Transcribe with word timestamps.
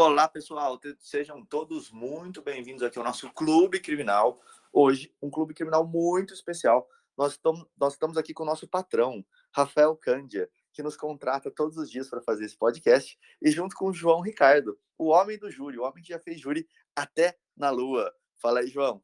Olá, 0.00 0.28
pessoal. 0.28 0.80
Sejam 1.00 1.44
todos 1.44 1.90
muito 1.90 2.40
bem-vindos 2.40 2.84
aqui 2.84 2.96
ao 3.00 3.04
nosso 3.04 3.28
Clube 3.32 3.80
Criminal. 3.80 4.40
Hoje, 4.72 5.12
um 5.20 5.28
clube 5.28 5.52
criminal 5.52 5.84
muito 5.84 6.32
especial. 6.32 6.88
Nós 7.16 7.32
estamos, 7.32 7.66
nós 7.76 7.94
estamos 7.94 8.16
aqui 8.16 8.32
com 8.32 8.44
o 8.44 8.46
nosso 8.46 8.68
patrão, 8.68 9.26
Rafael 9.52 9.96
Cândia, 9.96 10.48
que 10.72 10.84
nos 10.84 10.96
contrata 10.96 11.50
todos 11.50 11.76
os 11.76 11.90
dias 11.90 12.08
para 12.08 12.22
fazer 12.22 12.44
esse 12.44 12.56
podcast, 12.56 13.18
e 13.42 13.50
junto 13.50 13.74
com 13.74 13.88
o 13.88 13.92
João 13.92 14.20
Ricardo, 14.20 14.78
o 14.96 15.08
homem 15.08 15.36
do 15.36 15.50
júri, 15.50 15.76
o 15.76 15.82
homem 15.82 16.00
que 16.00 16.10
já 16.10 16.20
fez 16.20 16.40
júri 16.40 16.68
até 16.94 17.36
na 17.56 17.70
lua. 17.70 18.14
Fala 18.36 18.60
aí, 18.60 18.68
João. 18.68 19.02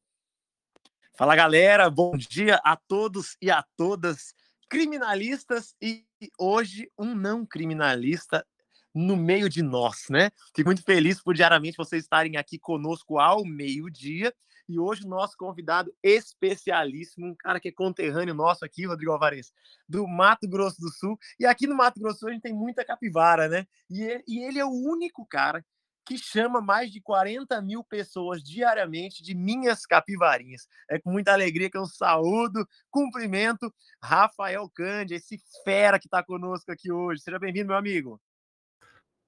Fala, 1.17 1.35
galera. 1.35 1.91
Bom 1.91 2.17
dia 2.17 2.61
a 2.65 2.77
todos 2.77 3.37
e 3.43 3.51
a 3.51 3.65
todas, 3.77 4.33
criminalistas 4.69 5.75
e 5.83 6.07
hoje 6.39 6.89
um 6.97 7.17
não 7.17 7.45
criminalista 7.45 8.47
no 8.95 9.17
meio 9.17 9.49
de 9.49 9.63
nós, 9.63 10.07
né? 10.09 10.31
Fico 10.55 10.69
muito 10.69 10.83
feliz 10.83 11.21
por 11.21 11.35
diariamente 11.35 11.77
vocês 11.77 12.05
estarem 12.05 12.37
aqui 12.37 12.59
conosco 12.59 13.19
ao 13.19 13.45
meio-dia. 13.45 14.33
E 14.67 14.79
hoje 14.79 15.05
o 15.05 15.09
nosso 15.09 15.37
convidado 15.37 15.93
especialíssimo, 16.03 17.27
um 17.27 17.35
cara 17.35 17.61
que 17.61 17.69
é 17.69 17.73
conterrâneo 17.73 18.35
nosso 18.35 18.65
aqui, 18.65 18.87
Rodrigo 18.87 19.13
Alvarez, 19.13 19.53
do 19.87 20.07
Mato 20.07 20.49
Grosso 20.49 20.81
do 20.81 20.91
Sul. 20.91 21.19
E 21.39 21.45
aqui 21.45 21.67
no 21.67 21.77
Mato 21.77 22.01
Grosso 22.01 22.17
do 22.17 22.21
Sul 22.21 22.29
a 22.31 22.33
gente 22.33 22.43
tem 22.43 22.55
muita 22.55 22.85
capivara, 22.85 23.49
né? 23.49 23.67
E 23.91 24.03
ele, 24.03 24.59
é 24.59 24.65
o 24.65 24.71
único 24.71 25.27
cara 25.27 25.63
que 26.07 26.17
chama 26.19 26.61
mais 26.61 26.91
de 26.91 27.01
40 27.01 27.61
mil 27.63 27.83
pessoas 27.83 28.43
diariamente 28.43 29.23
de 29.23 29.35
minhas 29.35 29.85
capivarinhas. 29.87 30.67
É 30.89 30.99
com 30.99 31.11
muita 31.11 31.33
alegria 31.33 31.71
que 31.71 31.79
eu 31.79 31.87
saúdo, 31.87 32.67
cumprimento 32.91 33.73
Rafael 34.03 34.69
Cândia, 34.75 35.17
esse 35.17 35.39
fera 35.65 35.99
que 35.99 36.07
está 36.07 36.23
conosco 36.23 36.71
aqui 36.71 36.93
hoje. 36.93 37.23
Seja 37.23 37.39
bem-vindo, 37.39 37.69
meu 37.69 37.77
amigo. 37.77 38.21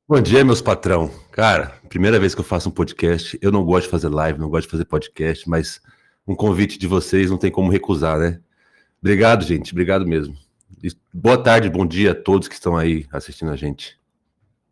Bom 0.08 0.20
dia, 0.20 0.44
meus 0.44 0.62
patrão. 0.62 1.10
Cara, 1.32 1.80
primeira 1.88 2.20
vez 2.20 2.32
que 2.32 2.40
eu 2.40 2.44
faço 2.44 2.68
um 2.68 2.72
podcast. 2.72 3.36
Eu 3.42 3.50
não 3.50 3.64
gosto 3.64 3.86
de 3.86 3.90
fazer 3.90 4.08
live, 4.08 4.38
não 4.38 4.48
gosto 4.48 4.66
de 4.66 4.70
fazer 4.70 4.84
podcast, 4.84 5.50
mas 5.50 5.82
um 6.24 6.36
convite 6.36 6.78
de 6.78 6.86
vocês 6.86 7.28
não 7.28 7.36
tem 7.36 7.50
como 7.50 7.72
recusar, 7.72 8.16
né? 8.16 8.40
Obrigado, 9.00 9.42
gente. 9.42 9.72
Obrigado 9.72 10.06
mesmo. 10.06 10.38
boa 11.12 11.42
tarde, 11.42 11.68
bom 11.68 11.84
dia 11.84 12.12
a 12.12 12.14
todos 12.14 12.46
que 12.46 12.54
estão 12.54 12.76
aí 12.76 13.04
assistindo 13.10 13.50
a 13.50 13.56
gente. 13.56 13.98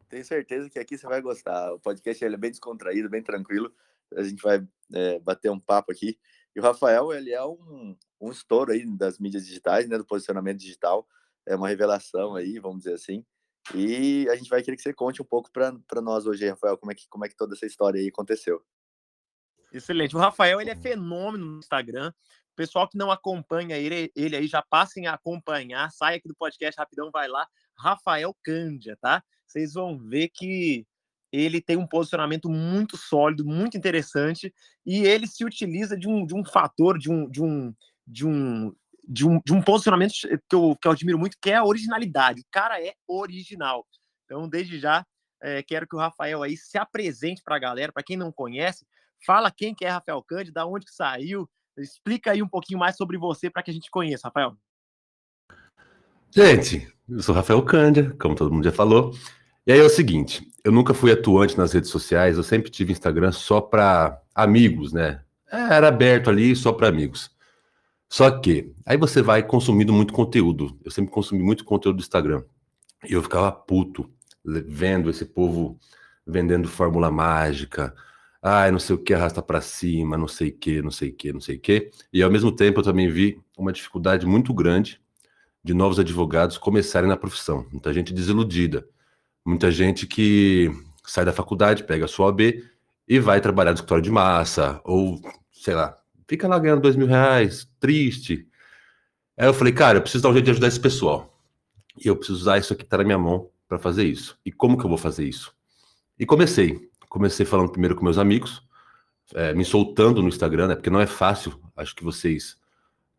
Tenho 0.08 0.24
certeza 0.24 0.70
que 0.70 0.78
aqui 0.78 0.96
você 0.96 1.08
vai 1.08 1.20
gostar. 1.20 1.72
O 1.72 1.80
podcast 1.80 2.24
ele 2.24 2.36
é 2.36 2.38
bem 2.38 2.50
descontraído, 2.52 3.10
bem 3.10 3.20
tranquilo. 3.20 3.72
A 4.16 4.22
gente 4.22 4.40
vai 4.40 4.64
é, 4.92 5.18
bater 5.18 5.50
um 5.50 5.58
papo 5.58 5.90
aqui. 5.90 6.16
E 6.54 6.60
o 6.60 6.62
Rafael, 6.62 7.12
ele 7.12 7.32
é 7.32 7.44
um, 7.44 7.96
um 8.20 8.30
estouro 8.30 8.70
aí 8.70 8.86
das 8.96 9.18
mídias 9.18 9.44
digitais, 9.44 9.88
né? 9.88 9.98
Do 9.98 10.04
posicionamento 10.04 10.60
digital. 10.60 11.04
É 11.44 11.56
uma 11.56 11.66
revelação 11.66 12.36
aí, 12.36 12.60
vamos 12.60 12.84
dizer 12.84 12.94
assim. 12.94 13.24
E 13.72 14.28
a 14.28 14.36
gente 14.36 14.50
vai 14.50 14.62
querer 14.62 14.76
que 14.76 14.82
você 14.82 14.92
conte 14.92 15.22
um 15.22 15.24
pouco 15.24 15.50
para 15.50 16.02
nós 16.02 16.26
hoje, 16.26 16.48
Rafael, 16.48 16.76
como 16.76 16.92
é, 16.92 16.94
que, 16.94 17.08
como 17.08 17.24
é 17.24 17.28
que 17.28 17.36
toda 17.36 17.54
essa 17.54 17.64
história 17.64 18.00
aí 18.00 18.08
aconteceu. 18.08 18.62
Excelente. 19.72 20.14
O 20.14 20.18
Rafael, 20.18 20.60
ele 20.60 20.70
é 20.70 20.76
fenômeno 20.76 21.44
no 21.46 21.58
Instagram. 21.58 22.12
O 22.52 22.56
pessoal 22.56 22.88
que 22.88 22.98
não 22.98 23.10
acompanha 23.10 23.76
ele, 23.76 24.12
ele 24.14 24.36
aí, 24.36 24.46
já 24.46 24.62
passem 24.62 25.06
a 25.06 25.14
acompanhar. 25.14 25.90
Sai 25.90 26.16
aqui 26.16 26.28
do 26.28 26.36
podcast 26.36 26.78
rapidão, 26.78 27.10
vai 27.10 27.26
lá. 27.26 27.46
Rafael 27.76 28.36
Cândia, 28.44 28.96
tá? 29.00 29.22
Vocês 29.46 29.74
vão 29.74 29.98
ver 29.98 30.28
que 30.32 30.86
ele 31.32 31.60
tem 31.60 31.76
um 31.76 31.86
posicionamento 31.86 32.48
muito 32.48 32.96
sólido, 32.96 33.44
muito 33.44 33.76
interessante, 33.76 34.54
e 34.86 35.04
ele 35.04 35.26
se 35.26 35.44
utiliza 35.44 35.96
de 35.96 36.08
um, 36.08 36.24
de 36.24 36.32
um 36.32 36.44
fator, 36.44 36.96
de 36.96 37.10
um, 37.10 37.28
de 37.28 37.42
um, 37.42 37.74
de 38.06 38.24
um 38.24 38.72
de 39.08 39.26
um, 39.26 39.40
de 39.44 39.52
um 39.52 39.62
posicionamento 39.62 40.12
que 40.48 40.56
eu, 40.56 40.76
que 40.80 40.88
eu 40.88 40.92
admiro 40.92 41.18
muito, 41.18 41.36
que 41.40 41.50
é 41.50 41.56
a 41.56 41.64
originalidade. 41.64 42.40
O 42.40 42.46
cara 42.50 42.82
é 42.82 42.94
original. 43.06 43.86
Então, 44.24 44.48
desde 44.48 44.78
já, 44.78 45.04
é, 45.42 45.62
quero 45.62 45.86
que 45.86 45.94
o 45.94 45.98
Rafael 45.98 46.42
aí 46.42 46.56
se 46.56 46.78
apresente 46.78 47.42
para 47.44 47.56
a 47.56 47.58
galera, 47.58 47.92
para 47.92 48.02
quem 48.02 48.16
não 48.16 48.32
conhece, 48.32 48.86
fala 49.24 49.50
quem 49.50 49.74
que 49.74 49.84
é 49.84 49.90
Rafael 49.90 50.22
Cândido, 50.22 50.54
da 50.54 50.66
onde 50.66 50.86
que 50.86 50.94
saiu, 50.94 51.48
explica 51.76 52.32
aí 52.32 52.42
um 52.42 52.48
pouquinho 52.48 52.78
mais 52.78 52.96
sobre 52.96 53.18
você 53.18 53.50
para 53.50 53.62
que 53.62 53.70
a 53.70 53.74
gente 53.74 53.90
conheça, 53.90 54.28
Rafael. 54.28 54.56
Gente, 56.30 56.92
eu 57.08 57.22
sou 57.22 57.34
Rafael 57.34 57.62
Cândia, 57.62 58.14
como 58.18 58.34
todo 58.34 58.52
mundo 58.52 58.64
já 58.64 58.72
falou. 58.72 59.14
E 59.66 59.72
aí 59.72 59.78
é 59.78 59.84
o 59.84 59.88
seguinte, 59.88 60.46
eu 60.62 60.72
nunca 60.72 60.92
fui 60.92 61.10
atuante 61.10 61.56
nas 61.56 61.72
redes 61.72 61.90
sociais, 61.90 62.36
eu 62.36 62.42
sempre 62.42 62.70
tive 62.70 62.92
Instagram 62.92 63.32
só 63.32 63.60
para 63.60 64.20
amigos, 64.34 64.92
né? 64.92 65.22
Era 65.50 65.88
aberto 65.88 66.28
ali 66.28 66.54
só 66.54 66.72
para 66.72 66.88
amigos. 66.88 67.33
Só 68.08 68.30
que 68.30 68.72
aí 68.84 68.96
você 68.96 69.22
vai 69.22 69.42
consumindo 69.42 69.92
muito 69.92 70.12
conteúdo. 70.12 70.78
Eu 70.84 70.90
sempre 70.90 71.10
consumi 71.10 71.42
muito 71.42 71.64
conteúdo 71.64 71.96
do 71.96 72.02
Instagram. 72.02 72.44
E 73.08 73.12
eu 73.12 73.22
ficava 73.22 73.50
puto 73.50 74.10
vendo 74.44 75.10
esse 75.10 75.24
povo 75.24 75.78
vendendo 76.26 76.68
fórmula 76.68 77.10
mágica. 77.10 77.94
Ai, 78.42 78.70
não 78.70 78.78
sei 78.78 78.94
o 78.94 78.98
que 78.98 79.14
arrasta 79.14 79.42
para 79.42 79.60
cima, 79.60 80.18
não 80.18 80.28
sei 80.28 80.50
o 80.50 80.56
que, 80.56 80.82
não 80.82 80.90
sei 80.90 81.10
o 81.10 81.14
que, 81.14 81.32
não 81.32 81.40
sei 81.40 81.56
o 81.56 81.60
que. 81.60 81.90
E 82.12 82.22
ao 82.22 82.30
mesmo 82.30 82.52
tempo 82.52 82.80
eu 82.80 82.84
também 82.84 83.08
vi 83.08 83.40
uma 83.56 83.72
dificuldade 83.72 84.26
muito 84.26 84.52
grande 84.52 85.00
de 85.62 85.72
novos 85.72 85.98
advogados 85.98 86.58
começarem 86.58 87.08
na 87.08 87.16
profissão. 87.16 87.66
Muita 87.72 87.92
gente 87.92 88.12
desiludida. 88.12 88.86
Muita 89.46 89.70
gente 89.70 90.06
que 90.06 90.70
sai 91.06 91.24
da 91.24 91.32
faculdade, 91.32 91.84
pega 91.84 92.04
a 92.04 92.08
sua 92.08 92.26
OAB 92.26 92.62
e 93.08 93.18
vai 93.18 93.40
trabalhar 93.40 93.70
no 93.70 93.76
escritório 93.76 94.02
de 94.02 94.10
massa, 94.10 94.80
ou 94.84 95.20
sei 95.52 95.74
lá, 95.74 95.96
fica 96.26 96.48
lá 96.48 96.58
ganhando 96.58 96.82
dois 96.82 96.96
mil 96.96 97.06
reais, 97.06 97.68
triste. 97.78 98.48
Aí 99.36 99.46
eu 99.46 99.54
falei, 99.54 99.72
cara, 99.72 99.98
eu 99.98 100.02
preciso 100.02 100.22
dar 100.22 100.30
um 100.30 100.32
jeito 100.32 100.44
de 100.44 100.50
ajudar 100.52 100.68
esse 100.68 100.80
pessoal. 100.80 101.38
E 102.02 102.08
eu 102.08 102.16
preciso 102.16 102.38
usar 102.38 102.58
isso 102.58 102.72
aqui 102.72 102.84
que 102.84 102.88
tá 102.88 102.98
na 102.98 103.04
minha 103.04 103.18
mão 103.18 103.50
para 103.68 103.78
fazer 103.78 104.04
isso. 104.04 104.38
E 104.44 104.52
como 104.52 104.78
que 104.78 104.84
eu 104.84 104.88
vou 104.88 104.98
fazer 104.98 105.24
isso? 105.24 105.54
E 106.18 106.26
comecei. 106.26 106.88
Comecei 107.08 107.46
falando 107.46 107.70
primeiro 107.70 107.94
com 107.94 108.04
meus 108.04 108.18
amigos, 108.18 108.62
é, 109.34 109.54
me 109.54 109.64
soltando 109.64 110.20
no 110.20 110.28
Instagram, 110.28 110.68
né? 110.68 110.74
Porque 110.74 110.90
não 110.90 111.00
é 111.00 111.06
fácil. 111.06 111.60
Acho 111.76 111.94
que 111.94 112.02
vocês, 112.02 112.56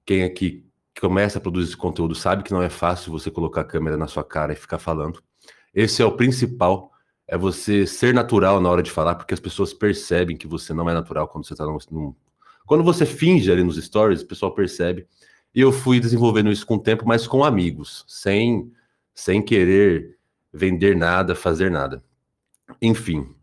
quem 0.06 0.24
aqui 0.24 0.66
começa 1.00 1.38
a 1.38 1.42
produzir 1.42 1.70
esse 1.70 1.78
conteúdo, 1.78 2.16
sabe 2.16 2.44
que 2.44 2.54
não 2.54 2.62
é 2.62 2.70
fácil 2.70 3.12
você 3.12 3.32
colocar 3.32 3.62
a 3.62 3.66
câmera 3.66 3.98
na 3.98 4.08
sua 4.08 4.24
cara 4.24 4.54
e 4.54 4.56
ficar 4.56 4.80
falando. 4.80 5.22
Esse 5.74 6.02
é 6.02 6.06
o 6.06 6.12
principal, 6.12 6.92
é 7.28 7.38
você 7.38 7.86
ser 7.86 8.14
natural 8.14 8.62
na 8.62 8.70
hora 8.70 8.84
de 8.84 8.92
falar, 8.92 9.16
porque 9.16 9.34
as 9.34 9.40
pessoas 9.40 9.74
percebem 9.74 10.38
que 10.38 10.48
você 10.48 10.74
não 10.74 10.90
é 10.90 10.94
natural 10.94 11.28
quando 11.28 11.46
você 11.46 11.54
está 11.54 11.66
num, 11.66 12.16
quando 12.66 12.84
você 12.84 13.06
finge 13.06 13.52
ali 13.52 13.64
nos 13.64 13.84
stories, 13.84 14.22
o 14.22 14.28
pessoal 14.28 14.54
percebe. 14.54 15.08
E 15.54 15.62
eu 15.62 15.72
fui 15.72 16.00
desenvolvendo 16.00 16.52
isso 16.52 16.66
com 16.66 16.76
o 16.76 16.80
tempo, 16.80 17.08
mas 17.08 17.28
com 17.28 17.44
amigos, 17.44 18.04
sem, 18.08 18.72
sem 19.14 19.42
querer 19.42 20.18
vender 20.54 20.96
nada, 20.96 21.36
fazer 21.36 21.70
nada. 21.70 22.04
Enfim. 22.82 23.34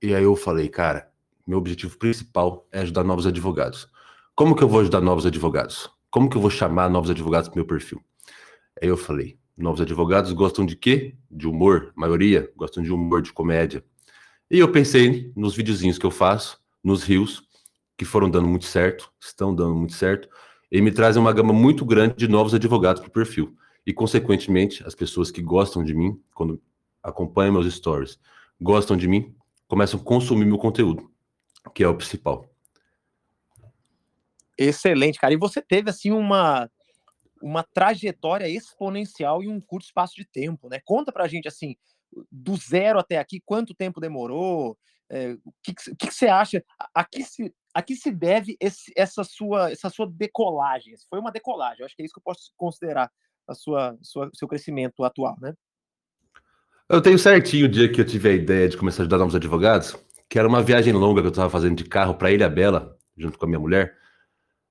E 0.00 0.14
aí 0.14 0.22
eu 0.22 0.36
falei, 0.36 0.68
cara, 0.68 1.10
meu 1.46 1.58
objetivo 1.58 1.98
principal 1.98 2.66
é 2.70 2.80
ajudar 2.80 3.04
novos 3.04 3.26
advogados. 3.26 3.88
Como 4.34 4.56
que 4.56 4.62
eu 4.62 4.68
vou 4.68 4.80
ajudar 4.80 5.00
novos 5.00 5.26
advogados? 5.26 5.90
Como 6.10 6.30
que 6.30 6.36
eu 6.36 6.40
vou 6.40 6.50
chamar 6.50 6.88
novos 6.88 7.10
advogados 7.10 7.48
para 7.48 7.56
meu 7.56 7.66
perfil? 7.66 8.02
Aí 8.80 8.88
eu 8.88 8.96
falei, 8.96 9.38
novos 9.56 9.80
advogados 9.80 10.32
gostam 10.32 10.64
de 10.64 10.76
quê? 10.76 11.14
De 11.30 11.46
humor, 11.46 11.92
a 11.94 12.00
maioria 12.00 12.50
gostam 12.56 12.82
de 12.82 12.92
humor, 12.92 13.20
de 13.20 13.32
comédia. 13.32 13.84
E 14.50 14.58
eu 14.58 14.72
pensei 14.72 15.32
nos 15.36 15.54
videozinhos 15.54 15.98
que 15.98 16.06
eu 16.06 16.10
faço, 16.10 16.58
nos 16.82 17.02
rios, 17.02 17.42
que 18.00 18.04
foram 18.06 18.30
dando 18.30 18.48
muito 18.48 18.64
certo, 18.64 19.12
estão 19.20 19.54
dando 19.54 19.74
muito 19.74 19.92
certo, 19.92 20.26
e 20.72 20.80
me 20.80 20.90
trazem 20.90 21.20
uma 21.20 21.34
gama 21.34 21.52
muito 21.52 21.84
grande 21.84 22.16
de 22.16 22.26
novos 22.26 22.54
advogados 22.54 23.02
para 23.02 23.10
o 23.10 23.12
perfil. 23.12 23.54
E, 23.86 23.92
consequentemente, 23.92 24.82
as 24.86 24.94
pessoas 24.94 25.30
que 25.30 25.42
gostam 25.42 25.84
de 25.84 25.92
mim, 25.92 26.18
quando 26.34 26.62
acompanham 27.02 27.52
meus 27.52 27.70
stories, 27.70 28.18
gostam 28.58 28.96
de 28.96 29.06
mim, 29.06 29.36
começam 29.68 30.00
a 30.00 30.02
consumir 30.02 30.46
meu 30.46 30.56
conteúdo, 30.56 31.12
que 31.74 31.84
é 31.84 31.88
o 31.88 31.94
principal. 31.94 32.48
Excelente, 34.56 35.20
cara. 35.20 35.34
E 35.34 35.36
você 35.36 35.60
teve, 35.60 35.90
assim, 35.90 36.10
uma, 36.10 36.70
uma 37.42 37.62
trajetória 37.62 38.48
exponencial 38.48 39.42
em 39.42 39.48
um 39.48 39.60
curto 39.60 39.84
espaço 39.84 40.14
de 40.16 40.24
tempo, 40.24 40.70
né? 40.70 40.80
Conta 40.86 41.12
pra 41.12 41.28
gente, 41.28 41.46
assim, 41.46 41.76
do 42.32 42.56
zero 42.56 42.98
até 42.98 43.18
aqui, 43.18 43.42
quanto 43.44 43.74
tempo 43.74 44.00
demorou? 44.00 44.78
É, 45.10 45.32
o 45.44 45.52
que, 45.62 45.74
que, 45.74 45.94
que, 45.96 46.14
você 46.14 46.28
acha? 46.28 46.64
A, 46.78 47.00
a, 47.00 47.04
que 47.04 47.24
se, 47.24 47.52
a 47.74 47.82
que 47.82 47.94
se 47.94 48.10
deve 48.10 48.56
esse, 48.60 48.92
essa, 48.96 49.24
sua, 49.24 49.70
essa 49.70 49.88
sua 49.88 50.06
decolagem? 50.06 50.94
Foi 51.08 51.18
uma 51.18 51.30
decolagem, 51.30 51.80
eu 51.80 51.86
acho 51.86 51.96
que 51.96 52.02
é 52.02 52.04
isso 52.04 52.14
que 52.14 52.20
eu 52.20 52.24
posso 52.24 52.52
considerar 52.56 53.10
a 53.48 53.54
sua, 53.54 53.96
sua 54.02 54.30
seu 54.34 54.48
crescimento 54.48 55.04
atual, 55.04 55.36
né? 55.40 55.54
Eu 56.88 57.00
tenho 57.00 57.18
certinho 57.18 57.66
o 57.66 57.68
dia 57.68 57.90
que 57.90 58.00
eu 58.00 58.04
tive 58.04 58.28
a 58.28 58.32
ideia 58.32 58.68
de 58.68 58.76
começar 58.76 59.02
a 59.02 59.04
ajudar 59.04 59.18
novos 59.18 59.34
advogados, 59.34 59.96
que 60.28 60.38
era 60.38 60.48
uma 60.48 60.62
viagem 60.62 60.92
longa 60.92 61.20
que 61.20 61.28
eu 61.28 61.30
estava 61.30 61.48
fazendo 61.48 61.76
de 61.76 61.84
carro 61.84 62.14
para 62.14 62.32
Ilha 62.32 62.48
Bela, 62.48 62.96
junto 63.16 63.38
com 63.38 63.44
a 63.44 63.48
minha 63.48 63.60
mulher. 63.60 63.96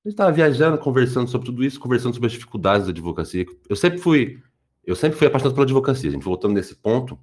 A 0.03 0.09
gente 0.09 0.15
estava 0.15 0.31
viajando, 0.31 0.77
conversando 0.77 1.29
sobre 1.29 1.45
tudo 1.45 1.63
isso, 1.63 1.79
conversando 1.79 2.13
sobre 2.13 2.27
as 2.27 2.33
dificuldades 2.33 2.87
da 2.87 2.91
advocacia. 2.91 3.45
Eu 3.69 3.75
sempre 3.75 3.99
fui, 3.99 4.41
eu 4.85 4.95
sempre 4.95 5.17
fui 5.17 5.27
apaixonado 5.27 5.53
pela 5.53 5.65
advocacia. 5.65 6.09
A 6.09 6.13
gente 6.13 6.23
voltando 6.23 6.53
nesse 6.53 6.75
ponto, 6.75 7.17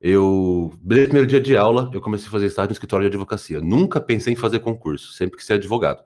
eu, 0.00 0.72
desde 0.80 1.04
o 1.04 1.08
primeiro 1.08 1.26
dia 1.26 1.40
de 1.40 1.56
aula, 1.56 1.90
eu 1.92 2.00
comecei 2.00 2.26
a 2.26 2.30
fazer 2.30 2.46
estágio 2.46 2.70
no 2.70 2.72
escritório 2.72 3.04
de 3.04 3.14
advocacia. 3.14 3.60
Nunca 3.60 4.00
pensei 4.00 4.32
em 4.32 4.36
fazer 4.36 4.60
concurso, 4.60 5.12
sempre 5.12 5.36
quis 5.36 5.46
ser 5.46 5.54
advogado. 5.54 6.02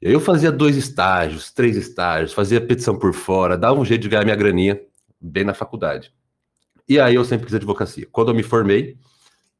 Eu 0.00 0.20
fazia 0.20 0.52
dois 0.52 0.76
estágios, 0.76 1.50
três 1.50 1.76
estágios, 1.76 2.32
fazia 2.32 2.60
petição 2.60 2.96
por 2.96 3.12
fora, 3.12 3.58
dava 3.58 3.80
um 3.80 3.84
jeito 3.84 4.02
de 4.02 4.08
ganhar 4.08 4.24
minha 4.24 4.36
graninha 4.36 4.80
bem 5.20 5.44
na 5.44 5.54
faculdade. 5.54 6.12
E 6.88 7.00
aí 7.00 7.14
eu 7.14 7.24
sempre 7.24 7.46
quis 7.46 7.54
advocacia. 7.54 8.06
Quando 8.12 8.28
eu 8.28 8.34
me 8.34 8.42
formei, 8.42 8.96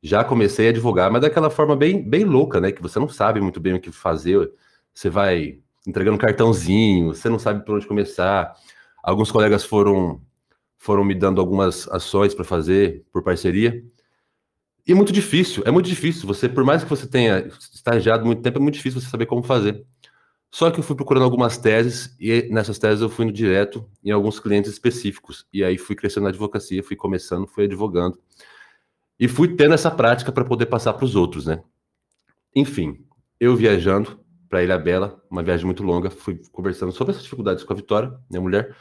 já 0.02 0.22
comecei 0.22 0.66
a 0.66 0.70
advogar, 0.70 1.10
mas 1.10 1.22
daquela 1.22 1.48
forma 1.48 1.74
bem, 1.74 2.06
bem 2.06 2.24
louca, 2.24 2.60
né? 2.60 2.70
Que 2.70 2.82
você 2.82 2.98
não 3.00 3.08
sabe 3.08 3.40
muito 3.40 3.58
bem 3.58 3.74
o 3.74 3.80
que 3.80 3.90
fazer. 3.90 4.52
Você 4.92 5.08
vai 5.08 5.58
entregando 5.86 6.18
cartãozinho, 6.18 7.14
você 7.14 7.28
não 7.28 7.38
sabe 7.38 7.64
por 7.64 7.76
onde 7.76 7.86
começar. 7.86 8.54
Alguns 9.02 9.32
colegas 9.32 9.64
foram 9.64 10.20
foram 10.84 11.02
me 11.02 11.14
dando 11.14 11.40
algumas 11.40 11.88
ações 11.88 12.34
para 12.34 12.44
fazer 12.44 13.06
por 13.10 13.22
parceria. 13.22 13.82
E 14.86 14.92
é 14.92 14.94
muito 14.94 15.14
difícil, 15.14 15.62
é 15.64 15.70
muito 15.70 15.88
difícil. 15.88 16.26
Você, 16.26 16.46
por 16.46 16.62
mais 16.62 16.84
que 16.84 16.90
você 16.90 17.06
tenha 17.06 17.48
estagiado 17.72 18.26
muito 18.26 18.42
tempo, 18.42 18.58
é 18.58 18.60
muito 18.60 18.74
difícil 18.74 19.00
você 19.00 19.08
saber 19.08 19.24
como 19.24 19.42
fazer. 19.42 19.82
Só 20.50 20.70
que 20.70 20.78
eu 20.78 20.84
fui 20.84 20.94
procurando 20.94 21.22
algumas 21.22 21.56
teses 21.56 22.14
e 22.20 22.50
nessas 22.50 22.78
teses 22.78 23.00
eu 23.00 23.08
fui 23.08 23.24
no 23.24 23.32
direto 23.32 23.88
em 24.04 24.10
alguns 24.10 24.38
clientes 24.38 24.70
específicos. 24.70 25.46
E 25.50 25.64
aí 25.64 25.78
fui 25.78 25.96
crescendo 25.96 26.24
na 26.24 26.28
advocacia, 26.28 26.82
fui 26.82 26.96
começando, 26.96 27.46
fui 27.46 27.64
advogando. 27.64 28.18
E 29.18 29.26
fui 29.26 29.56
tendo 29.56 29.72
essa 29.72 29.90
prática 29.90 30.30
para 30.30 30.44
poder 30.44 30.66
passar 30.66 30.92
para 30.92 31.06
os 31.06 31.16
outros, 31.16 31.46
né? 31.46 31.62
Enfim, 32.54 33.06
eu 33.40 33.56
viajando 33.56 34.20
para 34.50 34.62
Ilha 34.62 34.76
Bela, 34.76 35.18
uma 35.30 35.42
viagem 35.42 35.64
muito 35.64 35.82
longa, 35.82 36.10
fui 36.10 36.42
conversando 36.52 36.92
sobre 36.92 37.12
essas 37.12 37.22
dificuldades 37.22 37.64
com 37.64 37.72
a 37.72 37.76
Vitória, 37.76 38.12
minha 38.28 38.42
mulher, 38.42 38.76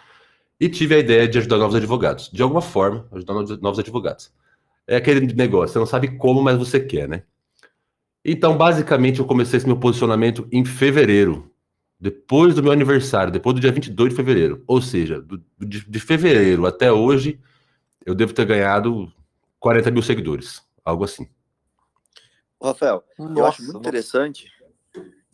e 0.63 0.69
tive 0.69 0.95
a 0.95 0.99
ideia 0.99 1.27
de 1.27 1.37
ajudar 1.39 1.57
novos 1.57 1.75
advogados. 1.75 2.29
De 2.31 2.41
alguma 2.41 2.61
forma, 2.61 3.05
ajudar 3.11 3.33
novos 3.33 3.79
advogados. 3.79 4.31
É 4.87 4.95
aquele 4.95 5.33
negócio, 5.33 5.73
você 5.73 5.79
não 5.79 5.85
sabe 5.85 6.17
como, 6.17 6.41
mas 6.41 6.57
você 6.57 6.79
quer, 6.79 7.05
né? 7.05 7.23
Então, 8.23 8.55
basicamente, 8.55 9.19
eu 9.19 9.25
comecei 9.25 9.57
esse 9.57 9.67
meu 9.67 9.77
posicionamento 9.77 10.47
em 10.53 10.63
fevereiro, 10.63 11.51
depois 11.99 12.55
do 12.55 12.63
meu 12.63 12.71
aniversário, 12.71 13.29
depois 13.29 13.53
do 13.55 13.59
dia 13.59 13.73
22 13.73 14.11
de 14.11 14.15
fevereiro. 14.15 14.63
Ou 14.65 14.81
seja, 14.81 15.21
do, 15.21 15.43
de, 15.59 15.85
de 15.85 15.99
fevereiro 15.99 16.65
até 16.65 16.89
hoje, 16.89 17.41
eu 18.05 18.15
devo 18.15 18.33
ter 18.33 18.45
ganhado 18.45 19.11
40 19.59 19.91
mil 19.91 20.01
seguidores, 20.01 20.61
algo 20.85 21.03
assim. 21.03 21.27
Rafael, 22.61 23.03
Nossa, 23.19 23.39
eu 23.39 23.45
acho 23.45 23.63
muito 23.63 23.79
interessante 23.79 24.49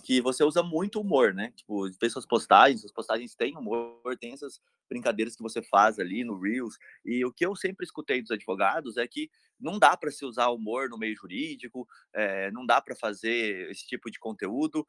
que 0.04 0.22
você 0.22 0.44
usa 0.44 0.64
muito 0.64 1.00
humor, 1.00 1.36
né? 1.36 1.54
Tipo, 1.56 1.88
vê 2.02 2.10
suas 2.10 2.26
postagens, 2.26 2.82
suas 2.82 2.92
postagens 2.92 3.36
têm 3.36 3.56
humor, 3.56 4.18
tem 4.20 4.34
essas 4.34 4.60
brincadeiras 4.90 5.36
que 5.36 5.44
você 5.44 5.62
faz 5.62 6.00
ali 6.00 6.24
no 6.24 6.40
Reels. 6.40 6.78
E 7.06 7.24
o 7.24 7.32
que 7.32 7.46
eu 7.46 7.56
sempre 7.56 7.86
escutei 7.86 8.22
dos 8.22 8.32
advogados 8.32 8.98
é 8.98 9.08
que 9.08 9.30
não 9.60 9.78
dá 9.78 9.96
para 9.96 10.12
se 10.12 10.26
usar 10.26 10.50
humor 10.50 10.90
no 10.90 10.98
meio 10.98 11.16
jurídico, 11.16 11.88
é, 12.14 12.52
não 12.52 12.66
dá 12.66 12.82
para 12.82 12.96
fazer 12.96 13.70
esse 13.70 13.86
tipo 13.86 14.10
de 14.10 14.20
conteúdo. 14.20 14.86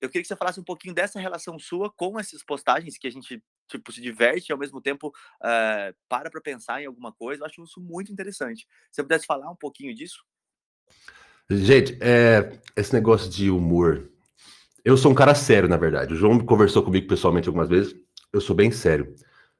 Eu 0.00 0.08
queria 0.08 0.22
que 0.22 0.28
você 0.28 0.36
falasse 0.36 0.60
um 0.60 0.64
pouquinho 0.64 0.94
dessa 0.94 1.18
relação 1.18 1.58
sua 1.58 1.90
com 1.90 2.20
essas 2.20 2.44
postagens 2.44 2.96
que 2.96 3.08
a 3.08 3.10
gente 3.10 3.42
tipo 3.68 3.92
se 3.92 4.00
diverte 4.00 4.50
e 4.50 4.52
ao 4.52 4.58
mesmo 4.58 4.80
tempo 4.80 5.12
é, 5.42 5.94
para 6.08 6.30
para 6.30 6.40
pensar 6.40 6.82
em 6.82 6.86
alguma 6.86 7.12
coisa. 7.12 7.42
Eu 7.42 7.46
acho 7.46 7.62
isso 7.62 7.80
muito 7.80 8.12
interessante. 8.12 8.60
Se 8.90 8.96
você 8.96 9.02
pudesse 9.02 9.26
falar 9.26 9.50
um 9.50 9.56
pouquinho 9.56 9.94
disso? 9.94 10.24
Gente, 11.50 11.98
é, 12.00 12.60
esse 12.76 12.92
negócio 12.92 13.30
de 13.30 13.50
humor 13.50 14.10
eu 14.88 14.96
sou 14.96 15.12
um 15.12 15.14
cara 15.14 15.34
sério, 15.34 15.68
na 15.68 15.76
verdade. 15.76 16.14
O 16.14 16.16
João 16.16 16.38
conversou 16.38 16.82
comigo 16.82 17.06
pessoalmente 17.06 17.46
algumas 17.46 17.68
vezes. 17.68 17.94
Eu 18.32 18.40
sou 18.40 18.56
bem 18.56 18.70
sério. 18.70 19.14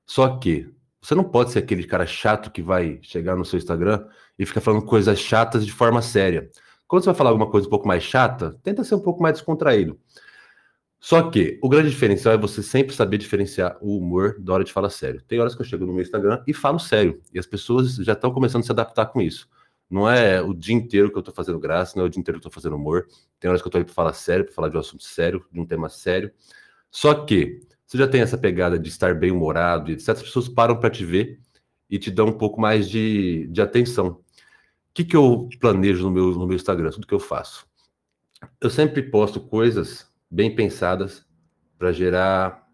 Só 0.09 0.39
que 0.39 0.73
você 1.03 1.15
não 1.15 1.23
pode 1.23 1.53
ser 1.53 1.59
aquele 1.59 1.85
cara 1.85 2.07
chato 2.07 2.51
que 2.51 2.63
vai 2.63 2.99
chegar 3.03 3.37
no 3.37 3.45
seu 3.45 3.59
Instagram 3.59 4.07
e 4.39 4.47
ficar 4.47 4.63
falando 4.63 4.83
coisas 4.83 5.19
chatas 5.19 5.67
de 5.67 5.71
forma 5.71 6.01
séria. 6.01 6.51
Quando 6.87 7.03
você 7.03 7.11
vai 7.11 7.15
falar 7.15 7.31
alguma 7.31 7.51
coisa 7.51 7.67
um 7.67 7.71
pouco 7.71 7.87
mais 7.87 8.03
chata, 8.03 8.59
tenta 8.63 8.83
ser 8.83 8.95
um 8.95 9.01
pouco 9.01 9.23
mais 9.23 9.35
descontraído. 9.35 10.01
Só 10.99 11.31
que 11.31 11.59
o 11.63 11.69
grande 11.69 11.91
diferencial 11.91 12.33
é 12.33 12.39
você 12.39 12.63
sempre 12.63 12.97
saber 12.97 13.19
diferenciar 13.19 13.77
o 13.83 13.99
humor 13.99 14.37
da 14.41 14.55
hora 14.55 14.65
de 14.65 14.73
falar 14.73 14.89
sério. 14.89 15.23
Tem 15.29 15.39
horas 15.39 15.55
que 15.55 15.61
eu 15.61 15.67
chego 15.67 15.85
no 15.85 15.93
meu 15.93 16.03
Instagram 16.03 16.43
e 16.47 16.55
falo 16.55 16.79
sério, 16.79 17.21
e 17.33 17.39
as 17.39 17.47
pessoas 17.47 17.97
já 17.97 18.15
estão 18.15 18.33
começando 18.33 18.63
a 18.63 18.65
se 18.65 18.73
adaptar 18.73 19.07
com 19.07 19.21
isso. 19.21 19.47
Não 19.91 20.09
é 20.09 20.41
o 20.41 20.55
dia 20.55 20.75
inteiro 20.75 21.13
que 21.13 21.19
eu 21.19 21.23
tô 21.23 21.33
fazendo 21.33 21.61
graça, 21.61 21.93
não 21.97 22.05
é 22.05 22.07
o 22.07 22.11
dia 22.11 22.19
inteiro 22.19 22.41
que 22.41 22.47
eu 22.47 22.51
tô 22.51 22.55
fazendo 22.55 22.77
humor. 22.77 23.07
Tem 23.39 23.49
horas 23.49 23.61
que 23.61 23.69
eu 23.69 23.73
tô 23.73 23.77
aí 23.79 23.85
pra 23.85 23.93
falar 23.93 24.15
sério, 24.15 24.47
pra 24.47 24.55
falar 24.55 24.69
de 24.71 24.77
um 24.77 24.81
assunto 24.81 25.05
sério, 25.05 25.45
de 25.53 25.61
um 25.61 25.67
tema 25.67 25.91
sério. 25.91 26.33
Só 26.91 27.15
que 27.27 27.61
você 27.89 27.97
já 27.97 28.07
tem 28.07 28.21
essa 28.21 28.37
pegada 28.37 28.79
de 28.79 28.91
estar 28.91 29.15
bem 29.15 29.31
humorado, 29.31 29.91
e 29.91 29.99
certas 29.99 30.23
pessoas 30.23 30.47
param 30.47 30.79
para 30.79 30.91
te 30.91 31.07
ver 31.07 31.41
e 31.89 31.99
te 31.99 32.11
dão 32.11 32.27
um 32.27 32.37
pouco 32.37 32.61
mais 32.61 32.87
de, 32.87 33.49
de 33.49 33.63
atenção. 33.63 34.09
O 34.09 34.21
que, 34.93 35.03
que 35.03 35.17
eu 35.17 35.49
planejo 35.59 36.05
no 36.05 36.11
meu, 36.11 36.33
no 36.33 36.47
meu 36.47 36.55
Instagram? 36.55 36.91
Tudo 36.91 37.07
que 37.07 37.15
eu 37.15 37.19
faço. 37.19 37.67
Eu 38.61 38.69
sempre 38.69 39.03
posto 39.03 39.41
coisas 39.41 40.07
bem 40.31 40.55
pensadas 40.55 41.27
para 41.79 41.91
gerar 41.91 42.69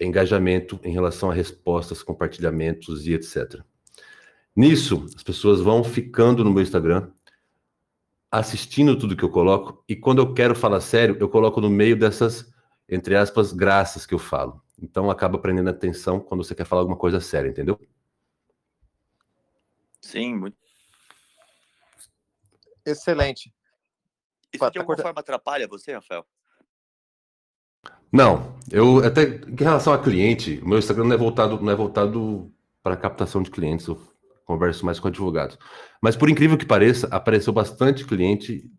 engajamento 0.00 0.78
em 0.84 0.92
relação 0.92 1.28
a 1.28 1.34
respostas, 1.34 2.00
compartilhamentos 2.00 3.08
e 3.08 3.14
etc. 3.14 3.60
Nisso, 4.54 5.04
as 5.16 5.22
pessoas 5.24 5.60
vão 5.60 5.82
ficando 5.82 6.44
no 6.44 6.52
meu 6.52 6.62
Instagram, 6.62 7.10
assistindo 8.30 8.96
tudo 8.96 9.16
que 9.16 9.24
eu 9.24 9.30
coloco, 9.30 9.82
e 9.88 9.96
quando 9.96 10.22
eu 10.22 10.32
quero 10.32 10.54
falar 10.54 10.80
sério, 10.80 11.16
eu 11.18 11.28
coloco 11.28 11.60
no 11.60 11.68
meio 11.68 11.98
dessas, 11.98 12.51
entre 12.94 13.16
aspas, 13.16 13.52
graças 13.52 14.04
que 14.04 14.14
eu 14.14 14.18
falo. 14.18 14.62
Então 14.80 15.10
acaba 15.10 15.38
prendendo 15.38 15.70
atenção 15.70 16.20
quando 16.20 16.44
você 16.44 16.54
quer 16.54 16.64
falar 16.64 16.82
alguma 16.82 16.98
coisa 16.98 17.20
séria, 17.20 17.48
entendeu? 17.48 17.80
Sim, 20.00 20.34
muito. 20.34 20.56
Excelente. 22.84 23.54
Isso 24.52 24.70
de 24.70 24.78
alguma 24.78 24.98
forma 24.98 25.20
atrapalha 25.20 25.68
você, 25.68 25.94
Rafael? 25.94 26.26
Não, 28.12 28.58
eu 28.70 29.02
até 29.02 29.22
em 29.22 29.56
relação 29.56 29.92
a 29.92 30.02
cliente, 30.02 30.60
o 30.62 30.68
meu 30.68 30.78
Instagram 30.78 31.04
não 31.04 31.14
é 31.14 31.18
voltado, 31.18 31.58
não 31.62 31.72
é 31.72 31.74
voltado 31.74 32.52
para 32.82 32.96
captação 32.96 33.42
de 33.42 33.50
clientes. 33.50 33.86
Eu 33.86 33.98
converso 34.44 34.84
mais 34.84 35.00
com 35.00 35.08
advogados. 35.08 35.56
Mas 36.02 36.16
por 36.16 36.28
incrível 36.28 36.58
que 36.58 36.66
pareça, 36.66 37.06
apareceu 37.06 37.52
bastante 37.52 38.04
cliente 38.04 38.70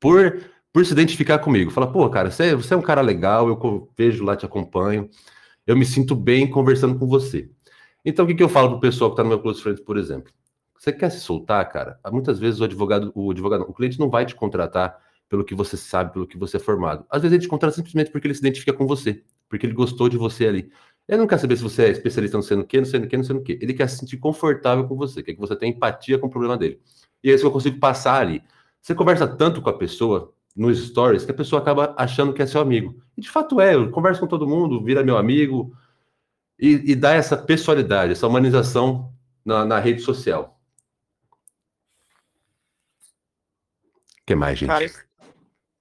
por, 0.00 0.40
por 0.78 0.86
se 0.86 0.92
identificar 0.92 1.40
comigo. 1.40 1.72
Fala, 1.72 1.90
pô, 1.90 2.08
cara, 2.08 2.30
você, 2.30 2.54
você 2.54 2.72
é 2.72 2.76
um 2.76 2.82
cara 2.82 3.00
legal, 3.00 3.48
eu 3.48 3.90
vejo 3.96 4.22
lá, 4.22 4.36
te 4.36 4.46
acompanho, 4.46 5.10
eu 5.66 5.76
me 5.76 5.84
sinto 5.84 6.14
bem 6.14 6.48
conversando 6.48 6.96
com 6.96 7.04
você. 7.04 7.50
Então, 8.04 8.24
o 8.24 8.28
que, 8.28 8.34
que 8.36 8.42
eu 8.44 8.48
falo 8.48 8.70
pro 8.70 8.78
pessoal 8.78 9.10
que 9.10 9.14
está 9.14 9.24
no 9.24 9.28
meu 9.28 9.40
close 9.40 9.60
friends, 9.60 9.82
por 9.82 9.96
exemplo? 9.96 10.32
Você 10.78 10.92
quer 10.92 11.10
se 11.10 11.18
soltar, 11.18 11.68
cara? 11.68 11.98
Muitas 12.12 12.38
vezes 12.38 12.60
o 12.60 12.64
advogado, 12.64 13.10
o 13.12 13.32
advogado, 13.32 13.62
o 13.62 13.74
cliente 13.74 13.98
não 13.98 14.08
vai 14.08 14.24
te 14.24 14.36
contratar 14.36 14.96
pelo 15.28 15.44
que 15.44 15.52
você 15.52 15.76
sabe, 15.76 16.12
pelo 16.12 16.28
que 16.28 16.38
você 16.38 16.58
é 16.58 16.60
formado. 16.60 17.04
Às 17.10 17.22
vezes 17.22 17.34
ele 17.34 17.42
te 17.42 17.48
contrata 17.48 17.74
simplesmente 17.74 18.12
porque 18.12 18.28
ele 18.28 18.34
se 18.34 18.40
identifica 18.40 18.72
com 18.72 18.86
você, 18.86 19.24
porque 19.48 19.66
ele 19.66 19.74
gostou 19.74 20.08
de 20.08 20.16
você 20.16 20.46
ali. 20.46 20.70
Ele 21.08 21.18
não 21.18 21.26
quer 21.26 21.38
saber 21.38 21.56
se 21.56 21.62
você 21.64 21.86
é 21.86 21.90
especialista 21.90 22.36
no 22.36 22.42
sendo 22.44 22.62
o 22.62 22.64
quê, 22.64 22.78
no 22.78 22.86
sendo 22.86 23.04
o 23.04 23.08
quê, 23.08 23.16
no 23.16 23.24
sendo 23.24 23.40
o 23.40 23.42
quê. 23.42 23.58
Ele 23.60 23.74
quer 23.74 23.88
se 23.88 23.96
sentir 23.96 24.18
confortável 24.18 24.86
com 24.86 24.94
você, 24.94 25.24
quer 25.24 25.34
que 25.34 25.40
você 25.40 25.56
tenha 25.56 25.72
empatia 25.72 26.20
com 26.20 26.28
o 26.28 26.30
problema 26.30 26.56
dele. 26.56 26.80
E 27.24 27.32
é 27.32 27.34
isso 27.34 27.42
que 27.42 27.48
eu 27.48 27.52
consigo 27.52 27.80
passar 27.80 28.20
ali. 28.20 28.44
Você 28.80 28.94
conversa 28.94 29.26
tanto 29.26 29.60
com 29.60 29.70
a 29.70 29.76
pessoa 29.76 30.32
nos 30.54 30.88
stories 30.88 31.24
que 31.24 31.30
a 31.30 31.34
pessoa 31.34 31.62
acaba 31.62 31.94
achando 31.96 32.32
que 32.32 32.42
é 32.42 32.46
seu 32.46 32.60
amigo. 32.60 33.00
E 33.16 33.20
de 33.20 33.30
fato 33.30 33.60
é, 33.60 33.74
eu 33.74 33.90
converso 33.90 34.20
com 34.20 34.26
todo 34.26 34.48
mundo, 34.48 34.82
vira 34.82 35.04
meu 35.04 35.16
amigo 35.16 35.76
e, 36.58 36.92
e 36.92 36.96
dá 36.96 37.14
essa 37.14 37.36
pessoalidade, 37.36 38.12
essa 38.12 38.26
humanização 38.26 39.12
na, 39.44 39.64
na 39.64 39.78
rede 39.78 40.00
social. 40.02 40.60
O 44.20 44.26
que 44.26 44.34
mais, 44.34 44.58
gente? 44.58 44.68
Cara, 44.68 44.84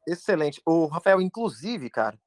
excelente. 0.07 0.61
O 0.65 0.85
Rafael, 0.85 1.19
inclusive, 1.19 1.89
cara, 1.89 2.17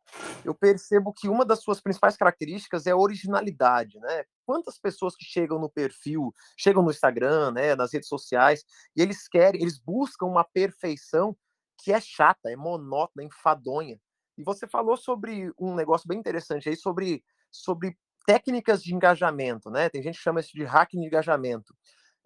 eu 0.45 0.55
percebo 0.55 1.13
que 1.13 1.29
uma 1.29 1.45
das 1.45 1.63
suas 1.63 1.81
principais 1.81 2.17
características 2.17 2.87
é 2.87 2.91
a 2.91 2.97
originalidade, 2.97 3.99
né? 4.01 4.25
Quantas 4.45 4.79
pessoas 4.79 5.15
que 5.15 5.25
chegam 5.25 5.59
no 5.59 5.71
perfil, 5.71 6.35
chegam 6.59 6.83
no 6.83 6.91
Instagram, 6.91 7.53
né, 7.53 7.75
nas 7.75 7.93
redes 7.93 8.09
sociais, 8.09 8.65
e 8.97 9.01
eles 9.01 9.29
querem, 9.29 9.63
eles 9.63 9.79
buscam 9.79 10.27
uma 10.27 10.45
perfeição 10.45 11.37
que 11.83 11.93
é 11.93 12.01
chata, 12.01 12.51
é 12.51 12.57
monótona, 12.57 13.25
enfadonha. 13.25 14.01
E 14.37 14.43
você 14.43 14.67
falou 14.67 14.97
sobre 14.97 15.53
um 15.59 15.75
negócio 15.75 16.09
bem 16.09 16.19
interessante 16.19 16.69
aí 16.69 16.77
sobre 16.77 17.23
sobre 17.51 17.97
técnicas 18.27 18.83
de 18.83 18.95
engajamento, 18.95 19.71
né? 19.71 19.89
Tem 19.89 20.03
gente 20.03 20.17
que 20.17 20.23
chama 20.23 20.41
isso 20.41 20.53
de 20.53 20.65
hacking 20.65 21.01
de 21.01 21.07
engajamento. 21.07 21.75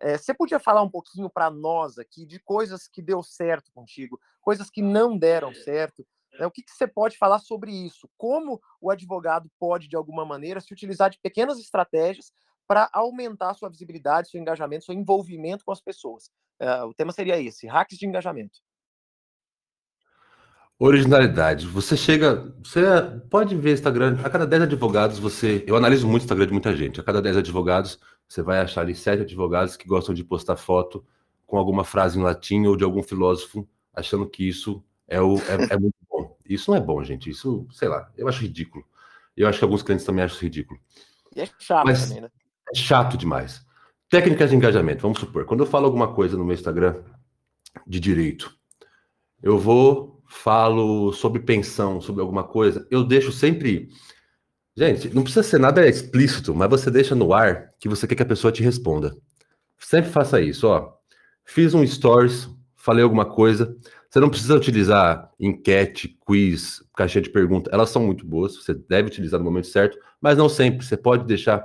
É, 0.01 0.19
você 0.19 0.35
podia 0.35 0.59
falar 0.59 0.83
um 0.83 0.91
pouquinho 0.91 1.31
para 1.31 1.51
nós 1.51 1.99
aqui 1.99 2.27
de 2.27 2.39
coisas 2.41 2.87
que 2.89 3.01
deu 3.01 3.23
certo 3.23 3.73
contigo, 3.73 4.21
coisas 4.41 4.69
que 4.69 4.83
não 4.83 5.17
deram 5.17 5.55
certo, 5.55 6.07
né? 6.39 6.47
O 6.47 6.51
que, 6.51 6.63
que 6.63 6.73
você 6.73 6.87
pode 6.87 7.17
falar 7.17 7.39
sobre 7.39 7.71
isso? 7.73 8.09
Como 8.17 8.61
o 8.81 8.91
advogado 8.91 9.51
pode, 9.59 9.89
de 9.89 9.97
alguma 9.97 10.25
maneira, 10.25 10.61
se 10.61 10.73
utilizar 10.73 11.11
de 11.11 11.19
pequenas 11.21 11.59
estratégias 11.59 12.33
para 12.67 12.89
aumentar 12.93 13.55
sua 13.55 13.69
visibilidade, 13.69 14.31
seu 14.31 14.41
engajamento, 14.41 14.85
seu 14.85 14.95
envolvimento 14.95 15.65
com 15.65 15.73
as 15.73 15.81
pessoas? 15.81 16.31
Uh, 16.61 16.87
o 16.87 16.95
tema 16.95 17.13
seria 17.13 17.41
esse: 17.41 17.67
hacks 17.67 17.99
de 17.99 18.07
engajamento. 18.07 18.61
Originalidade. 20.79 21.67
Você 21.67 21.97
chega, 21.97 22.53
você 22.63 22.83
pode 23.31 23.57
ver 23.57 23.75
Instagram, 23.75 24.19
a 24.25 24.31
cada 24.31 24.47
10 24.47 24.63
advogados 24.65 25.19
você, 25.19 25.65
eu 25.67 25.77
analiso 25.77 26.07
muito 26.07 26.23
o 26.23 26.25
Instagram 26.25 26.47
de 26.47 26.53
muita 26.53 26.77
gente. 26.77 27.01
A 27.01 27.05
cada 27.05 27.23
10 27.23 27.39
advogados, 27.39 27.99
você 28.29 28.43
vai 28.43 28.59
achar 28.59 28.81
ali 28.81 28.95
sete 28.95 29.23
advogados 29.23 29.77
que 29.77 29.87
gostam 29.87 30.15
de 30.15 30.25
postar 30.25 30.57
foto 30.57 31.05
com 31.47 31.57
alguma 31.59 31.85
frase 31.85 32.19
em 32.19 32.23
latim 32.23 32.67
ou 32.67 32.77
de 32.77 32.85
algum 32.85 33.03
filósofo, 33.03 33.69
achando 33.95 34.29
que 34.29 34.49
isso 34.49 34.83
é, 35.07 35.21
o, 35.21 35.37
é, 35.39 35.75
é 35.75 35.79
muito 35.79 35.95
isso 36.45 36.71
não 36.71 36.77
é 36.79 36.81
bom, 36.81 37.03
gente. 37.03 37.31
Isso, 37.31 37.67
sei 37.73 37.89
lá, 37.89 38.11
eu 38.17 38.29
acho 38.29 38.43
ridículo. 38.43 38.85
Eu 39.37 39.49
acho 39.49 39.59
que 39.59 39.65
alguns 39.65 39.83
clientes 39.83 40.05
também 40.05 40.25
acham 40.25 40.39
ridículo. 40.39 40.79
E 41.35 41.41
é 41.41 41.49
chato 41.59 41.87
Mas 41.87 42.07
também, 42.07 42.23
né? 42.23 42.31
É 42.73 42.77
chato 42.77 43.17
demais. 43.17 43.65
Técnicas 44.09 44.51
de 44.51 44.57
engajamento, 44.57 45.03
vamos 45.03 45.19
supor. 45.19 45.45
Quando 45.45 45.61
eu 45.61 45.67
falo 45.67 45.87
alguma 45.87 46.13
coisa 46.15 46.37
no 46.37 46.45
meu 46.45 46.55
Instagram, 46.55 47.03
de 47.87 47.99
direito. 47.99 48.57
Eu 49.43 49.59
vou, 49.59 50.14
falo 50.35 51.13
sobre 51.13 51.41
pensão, 51.41 52.01
sobre 52.01 52.21
alguma 52.21 52.45
coisa, 52.45 52.87
eu 52.91 53.05
deixo 53.05 53.31
sempre. 53.31 53.89
Gente, 54.77 55.15
não 55.15 55.23
precisa 55.23 55.43
ser 55.43 55.59
nada 55.59 55.87
explícito, 55.87 56.55
mas 56.55 56.69
você 56.69 56.91
deixa 56.91 57.15
no 57.15 57.33
ar 57.33 57.69
que 57.79 57.89
você 57.89 58.07
quer 58.07 58.17
que 58.17 58.23
a 58.23 58.27
pessoa 58.27 58.53
te 58.53 58.63
responda. 58.63 59.17
Sempre 59.79 60.11
faça 60.11 60.41
isso, 60.41 60.67
ó. 60.67 60.93
Fiz 61.45 61.73
um 61.73 61.87
stories, 61.87 62.49
falei 62.77 63.05
alguma 63.05 63.25
coisa. 63.25 63.77
Você 64.11 64.19
não 64.21 64.29
precisa 64.29 64.57
utilizar 64.57 65.31
enquete, 65.39 66.19
quiz, 66.27 66.83
caixinha 66.97 67.23
de 67.23 67.31
pergunta. 67.31 67.71
Elas 67.73 67.91
são 67.91 68.05
muito 68.05 68.27
boas, 68.27 68.57
você 68.57 68.75
deve 68.75 69.09
utilizar 69.09 69.39
no 69.39 69.45
momento 69.45 69.69
certo, 69.69 69.99
mas 70.21 70.37
não 70.37 70.49
sempre. 70.49 70.85
Você 70.85 70.97
pode 70.97 71.25
deixar 71.25 71.65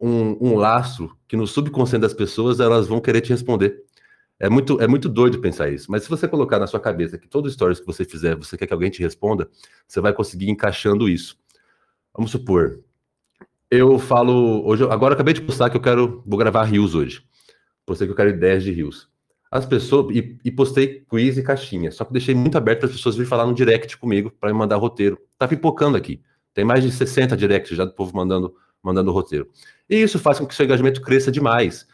um, 0.00 0.36
um 0.40 0.54
laço 0.56 1.10
que 1.26 1.36
no 1.36 1.46
subconsciente 1.46 2.02
das 2.02 2.14
pessoas 2.14 2.60
elas 2.60 2.86
vão 2.86 3.00
querer 3.00 3.20
te 3.20 3.30
responder. 3.30 3.82
É 4.42 4.48
muito, 4.48 4.80
é 4.80 4.88
muito 4.88 5.08
doido 5.08 5.38
pensar 5.38 5.70
isso. 5.70 5.88
Mas 5.88 6.02
se 6.02 6.10
você 6.10 6.26
colocar 6.26 6.58
na 6.58 6.66
sua 6.66 6.80
cabeça 6.80 7.16
que 7.16 7.28
todo 7.28 7.48
stories 7.48 7.78
que 7.78 7.86
você 7.86 8.04
fizer, 8.04 8.34
você 8.34 8.58
quer 8.58 8.66
que 8.66 8.72
alguém 8.72 8.90
te 8.90 9.00
responda, 9.00 9.48
você 9.86 10.00
vai 10.00 10.12
conseguir 10.12 10.50
encaixando 10.50 11.08
isso. 11.08 11.38
Vamos 12.12 12.32
supor, 12.32 12.80
eu 13.70 14.00
falo 14.00 14.66
hoje, 14.66 14.82
agora 14.82 15.14
acabei 15.14 15.32
de 15.32 15.42
postar 15.42 15.70
que 15.70 15.76
eu 15.76 15.80
quero, 15.80 16.24
vou 16.26 16.36
gravar 16.36 16.64
rios 16.64 16.92
hoje. 16.92 17.22
Postei 17.86 18.08
que 18.08 18.10
eu 18.10 18.16
quero 18.16 18.30
ideias 18.30 18.64
de 18.64 18.72
rios. 18.72 19.08
As 19.48 19.64
pessoas 19.64 20.12
e, 20.14 20.36
e 20.44 20.50
postei 20.50 21.04
quiz 21.08 21.38
e 21.38 21.42
caixinha. 21.44 21.92
Só 21.92 22.04
que 22.04 22.12
deixei 22.12 22.34
muito 22.34 22.58
aberto 22.58 22.80
para 22.80 22.88
as 22.88 22.96
pessoas 22.96 23.14
virem 23.14 23.28
falar 23.28 23.46
no 23.46 23.54
direct 23.54 23.96
comigo 23.96 24.32
para 24.40 24.52
me 24.52 24.58
mandar 24.58 24.74
roteiro. 24.74 25.16
Tá 25.38 25.46
pipocando 25.46 25.96
aqui. 25.96 26.20
Tem 26.52 26.64
mais 26.64 26.82
de 26.82 26.90
60 26.90 27.36
directs 27.36 27.76
já 27.76 27.84
do 27.84 27.94
povo 27.94 28.14
mandando 28.16 28.52
mandando 28.82 29.12
roteiro. 29.12 29.48
E 29.88 30.02
isso 30.02 30.18
faz 30.18 30.40
com 30.40 30.46
que 30.46 30.54
seu 30.54 30.64
engajamento 30.64 31.00
cresça 31.00 31.30
demais 31.30 31.86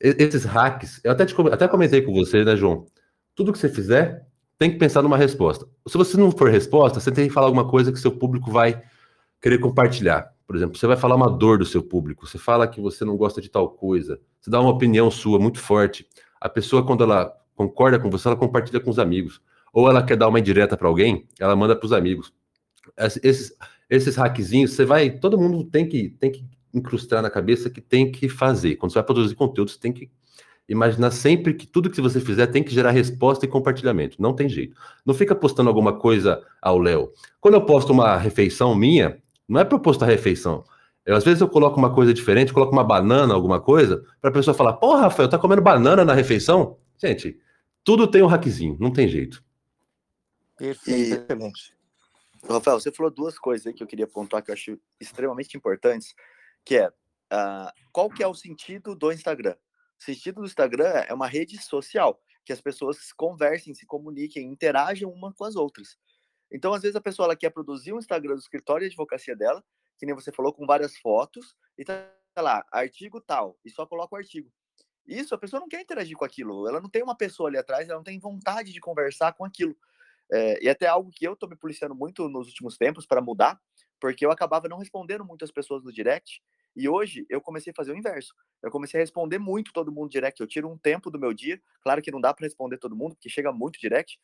esses 0.00 0.44
hacks, 0.44 1.00
eu 1.04 1.12
até, 1.12 1.24
te, 1.24 1.34
até 1.52 1.68
comentei 1.68 2.02
com 2.02 2.12
você, 2.12 2.44
né, 2.44 2.56
João? 2.56 2.86
Tudo 3.34 3.52
que 3.52 3.58
você 3.58 3.68
fizer, 3.68 4.26
tem 4.58 4.70
que 4.70 4.78
pensar 4.78 5.02
numa 5.02 5.16
resposta. 5.16 5.66
Se 5.86 5.96
você 5.96 6.16
não 6.16 6.30
for 6.30 6.50
resposta, 6.50 7.00
você 7.00 7.10
tem 7.10 7.28
que 7.28 7.34
falar 7.34 7.46
alguma 7.46 7.68
coisa 7.68 7.92
que 7.92 7.98
seu 7.98 8.12
público 8.12 8.50
vai 8.50 8.82
querer 9.40 9.58
compartilhar. 9.58 10.32
Por 10.46 10.56
exemplo, 10.56 10.78
você 10.78 10.86
vai 10.86 10.96
falar 10.96 11.16
uma 11.16 11.30
dor 11.30 11.58
do 11.58 11.64
seu 11.64 11.82
público, 11.82 12.26
você 12.26 12.38
fala 12.38 12.68
que 12.68 12.80
você 12.80 13.04
não 13.04 13.16
gosta 13.16 13.40
de 13.40 13.48
tal 13.48 13.70
coisa, 13.70 14.20
você 14.40 14.50
dá 14.50 14.60
uma 14.60 14.70
opinião 14.70 15.10
sua 15.10 15.38
muito 15.38 15.58
forte. 15.58 16.06
A 16.40 16.48
pessoa, 16.48 16.84
quando 16.84 17.02
ela 17.02 17.32
concorda 17.54 17.98
com 17.98 18.10
você, 18.10 18.28
ela 18.28 18.36
compartilha 18.36 18.80
com 18.80 18.90
os 18.90 18.98
amigos. 18.98 19.40
Ou 19.72 19.88
ela 19.88 20.02
quer 20.02 20.16
dar 20.16 20.28
uma 20.28 20.38
indireta 20.38 20.76
para 20.76 20.86
alguém, 20.86 21.26
ela 21.40 21.56
manda 21.56 21.74
para 21.74 21.86
os 21.86 21.92
amigos. 21.92 22.32
Esses, 23.22 23.56
esses 23.88 24.16
hackzinhos, 24.16 24.72
você 24.72 24.84
vai. 24.84 25.10
Todo 25.10 25.38
mundo 25.38 25.64
tem 25.64 25.88
que, 25.88 26.10
tem 26.10 26.30
que 26.30 26.44
incrustar 26.74 27.22
na 27.22 27.30
cabeça 27.30 27.70
que 27.70 27.80
tem 27.80 28.10
que 28.10 28.28
fazer. 28.28 28.76
Quando 28.76 28.92
você 28.92 28.98
vai 28.98 29.04
produzir 29.04 29.34
conteúdo, 29.34 29.70
você 29.70 29.78
tem 29.78 29.92
que 29.92 30.10
imaginar 30.68 31.10
sempre 31.10 31.54
que 31.54 31.66
tudo 31.66 31.90
que 31.90 32.00
você 32.00 32.20
fizer 32.20 32.46
tem 32.48 32.62
que 32.62 32.72
gerar 32.72 32.90
resposta 32.90 33.44
e 33.44 33.48
compartilhamento. 33.48 34.20
Não 34.20 34.34
tem 34.34 34.48
jeito. 34.48 34.76
Não 35.04 35.14
fica 35.14 35.34
postando 35.34 35.68
alguma 35.68 35.98
coisa 35.98 36.42
ao 36.60 36.78
Léo. 36.78 37.12
Quando 37.40 37.54
eu 37.54 37.64
posto 37.64 37.92
uma 37.92 38.16
refeição 38.16 38.74
minha, 38.74 39.22
não 39.48 39.60
é 39.60 39.64
para 39.64 39.76
eu 39.76 39.80
postar 39.80 40.06
refeição. 40.06 40.64
Eu, 41.04 41.14
às 41.16 41.24
vezes 41.24 41.40
eu 41.40 41.48
coloco 41.48 41.78
uma 41.78 41.94
coisa 41.94 42.14
diferente, 42.14 42.52
coloco 42.52 42.72
uma 42.72 42.84
banana, 42.84 43.34
alguma 43.34 43.60
coisa, 43.60 44.02
para 44.20 44.30
a 44.30 44.32
pessoa 44.32 44.54
falar: 44.54 44.74
Pô, 44.74 44.96
Rafael, 44.96 45.28
tá 45.28 45.38
comendo 45.38 45.60
banana 45.60 46.04
na 46.04 46.14
refeição? 46.14 46.78
Gente, 46.96 47.38
tudo 47.84 48.06
tem 48.06 48.22
um 48.22 48.26
hackzinho, 48.26 48.76
não 48.80 48.90
tem 48.90 49.06
jeito. 49.06 49.44
Perfeito, 50.56 51.22
excelente. 51.22 51.74
Rafael, 52.48 52.80
você 52.80 52.90
falou 52.90 53.10
duas 53.10 53.38
coisas 53.38 53.66
aí 53.66 53.74
que 53.74 53.82
eu 53.82 53.86
queria 53.86 54.06
pontuar 54.06 54.42
que 54.42 54.50
eu 54.50 54.54
acho 54.54 54.78
extremamente 55.00 55.56
importantes 55.56 56.14
que 56.64 56.76
é 56.76 56.88
uh, 56.88 57.70
qual 57.92 58.10
que 58.10 58.22
é 58.22 58.26
o 58.26 58.34
sentido 58.34 58.94
do 58.94 59.12
Instagram? 59.12 59.56
O 60.00 60.04
sentido 60.04 60.40
do 60.40 60.46
Instagram 60.46 61.04
é 61.08 61.14
uma 61.14 61.26
rede 61.26 61.60
social 61.62 62.20
que 62.44 62.52
as 62.52 62.60
pessoas 62.60 63.12
conversem, 63.12 63.74
se 63.74 63.86
comuniquem, 63.86 64.46
interajam 64.48 65.10
uma 65.10 65.32
com 65.32 65.44
as 65.44 65.56
outras. 65.56 65.96
Então, 66.52 66.74
às 66.74 66.82
vezes 66.82 66.94
a 66.94 67.00
pessoa 67.00 67.26
ela 67.26 67.36
quer 67.36 67.50
produzir 67.50 67.92
um 67.92 67.98
Instagram 67.98 68.34
do 68.34 68.40
escritório 68.40 68.86
de 68.86 68.92
advocacia 68.92 69.34
dela, 69.34 69.64
que 69.98 70.04
nem 70.04 70.14
você 70.14 70.30
falou, 70.30 70.52
com 70.52 70.66
várias 70.66 70.96
fotos, 70.98 71.56
e 71.78 71.84
tá 71.84 72.06
lá, 72.36 72.64
artigo 72.70 73.20
tal, 73.20 73.58
e 73.64 73.70
só 73.70 73.86
coloca 73.86 74.14
o 74.14 74.18
artigo. 74.18 74.52
Isso, 75.06 75.34
a 75.34 75.38
pessoa 75.38 75.60
não 75.60 75.68
quer 75.68 75.80
interagir 75.80 76.16
com 76.16 76.24
aquilo, 76.24 76.68
ela 76.68 76.80
não 76.80 76.88
tem 76.88 77.02
uma 77.02 77.16
pessoa 77.16 77.48
ali 77.48 77.58
atrás, 77.58 77.88
ela 77.88 77.98
não 77.98 78.04
tem 78.04 78.18
vontade 78.18 78.72
de 78.72 78.80
conversar 78.80 79.32
com 79.32 79.44
aquilo. 79.44 79.76
É, 80.32 80.64
e 80.64 80.68
até 80.68 80.86
algo 80.86 81.10
que 81.10 81.26
eu 81.26 81.36
tô 81.36 81.46
me 81.46 81.56
policiando 81.56 81.94
muito 81.94 82.28
nos 82.28 82.48
últimos 82.48 82.76
tempos 82.76 83.06
para 83.06 83.20
mudar, 83.20 83.60
porque 84.00 84.24
eu 84.24 84.30
acabava 84.30 84.68
não 84.68 84.78
respondendo 84.78 85.24
muitas 85.24 85.50
pessoas 85.50 85.82
no 85.82 85.92
direct, 85.92 86.42
e 86.76 86.88
hoje 86.88 87.24
eu 87.28 87.40
comecei 87.40 87.70
a 87.70 87.74
fazer 87.74 87.92
o 87.92 87.96
inverso. 87.96 88.34
Eu 88.62 88.70
comecei 88.70 88.98
a 88.98 89.02
responder 89.02 89.38
muito 89.38 89.72
todo 89.72 89.92
mundo 89.92 90.10
direct. 90.10 90.40
Eu 90.40 90.46
tiro 90.46 90.68
um 90.68 90.76
tempo 90.76 91.10
do 91.10 91.18
meu 91.18 91.32
dia. 91.32 91.60
Claro 91.82 92.02
que 92.02 92.10
não 92.10 92.20
dá 92.20 92.34
para 92.34 92.44
responder 92.44 92.78
todo 92.78 92.96
mundo, 92.96 93.14
porque 93.14 93.28
chega 93.28 93.52
muito 93.52 93.78
direct. 93.78 94.18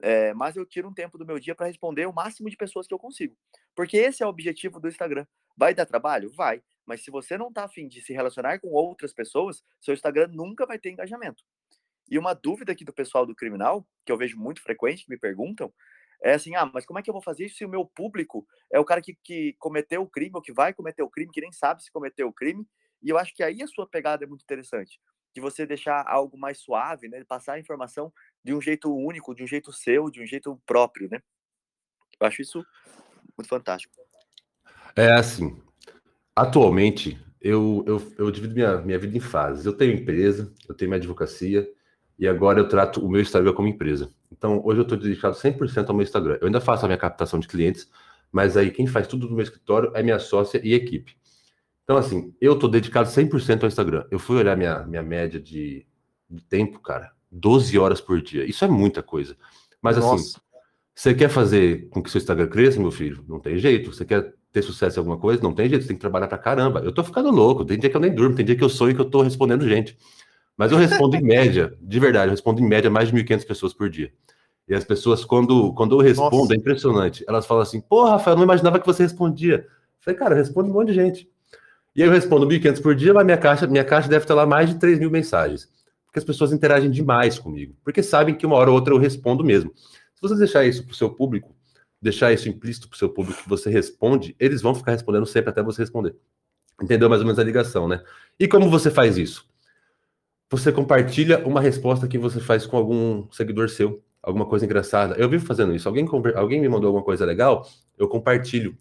É, 0.00 0.34
mas 0.34 0.56
eu 0.56 0.66
tiro 0.66 0.88
um 0.88 0.92
tempo 0.92 1.16
do 1.16 1.24
meu 1.24 1.38
dia 1.38 1.54
para 1.54 1.66
responder 1.66 2.06
o 2.06 2.12
máximo 2.12 2.50
de 2.50 2.56
pessoas 2.56 2.88
que 2.88 2.94
eu 2.94 2.98
consigo. 2.98 3.36
Porque 3.74 3.96
esse 3.96 4.22
é 4.22 4.26
o 4.26 4.28
objetivo 4.28 4.80
do 4.80 4.88
Instagram. 4.88 5.24
Vai 5.56 5.74
dar 5.74 5.86
trabalho? 5.86 6.28
Vai. 6.30 6.60
Mas 6.84 7.04
se 7.04 7.10
você 7.10 7.38
não 7.38 7.48
está 7.48 7.64
afim 7.64 7.86
de 7.86 8.00
se 8.00 8.12
relacionar 8.12 8.58
com 8.58 8.68
outras 8.72 9.12
pessoas, 9.12 9.62
seu 9.80 9.94
Instagram 9.94 10.28
nunca 10.32 10.66
vai 10.66 10.78
ter 10.78 10.90
engajamento. 10.90 11.44
E 12.10 12.18
uma 12.18 12.34
dúvida 12.34 12.72
aqui 12.72 12.84
do 12.84 12.92
pessoal 12.92 13.24
do 13.24 13.34
criminal, 13.34 13.86
que 14.04 14.10
eu 14.10 14.16
vejo 14.16 14.36
muito 14.36 14.60
frequente, 14.60 15.04
que 15.04 15.10
me 15.10 15.16
perguntam, 15.16 15.72
é 16.22 16.34
assim, 16.34 16.54
ah, 16.54 16.70
mas 16.72 16.86
como 16.86 16.98
é 16.98 17.02
que 17.02 17.10
eu 17.10 17.14
vou 17.14 17.22
fazer 17.22 17.46
isso 17.46 17.56
se 17.56 17.64
o 17.64 17.68
meu 17.68 17.84
público 17.84 18.46
é 18.72 18.78
o 18.78 18.84
cara 18.84 19.02
que, 19.02 19.14
que 19.24 19.54
cometeu 19.58 20.02
o 20.02 20.08
crime 20.08 20.30
ou 20.34 20.42
que 20.42 20.52
vai 20.52 20.72
cometer 20.72 21.02
o 21.02 21.10
crime, 21.10 21.32
que 21.32 21.40
nem 21.40 21.50
sabe 21.50 21.82
se 21.82 21.90
cometeu 21.90 22.28
o 22.28 22.32
crime? 22.32 22.64
E 23.02 23.10
eu 23.10 23.18
acho 23.18 23.34
que 23.34 23.42
aí 23.42 23.60
a 23.62 23.66
sua 23.66 23.86
pegada 23.88 24.24
é 24.24 24.26
muito 24.26 24.42
interessante, 24.42 25.00
de 25.34 25.40
você 25.40 25.66
deixar 25.66 26.04
algo 26.06 26.38
mais 26.38 26.58
suave, 26.58 27.08
né? 27.08 27.24
Passar 27.24 27.54
a 27.54 27.58
informação 27.58 28.12
de 28.44 28.54
um 28.54 28.60
jeito 28.60 28.94
único, 28.94 29.34
de 29.34 29.42
um 29.42 29.46
jeito 29.46 29.72
seu, 29.72 30.08
de 30.10 30.22
um 30.22 30.26
jeito 30.26 30.60
próprio, 30.64 31.08
né? 31.10 31.20
Eu 32.20 32.26
acho 32.28 32.40
isso 32.40 32.64
muito 33.36 33.48
fantástico. 33.48 33.92
É 34.94 35.10
assim, 35.12 35.60
atualmente 36.36 37.20
eu, 37.40 37.82
eu, 37.84 38.14
eu 38.16 38.30
divido 38.30 38.54
minha, 38.54 38.80
minha 38.80 38.98
vida 38.98 39.16
em 39.16 39.20
fases. 39.20 39.66
Eu 39.66 39.76
tenho 39.76 39.94
empresa, 39.94 40.54
eu 40.68 40.74
tenho 40.76 40.88
minha 40.88 40.98
advocacia, 40.98 41.68
e 42.16 42.28
agora 42.28 42.60
eu 42.60 42.68
trato 42.68 43.04
o 43.04 43.10
meu 43.10 43.20
Instagram 43.20 43.52
como 43.54 43.66
empresa. 43.66 44.14
Então, 44.32 44.62
hoje 44.64 44.80
eu 44.80 44.82
estou 44.82 44.96
dedicado 44.96 45.36
100% 45.36 45.88
ao 45.88 45.94
meu 45.94 46.02
Instagram. 46.02 46.38
Eu 46.40 46.46
ainda 46.46 46.60
faço 46.60 46.84
a 46.84 46.88
minha 46.88 46.98
captação 46.98 47.38
de 47.38 47.46
clientes, 47.46 47.88
mas 48.30 48.56
aí 48.56 48.70
quem 48.70 48.86
faz 48.86 49.06
tudo 49.06 49.28
no 49.28 49.36
meu 49.36 49.42
escritório 49.42 49.92
é 49.94 50.02
minha 50.02 50.18
sócia 50.18 50.60
e 50.64 50.72
equipe. 50.72 51.16
Então, 51.84 51.96
assim, 51.96 52.34
eu 52.40 52.54
estou 52.54 52.70
dedicado 52.70 53.08
100% 53.08 53.62
ao 53.62 53.68
Instagram. 53.68 54.06
Eu 54.10 54.18
fui 54.18 54.36
olhar 54.36 54.56
minha, 54.56 54.84
minha 54.86 55.02
média 55.02 55.38
de, 55.38 55.86
de, 56.30 56.42
tempo, 56.44 56.80
cara, 56.80 57.12
12 57.30 57.78
horas 57.78 58.00
por 58.00 58.22
dia. 58.22 58.44
Isso 58.44 58.64
é 58.64 58.68
muita 58.68 59.02
coisa. 59.02 59.36
Mas, 59.80 59.98
assim, 59.98 60.06
Nossa. 60.06 60.38
assim, 60.38 60.40
você 60.94 61.14
quer 61.14 61.28
fazer 61.28 61.88
com 61.90 62.02
que 62.02 62.10
seu 62.10 62.18
Instagram 62.18 62.46
cresça, 62.46 62.80
meu 62.80 62.90
filho? 62.90 63.24
Não 63.28 63.40
tem 63.40 63.58
jeito. 63.58 63.92
Você 63.92 64.04
quer 64.04 64.34
ter 64.50 64.62
sucesso 64.62 64.98
em 64.98 65.00
alguma 65.00 65.18
coisa? 65.18 65.42
Não 65.42 65.52
tem 65.52 65.68
jeito. 65.68 65.82
Você 65.82 65.88
tem 65.88 65.96
que 65.96 66.00
trabalhar 66.00 66.28
pra 66.28 66.38
caramba. 66.38 66.80
Eu 66.80 66.92
tô 66.92 67.02
ficando 67.04 67.30
louco. 67.30 67.64
Tem 67.64 67.78
dia 67.78 67.90
que 67.90 67.96
eu 67.96 68.00
nem 68.00 68.14
durmo, 68.14 68.34
tem 68.34 68.44
dia 68.44 68.56
que 68.56 68.64
eu 68.64 68.68
sonho 68.68 68.94
que 68.94 69.00
eu 69.00 69.10
tô 69.10 69.22
respondendo 69.22 69.68
gente. 69.68 69.96
Mas 70.62 70.70
eu 70.70 70.78
respondo 70.78 71.16
em 71.16 71.20
média, 71.20 71.76
de 71.82 71.98
verdade, 71.98 72.28
eu 72.28 72.30
respondo 72.30 72.62
em 72.62 72.64
média 72.64 72.88
mais 72.88 73.08
de 73.08 73.14
1.500 73.16 73.44
pessoas 73.44 73.74
por 73.74 73.90
dia. 73.90 74.12
E 74.68 74.74
as 74.76 74.84
pessoas, 74.84 75.24
quando, 75.24 75.74
quando 75.74 75.96
eu 75.96 76.00
respondo, 76.00 76.36
Nossa. 76.36 76.54
é 76.54 76.56
impressionante. 76.56 77.24
Elas 77.26 77.46
falam 77.46 77.64
assim: 77.64 77.80
pô, 77.80 78.04
Rafael, 78.04 78.36
não 78.36 78.44
imaginava 78.44 78.78
que 78.78 78.86
você 78.86 79.02
respondia. 79.02 79.66
Eu 79.66 79.70
falei, 79.98 80.20
cara, 80.20 80.36
responde 80.36 80.70
um 80.70 80.72
monte 80.72 80.90
de 80.90 80.94
gente. 80.94 81.28
E 81.96 82.00
aí 82.00 82.08
eu 82.08 82.12
respondo 82.12 82.46
1.500 82.46 82.80
por 82.80 82.94
dia, 82.94 83.12
mas 83.12 83.24
minha 83.24 83.36
caixa, 83.36 83.66
minha 83.66 83.82
caixa 83.82 84.08
deve 84.08 84.24
ter 84.24 84.34
lá 84.34 84.46
mais 84.46 84.70
de 84.70 84.78
3 84.78 85.00
mil 85.00 85.10
mensagens. 85.10 85.68
Porque 86.06 86.20
as 86.20 86.24
pessoas 86.24 86.52
interagem 86.52 86.92
demais 86.92 87.40
comigo. 87.40 87.74
Porque 87.82 88.00
sabem 88.00 88.36
que 88.36 88.46
uma 88.46 88.54
hora 88.54 88.70
ou 88.70 88.76
outra 88.76 88.94
eu 88.94 88.98
respondo 88.98 89.42
mesmo. 89.42 89.72
Se 89.74 90.22
você 90.22 90.36
deixar 90.36 90.64
isso 90.64 90.84
para 90.84 90.92
o 90.92 90.96
seu 90.96 91.10
público, 91.10 91.56
deixar 92.00 92.32
isso 92.32 92.48
implícito 92.48 92.88
para 92.88 92.94
o 92.94 92.98
seu 92.98 93.08
público 93.08 93.42
que 93.42 93.48
você 93.48 93.68
responde, 93.68 94.36
eles 94.38 94.62
vão 94.62 94.76
ficar 94.76 94.92
respondendo 94.92 95.26
sempre 95.26 95.50
até 95.50 95.60
você 95.60 95.82
responder. 95.82 96.14
Entendeu 96.80 97.10
mais 97.10 97.20
ou 97.20 97.26
menos 97.26 97.40
a 97.40 97.42
ligação, 97.42 97.88
né? 97.88 98.00
E 98.38 98.46
como 98.46 98.70
você 98.70 98.88
faz 98.88 99.18
isso? 99.18 99.50
Você 100.56 100.70
compartilha 100.70 101.46
uma 101.46 101.62
resposta 101.62 102.06
que 102.06 102.18
você 102.18 102.38
faz 102.38 102.66
com 102.66 102.76
algum 102.76 103.26
seguidor 103.32 103.70
seu, 103.70 104.02
alguma 104.22 104.44
coisa 104.44 104.66
engraçada. 104.66 105.14
Eu 105.14 105.26
vivo 105.26 105.46
fazendo 105.46 105.74
isso. 105.74 105.88
Alguém, 105.88 106.06
alguém 106.36 106.60
me 106.60 106.68
mandou 106.68 106.88
alguma 106.88 107.02
coisa 107.02 107.24
legal, 107.24 107.66
eu 107.96 108.06
compartilho. 108.06 108.76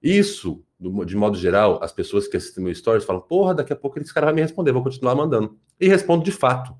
Isso, 0.00 0.62
de 0.78 1.16
modo 1.16 1.36
geral, 1.36 1.82
as 1.82 1.92
pessoas 1.92 2.28
que 2.28 2.36
assistem 2.36 2.62
meu 2.62 2.72
stories 2.72 3.04
falam: 3.04 3.20
porra, 3.20 3.54
daqui 3.54 3.72
a 3.72 3.76
pouco 3.76 3.98
esse 3.98 4.14
cara 4.14 4.26
vai 4.26 4.36
me 4.36 4.40
responder, 4.40 4.70
vou 4.70 4.84
continuar 4.84 5.16
mandando. 5.16 5.58
E 5.80 5.88
respondo 5.88 6.22
de 6.22 6.30
fato. 6.30 6.76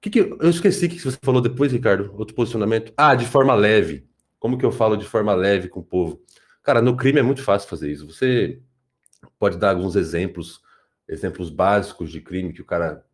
Que 0.00 0.08
que, 0.08 0.20
eu 0.20 0.48
esqueci 0.48 0.88
que 0.88 0.98
você 0.98 1.18
falou 1.22 1.42
depois, 1.42 1.70
Ricardo, 1.70 2.14
outro 2.16 2.34
posicionamento. 2.34 2.94
Ah, 2.96 3.14
de 3.14 3.26
forma 3.26 3.54
leve. 3.54 4.08
Como 4.38 4.56
que 4.56 4.64
eu 4.64 4.72
falo 4.72 4.96
de 4.96 5.04
forma 5.04 5.34
leve 5.34 5.68
com 5.68 5.80
o 5.80 5.84
povo? 5.84 6.18
Cara, 6.62 6.80
no 6.80 6.96
crime 6.96 7.18
é 7.18 7.22
muito 7.22 7.42
fácil 7.42 7.68
fazer 7.68 7.92
isso. 7.92 8.06
Você 8.06 8.58
pode 9.38 9.58
dar 9.58 9.72
alguns 9.72 9.96
exemplos, 9.96 10.62
exemplos 11.06 11.50
básicos 11.50 12.10
de 12.10 12.22
crime 12.22 12.54
que 12.54 12.62
o 12.62 12.64
cara 12.64 13.04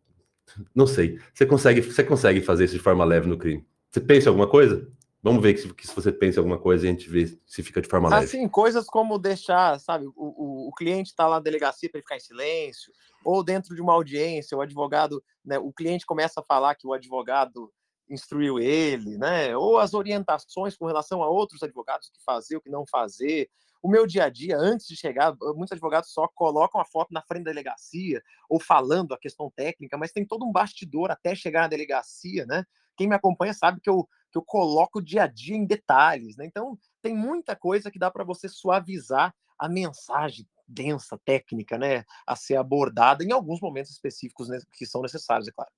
não 0.73 0.87
sei. 0.87 1.19
Você 1.33 1.45
consegue, 1.45 1.81
você 1.81 2.03
consegue 2.03 2.41
fazer 2.41 2.65
isso 2.65 2.75
de 2.75 2.81
forma 2.81 3.03
leve 3.03 3.27
no 3.27 3.37
crime? 3.37 3.65
Você 3.89 3.99
pensa 3.99 4.27
em 4.27 4.29
alguma 4.29 4.47
coisa? 4.47 4.87
Vamos 5.21 5.41
ver 5.41 5.53
que, 5.55 5.87
se 5.87 5.95
você 5.95 6.11
pensa 6.11 6.37
em 6.37 6.41
alguma 6.41 6.59
coisa 6.59 6.85
e 6.85 6.89
a 6.89 6.91
gente 6.91 7.09
vê 7.09 7.37
se 7.45 7.63
fica 7.63 7.81
de 7.81 7.87
forma 7.87 8.09
leve. 8.09 8.25
Assim, 8.25 8.47
coisas 8.47 8.85
como 8.85 9.17
deixar, 9.17 9.79
sabe, 9.79 10.05
o, 10.07 10.13
o, 10.15 10.69
o 10.69 10.71
cliente 10.71 11.09
está 11.09 11.27
lá 11.27 11.37
na 11.37 11.41
delegacia 11.41 11.89
para 11.89 11.99
ficar 11.99 12.15
em 12.15 12.21
silêncio, 12.21 12.93
ou 13.25 13.43
dentro 13.43 13.75
de 13.75 13.81
uma 13.81 13.93
audiência, 13.93 14.57
o 14.57 14.61
advogado, 14.61 15.21
né, 15.43 15.57
o 15.57 15.73
cliente 15.73 16.05
começa 16.05 16.39
a 16.39 16.43
falar 16.43 16.75
que 16.75 16.87
o 16.87 16.93
advogado 16.93 17.71
instruiu 18.09 18.59
ele, 18.59 19.17
né? 19.17 19.55
Ou 19.57 19.77
as 19.77 19.93
orientações 19.93 20.77
com 20.77 20.85
relação 20.85 21.21
a 21.21 21.29
outros 21.29 21.61
advogados, 21.61 22.07
o 22.07 22.13
que 22.13 22.23
fazer, 22.23 22.55
o 22.55 22.61
que 22.61 22.69
não 22.69 22.85
fazer. 22.89 23.49
O 23.87 23.89
meu 23.89 24.05
dia 24.05 24.25
a 24.25 24.29
dia, 24.29 24.57
antes 24.57 24.85
de 24.85 24.97
chegar, 24.97 25.33
muitos 25.55 25.71
advogados 25.71 26.11
só 26.11 26.27
colocam 26.27 26.81
a 26.81 26.83
foto 26.83 27.13
na 27.13 27.21
frente 27.21 27.45
da 27.45 27.51
delegacia 27.51 28.21
ou 28.49 28.59
falando 28.59 29.13
a 29.13 29.17
questão 29.17 29.49
técnica, 29.49 29.97
mas 29.97 30.11
tem 30.11 30.25
todo 30.25 30.45
um 30.45 30.51
bastidor 30.51 31.09
até 31.09 31.33
chegar 31.33 31.61
na 31.61 31.69
delegacia, 31.69 32.45
né? 32.45 32.65
Quem 32.97 33.07
me 33.07 33.15
acompanha 33.15 33.53
sabe 33.53 33.79
que 33.79 33.89
eu, 33.89 34.03
que 34.29 34.37
eu 34.37 34.43
coloco 34.43 34.99
o 34.99 35.01
dia 35.01 35.23
a 35.23 35.27
dia 35.27 35.55
em 35.55 35.65
detalhes, 35.65 36.35
né? 36.35 36.45
Então, 36.45 36.77
tem 37.01 37.15
muita 37.15 37.55
coisa 37.55 37.89
que 37.89 37.97
dá 37.97 38.11
para 38.11 38.25
você 38.25 38.49
suavizar 38.49 39.33
a 39.57 39.69
mensagem 39.69 40.45
densa, 40.67 41.17
técnica, 41.23 41.77
né? 41.77 42.03
A 42.25 42.35
ser 42.35 42.57
abordada 42.57 43.23
em 43.23 43.31
alguns 43.31 43.61
momentos 43.61 43.93
específicos 43.93 44.49
né, 44.49 44.59
que 44.73 44.85
são 44.85 45.01
necessários, 45.01 45.47
é 45.47 45.51
claro. 45.53 45.71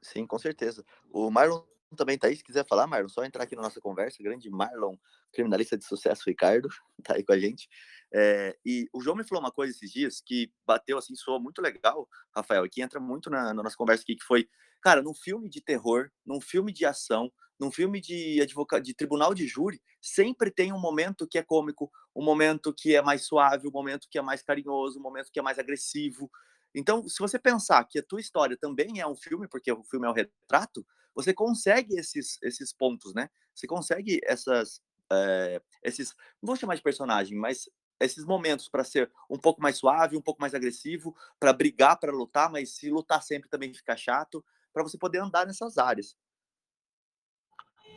Sim, 0.00 0.24
com 0.24 0.38
certeza. 0.38 0.84
O 1.12 1.32
Marlon 1.32 1.64
também 1.94 2.18
tá 2.18 2.26
aí, 2.26 2.36
se 2.36 2.42
quiser 2.42 2.66
falar, 2.66 2.86
Marlon, 2.86 3.08
só 3.08 3.24
entrar 3.24 3.44
aqui 3.44 3.54
na 3.54 3.62
nossa 3.62 3.80
conversa, 3.80 4.22
grande 4.22 4.50
Marlon, 4.50 4.96
criminalista 5.32 5.76
de 5.76 5.84
sucesso, 5.84 6.24
Ricardo, 6.26 6.68
tá 7.04 7.14
aí 7.14 7.24
com 7.24 7.32
a 7.32 7.38
gente. 7.38 7.68
É, 8.12 8.56
e 8.64 8.88
o 8.92 9.00
João 9.00 9.16
me 9.16 9.24
falou 9.24 9.42
uma 9.42 9.52
coisa 9.52 9.72
esses 9.72 9.92
dias 9.92 10.20
que 10.24 10.50
bateu 10.66 10.98
assim, 10.98 11.14
soou 11.14 11.40
muito 11.40 11.60
legal, 11.62 12.08
Rafael, 12.34 12.66
e 12.66 12.68
que 12.68 12.82
entra 12.82 12.98
muito 12.98 13.30
na, 13.30 13.54
na 13.54 13.62
nossa 13.62 13.76
conversa 13.76 14.02
aqui, 14.02 14.16
que 14.16 14.24
foi, 14.24 14.48
cara, 14.82 15.02
num 15.02 15.14
filme 15.14 15.48
de 15.48 15.60
terror, 15.60 16.10
num 16.24 16.40
filme 16.40 16.72
de 16.72 16.84
ação, 16.84 17.30
num 17.58 17.70
filme 17.70 18.00
de 18.00 18.40
advogado, 18.40 18.82
de 18.82 18.94
tribunal 18.94 19.34
de 19.34 19.46
júri, 19.46 19.80
sempre 20.00 20.50
tem 20.50 20.72
um 20.72 20.80
momento 20.80 21.26
que 21.26 21.38
é 21.38 21.42
cômico, 21.42 21.90
um 22.14 22.24
momento 22.24 22.72
que 22.74 22.94
é 22.94 23.02
mais 23.02 23.26
suave, 23.26 23.66
um 23.66 23.72
momento 23.72 24.08
que 24.10 24.18
é 24.18 24.22
mais 24.22 24.42
carinhoso, 24.42 24.98
um 24.98 25.02
momento 25.02 25.30
que 25.32 25.38
é 25.38 25.42
mais 25.42 25.58
agressivo. 25.58 26.30
Então, 26.74 27.08
se 27.08 27.18
você 27.18 27.38
pensar 27.38 27.84
que 27.84 27.98
a 27.98 28.02
tua 28.02 28.20
história 28.20 28.56
também 28.60 29.00
é 29.00 29.06
um 29.06 29.16
filme, 29.16 29.48
porque 29.48 29.72
o 29.72 29.82
filme 29.84 30.06
é 30.06 30.10
um 30.10 30.12
retrato, 30.12 30.86
você 31.16 31.32
consegue 31.32 31.98
esses, 31.98 32.38
esses 32.42 32.72
pontos, 32.72 33.14
né? 33.14 33.30
Você 33.54 33.66
consegue 33.66 34.20
essas, 34.22 34.82
é, 35.10 35.60
esses, 35.82 36.14
não 36.42 36.48
vou 36.48 36.56
chamar 36.56 36.74
de 36.74 36.82
personagem, 36.82 37.36
mas 37.36 37.68
esses 37.98 38.24
momentos 38.26 38.68
para 38.68 38.84
ser 38.84 39.10
um 39.28 39.38
pouco 39.38 39.62
mais 39.62 39.78
suave, 39.78 40.16
um 40.16 40.20
pouco 40.20 40.40
mais 40.40 40.54
agressivo, 40.54 41.16
para 41.40 41.54
brigar, 41.54 41.98
para 41.98 42.12
lutar, 42.12 42.52
mas 42.52 42.76
se 42.76 42.90
lutar 42.90 43.22
sempre 43.22 43.48
também 43.48 43.72
fica 43.72 43.96
chato, 43.96 44.44
para 44.72 44.82
você 44.82 44.98
poder 44.98 45.18
andar 45.18 45.46
nessas 45.46 45.78
áreas. 45.78 46.14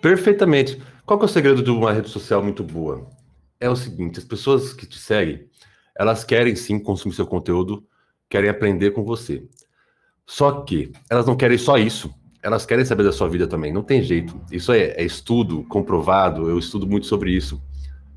Perfeitamente. 0.02 0.82
Qual 1.06 1.20
é 1.20 1.26
o 1.26 1.28
segredo 1.28 1.62
de 1.62 1.70
uma 1.70 1.92
rede 1.92 2.08
social 2.08 2.42
muito 2.42 2.64
boa? 2.64 3.10
É 3.60 3.70
o 3.70 3.76
seguinte, 3.76 4.18
as 4.18 4.24
pessoas 4.24 4.74
que 4.74 4.88
te 4.88 4.98
seguem, 4.98 5.50
elas 5.94 6.24
querem 6.24 6.56
sim 6.56 6.80
consumir 6.80 7.14
seu 7.14 7.28
conteúdo 7.28 7.86
querem 8.30 8.50
aprender 8.50 8.92
com 8.92 9.04
você. 9.04 9.50
Só 10.26 10.62
que 10.62 10.94
elas 11.10 11.26
não 11.26 11.36
querem 11.36 11.58
só 11.58 11.78
isso, 11.78 12.14
elas 12.42 12.66
querem 12.66 12.86
saber 12.86 13.04
da 13.04 13.12
sua 13.12 13.28
vida 13.28 13.48
também. 13.48 13.72
Não 13.72 13.84
tem 13.84 14.02
jeito. 14.02 14.40
Isso 14.52 14.72
é, 14.72 14.92
é 14.92 15.04
estudo 15.04 15.64
comprovado, 15.64 16.50
eu 16.50 16.58
estudo 16.58 16.88
muito 16.88 17.06
sobre 17.06 17.32
isso. 17.32 17.62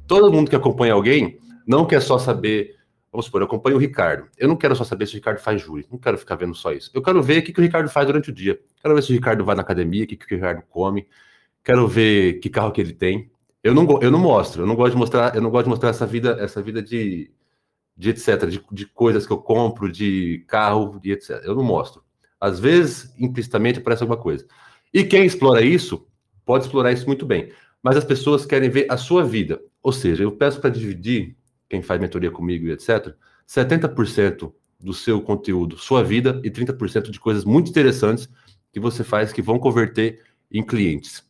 Todo 0.06 0.32
mundo 0.32 0.48
que 0.50 0.56
acompanha 0.56 0.94
alguém 0.94 1.38
não 1.66 1.86
quer 1.86 2.00
só 2.00 2.18
saber. 2.18 2.76
Vamos 3.10 3.26
supor, 3.26 3.42
eu 3.42 3.46
acompanho 3.46 3.76
o 3.76 3.78
Ricardo. 3.78 4.26
Eu 4.38 4.48
não 4.48 4.56
quero 4.56 4.74
só 4.74 4.84
saber 4.84 5.06
se 5.06 5.12
o 5.12 5.16
Ricardo 5.16 5.38
faz 5.38 5.60
júri. 5.60 5.86
Não 5.90 5.98
quero 5.98 6.16
ficar 6.16 6.36
vendo 6.36 6.54
só 6.54 6.72
isso. 6.72 6.90
Eu 6.94 7.02
quero 7.02 7.22
ver 7.22 7.40
o 7.40 7.42
que, 7.44 7.52
que 7.52 7.60
o 7.60 7.62
Ricardo 7.62 7.88
faz 7.88 8.06
durante 8.06 8.30
o 8.30 8.32
dia. 8.32 8.58
Quero 8.80 8.94
ver 8.94 9.02
se 9.02 9.10
o 9.10 9.14
Ricardo 9.14 9.44
vai 9.44 9.54
na 9.54 9.62
academia, 9.62 10.04
o 10.04 10.06
que, 10.06 10.16
que 10.16 10.34
o 10.34 10.36
Ricardo 10.36 10.62
come. 10.70 11.06
Quero 11.62 11.86
ver 11.86 12.40
que 12.40 12.48
carro 12.48 12.72
que 12.72 12.80
ele 12.80 12.94
tem. 12.94 13.30
Eu 13.62 13.74
não, 13.74 13.86
eu 14.00 14.10
não 14.10 14.18
mostro. 14.18 14.62
Eu 14.62 14.66
não 14.66 14.74
gosto 14.74 14.92
de 14.92 14.98
mostrar. 14.98 15.34
Eu 15.34 15.42
não 15.42 15.50
gosto 15.50 15.64
de 15.64 15.70
mostrar 15.70 15.90
essa 15.90 16.06
vida, 16.06 16.36
essa 16.40 16.62
vida 16.62 16.82
de 16.82 17.30
de 17.96 18.10
etc, 18.10 18.48
de, 18.48 18.64
de 18.72 18.86
coisas 18.86 19.26
que 19.26 19.32
eu 19.32 19.38
compro, 19.38 19.90
de 19.90 20.44
carro 20.48 21.00
e 21.04 21.12
etc. 21.12 21.42
Eu 21.44 21.54
não 21.54 21.62
mostro. 21.62 22.02
Às 22.42 22.58
vezes, 22.58 23.14
implicitamente, 23.18 23.78
aparece 23.78 24.02
alguma 24.02 24.20
coisa. 24.20 24.46
E 24.92 25.04
quem 25.04 25.24
explora 25.24 25.62
isso, 25.62 26.06
pode 26.44 26.64
explorar 26.64 26.92
isso 26.92 27.06
muito 27.06 27.24
bem. 27.24 27.52
Mas 27.82 27.96
as 27.96 28.04
pessoas 28.04 28.44
querem 28.44 28.68
ver 28.68 28.86
a 28.90 28.96
sua 28.96 29.24
vida. 29.24 29.60
Ou 29.82 29.92
seja, 29.92 30.24
eu 30.24 30.32
peço 30.32 30.60
para 30.60 30.70
dividir, 30.70 31.36
quem 31.68 31.82
faz 31.82 32.00
mentoria 32.00 32.30
comigo 32.30 32.66
e 32.66 32.72
etc., 32.72 33.14
70% 33.46 34.52
do 34.80 34.92
seu 34.92 35.20
conteúdo, 35.20 35.78
sua 35.78 36.02
vida, 36.02 36.40
e 36.42 36.50
30% 36.50 37.10
de 37.10 37.20
coisas 37.20 37.44
muito 37.44 37.70
interessantes 37.70 38.28
que 38.72 38.80
você 38.80 39.04
faz 39.04 39.32
que 39.32 39.42
vão 39.42 39.58
converter 39.58 40.20
em 40.50 40.64
clientes. 40.64 41.24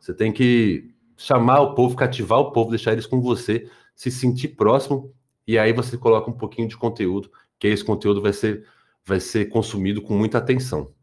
Você 0.00 0.12
tem 0.12 0.32
que 0.32 0.90
chamar 1.16 1.60
o 1.60 1.74
povo, 1.74 1.94
cativar 1.94 2.40
o 2.40 2.50
povo, 2.50 2.70
deixar 2.70 2.92
eles 2.92 3.06
com 3.06 3.20
você, 3.20 3.68
se 3.94 4.10
sentir 4.10 4.48
próximo 4.48 5.14
e 5.46 5.58
aí 5.58 5.72
você 5.72 5.96
coloca 5.96 6.30
um 6.30 6.34
pouquinho 6.34 6.68
de 6.68 6.76
conteúdo, 6.76 7.30
que 7.58 7.68
esse 7.68 7.84
conteúdo 7.84 8.20
vai 8.20 8.32
ser, 8.32 8.66
vai 9.04 9.20
ser 9.20 9.48
consumido 9.48 10.02
com 10.02 10.14
muita 10.14 10.38
atenção. 10.38 10.94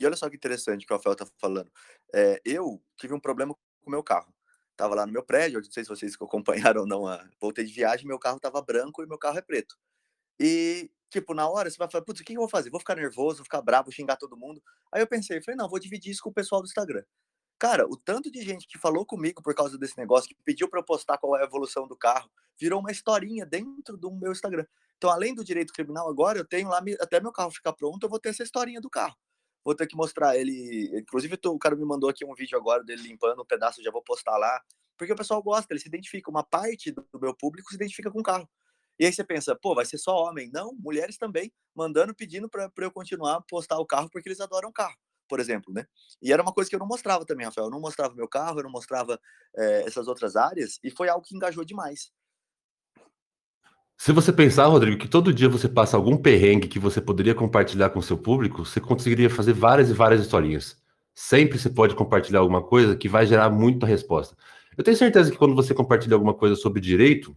E 0.00 0.06
olha 0.06 0.16
só 0.16 0.28
que 0.30 0.36
interessante 0.36 0.86
que 0.86 0.92
o 0.92 0.96
Rafael 0.96 1.14
está 1.14 1.26
falando. 1.38 1.70
É, 2.14 2.40
eu 2.44 2.80
tive 2.96 3.14
um 3.14 3.20
problema 3.20 3.54
com 3.54 3.88
o 3.88 3.90
meu 3.90 4.02
carro. 4.02 4.32
Tava 4.76 4.94
lá 4.94 5.04
no 5.04 5.12
meu 5.12 5.24
prédio, 5.24 5.60
não 5.60 5.70
sei 5.70 5.82
se 5.82 5.88
vocês 5.88 6.14
acompanharam 6.14 6.82
ou 6.82 6.86
não, 6.86 7.06
a... 7.06 7.28
voltei 7.40 7.64
de 7.64 7.72
viagem, 7.72 8.06
meu 8.06 8.18
carro 8.18 8.38
tava 8.38 8.62
branco 8.62 9.02
e 9.02 9.06
meu 9.06 9.18
carro 9.18 9.38
é 9.38 9.42
preto. 9.42 9.76
E, 10.38 10.88
tipo, 11.10 11.34
na 11.34 11.48
hora 11.48 11.68
você 11.68 11.76
vai 11.76 11.90
falar, 11.90 12.04
putz, 12.04 12.20
o 12.20 12.24
que 12.24 12.34
eu 12.34 12.40
vou 12.40 12.48
fazer? 12.48 12.70
Vou 12.70 12.78
ficar 12.78 12.94
nervoso, 12.94 13.38
vou 13.38 13.44
ficar 13.44 13.60
bravo, 13.60 13.90
xingar 13.90 14.16
todo 14.16 14.36
mundo. 14.36 14.62
Aí 14.92 15.02
eu 15.02 15.06
pensei, 15.06 15.42
falei, 15.42 15.56
não, 15.56 15.68
vou 15.68 15.80
dividir 15.80 16.12
isso 16.12 16.22
com 16.22 16.30
o 16.30 16.32
pessoal 16.32 16.62
do 16.62 16.66
Instagram. 16.66 17.02
Cara, 17.58 17.88
o 17.88 17.96
tanto 17.96 18.30
de 18.30 18.40
gente 18.40 18.68
que 18.68 18.78
falou 18.78 19.04
comigo 19.04 19.42
por 19.42 19.52
causa 19.52 19.76
desse 19.76 19.98
negócio, 19.98 20.28
que 20.28 20.36
pediu 20.44 20.68
para 20.68 20.78
eu 20.78 20.84
postar 20.84 21.18
qual 21.18 21.36
é 21.36 21.40
a 21.40 21.44
evolução 21.44 21.88
do 21.88 21.96
carro, 21.96 22.30
virou 22.56 22.78
uma 22.78 22.92
historinha 22.92 23.44
dentro 23.44 23.96
do 23.96 24.12
meu 24.12 24.30
Instagram. 24.30 24.64
Então, 24.98 25.10
além 25.10 25.34
do 25.34 25.44
direito 25.44 25.72
criminal, 25.72 26.08
agora 26.08 26.38
eu 26.38 26.44
tenho 26.44 26.68
lá, 26.68 26.82
até 27.00 27.20
meu 27.20 27.32
carro 27.32 27.52
ficar 27.52 27.72
pronto, 27.72 28.02
eu 28.04 28.10
vou 28.10 28.18
ter 28.18 28.30
essa 28.30 28.42
historinha 28.42 28.80
do 28.80 28.90
carro. 28.90 29.16
Vou 29.64 29.74
ter 29.74 29.86
que 29.86 29.96
mostrar 29.96 30.36
ele. 30.36 30.90
Inclusive, 30.98 31.38
o 31.46 31.58
cara 31.58 31.76
me 31.76 31.84
mandou 31.84 32.10
aqui 32.10 32.24
um 32.24 32.34
vídeo 32.34 32.58
agora 32.58 32.82
dele 32.84 33.02
limpando 33.02 33.40
um 33.40 33.46
pedaço, 33.46 33.82
já 33.82 33.90
vou 33.90 34.02
postar 34.02 34.36
lá. 34.36 34.60
Porque 34.96 35.12
o 35.12 35.16
pessoal 35.16 35.42
gosta, 35.42 35.72
ele 35.72 35.80
se 35.80 35.88
identifica. 35.88 36.30
Uma 36.30 36.42
parte 36.42 36.90
do 36.90 37.06
meu 37.20 37.34
público 37.34 37.70
se 37.70 37.76
identifica 37.76 38.10
com 38.10 38.20
o 38.20 38.22
carro. 38.22 38.48
E 38.98 39.06
aí 39.06 39.12
você 39.12 39.22
pensa, 39.22 39.54
pô, 39.54 39.74
vai 39.74 39.84
ser 39.84 39.98
só 39.98 40.16
homem. 40.16 40.50
Não, 40.52 40.74
mulheres 40.74 41.16
também, 41.16 41.52
mandando, 41.74 42.14
pedindo 42.14 42.48
para 42.48 42.70
eu 42.78 42.90
continuar 42.90 43.36
a 43.36 43.40
postar 43.40 43.78
o 43.78 43.86
carro, 43.86 44.10
porque 44.10 44.28
eles 44.28 44.40
adoram 44.40 44.72
carro 44.72 44.96
por 45.28 45.38
exemplo, 45.38 45.72
né? 45.72 45.84
E 46.22 46.32
era 46.32 46.42
uma 46.42 46.52
coisa 46.52 46.68
que 46.70 46.74
eu 46.74 46.80
não 46.80 46.86
mostrava 46.86 47.24
também, 47.24 47.44
Rafael. 47.44 47.66
Eu 47.66 47.70
não 47.70 47.80
mostrava 47.80 48.14
meu 48.14 48.26
carro, 48.26 48.58
eu 48.58 48.64
não 48.64 48.70
mostrava 48.70 49.20
é, 49.56 49.82
essas 49.82 50.08
outras 50.08 50.34
áreas, 50.34 50.80
e 50.82 50.90
foi 50.90 51.08
algo 51.08 51.24
que 51.24 51.36
engajou 51.36 51.64
demais. 51.64 52.10
Se 54.00 54.12
você 54.12 54.32
pensar, 54.32 54.66
Rodrigo, 54.66 54.96
que 54.96 55.08
todo 55.08 55.34
dia 55.34 55.48
você 55.48 55.68
passa 55.68 55.96
algum 55.96 56.16
perrengue 56.16 56.68
que 56.68 56.78
você 56.78 57.00
poderia 57.00 57.34
compartilhar 57.34 57.90
com 57.90 57.98
o 57.98 58.02
seu 58.02 58.16
público, 58.16 58.64
você 58.64 58.80
conseguiria 58.80 59.28
fazer 59.28 59.52
várias 59.52 59.90
e 59.90 59.92
várias 59.92 60.20
historinhas. 60.20 60.80
Sempre 61.16 61.58
você 61.58 61.68
pode 61.68 61.96
compartilhar 61.96 62.38
alguma 62.38 62.62
coisa 62.62 62.94
que 62.94 63.08
vai 63.08 63.26
gerar 63.26 63.50
muita 63.50 63.84
resposta. 63.84 64.36
Eu 64.76 64.84
tenho 64.84 64.96
certeza 64.96 65.32
que 65.32 65.36
quando 65.36 65.56
você 65.56 65.74
compartilha 65.74 66.14
alguma 66.14 66.32
coisa 66.32 66.54
sobre 66.54 66.80
direito, 66.80 67.36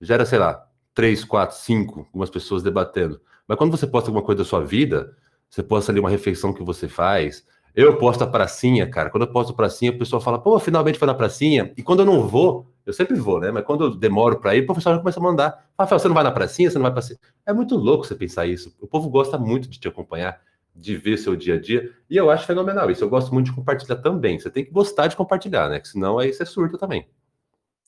gera, 0.00 0.26
sei 0.26 0.40
lá, 0.40 0.66
três, 0.92 1.24
quatro, 1.24 1.56
cinco, 1.56 2.00
algumas 2.00 2.28
pessoas 2.28 2.60
debatendo. 2.64 3.20
Mas 3.46 3.56
quando 3.56 3.70
você 3.70 3.86
posta 3.86 4.10
alguma 4.10 4.24
coisa 4.24 4.42
da 4.42 4.48
sua 4.48 4.64
vida, 4.64 5.16
você 5.48 5.62
posta 5.62 5.92
ali 5.92 6.00
uma 6.00 6.10
refeição 6.10 6.52
que 6.52 6.64
você 6.64 6.88
faz. 6.88 7.46
Eu 7.74 7.96
posto 7.98 8.24
a 8.24 8.26
pracinha, 8.26 8.88
cara. 8.88 9.10
Quando 9.10 9.24
eu 9.24 9.32
posto 9.32 9.54
pracinha, 9.54 9.92
o 9.92 9.98
pessoal 9.98 10.20
fala, 10.20 10.38
pô, 10.38 10.58
finalmente 10.58 10.98
foi 10.98 11.06
na 11.06 11.14
pracinha. 11.14 11.72
E 11.76 11.82
quando 11.82 12.00
eu 12.00 12.06
não 12.06 12.26
vou, 12.26 12.66
eu 12.84 12.92
sempre 12.92 13.14
vou, 13.14 13.38
né? 13.40 13.50
Mas 13.50 13.64
quando 13.64 13.84
eu 13.84 13.96
demoro 13.96 14.40
para 14.40 14.54
ir, 14.54 14.62
o 14.62 14.66
professor 14.66 14.92
já 14.92 14.98
começa 14.98 15.20
a 15.20 15.22
mandar. 15.22 15.70
Rafael, 15.78 15.98
você 15.98 16.08
não 16.08 16.14
vai 16.14 16.24
na 16.24 16.32
pracinha? 16.32 16.70
Você 16.70 16.78
não 16.78 16.90
vai 16.90 16.92
pra... 16.92 17.02
É 17.46 17.52
muito 17.52 17.76
louco 17.76 18.04
você 18.04 18.14
pensar 18.14 18.46
isso. 18.46 18.74
O 18.80 18.86
povo 18.86 19.08
gosta 19.08 19.38
muito 19.38 19.68
de 19.68 19.78
te 19.78 19.86
acompanhar, 19.86 20.40
de 20.74 20.96
ver 20.96 21.16
seu 21.16 21.36
dia 21.36 21.54
a 21.54 21.60
dia. 21.60 21.94
E 22.08 22.16
eu 22.16 22.30
acho 22.30 22.46
fenomenal 22.46 22.90
isso. 22.90 23.04
Eu 23.04 23.08
gosto 23.08 23.32
muito 23.32 23.46
de 23.46 23.52
compartilhar 23.54 23.96
também. 23.96 24.38
Você 24.38 24.50
tem 24.50 24.64
que 24.64 24.70
gostar 24.70 25.06
de 25.06 25.16
compartilhar, 25.16 25.68
né? 25.68 25.78
Que 25.78 25.88
senão 25.88 26.18
aí 26.18 26.32
você 26.32 26.44
surta 26.44 26.76
também. 26.76 27.08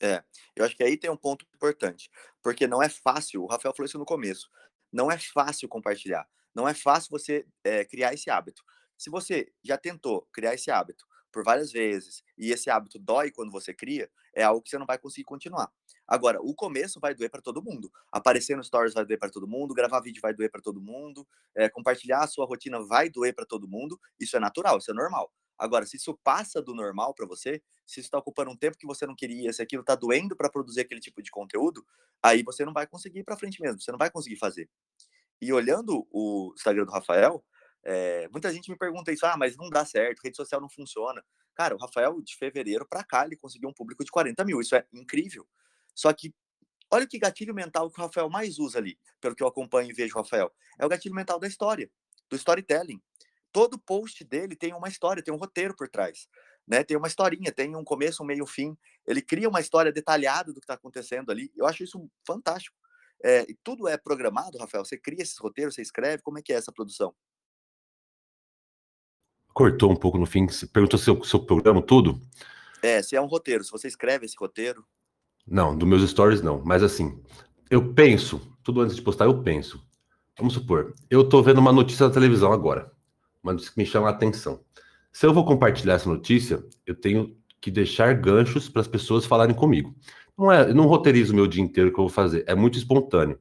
É, 0.01 0.23
eu 0.57 0.64
acho 0.64 0.77
que 0.77 0.83
aí 0.83 0.97
tem 0.97 1.11
um 1.11 1.16
ponto 1.16 1.45
importante. 1.55 2.11
Porque 2.42 2.66
não 2.66 2.83
é 2.83 2.88
fácil, 2.88 3.42
o 3.42 3.47
Rafael 3.47 3.73
falou 3.73 3.87
isso 3.87 3.99
no 3.99 4.05
começo, 4.05 4.51
não 4.92 5.11
é 5.11 5.16
fácil 5.16 5.68
compartilhar. 5.68 6.27
Não 6.55 6.68
é 6.68 6.75
fácil 6.75 7.09
você 7.11 7.47
é, 7.64 7.85
criar 7.85 8.12
esse 8.12 8.29
hábito. 8.29 8.62
Se 8.98 9.11
você 9.11 9.52
já 9.64 9.76
tentou 9.76 10.28
criar 10.33 10.55
esse 10.55 10.70
hábito 10.70 11.05
por 11.33 11.42
várias 11.42 11.72
vezes 11.72 12.22
e 12.37 12.50
esse 12.52 12.70
hábito 12.70 12.98
dói 12.98 13.31
quando 13.31 13.50
você 13.50 13.72
cria, 13.72 14.11
é 14.35 14.42
algo 14.42 14.62
que 14.62 14.70
você 14.70 14.78
não 14.78 14.87
vai 14.87 14.98
conseguir 14.98 15.24
continuar. 15.24 15.70
Agora, 16.07 16.40
o 16.42 16.55
começo 16.55 17.00
vai 17.00 17.14
doer 17.14 17.31
para 17.31 17.40
todo 17.40 17.62
mundo. 17.62 17.90
Aparecer 18.11 18.57
no 18.57 18.62
stories 18.62 18.94
vai 18.94 19.05
doer 19.05 19.18
para 19.18 19.31
todo 19.31 19.46
mundo, 19.46 19.74
gravar 19.74 20.00
vídeo 20.00 20.20
vai 20.20 20.35
doer 20.35 20.50
para 20.50 20.61
todo 20.61 20.81
mundo, 20.81 21.26
é, 21.57 21.68
compartilhar 21.68 22.22
a 22.22 22.26
sua 22.26 22.44
rotina 22.44 22.85
vai 22.85 23.09
doer 23.09 23.35
para 23.35 23.46
todo 23.46 23.68
mundo. 23.68 23.98
Isso 24.20 24.37
é 24.37 24.40
natural, 24.40 24.78
isso 24.78 24.90
é 24.90 24.94
normal. 24.94 25.33
Agora, 25.59 25.87
se 25.87 25.96
isso 25.96 26.18
passa 26.24 26.61
do 26.61 26.74
normal 26.74 27.14
para 27.14 27.26
você, 27.26 27.62
se 27.87 28.00
isso 28.00 28.09
está 28.09 28.18
ocupando 28.18 28.50
um 28.50 28.57
tempo 28.57 28.76
que 28.76 28.87
você 28.87 29.07
não 29.07 29.14
queria, 29.14 29.52
se 29.52 29.62
aquilo 29.62 29.83
está 29.83 29.94
doendo 29.94 30.37
para 30.37 30.50
produzir 30.50 30.81
aquele 30.81 31.00
tipo 31.00 31.22
de 31.22 31.31
conteúdo, 31.31 31.85
aí 32.22 32.42
você 32.42 32.64
não 32.64 32.72
vai 32.72 32.87
conseguir 32.87 33.20
ir 33.20 33.24
para 33.24 33.37
frente 33.37 33.61
mesmo, 33.61 33.81
você 33.81 33.92
não 33.92 33.98
vai 33.98 34.11
conseguir 34.11 34.37
fazer. 34.37 34.68
E 35.40 35.52
olhando 35.52 36.07
o 36.11 36.52
Instagram 36.57 36.85
do 36.85 36.92
Rafael, 36.92 37.44
É, 37.85 38.29
muita 38.29 38.53
gente 38.53 38.71
me 38.71 38.77
pergunta 38.77 39.12
isso, 39.12 39.27
ah, 39.27 39.37
mas 39.37 39.57
não 39.57 39.68
dá 39.68 39.85
certo, 39.85 40.21
rede 40.23 40.37
social 40.37 40.61
não 40.61 40.68
funciona. 40.68 41.23
Cara, 41.55 41.75
o 41.75 41.79
Rafael, 41.79 42.21
de 42.23 42.37
fevereiro 42.37 42.87
para 42.87 43.05
cá, 43.05 43.25
ele 43.25 43.37
conseguiu 43.37 43.68
um 43.68 43.73
público 43.73 44.05
de 44.05 44.11
40 44.11 44.45
mil, 44.45 44.61
isso 44.61 44.75
é 44.75 44.87
incrível. 44.92 45.47
Só 45.95 46.12
que, 46.12 46.35
olha 46.90 47.07
que 47.07 47.18
gatilho 47.18 47.55
mental 47.55 47.90
que 47.90 48.01
o 48.01 48.05
Rafael 48.05 48.31
mais 48.31 48.59
usa 48.59 48.79
ali, 48.79 48.99
pelo 49.21 49.35
que 49.35 49.42
eu 49.42 49.47
acompanho 49.47 49.90
e 49.90 49.92
vejo 49.92 50.14
o 50.14 50.23
Rafael. 50.23 50.53
É 50.79 50.87
o 50.87 50.88
gatilho 50.88 51.14
mental 51.14 51.38
da 51.38 51.47
história, 51.47 51.90
do 52.31 52.37
storytelling. 52.37 53.01
Todo 53.51 53.79
post 53.79 54.25
dele 54.25 54.57
tem 54.57 54.73
uma 54.73 54.88
história, 54.88 55.23
tem 55.23 55.35
um 55.35 55.37
roteiro 55.37 55.75
por 55.77 55.88
trás. 55.88 56.27
Né, 56.66 56.85
tem 56.85 56.97
uma 56.97 57.09
historinha, 57.09 57.51
tem 57.51 57.75
um 57.75 57.83
começo, 57.83 58.23
um 58.23 58.27
meio, 58.27 58.45
um 58.45 58.47
fim. 58.47 58.79
Ele 59.05 59.21
cria 59.21 59.49
uma 59.49 59.61
história 59.61 59.92
detalhada 59.92 60.53
do 60.53 60.61
que 60.61 60.64
está 60.64 60.75
acontecendo 60.75 61.31
ali. 61.31 61.53
Eu 61.57 61.66
acho 61.66 61.83
isso 61.83 62.09
fantástico. 62.25 62.77
É, 63.23 63.45
tudo 63.64 63.88
é 63.88 63.97
programado, 63.99 64.59
Rafael? 64.59 64.85
Você 64.85 64.97
cria 64.97 65.23
esses 65.23 65.37
roteiros, 65.38 65.75
você 65.75 65.83
escreve? 65.83 66.23
Como 66.23 66.38
é 66.38 66.42
que 66.42 66.53
é 66.53 66.57
essa 66.57 66.73
produção? 66.73 67.14
Cortou 69.52 69.90
um 69.90 69.96
pouco 69.96 70.18
no 70.18 70.26
fim. 70.26 70.46
Perguntou 70.72 70.98
se 70.98 71.10
eu, 71.10 71.22
se 71.22 71.34
eu 71.34 71.40
programo 71.40 71.82
tudo? 71.82 72.20
É, 72.82 73.02
se 73.02 73.14
é 73.14 73.20
um 73.20 73.26
roteiro, 73.26 73.62
se 73.62 73.70
você 73.70 73.86
escreve 73.86 74.26
esse 74.26 74.36
roteiro. 74.38 74.84
Não, 75.46 75.76
dos 75.76 75.88
meus 75.88 76.08
stories 76.08 76.42
não. 76.42 76.62
Mas 76.64 76.82
assim, 76.82 77.20
eu 77.70 77.92
penso, 77.92 78.40
tudo 78.62 78.80
antes 78.80 78.96
de 78.96 79.02
postar, 79.02 79.26
eu 79.26 79.42
penso. 79.42 79.82
Vamos 80.38 80.54
supor, 80.54 80.94
eu 81.10 81.28
tô 81.28 81.42
vendo 81.42 81.58
uma 81.58 81.72
notícia 81.72 82.08
da 82.08 82.14
televisão 82.14 82.52
agora, 82.52 82.90
uma 83.42 83.52
notícia 83.52 83.72
que 83.72 83.78
me 83.78 83.86
chama 83.86 84.08
a 84.08 84.10
atenção. 84.10 84.60
Se 85.12 85.26
eu 85.26 85.32
vou 85.32 85.44
compartilhar 85.44 85.94
essa 85.94 86.08
notícia, 86.08 86.64
eu 86.86 86.94
tenho 86.94 87.36
que 87.60 87.70
deixar 87.70 88.14
ganchos 88.14 88.68
para 88.68 88.80
as 88.80 88.88
pessoas 88.88 89.26
falarem 89.26 89.54
comigo. 89.54 89.94
Não 90.36 90.50
é, 90.50 90.70
eu 90.70 90.74
não 90.74 90.86
roteirizo 90.86 91.32
o 91.32 91.36
meu 91.36 91.46
dia 91.46 91.62
inteiro 91.62 91.92
que 91.92 91.98
eu 92.00 92.04
vou 92.04 92.08
fazer, 92.08 92.44
é 92.46 92.54
muito 92.54 92.78
espontâneo. 92.78 93.38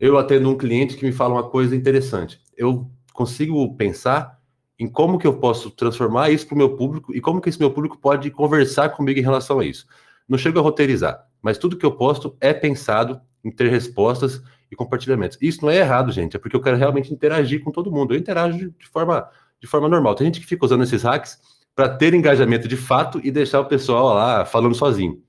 Eu 0.00 0.18
atendo 0.18 0.50
um 0.50 0.58
cliente 0.58 0.96
que 0.96 1.06
me 1.06 1.12
fala 1.12 1.34
uma 1.34 1.48
coisa 1.48 1.76
interessante. 1.76 2.40
Eu 2.56 2.90
consigo 3.12 3.76
pensar 3.76 4.41
em 4.78 4.88
como 4.88 5.18
que 5.18 5.26
eu 5.26 5.34
posso 5.38 5.70
transformar 5.70 6.30
isso 6.30 6.46
para 6.46 6.54
o 6.54 6.58
meu 6.58 6.76
público 6.76 7.14
e 7.14 7.20
como 7.20 7.40
que 7.40 7.48
esse 7.48 7.58
meu 7.58 7.70
público 7.70 7.98
pode 7.98 8.30
conversar 8.30 8.90
comigo 8.90 9.18
em 9.18 9.22
relação 9.22 9.60
a 9.60 9.64
isso. 9.64 9.86
Não 10.28 10.38
chego 10.38 10.58
a 10.58 10.62
roteirizar, 10.62 11.26
mas 11.40 11.58
tudo 11.58 11.76
que 11.76 11.86
eu 11.86 11.92
posto 11.92 12.36
é 12.40 12.52
pensado 12.52 13.20
em 13.44 13.50
ter 13.50 13.68
respostas 13.68 14.42
e 14.70 14.76
compartilhamentos. 14.76 15.36
Isso 15.40 15.62
não 15.62 15.70
é 15.70 15.76
errado, 15.76 16.10
gente, 16.10 16.36
é 16.36 16.38
porque 16.38 16.56
eu 16.56 16.60
quero 16.60 16.76
realmente 16.76 17.12
interagir 17.12 17.62
com 17.62 17.70
todo 17.70 17.92
mundo. 17.92 18.14
Eu 18.14 18.18
interajo 18.18 18.70
de 18.70 18.86
forma, 18.88 19.28
de 19.60 19.66
forma 19.66 19.88
normal. 19.88 20.14
Tem 20.14 20.26
gente 20.26 20.40
que 20.40 20.46
fica 20.46 20.64
usando 20.64 20.84
esses 20.84 21.02
hacks 21.02 21.38
para 21.74 21.88
ter 21.88 22.14
engajamento 22.14 22.66
de 22.66 22.76
fato 22.76 23.20
e 23.22 23.30
deixar 23.30 23.60
o 23.60 23.66
pessoal 23.66 24.14
lá 24.14 24.44
falando 24.44 24.74
sozinho. 24.74 25.22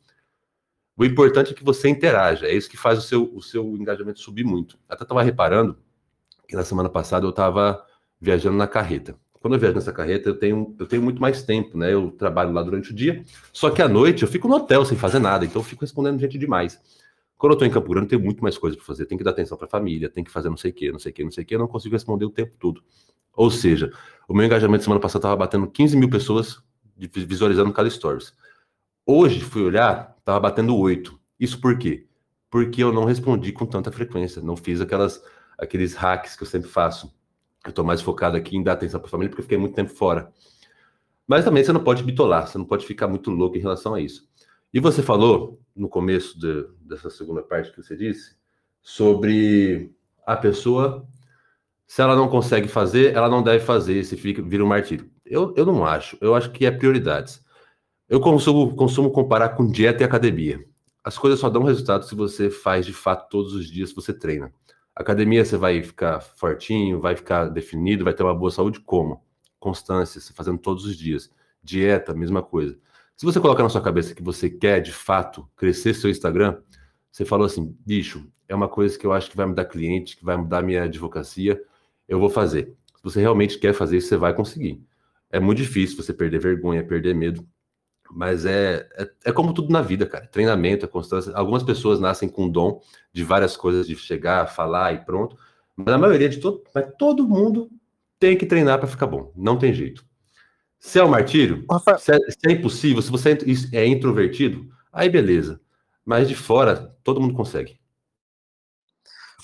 O 0.96 1.04
importante 1.04 1.52
é 1.52 1.56
que 1.56 1.64
você 1.64 1.90
interaja, 1.90 2.46
é 2.46 2.54
isso 2.54 2.70
que 2.70 2.78
faz 2.78 3.00
o 3.00 3.02
seu, 3.02 3.34
o 3.34 3.42
seu 3.42 3.76
engajamento 3.76 4.20
subir 4.20 4.44
muito. 4.44 4.78
Até 4.88 5.04
estava 5.04 5.24
reparando 5.24 5.78
que 6.48 6.56
na 6.56 6.64
semana 6.64 6.88
passada 6.88 7.26
eu 7.26 7.32
estava 7.32 7.84
viajando 8.22 8.56
na 8.56 8.68
carreta 8.68 9.18
quando 9.44 9.56
eu 9.56 9.60
viajo 9.60 9.76
nessa 9.76 9.92
carreta, 9.92 10.30
eu 10.30 10.40
tenho, 10.40 10.74
eu 10.80 10.86
tenho 10.88 11.02
muito 11.02 11.22
mais 11.22 11.44
tempo, 11.44 11.78
né? 11.78 11.94
Eu 11.94 12.12
trabalho 12.12 12.54
lá 12.54 12.64
durante 12.64 12.92
o 12.92 12.96
dia, 12.96 13.26
só 13.52 13.70
que 13.70 13.82
à 13.82 13.90
noite 13.90 14.24
eu 14.24 14.28
fico 14.30 14.48
no 14.48 14.56
hotel 14.56 14.86
sem 14.86 14.98
fazer 14.98 15.20
nada, 15.20 15.44
então 15.44 15.62
eu 15.62 15.66
fico 15.66 15.82
respondendo 15.82 16.18
gente 16.18 16.38
demais. 16.38 16.80
Quando 17.38 17.52
eu 17.52 17.60
tô 17.60 17.66
em 17.66 17.70
Campo 17.70 17.90
Grande, 17.90 18.08
tem 18.08 18.18
muito 18.18 18.42
mais 18.42 18.58
coisa 18.58 18.78
para 18.78 18.86
fazer. 18.86 19.06
Tem 19.06 19.18
que 19.18 19.24
dar 19.24 19.32
atenção 19.32 19.58
para 19.58 19.68
a 19.68 19.70
família, 19.70 20.10
tem 20.10 20.24
que 20.24 20.32
fazer 20.32 20.48
não 20.48 20.56
sei 20.56 20.72
o 20.72 20.74
quê, 20.74 20.94
não 20.94 20.98
sei 20.98 21.12
o 21.12 21.14
quê, 21.14 21.24
não 21.26 21.32
sei 21.32 21.44
o 21.44 21.46
quê. 21.46 21.56
Eu 21.56 21.60
não 21.60 21.68
consigo 21.68 21.94
responder 21.94 22.24
o 22.24 22.30
tempo 22.30 22.56
todo. 22.58 22.82
Ou 23.36 23.52
seja, 23.52 23.92
o 24.30 24.34
meu 24.34 24.46
engajamento 24.46 24.86
semana 24.86 25.02
passada 25.02 25.24
estava 25.24 25.36
batendo 25.36 25.68
15 25.68 25.98
mil 25.98 26.10
pessoas 26.10 26.64
visualizando 26.96 27.74
cada 27.74 27.90
stories. 27.90 28.34
Hoje, 29.06 29.42
fui 29.42 29.62
olhar, 29.62 30.16
estava 30.20 30.40
batendo 30.40 30.74
8. 30.78 31.20
Isso 31.38 31.60
por 31.60 31.78
quê? 31.78 32.08
Porque 32.50 32.82
eu 32.82 32.94
não 32.94 33.04
respondi 33.04 33.52
com 33.52 33.66
tanta 33.66 33.92
frequência. 33.92 34.42
Não 34.42 34.56
fiz 34.56 34.80
aquelas, 34.80 35.22
aqueles 35.58 35.96
hacks 35.96 36.38
que 36.38 36.44
eu 36.44 36.48
sempre 36.48 36.70
faço 36.70 37.14
eu 37.66 37.70
estou 37.70 37.86
mais 37.86 38.02
focado 38.02 38.38
aqui 38.38 38.58
em 38.58 38.64
dar 38.64 38.74
atenção 38.74 39.00
para 39.00 39.08
a 39.08 39.12
família 39.12 39.30
porque 39.30 39.42
eu 39.42 39.46
fiquei 39.46 39.58
muito 39.58 39.76
tempo 39.76 39.92
fora. 39.92 40.32
Mas 41.28 41.46
também 41.46 41.64
você 41.64 41.72
não 41.72 41.84
pode 41.84 42.04
bitolar, 42.04 42.48
você 42.48 42.58
não 42.58 42.66
pode 42.66 42.86
ficar 42.86 43.08
muito 43.08 43.32
louco 43.32 43.58
em 43.58 43.62
relação 43.62 43.94
a 43.94 44.02
isso. 44.02 44.28
E 44.74 44.80
você 44.80 45.02
falou 45.02 45.60
no 45.76 45.88
começo 45.88 46.38
de, 46.38 46.68
dessa 46.82 47.10
segunda 47.10 47.42
parte 47.42 47.72
que 47.72 47.82
você 47.82 47.96
disse 47.96 48.36
sobre 48.82 49.92
a 50.26 50.36
pessoa, 50.36 51.08
se 51.88 52.02
ela 52.02 52.16
não 52.16 52.28
consegue 52.28 52.68
fazer, 52.68 53.14
ela 53.14 53.30
não 53.30 53.42
deve 53.42 53.64
fazer, 53.64 54.04
se 54.04 54.18
fica, 54.18 54.42
vira 54.42 54.64
um 54.64 54.68
martírio. 54.68 55.10
Eu, 55.26 55.54
eu 55.56 55.66
não 55.66 55.86
acho, 55.86 56.18
eu 56.20 56.36
acho 56.36 56.52
que 56.52 56.66
é 56.66 56.72
prioridades. 56.72 57.44
Eu 58.10 58.20
consumo, 58.20 58.76
consumo 58.76 59.12
comparar 59.12 59.50
com 59.50 59.66
dieta 59.66 60.04
e 60.04 60.06
academia. 60.06 60.64
As 61.04 61.18
coisas 61.18 61.40
só 61.40 61.50
dão 61.50 61.64
resultado 61.64 62.06
se 62.06 62.16
você 62.16 62.50
faz 62.50 62.86
de 62.86 62.94
fato 62.94 63.30
todos 63.30 63.54
os 63.54 63.70
dias, 63.70 63.90
se 63.90 63.96
você 63.96 64.14
treina. 64.14 64.54
Academia 64.96 65.44
você 65.44 65.58
vai 65.58 65.82
ficar 65.82 66.22
fortinho, 66.22 67.00
vai 67.00 67.16
ficar 67.16 67.50
definido, 67.50 68.04
vai 68.04 68.14
ter 68.14 68.24
uma 68.24 68.36
boa 68.36 68.52
saúde 68.52 68.80
como? 68.80 69.24
Constância, 69.60 70.22
você 70.22 70.34
fazendo 70.34 70.60
todos 70.60 70.86
os 70.86 70.96
dias. 70.96 71.32
Dieta, 71.64 72.14
mesma 72.14 72.44
coisa. 72.44 72.78
Se 73.16 73.26
você 73.26 73.40
colocar 73.40 73.64
na 73.64 73.70
sua 73.70 73.82
cabeça 73.82 74.14
que 74.14 74.22
você 74.22 74.50
quer 74.50 74.82
de 74.82 74.92
fato 74.92 75.50
crescer 75.56 75.94
seu 75.94 76.10
Instagram, 76.10 76.62
você 77.12 77.26
falou 77.26 77.46
assim, 77.46 77.76
bicho, 77.86 78.28
é 78.48 78.56
uma 78.56 78.68
coisa 78.68 78.98
que 78.98 79.06
eu 79.06 79.14
acho 79.14 79.30
que 79.30 79.38
vai 79.38 79.46
me 79.46 79.56
dar 79.56 79.66
cliente, 79.66 80.18
que 80.18 80.26
vai 80.26 80.38
mudar 80.38 80.62
minha 80.62 80.84
advocacia, 80.84 81.62
eu 82.08 82.20
vou 82.20 82.30
fazer. 82.30 82.76
Se 82.96 83.04
você 83.04 83.22
realmente 83.22 83.58
quer 83.58 83.74
fazer 83.74 83.98
isso, 83.98 84.10
você 84.10 84.18
vai 84.18 84.34
conseguir. 84.34 84.84
É 85.32 85.40
muito 85.40 85.58
difícil 85.60 85.98
você 85.98 86.14
perder 86.14 86.40
vergonha, 86.40 86.84
perder 86.84 87.16
medo, 87.16 87.48
mas 88.12 88.46
é, 88.46 88.88
é, 88.96 89.10
é, 89.26 89.32
como 89.32 89.54
tudo 89.54 89.72
na 89.72 89.82
vida, 89.82 90.06
cara. 90.06 90.28
Treinamento, 90.28 90.86
é 90.86 90.88
constância. 90.88 91.34
Algumas 91.36 91.64
pessoas 91.64 92.00
nascem 92.00 92.30
com 92.30 92.50
dom 92.50 92.82
de 93.12 93.24
várias 93.24 93.58
coisas, 93.58 93.88
de 93.88 93.96
chegar, 93.96 94.48
falar 94.48 94.94
e 94.94 95.06
pronto. 95.06 95.38
Mas 95.76 95.94
a 95.94 95.98
maioria 95.98 96.30
de 96.30 96.40
todo, 96.40 96.64
mas 96.74 96.86
todo 96.98 97.28
mundo 97.28 97.70
tem 98.20 98.38
que 98.38 98.46
treinar 98.46 98.80
para 98.80 98.88
ficar 98.88 99.08
bom. 99.08 99.32
Não 99.36 99.58
tem 99.58 99.74
jeito. 99.74 100.06
Se 100.80 101.00
é 101.00 101.04
um 101.04 101.10
martírio, 101.10 101.66
se 101.98 102.12
é, 102.12 102.18
se 102.18 102.48
é, 102.48 102.52
impossível, 102.52 103.02
se 103.02 103.10
você 103.10 103.32
é, 103.32 103.80
é 103.80 103.88
introvertido, 103.88 104.70
aí 104.92 105.10
beleza. 105.10 105.62
Mas 106.06 106.28
de 106.28 106.36
fora, 106.36 106.96
todo 107.04 107.22
mundo 107.22 107.34
consegue. 107.34 107.80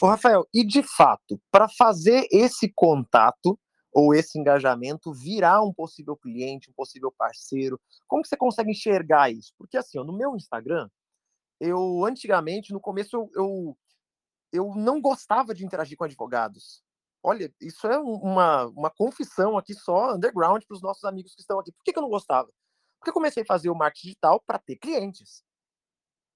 Ô, 0.02 0.08
Rafael, 0.08 0.48
e 0.54 0.66
de 0.66 0.84
fato, 0.84 1.40
para 1.52 1.68
fazer 1.68 2.28
esse 2.32 2.72
contato, 2.74 3.58
ou 3.92 4.14
esse 4.14 4.40
engajamento 4.40 5.14
virar 5.14 5.62
um 5.62 5.74
possível 5.74 6.16
cliente, 6.16 6.70
um 6.70 6.74
possível 6.74 7.12
parceiro? 7.12 7.80
Como 8.08 8.22
que 8.22 8.30
você 8.30 8.38
consegue 8.38 8.72
enxergar 8.72 9.32
isso? 9.32 9.54
Porque 9.58 9.78
assim, 9.78 9.98
ó, 10.00 10.04
no 10.04 10.14
meu 10.14 10.36
Instagram, 10.36 10.90
eu 11.60 12.06
antigamente, 12.06 12.72
no 12.72 12.80
começo, 12.80 13.16
eu, 13.16 13.30
eu, 13.36 13.78
eu 14.52 14.76
não 14.76 15.02
gostava 15.02 15.54
de 15.54 15.66
interagir 15.66 15.98
com 15.98 16.04
advogados. 16.04 16.84
Olha, 17.22 17.54
isso 17.60 17.86
é 17.88 17.98
uma, 17.98 18.68
uma 18.68 18.90
confissão 18.90 19.58
aqui 19.58 19.74
só 19.74 20.14
underground 20.16 20.64
para 20.66 20.76
os 20.76 20.82
nossos 20.82 21.04
amigos 21.04 21.36
que 21.36 21.42
estão 21.42 21.60
aqui. 21.60 21.72
Por 21.72 21.84
que, 21.84 21.92
que 21.92 22.00
eu 22.00 22.04
não 22.04 22.10
gostava? 22.10 22.50
Porque 22.98 23.10
eu 23.10 23.14
comecei 23.14 23.44
a 23.44 23.46
fazer 23.46 23.70
o 23.70 23.76
marketing 23.76 24.08
digital 24.08 24.42
para 24.46 24.60
ter 24.60 24.78
clientes. 24.78 25.44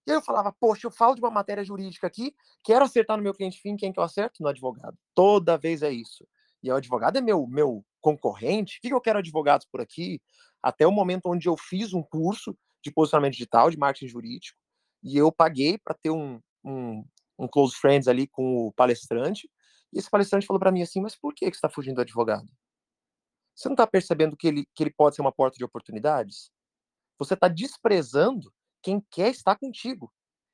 E 0.06 0.12
aí 0.12 0.18
eu 0.18 0.22
falava, 0.22 0.52
poxa, 0.52 0.88
eu 0.88 0.92
falo 0.92 1.16
de 1.16 1.22
uma 1.22 1.32
matéria 1.32 1.64
jurídica 1.64 2.08
aqui, 2.08 2.36
quero 2.62 2.84
acertar 2.84 3.16
no 3.16 3.24
meu 3.24 3.34
cliente 3.34 3.62
fim, 3.62 3.78
quem 3.78 3.94
que 3.94 4.00
eu 4.00 4.04
acerto? 4.04 4.44
No 4.44 4.50
advogado. 4.50 4.98
Toda 5.16 5.58
vez 5.58 5.82
é 5.82 5.92
isso 5.92 6.28
e 6.64 6.72
o 6.72 6.76
advogado 6.76 7.18
é 7.18 7.22
meu, 7.22 7.46
meu 7.46 7.86
concorrente, 8.00 8.78
o 8.78 8.82
que, 8.82 8.94
eu 8.94 9.02
quero 9.02 9.20
advogados 9.20 9.68
por 9.70 9.82
aqui? 9.82 10.22
Até 10.62 10.88
o 10.88 10.92
momento 10.92 11.30
onde 11.30 11.48
eu 11.50 11.58
fiz 11.58 11.94
um 11.94 12.02
curso 12.02 12.58
de 12.82 12.92
posicionamento 12.92 13.34
digital, 13.34 13.70
de 13.70 13.78
marketing 13.78 14.08
jurídico, 14.08 14.58
e 15.04 15.18
eu 15.18 15.32
paguei 15.32 15.78
para 15.78 15.94
ter 15.94 16.10
um, 16.10 16.40
um, 16.64 17.06
um, 17.38 17.48
close 17.48 17.76
friends 17.76 18.08
ali 18.08 18.28
com 18.28 18.68
o 18.68 18.72
palestrante, 18.72 19.50
e 19.92 20.00
esse 20.00 20.10
palestrante 20.10 20.48
falou 20.48 20.60
para 20.60 20.72
mim 20.72 20.82
assim, 20.82 21.02
mas 21.02 21.16
por 21.16 21.34
que, 21.34 21.46
que 21.46 21.52
você 21.52 21.58
está 21.58 21.70
fugindo 21.70 21.96
do 21.96 22.02
advogado? 22.02 22.48
Você 23.54 23.68
não 23.68 23.74
está 23.74 23.86
percebendo 23.86 24.36
que 24.36 24.48
ele, 24.48 24.66
que 24.74 24.84
ele 24.84 24.94
pode 24.94 25.16
ser 25.16 25.22
uma 25.22 25.32
porta 25.32 25.58
de 25.58 25.66
oportunidades? 25.66 26.50
Você 27.20 27.36
está 27.36 27.48
desprezando 27.48 28.52
quem 28.82 29.06
quer 29.12 29.30
estar 29.30 29.56
contigo. 29.56 30.12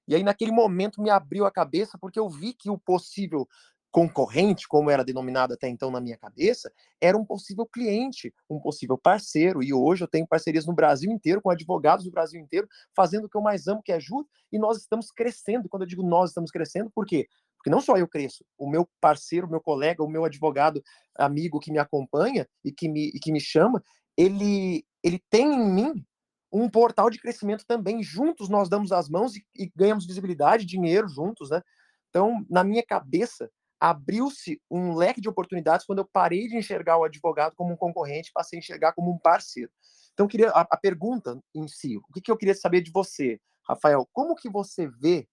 E 0.08 0.15
aí, 0.15 0.24
naquele 0.24 0.52
momento, 0.52 1.02
me 1.02 1.10
abriu 1.10 1.45
a 1.45 1.52
cabeça, 1.52 1.98
porque 2.00 2.19
eu 2.19 2.28
vi 2.28 2.54
que 2.54 2.69
o 2.69 2.78
possível 2.78 3.48
concorrente, 3.91 4.67
como 4.67 4.89
era 4.89 5.04
denominado 5.04 5.54
até 5.54 5.67
então 5.67 5.89
na 5.89 5.99
minha 5.99 6.17
cabeça, 6.17 6.71
era 7.02 7.17
um 7.17 7.25
possível 7.25 7.65
cliente, 7.65 8.34
um 8.49 8.60
possível 8.60 8.97
parceiro. 8.97 9.63
E 9.63 9.73
hoje 9.73 10.04
eu 10.04 10.08
tenho 10.08 10.28
parcerias 10.28 10.65
no 10.65 10.73
Brasil 10.73 11.12
inteiro, 11.12 11.41
com 11.41 11.49
advogados 11.49 12.06
do 12.06 12.12
Brasil 12.12 12.39
inteiro, 12.39 12.67
fazendo 12.95 13.25
o 13.25 13.30
que 13.30 13.38
eu 13.38 13.41
mais 13.41 13.67
amo, 13.67 13.82
que 13.84 13.91
é 13.91 13.95
ajuda, 13.95 14.28
e 14.52 14.60
nós 14.60 14.78
estamos 14.78 15.12
crescendo. 15.12 15.67
Quando 15.67 15.84
eu 15.84 15.88
digo 15.88 16.04
nós 16.04 16.30
estamos 16.30 16.52
crescendo, 16.52 16.91
por 16.91 17.06
quê? 17.06 17.28
Porque 17.58 17.69
não 17.69 17.82
só 17.82 17.97
eu 17.97 18.08
cresço, 18.08 18.45
o 18.58 18.69
meu 18.69 18.88
parceiro, 19.02 19.45
o 19.45 19.49
meu 19.49 19.60
colega, 19.60 20.04
o 20.04 20.10
meu 20.10 20.23
advogado 20.23 20.82
amigo 21.17 21.60
que 21.60 21.71
me 21.71 21.78
acompanha 21.78 22.47
e 22.63 22.71
que 22.71 22.88
me, 22.88 23.10
e 23.10 23.19
que 23.19 23.32
me 23.34 23.41
chama, 23.41 23.84
ele, 24.15 24.86
ele 25.04 25.21
tem 25.30 25.54
em 25.54 25.69
mim 25.69 26.06
um 26.52 26.69
portal 26.69 27.10
de 27.10 27.19
crescimento 27.19 27.65
também. 27.65 28.02
Juntos 28.02 28.49
nós 28.49 28.69
damos 28.69 28.91
as 28.91 29.10
mãos 29.10 29.36
e, 29.36 29.45
e 29.56 29.69
ganhamos 29.75 30.06
visibilidade, 30.06 30.65
dinheiro 30.65 31.08
juntos, 31.08 31.49
né? 31.49 31.62
Então, 32.10 32.45
na 32.49 32.63
minha 32.63 32.84
cabeça, 32.84 33.52
abriu-se 33.80 34.62
um 34.70 34.94
leque 34.94 35.22
de 35.22 35.30
oportunidades 35.30 35.86
quando 35.86 36.00
eu 36.00 36.06
parei 36.06 36.48
de 36.48 36.58
enxergar 36.58 36.98
o 36.98 37.04
advogado 37.04 37.56
como 37.56 37.74
um 37.74 37.78
concorrente, 37.78 38.32
passei 38.34 38.58
a 38.58 38.62
enxergar 38.62 38.94
como 38.94 39.12
um 39.12 39.18
parceiro. 39.18 39.72
Então, 40.13 40.28
queria 40.28 40.50
a, 40.50 40.62
a 40.62 40.78
pergunta 40.78 41.39
em 41.56 41.68
si, 41.68 41.98
o 41.98 42.13
que, 42.13 42.22
que 42.22 42.32
eu 42.32 42.38
queria 42.38 42.56
saber 42.56 42.82
de 42.82 42.92
você, 42.92 43.39
Rafael, 43.68 44.08
como 44.12 44.36
que 44.36 44.50
você 44.50 44.88
vê 44.88 45.28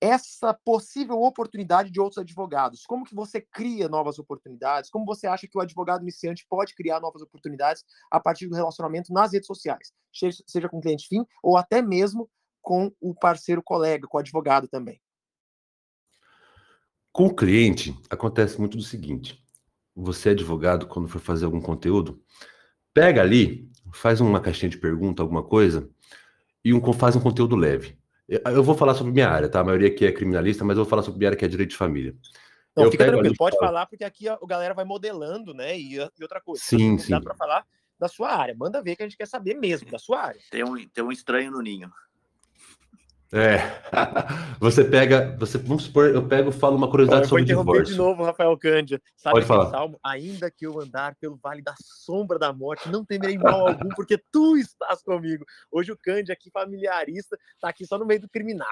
essa 0.00 0.52
possível 0.52 1.22
oportunidade 1.22 1.90
de 1.90 1.98
outros 1.98 2.18
advogados. 2.18 2.84
Como 2.84 3.06
que 3.06 3.14
você 3.14 3.40
cria 3.40 3.88
novas 3.88 4.18
oportunidades? 4.18 4.90
Como 4.90 5.06
você 5.06 5.26
acha 5.26 5.48
que 5.48 5.56
o 5.56 5.62
advogado 5.62 6.02
iniciante 6.02 6.44
pode 6.46 6.74
criar 6.74 7.00
novas 7.00 7.22
oportunidades 7.22 7.82
a 8.10 8.20
partir 8.20 8.46
do 8.46 8.54
relacionamento 8.54 9.14
nas 9.14 9.32
redes 9.32 9.46
sociais, 9.46 9.94
seja 10.46 10.68
com 10.68 10.76
o 10.76 10.80
cliente 10.82 11.08
fim 11.08 11.24
ou 11.42 11.56
até 11.56 11.80
mesmo 11.80 12.28
com 12.60 12.92
o 13.00 13.14
parceiro 13.14 13.62
colega, 13.62 14.06
com 14.06 14.18
o 14.18 14.20
advogado 14.20 14.68
também? 14.68 15.00
Com 17.14 17.26
o 17.26 17.34
cliente, 17.34 17.96
acontece 18.10 18.58
muito 18.58 18.76
do 18.76 18.82
seguinte: 18.82 19.40
você, 19.94 20.30
advogado, 20.30 20.88
quando 20.88 21.06
for 21.06 21.20
fazer 21.20 21.44
algum 21.44 21.60
conteúdo, 21.60 22.20
pega 22.92 23.22
ali, 23.22 23.70
faz 23.92 24.20
uma 24.20 24.40
caixinha 24.40 24.68
de 24.68 24.78
pergunta, 24.78 25.22
alguma 25.22 25.44
coisa, 25.44 25.88
e 26.64 26.74
um, 26.74 26.92
faz 26.92 27.14
um 27.14 27.20
conteúdo 27.20 27.54
leve. 27.54 27.96
Eu 28.28 28.64
vou 28.64 28.74
falar 28.74 28.94
sobre 28.94 29.12
minha 29.12 29.28
área, 29.28 29.48
tá? 29.48 29.60
A 29.60 29.64
maioria 29.64 29.86
aqui 29.86 30.04
é 30.04 30.10
criminalista, 30.10 30.64
mas 30.64 30.76
eu 30.76 30.82
vou 30.82 30.90
falar 30.90 31.02
sobre 31.02 31.18
minha 31.18 31.28
área 31.28 31.38
que 31.38 31.44
é 31.44 31.48
direito 31.48 31.70
de 31.70 31.76
família. 31.76 32.16
Não, 32.76 32.86
eu 32.86 32.90
fica 32.90 33.04
tranquilo, 33.04 33.36
pode 33.36 33.58
falar, 33.58 33.86
porque 33.86 34.02
aqui 34.02 34.28
a, 34.28 34.36
galera 34.48 34.74
vai 34.74 34.84
modelando, 34.84 35.54
né? 35.54 35.78
E, 35.78 35.94
e 35.94 36.22
outra 36.22 36.40
coisa. 36.40 36.64
Sim, 36.64 36.98
sim. 36.98 37.12
Dá 37.12 37.20
para 37.20 37.36
falar 37.36 37.64
da 37.96 38.08
sua 38.08 38.32
área. 38.32 38.56
Manda 38.58 38.82
ver 38.82 38.96
que 38.96 39.04
a 39.04 39.06
gente 39.06 39.16
quer 39.16 39.28
saber 39.28 39.54
mesmo 39.54 39.88
da 39.88 40.00
sua 40.00 40.20
área. 40.20 40.40
Tem 40.50 40.64
um, 40.64 40.88
tem 40.88 41.04
um 41.04 41.12
estranho 41.12 41.52
no 41.52 41.62
ninho. 41.62 41.92
É. 43.34 43.58
Você 44.60 44.84
pega, 44.84 45.36
você, 45.38 45.58
vamos 45.58 45.82
supor, 45.82 46.08
eu 46.14 46.26
pego 46.26 46.52
falo 46.52 46.76
uma 46.76 46.88
curiosidade 46.88 47.26
sobre 47.26 47.44
divórcio. 47.44 47.86
de 47.86 47.96
novo, 47.96 48.22
Rafael 48.22 48.56
Cândia. 48.56 49.02
Sabe 49.16 49.34
Pode 49.34 49.46
falar. 49.46 49.70
salmo? 49.70 49.98
Ainda 50.04 50.50
que 50.50 50.64
eu 50.64 50.80
andar 50.80 51.16
pelo 51.20 51.36
vale 51.42 51.60
da 51.60 51.74
sombra 51.78 52.38
da 52.38 52.52
morte, 52.52 52.88
não 52.88 53.04
temerei 53.04 53.36
mal 53.36 53.68
algum, 53.68 53.88
porque 53.96 54.16
tu 54.30 54.56
estás 54.56 55.02
comigo. 55.02 55.44
Hoje 55.70 55.90
o 55.90 55.98
Cândia 56.00 56.32
aqui, 56.32 56.48
familiarista, 56.50 57.36
tá 57.60 57.68
aqui 57.68 57.84
só 57.84 57.98
no 57.98 58.06
meio 58.06 58.20
do 58.20 58.28
criminal. 58.28 58.68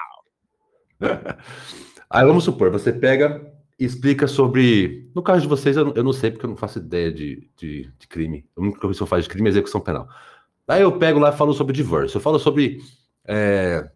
Aí 2.09 2.25
vamos 2.25 2.45
supor, 2.45 2.71
você 2.71 2.93
pega 2.93 3.53
e 3.79 3.85
explica 3.85 4.29
sobre. 4.29 5.11
No 5.15 5.23
caso 5.23 5.43
de 5.43 5.49
vocês, 5.49 5.77
eu, 5.77 5.93
eu 5.95 6.05
não 6.05 6.13
sei, 6.13 6.31
porque 6.31 6.47
eu 6.47 6.51
não 6.51 6.57
faço 6.57 6.79
ideia 6.79 7.13
de, 7.13 7.51
de, 7.57 7.93
de 7.99 8.07
crime. 8.07 8.49
A 8.57 8.61
única 8.61 8.79
coisa 8.81 8.97
que 8.97 9.03
eu 9.03 9.07
faço 9.09 9.25
de 9.25 9.29
crime 9.29 9.49
é 9.49 9.51
execução 9.51 9.81
penal. 9.81 10.09
Aí 10.69 10.83
eu 10.83 10.99
pego 10.99 11.19
lá 11.19 11.31
e 11.31 11.37
falo 11.37 11.53
sobre 11.53 11.75
divórcio. 11.75 12.17
Eu 12.17 12.23
falo 12.23 12.39
sobre. 12.39 12.81
É, 13.27 13.91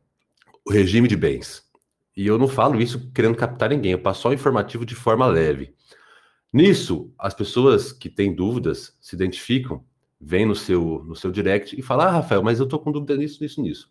o 0.66 0.72
regime 0.72 1.06
de 1.06 1.16
bens. 1.16 1.64
E 2.16 2.26
eu 2.26 2.36
não 2.36 2.48
falo 2.48 2.80
isso 2.80 3.10
querendo 3.12 3.36
captar 3.36 3.70
ninguém, 3.70 3.92
eu 3.92 3.98
passo 3.98 4.22
só 4.22 4.30
o 4.30 4.34
informativo 4.34 4.84
de 4.84 4.94
forma 4.94 5.26
leve. 5.26 5.74
Nisso, 6.52 7.12
as 7.18 7.34
pessoas 7.34 7.92
que 7.92 8.08
têm 8.08 8.34
dúvidas 8.34 8.96
se 9.00 9.14
identificam, 9.14 9.84
vêm 10.20 10.46
no 10.46 10.54
seu, 10.54 11.04
no 11.04 11.14
seu 11.14 11.30
direct 11.30 11.78
e 11.78 11.82
falam: 11.82 12.06
Ah, 12.06 12.10
Rafael, 12.10 12.42
mas 12.42 12.58
eu 12.58 12.66
tô 12.66 12.78
com 12.78 12.90
dúvida 12.90 13.16
nisso, 13.16 13.42
nisso, 13.42 13.60
nisso. 13.60 13.90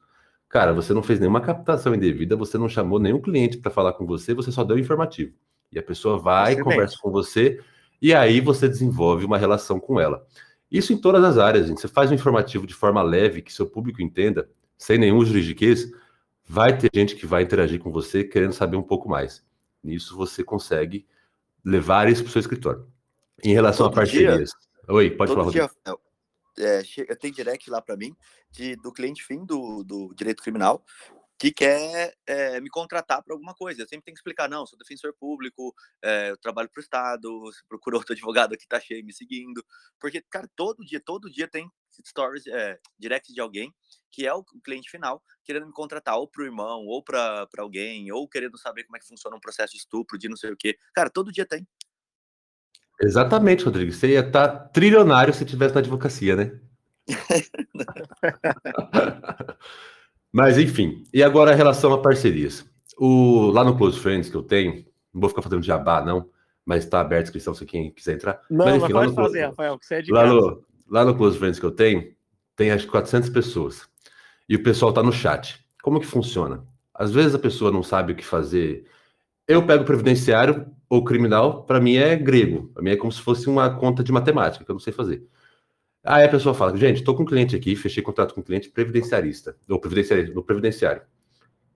Cara, 0.49 0.73
você 0.73 0.93
não 0.93 1.03
fez 1.03 1.19
nenhuma 1.19 1.41
captação 1.41 1.93
indevida, 1.93 2.35
você 2.35 2.57
não 2.57 2.67
chamou 2.67 2.99
nenhum 2.99 3.21
cliente 3.21 3.57
para 3.57 3.71
falar 3.71 3.93
com 3.93 4.05
você, 4.05 4.33
você 4.33 4.51
só 4.51 4.63
deu 4.63 4.77
informativo. 4.77 5.33
E 5.71 5.79
a 5.79 5.83
pessoa 5.83 6.17
vai, 6.17 6.55
conversa 6.59 6.97
com 7.01 7.11
você, 7.11 7.59
e 8.01 8.13
aí 8.13 8.39
você 8.41 8.67
desenvolve 8.67 9.25
uma 9.25 9.37
relação 9.37 9.79
com 9.79 9.99
ela. 9.99 10.25
Isso 10.71 10.93
em 10.93 10.97
todas 10.97 11.23
as 11.23 11.37
áreas, 11.37 11.67
gente. 11.67 11.81
Você 11.81 11.87
faz 11.87 12.11
um 12.11 12.15
informativo 12.15 12.65
de 12.65 12.73
forma 12.73 13.01
leve, 13.01 13.41
que 13.41 13.53
seu 13.53 13.65
público 13.65 14.01
entenda, 14.01 14.49
sem 14.77 14.97
nenhum 14.97 15.23
juridiquês, 15.23 15.91
vai 16.45 16.77
ter 16.77 16.89
gente 16.93 17.15
que 17.15 17.25
vai 17.25 17.43
interagir 17.43 17.79
com 17.79 17.91
você 17.91 18.23
querendo 18.23 18.53
saber 18.53 18.77
um 18.77 18.83
pouco 18.83 19.09
mais. 19.09 19.43
Nisso 19.83 20.15
você 20.15 20.43
consegue 20.43 21.05
levar 21.63 22.07
isso 22.07 22.23
para 22.23 22.29
o 22.29 22.31
seu 22.31 22.39
escritório. 22.39 22.87
Em 23.43 23.53
relação 23.53 23.87
todo 23.87 23.93
a 23.93 23.95
parcerias. 23.95 24.49
Dia, 24.49 24.95
Oi, 24.95 25.11
pode 25.11 25.33
falar. 25.33 25.51
Dia, 25.51 25.69
é, 26.57 26.81
é, 26.99 27.15
tem 27.15 27.31
direct 27.31 27.69
lá 27.69 27.81
para 27.81 27.97
mim 27.97 28.15
de, 28.49 28.75
do 28.77 28.91
cliente 28.91 29.23
fim 29.23 29.43
do, 29.43 29.83
do 29.83 30.13
direito 30.15 30.41
criminal 30.41 30.83
que 31.37 31.51
quer 31.51 32.15
é, 32.25 32.61
me 32.61 32.69
contratar 32.69 33.21
para 33.21 33.33
alguma 33.33 33.53
coisa. 33.53 33.81
Eu 33.81 33.87
sempre 33.87 34.05
tenho 34.05 34.15
que 34.15 34.19
explicar, 34.19 34.49
não, 34.49 34.65
sou 34.65 34.79
defensor 34.79 35.13
público, 35.13 35.75
é, 36.01 36.31
eu 36.31 36.37
trabalho 36.37 36.69
para 36.69 36.79
o 36.79 36.83
Estado, 36.83 37.51
procura 37.67 37.97
outro 37.97 38.13
advogado 38.15 38.57
que 38.57 38.67
tá 38.67 38.79
cheio 38.79 39.05
me 39.05 39.13
seguindo. 39.13 39.63
Porque, 39.99 40.21
cara, 40.29 40.49
todo 40.55 40.85
dia, 40.85 40.99
todo 40.99 41.29
dia 41.29 41.47
tem 41.47 41.69
stories, 42.05 42.45
é, 42.47 42.77
direct 42.99 43.33
de 43.33 43.41
alguém 43.41 43.73
que 44.15 44.25
é 44.25 44.33
o 44.33 44.43
cliente 44.63 44.89
final, 44.89 45.21
querendo 45.43 45.67
me 45.67 45.73
contratar 45.73 46.17
ou 46.17 46.25
para 46.25 46.41
o 46.41 46.45
irmão, 46.45 46.85
ou 46.85 47.03
para 47.03 47.45
alguém, 47.57 48.09
ou 48.13 48.29
querendo 48.29 48.57
saber 48.57 48.85
como 48.85 48.95
é 48.95 48.99
que 48.99 49.07
funciona 49.07 49.35
um 49.35 49.41
processo 49.41 49.73
de 49.73 49.79
estupro, 49.79 50.17
de 50.17 50.29
não 50.29 50.37
sei 50.37 50.51
o 50.51 50.57
quê. 50.57 50.77
Cara, 50.93 51.09
todo 51.09 51.33
dia 51.33 51.45
tem. 51.45 51.67
Exatamente, 53.01 53.65
Rodrigo. 53.65 53.91
Você 53.91 54.11
ia 54.11 54.21
estar 54.21 54.47
tá 54.47 54.57
trilionário 54.69 55.33
se 55.33 55.43
tivesse 55.43 55.75
na 55.75 55.81
advocacia, 55.81 56.37
né? 56.37 56.57
Mas 60.31 60.57
enfim, 60.57 61.03
e 61.13 61.21
agora 61.21 61.51
a 61.51 61.55
relação 61.55 61.91
a 61.93 62.01
parcerias. 62.01 62.65
O, 62.97 63.51
lá 63.51 63.65
no 63.65 63.77
Close 63.77 63.99
Friends 63.99 64.29
que 64.29 64.35
eu 64.35 64.43
tenho, 64.43 64.85
não 65.13 65.21
vou 65.21 65.29
ficar 65.29 65.41
fazendo 65.41 65.63
jabá, 65.63 66.01
não, 66.03 66.29
mas 66.65 66.85
está 66.85 67.01
aberta 67.01 67.23
a 67.23 67.27
inscrição 67.27 67.53
se 67.53 67.65
quem 67.65 67.91
quiser 67.91 68.15
entrar. 68.15 68.39
Não, 68.49 68.65
mas, 68.65 68.75
enfim, 68.75 68.93
mas 68.93 69.11
pode 69.11 69.15
fazer, 69.15 69.45
Rafael, 69.45 69.77
que 69.77 69.85
você 69.85 69.95
é 69.95 70.01
de 70.01 70.11
lá 70.11 70.25
no, 70.25 70.65
lá 70.89 71.03
no 71.05 71.15
Close 71.15 71.37
Friends 71.37 71.59
que 71.59 71.65
eu 71.65 71.71
tenho, 71.71 72.13
tem 72.55 72.71
acho 72.71 72.85
que 72.85 72.91
400 72.91 73.29
pessoas. 73.29 73.87
E 74.47 74.55
o 74.55 74.63
pessoal 74.63 74.89
está 74.89 75.01
no 75.01 75.11
chat. 75.11 75.63
Como 75.81 75.99
que 75.99 76.05
funciona? 76.05 76.65
Às 76.93 77.11
vezes 77.11 77.35
a 77.35 77.39
pessoa 77.39 77.71
não 77.71 77.83
sabe 77.83 78.13
o 78.13 78.15
que 78.15 78.25
fazer. 78.25 78.85
Eu 79.47 79.65
pego 79.65 79.83
previdenciário 79.83 80.65
ou 80.89 81.03
criminal, 81.03 81.63
para 81.63 81.79
mim 81.79 81.95
é 81.95 82.15
grego. 82.15 82.69
Para 82.73 82.83
mim 82.83 82.91
é 82.91 82.95
como 82.95 83.11
se 83.11 83.21
fosse 83.21 83.49
uma 83.49 83.69
conta 83.75 84.03
de 84.03 84.11
matemática, 84.11 84.63
que 84.63 84.71
eu 84.71 84.75
não 84.75 84.79
sei 84.79 84.93
fazer. 84.93 85.27
Aí 86.03 86.23
a 86.23 86.29
pessoa 86.29 86.53
fala, 86.53 86.77
gente, 86.77 86.97
estou 86.97 87.15
com 87.15 87.23
um 87.23 87.25
cliente 87.25 87.55
aqui, 87.55 87.75
fechei 87.75 88.03
contrato 88.03 88.35
com 88.35 88.41
um 88.41 88.43
cliente 88.43 88.69
previdenciarista, 88.69 89.57
ou 89.67 89.79
previdenciário, 89.79 90.33
no 90.35 90.43
previdenciário. 90.43 91.01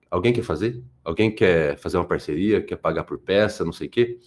Alguém 0.08 0.32
quer 0.32 0.42
fazer? 0.42 0.82
Alguém 1.04 1.34
quer 1.34 1.76
fazer 1.78 1.96
uma 1.96 2.04
parceria, 2.06 2.62
quer 2.62 2.76
pagar 2.76 3.04
por 3.04 3.18
peça, 3.18 3.64
não 3.64 3.72
sei 3.72 3.88
o 3.88 3.90
quê? 3.90 4.18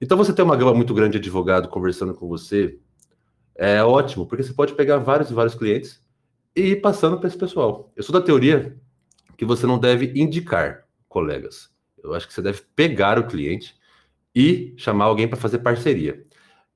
Então 0.00 0.16
você 0.16 0.32
tem 0.32 0.44
uma 0.44 0.56
gama 0.56 0.74
muito 0.74 0.94
grande 0.94 1.12
de 1.12 1.18
advogado 1.18 1.68
conversando 1.68 2.14
com 2.14 2.28
você, 2.28 2.78
é 3.54 3.82
ótimo, 3.82 4.26
porque 4.26 4.42
você 4.42 4.52
pode 4.52 4.74
pegar 4.74 4.98
vários 4.98 5.30
e 5.30 5.34
vários 5.34 5.54
clientes 5.54 6.02
e 6.54 6.72
ir 6.72 6.80
passando 6.80 7.18
para 7.18 7.28
esse 7.28 7.36
pessoal. 7.36 7.92
Eu 7.96 8.02
sou 8.02 8.12
da 8.12 8.24
teoria 8.24 8.76
que 9.36 9.44
você 9.44 9.66
não 9.66 9.78
deve 9.78 10.12
indicar 10.14 10.84
colegas. 11.08 11.70
Eu 12.02 12.14
acho 12.14 12.26
que 12.26 12.34
você 12.34 12.42
deve 12.42 12.62
pegar 12.74 13.18
o 13.18 13.26
cliente 13.26 13.74
e 14.34 14.74
chamar 14.76 15.06
alguém 15.06 15.28
para 15.28 15.38
fazer 15.38 15.58
parceria. 15.58 16.24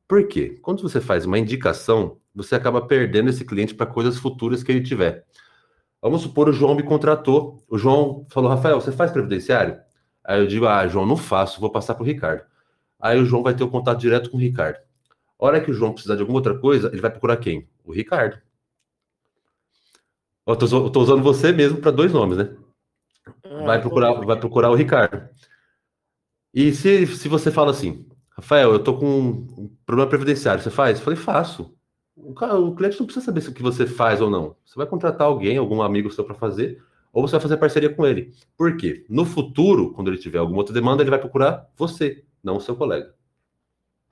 Por 0.07 0.29
quê? 0.29 0.59
Quando 0.63 0.83
você 0.83 1.01
faz 1.01 1.27
uma 1.27 1.39
indicação, 1.39 2.19
você 2.35 2.55
acaba 2.55 2.81
perdendo 2.87 3.31
esse 3.31 3.45
cliente 3.45 3.75
para 3.75 3.87
coisas 3.87 4.19
futuras 4.19 4.63
que 4.63 4.71
ele 4.71 4.83
tiver. 4.83 5.25
Vamos 6.01 6.23
supor, 6.23 6.49
o 6.49 6.53
João 6.53 6.75
me 6.75 6.83
contratou. 6.83 7.65
O 7.69 7.77
João 7.77 8.27
falou, 8.31 8.51
Rafael, 8.51 8.81
você 8.81 8.93
faz 8.93 9.11
previdenciário? 9.11 9.81
Aí 10.25 10.41
eu 10.41 10.47
digo, 10.47 10.67
ah, 10.67 10.87
João, 10.87 11.07
não 11.07 11.17
faço, 11.17 11.61
vou 11.61 11.71
passar 11.71 11.95
para 11.95 12.03
o 12.03 12.07
Ricardo. 12.07 12.45
Aí 13.01 13.19
o 13.19 13.25
João 13.25 13.43
vai 13.43 13.55
ter 13.55 13.65
o 13.65 13.67
um 13.67 13.71
contato 13.71 13.99
direto 13.99 14.31
com 14.31 14.37
o 14.37 14.41
Ricardo. 14.41 14.79
A 15.39 15.45
hora 15.45 15.61
que 15.61 15.71
o 15.71 15.75
João 15.75 15.93
precisar 15.93 16.15
de 16.15 16.23
alguma 16.23 16.39
outra 16.39 16.59
coisa, 16.59 16.89
ele 16.89 17.01
vai 17.01 17.11
procurar 17.11 17.37
quem? 17.37 17.69
O 17.85 17.93
Ricardo. 17.93 18.41
Eu 20.47 20.57
tô, 20.57 20.67
eu 20.67 20.91
tô 20.91 21.01
usando 21.01 21.23
você 21.23 21.53
mesmo 21.53 21.81
para 21.81 21.91
dois 21.91 22.13
nomes, 22.13 22.39
né? 22.39 22.57
Ah, 23.45 23.65
vai 23.65 23.81
procurar, 23.81 24.13
vai 24.13 24.39
procurar 24.39 24.71
o 24.71 24.75
Ricardo. 24.75 25.29
E 26.55 26.73
se, 26.73 27.07
se 27.07 27.29
você 27.29 27.51
fala 27.51 27.71
assim, 27.71 28.07
Rafael, 28.31 28.73
eu 28.73 28.83
tô 28.83 28.97
com 28.97 29.07
um 29.07 29.77
problema 29.85 30.09
previdenciário, 30.09 30.63
você 30.63 30.71
faz? 30.71 30.99
Eu 30.99 31.05
falei, 31.05 31.19
faço. 31.19 31.77
O, 32.15 32.33
cara, 32.33 32.59
o 32.59 32.75
cliente 32.75 32.99
não 32.99 33.07
precisa 33.07 33.27
saber 33.27 33.47
o 33.47 33.53
que 33.53 33.63
você 33.63 33.87
faz 33.87 34.21
ou 34.21 34.31
não. 34.31 34.57
Você 34.65 34.77
vai 34.77 34.87
contratar 34.87 35.27
alguém, 35.27 35.59
algum 35.59 35.83
amigo 35.83 36.11
seu 36.11 36.25
para 36.25 36.35
fazer, 36.35 36.83
ou 37.13 37.27
você 37.27 37.33
vai 37.33 37.41
fazer 37.41 37.57
parceria 37.57 37.93
com 37.93 38.07
ele. 38.07 38.33
Por 38.57 38.77
quê? 38.77 39.05
No 39.09 39.25
futuro, 39.25 39.93
quando 39.93 40.09
ele 40.09 40.19
tiver 40.19 40.39
alguma 40.39 40.59
outra 40.59 40.73
demanda, 40.73 41.03
ele 41.03 41.11
vai 41.11 41.19
procurar 41.19 41.69
você, 41.77 42.25
não 42.43 42.57
o 42.57 42.61
seu 42.61 42.77
colega. 42.77 43.15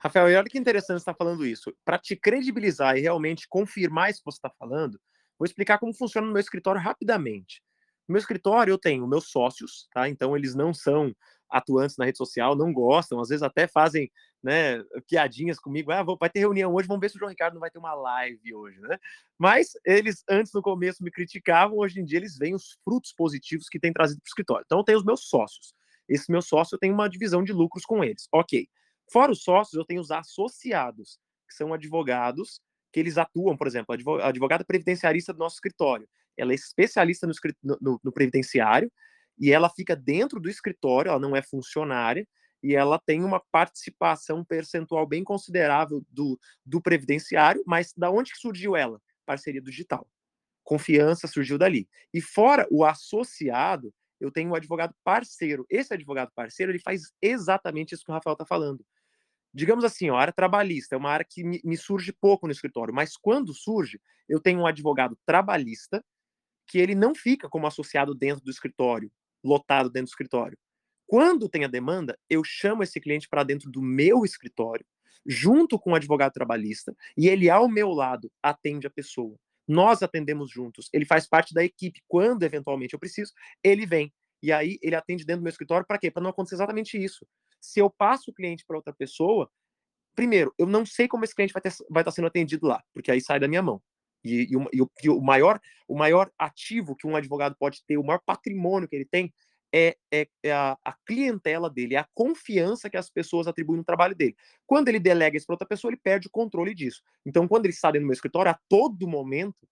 Rafael, 0.05 0.29
e 0.29 0.35
olha 0.35 0.47
que 0.47 0.59
interessante 0.59 0.97
você 0.97 1.01
estar 1.01 1.13
tá 1.13 1.17
falando 1.17 1.43
isso. 1.43 1.75
Para 1.83 1.97
te 1.97 2.15
credibilizar 2.15 2.95
e 2.95 3.01
realmente 3.01 3.47
confirmar 3.49 4.11
isso 4.11 4.19
que 4.19 4.25
você 4.25 4.37
está 4.37 4.51
falando, 4.51 4.99
vou 5.37 5.47
explicar 5.47 5.79
como 5.79 5.95
funciona 5.95 6.27
no 6.27 6.33
meu 6.33 6.39
escritório 6.39 6.79
rapidamente. 6.79 7.63
No 8.07 8.13
meu 8.13 8.19
escritório 8.19 8.71
eu 8.71 8.77
tenho 8.77 9.07
meus 9.07 9.31
sócios, 9.31 9.87
tá? 9.91 10.07
Então 10.07 10.37
eles 10.37 10.53
não 10.53 10.75
são 10.75 11.11
atuantes 11.49 11.97
na 11.97 12.05
rede 12.05 12.19
social, 12.19 12.55
não 12.55 12.71
gostam, 12.71 13.19
às 13.19 13.29
vezes 13.29 13.41
até 13.41 13.67
fazem 13.67 14.11
né, 14.43 14.83
piadinhas 15.07 15.57
comigo. 15.57 15.91
Ah, 15.91 16.03
vai 16.03 16.29
ter 16.29 16.39
reunião 16.41 16.71
hoje, 16.71 16.87
vamos 16.87 17.01
ver 17.01 17.09
se 17.09 17.15
o 17.15 17.19
João 17.19 17.29
Ricardo 17.31 17.55
não 17.55 17.61
vai 17.61 17.71
ter 17.71 17.79
uma 17.79 17.95
live 17.95 18.53
hoje, 18.53 18.79
né? 18.81 18.99
Mas 19.39 19.69
eles, 19.83 20.23
antes 20.29 20.53
no 20.53 20.61
começo, 20.61 21.03
me 21.03 21.09
criticavam, 21.09 21.79
hoje 21.79 21.99
em 21.99 22.05
dia 22.05 22.19
eles 22.19 22.37
veem 22.37 22.53
os 22.53 22.77
frutos 22.83 23.11
positivos 23.11 23.67
que 23.67 23.79
tem 23.79 23.91
trazido 23.91 24.19
para 24.19 24.27
o 24.27 24.29
escritório. 24.29 24.63
Então, 24.67 24.77
eu 24.77 24.83
tenho 24.83 24.99
os 24.99 25.03
meus 25.03 25.27
sócios. 25.27 25.73
Esse 26.07 26.31
meu 26.31 26.43
sócio, 26.43 26.77
tenho 26.77 26.93
uma 26.93 27.09
divisão 27.09 27.43
de 27.43 27.51
lucros 27.51 27.83
com 27.85 28.03
eles. 28.03 28.27
Ok. 28.31 28.69
Fora 29.11 29.31
os 29.31 29.43
sócios, 29.43 29.73
eu 29.73 29.85
tenho 29.85 30.01
os 30.01 30.11
associados, 30.11 31.19
que 31.47 31.55
são 31.55 31.73
advogados 31.73 32.59
que 32.91 32.99
eles 32.99 33.17
atuam, 33.17 33.57
por 33.57 33.67
exemplo, 33.67 33.93
a 34.21 34.27
advogada 34.27 34.63
previdenciarista 34.63 35.33
do 35.33 35.39
nosso 35.39 35.55
escritório. 35.55 36.07
Ela 36.37 36.53
é 36.53 36.55
especialista 36.55 37.27
no, 37.27 37.33
no, 37.81 37.99
no 38.03 38.11
previdenciário 38.11 38.91
e 39.37 39.51
ela 39.51 39.69
fica 39.69 39.95
dentro 39.95 40.39
do 40.39 40.49
escritório, 40.49 41.09
ela 41.09 41.19
não 41.19 41.35
é 41.35 41.41
funcionária, 41.41 42.27
e 42.63 42.73
ela 42.73 42.97
tem 42.97 43.23
uma 43.23 43.39
participação 43.51 44.43
percentual 44.43 45.05
bem 45.05 45.23
considerável 45.23 46.03
do, 46.09 46.39
do 46.65 46.81
previdenciário, 46.81 47.61
mas 47.67 47.93
da 47.95 48.09
onde 48.09 48.31
que 48.31 48.39
surgiu 48.39 48.75
ela? 48.75 48.99
Parceria 49.25 49.61
digital. 49.61 50.07
Confiança 50.63 51.27
surgiu 51.27 51.57
dali. 51.59 51.87
E 52.11 52.21
fora 52.21 52.67
o 52.71 52.83
associado, 52.83 53.93
eu 54.19 54.31
tenho 54.31 54.49
um 54.49 54.55
advogado 54.55 54.95
parceiro. 55.03 55.65
Esse 55.69 55.93
advogado 55.93 56.31
parceiro, 56.33 56.71
ele 56.71 56.79
faz 56.79 57.11
exatamente 57.21 57.93
isso 57.93 58.03
que 58.03 58.09
o 58.09 58.13
Rafael 58.13 58.33
está 58.33 58.45
falando. 58.45 58.83
Digamos 59.55 59.85
assim, 59.85 60.09
ó, 60.09 60.17
a 60.17 60.21
área 60.21 60.33
trabalhista 60.33 60.95
é 60.95 60.97
uma 60.97 61.09
área 61.09 61.25
que 61.27 61.41
me, 61.41 61.61
me 61.63 61.77
surge 61.77 62.11
pouco 62.11 62.45
no 62.45 62.51
escritório, 62.51 62.93
mas 62.93 63.15
quando 63.15 63.53
surge, 63.53 64.01
eu 64.27 64.37
tenho 64.37 64.59
um 64.59 64.67
advogado 64.67 65.17
trabalhista 65.25 66.03
que 66.67 66.77
ele 66.77 66.93
não 66.93 67.15
fica 67.15 67.47
como 67.47 67.65
associado 67.65 68.13
dentro 68.13 68.43
do 68.43 68.51
escritório, 68.51 69.09
lotado 69.41 69.89
dentro 69.89 70.07
do 70.07 70.09
escritório. 70.09 70.57
Quando 71.07 71.47
tem 71.47 71.63
a 71.63 71.69
demanda, 71.69 72.19
eu 72.29 72.43
chamo 72.43 72.83
esse 72.83 72.99
cliente 72.99 73.29
para 73.29 73.45
dentro 73.45 73.71
do 73.71 73.81
meu 73.81 74.25
escritório, 74.25 74.85
junto 75.25 75.79
com 75.79 75.91
o 75.91 75.95
advogado 75.95 76.33
trabalhista, 76.33 76.93
e 77.15 77.29
ele 77.29 77.49
ao 77.49 77.69
meu 77.69 77.91
lado 77.91 78.29
atende 78.43 78.87
a 78.87 78.89
pessoa. 78.89 79.39
Nós 79.65 80.03
atendemos 80.03 80.51
juntos. 80.51 80.89
Ele 80.91 81.05
faz 81.05 81.27
parte 81.27 81.53
da 81.53 81.63
equipe. 81.63 82.01
Quando 82.09 82.43
eventualmente 82.43 82.93
eu 82.93 82.99
preciso, 82.99 83.31
ele 83.63 83.85
vem. 83.85 84.13
E 84.43 84.51
aí 84.51 84.77
ele 84.81 84.95
atende 84.95 85.23
dentro 85.23 85.39
do 85.39 85.43
meu 85.43 85.49
escritório 85.49 85.87
para 85.87 85.97
quê? 85.97 86.11
Para 86.11 86.21
não 86.21 86.29
acontecer 86.29 86.55
exatamente 86.55 87.01
isso. 87.01 87.25
Se 87.65 87.79
eu 87.79 87.89
passo 87.89 88.31
o 88.31 88.33
cliente 88.33 88.63
para 88.65 88.77
outra 88.77 88.93
pessoa, 88.93 89.49
primeiro, 90.15 90.53
eu 90.57 90.65
não 90.65 90.85
sei 90.85 91.07
como 91.07 91.23
esse 91.23 91.35
cliente 91.35 91.53
vai, 91.53 91.61
ter, 91.61 91.73
vai 91.89 92.01
estar 92.01 92.11
sendo 92.11 92.27
atendido 92.27 92.67
lá, 92.67 92.83
porque 92.93 93.11
aí 93.11 93.19
sai 93.19 93.39
da 93.39 93.47
minha 93.47 93.61
mão. 93.61 93.81
E, 94.23 94.47
e, 94.51 94.57
o, 94.81 94.89
e, 95.03 95.09
o, 95.09 95.21
maior, 95.21 95.59
o 95.87 95.95
maior 95.95 96.31
ativo 96.37 96.95
que 96.95 97.05
um 97.05 97.15
advogado 97.15 97.55
pode 97.59 97.83
ter, 97.85 97.97
o 97.97 98.03
maior 98.03 98.21
patrimônio 98.25 98.87
que 98.87 98.95
ele 98.95 99.05
tem, 99.05 99.31
é, 99.73 99.97
é, 100.11 100.27
é 100.41 100.51
a, 100.51 100.77
a, 100.83 100.93
clientela 101.05 101.69
dele, 101.69 101.95
é 101.95 101.99
a 101.99 102.07
confiança 102.13 102.89
que 102.89 102.97
as 102.97 103.09
pessoas 103.09 103.45
atribuem 103.45 103.77
no 103.77 103.83
trabalho 103.83 104.15
dele. 104.15 104.35
Quando 104.65 104.87
ele 104.87 104.99
delega 104.99 105.35
isso 105.35 105.45
para 105.45 105.55
outra 105.55 105.67
pessoa, 105.67 105.91
ele 105.91 105.99
perde 106.01 106.27
o 106.27 106.31
controle 106.31 106.73
disso. 106.73 107.03
Então, 107.25 107.47
quando 107.47 107.65
ele 107.65 107.73
está 107.73 107.91
dentro 107.91 108.05
do 108.05 108.07
meu 108.07 108.13
escritório, 108.13 108.51
a 108.51 108.59
todo 108.69 109.07
momento, 109.07 109.67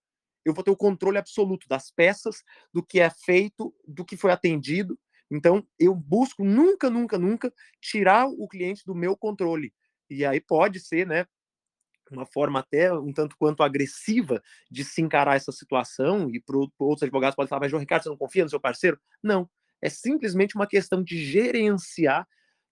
eu 0.45 0.53
vou 0.53 0.63
ter 0.63 0.71
o 0.71 0.77
controle 0.77 1.17
absoluto 1.17 1.67
das 1.67 1.89
peças, 1.89 2.43
do 2.73 2.83
que 2.83 2.99
é 2.99 3.09
feito, 3.09 3.73
do 3.87 4.03
que 4.03 4.17
foi 4.17 4.31
atendido. 4.31 4.99
Então, 5.33 5.65
eu 5.79 5.95
busco 5.95 6.43
nunca, 6.45 6.89
nunca, 6.89 7.17
nunca 7.17 7.53
tirar 7.81 8.27
o 8.27 8.47
cliente 8.47 8.83
do 8.85 8.95
meu 8.95 9.17
controle. 9.17 9.73
E 10.09 10.25
aí 10.25 10.39
pode 10.41 10.79
ser, 10.79 11.07
né, 11.07 11.25
uma 12.11 12.25
forma 12.25 12.59
até 12.59 12.93
um 12.93 13.13
tanto 13.13 13.35
quanto 13.37 13.63
agressiva 13.63 14.41
de 14.71 14.83
se 14.83 15.01
encarar 15.01 15.35
essa 15.35 15.51
situação, 15.51 16.29
e 16.31 16.39
para 16.41 16.57
outros 16.79 17.03
advogados 17.03 17.35
podem 17.35 17.49
falar, 17.49 17.61
mas 17.61 17.71
João 17.71 17.81
Ricardo, 17.81 18.03
você 18.03 18.09
não 18.09 18.17
confia 18.17 18.43
no 18.43 18.49
seu 18.49 18.59
parceiro? 18.59 18.99
Não. 19.23 19.49
É 19.81 19.89
simplesmente 19.89 20.55
uma 20.55 20.67
questão 20.67 21.03
de 21.03 21.23
gerenciar 21.25 22.27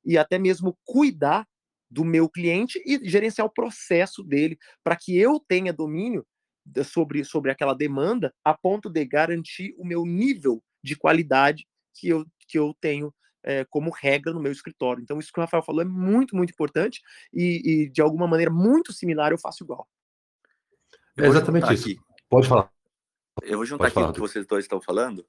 e 0.06 0.18
até 0.18 0.40
mesmo 0.40 0.78
cuidar 0.86 1.48
do 1.90 2.06
meu 2.06 2.30
cliente 2.30 2.82
e 2.86 3.00
gerenciar 3.10 3.46
o 3.48 3.54
processo 3.54 4.24
dele, 4.24 4.58
para 4.84 4.96
que 4.96 5.18
eu 5.18 5.40
tenha 5.40 5.74
domínio 5.74 6.26
sobre, 6.86 7.24
sobre 7.26 7.52
aquela 7.52 7.74
demanda, 7.74 8.34
a 8.46 8.54
ponto 8.58 8.90
de 8.90 9.04
garantir 9.06 9.74
o 9.78 9.86
meu 9.86 10.06
nível 10.06 10.64
de 10.84 10.96
qualidade 10.96 11.68
que 11.96 12.10
eu, 12.10 12.26
que 12.52 12.60
eu 12.60 12.76
tenho 12.82 13.14
é, 13.44 13.64
como 13.66 13.90
regra 13.90 14.34
no 14.34 14.42
meu 14.42 14.52
escritório. 14.52 15.02
Então, 15.02 15.20
isso 15.20 15.32
que 15.32 15.40
o 15.40 15.42
Rafael 15.42 15.64
falou 15.64 15.82
é 15.82 15.86
muito, 15.86 16.36
muito 16.36 16.52
importante 16.52 17.02
e, 17.34 17.62
e 17.66 17.90
de 17.90 18.02
alguma 18.02 18.28
maneira 18.28 18.52
muito 18.52 18.92
similar 18.92 19.32
eu 19.32 19.38
faço 19.38 19.64
igual. 19.64 19.88
É 21.18 21.26
exatamente 21.26 21.74
isso. 21.74 21.90
Aqui. 21.90 22.00
Pode 22.30 22.48
falar. 22.48 22.72
Eu 23.44 23.58
vou 23.58 23.66
juntar 23.66 23.86
Pode 23.86 23.92
aqui 23.92 23.96
falar. 23.96 24.10
o 24.10 24.14
que 24.14 24.20
vocês 24.20 24.46
dois 24.46 24.66
estão 24.66 24.82
falando 24.82 25.26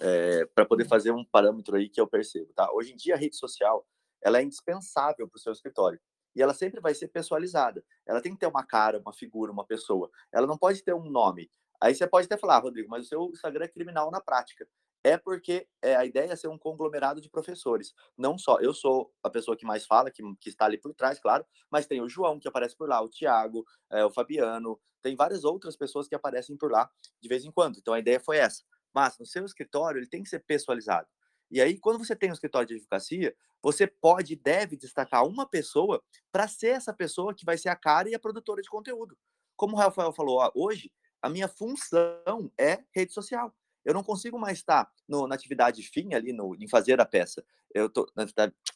é, 0.00 0.46
para 0.54 0.64
poder 0.64 0.86
fazer 0.86 1.10
um 1.10 1.24
parâmetro 1.24 1.76
aí 1.76 1.88
que 1.88 2.00
eu 2.00 2.06
percebo, 2.06 2.52
tá? 2.54 2.70
Hoje 2.72 2.92
em 2.92 2.96
dia 2.96 3.14
a 3.14 3.18
rede 3.18 3.36
social 3.36 3.86
ela 4.22 4.38
é 4.38 4.42
indispensável 4.42 5.28
para 5.28 5.36
o 5.36 5.40
seu 5.40 5.52
escritório 5.52 6.00
e 6.34 6.40
ela 6.40 6.54
sempre 6.54 6.80
vai 6.80 6.94
ser 6.94 7.08
pessoalizada. 7.08 7.84
Ela 8.06 8.20
tem 8.20 8.32
que 8.32 8.38
ter 8.38 8.46
uma 8.46 8.64
cara, 8.64 8.98
uma 8.98 9.12
figura, 9.12 9.52
uma 9.52 9.66
pessoa. 9.66 10.10
Ela 10.32 10.46
não 10.46 10.56
pode 10.56 10.82
ter 10.82 10.94
um 10.94 11.10
nome. 11.10 11.50
Aí 11.80 11.94
você 11.94 12.06
pode 12.06 12.26
até 12.26 12.36
falar, 12.36 12.58
Rodrigo, 12.58 12.88
mas 12.88 13.04
o 13.04 13.08
seu 13.08 13.30
Instagram 13.32 13.64
é 13.64 13.68
criminal 13.68 14.10
na 14.10 14.20
prática. 14.20 14.66
É 15.04 15.18
porque 15.18 15.66
é, 15.82 15.96
a 15.96 16.04
ideia 16.04 16.32
é 16.32 16.36
ser 16.36 16.48
um 16.48 16.58
conglomerado 16.58 17.20
de 17.20 17.28
professores. 17.28 17.92
Não 18.16 18.38
só, 18.38 18.60
eu 18.60 18.72
sou 18.72 19.12
a 19.22 19.28
pessoa 19.28 19.56
que 19.56 19.66
mais 19.66 19.84
fala, 19.84 20.10
que, 20.10 20.22
que 20.40 20.48
está 20.48 20.66
ali 20.66 20.78
por 20.78 20.94
trás, 20.94 21.18
claro, 21.18 21.44
mas 21.70 21.86
tem 21.86 22.00
o 22.00 22.08
João 22.08 22.38
que 22.38 22.46
aparece 22.46 22.76
por 22.76 22.88
lá, 22.88 23.00
o 23.00 23.08
Tiago, 23.08 23.64
é, 23.90 24.04
o 24.04 24.10
Fabiano, 24.10 24.80
tem 25.02 25.16
várias 25.16 25.42
outras 25.44 25.76
pessoas 25.76 26.06
que 26.06 26.14
aparecem 26.14 26.56
por 26.56 26.70
lá 26.70 26.88
de 27.20 27.28
vez 27.28 27.44
em 27.44 27.50
quando. 27.50 27.78
Então 27.78 27.92
a 27.92 27.98
ideia 27.98 28.20
foi 28.20 28.36
essa. 28.36 28.62
Mas 28.94 29.18
no 29.18 29.26
seu 29.26 29.44
escritório 29.44 29.98
ele 29.98 30.08
tem 30.08 30.22
que 30.22 30.28
ser 30.28 30.40
pessoalizado. 30.40 31.08
E 31.50 31.60
aí, 31.60 31.78
quando 31.78 31.98
você 31.98 32.16
tem 32.16 32.30
um 32.30 32.32
escritório 32.32 32.66
de 32.66 32.74
advocacia, 32.74 33.34
você 33.62 33.86
pode 33.86 34.32
e 34.32 34.36
deve 34.36 34.74
destacar 34.74 35.26
uma 35.26 35.46
pessoa 35.46 36.02
para 36.32 36.48
ser 36.48 36.68
essa 36.68 36.94
pessoa 36.94 37.34
que 37.34 37.44
vai 37.44 37.58
ser 37.58 37.68
a 37.68 37.76
cara 37.76 38.08
e 38.08 38.14
a 38.14 38.18
produtora 38.18 38.62
de 38.62 38.70
conteúdo. 38.70 39.16
Como 39.54 39.76
o 39.76 39.78
Rafael 39.78 40.12
falou 40.12 40.50
hoje, 40.54 40.90
a 41.20 41.28
minha 41.28 41.48
função 41.48 42.50
é 42.58 42.82
rede 42.94 43.12
social. 43.12 43.54
Eu 43.84 43.94
não 43.94 44.02
consigo 44.02 44.38
mais 44.38 44.58
estar 44.58 44.90
no, 45.08 45.26
na 45.26 45.34
atividade 45.34 45.82
fim 45.82 46.14
ali, 46.14 46.32
no, 46.32 46.54
em 46.54 46.68
fazer 46.68 47.00
a 47.00 47.06
peça. 47.06 47.44
Eu 47.74 47.86
estou 47.86 48.06
na, 48.16 48.24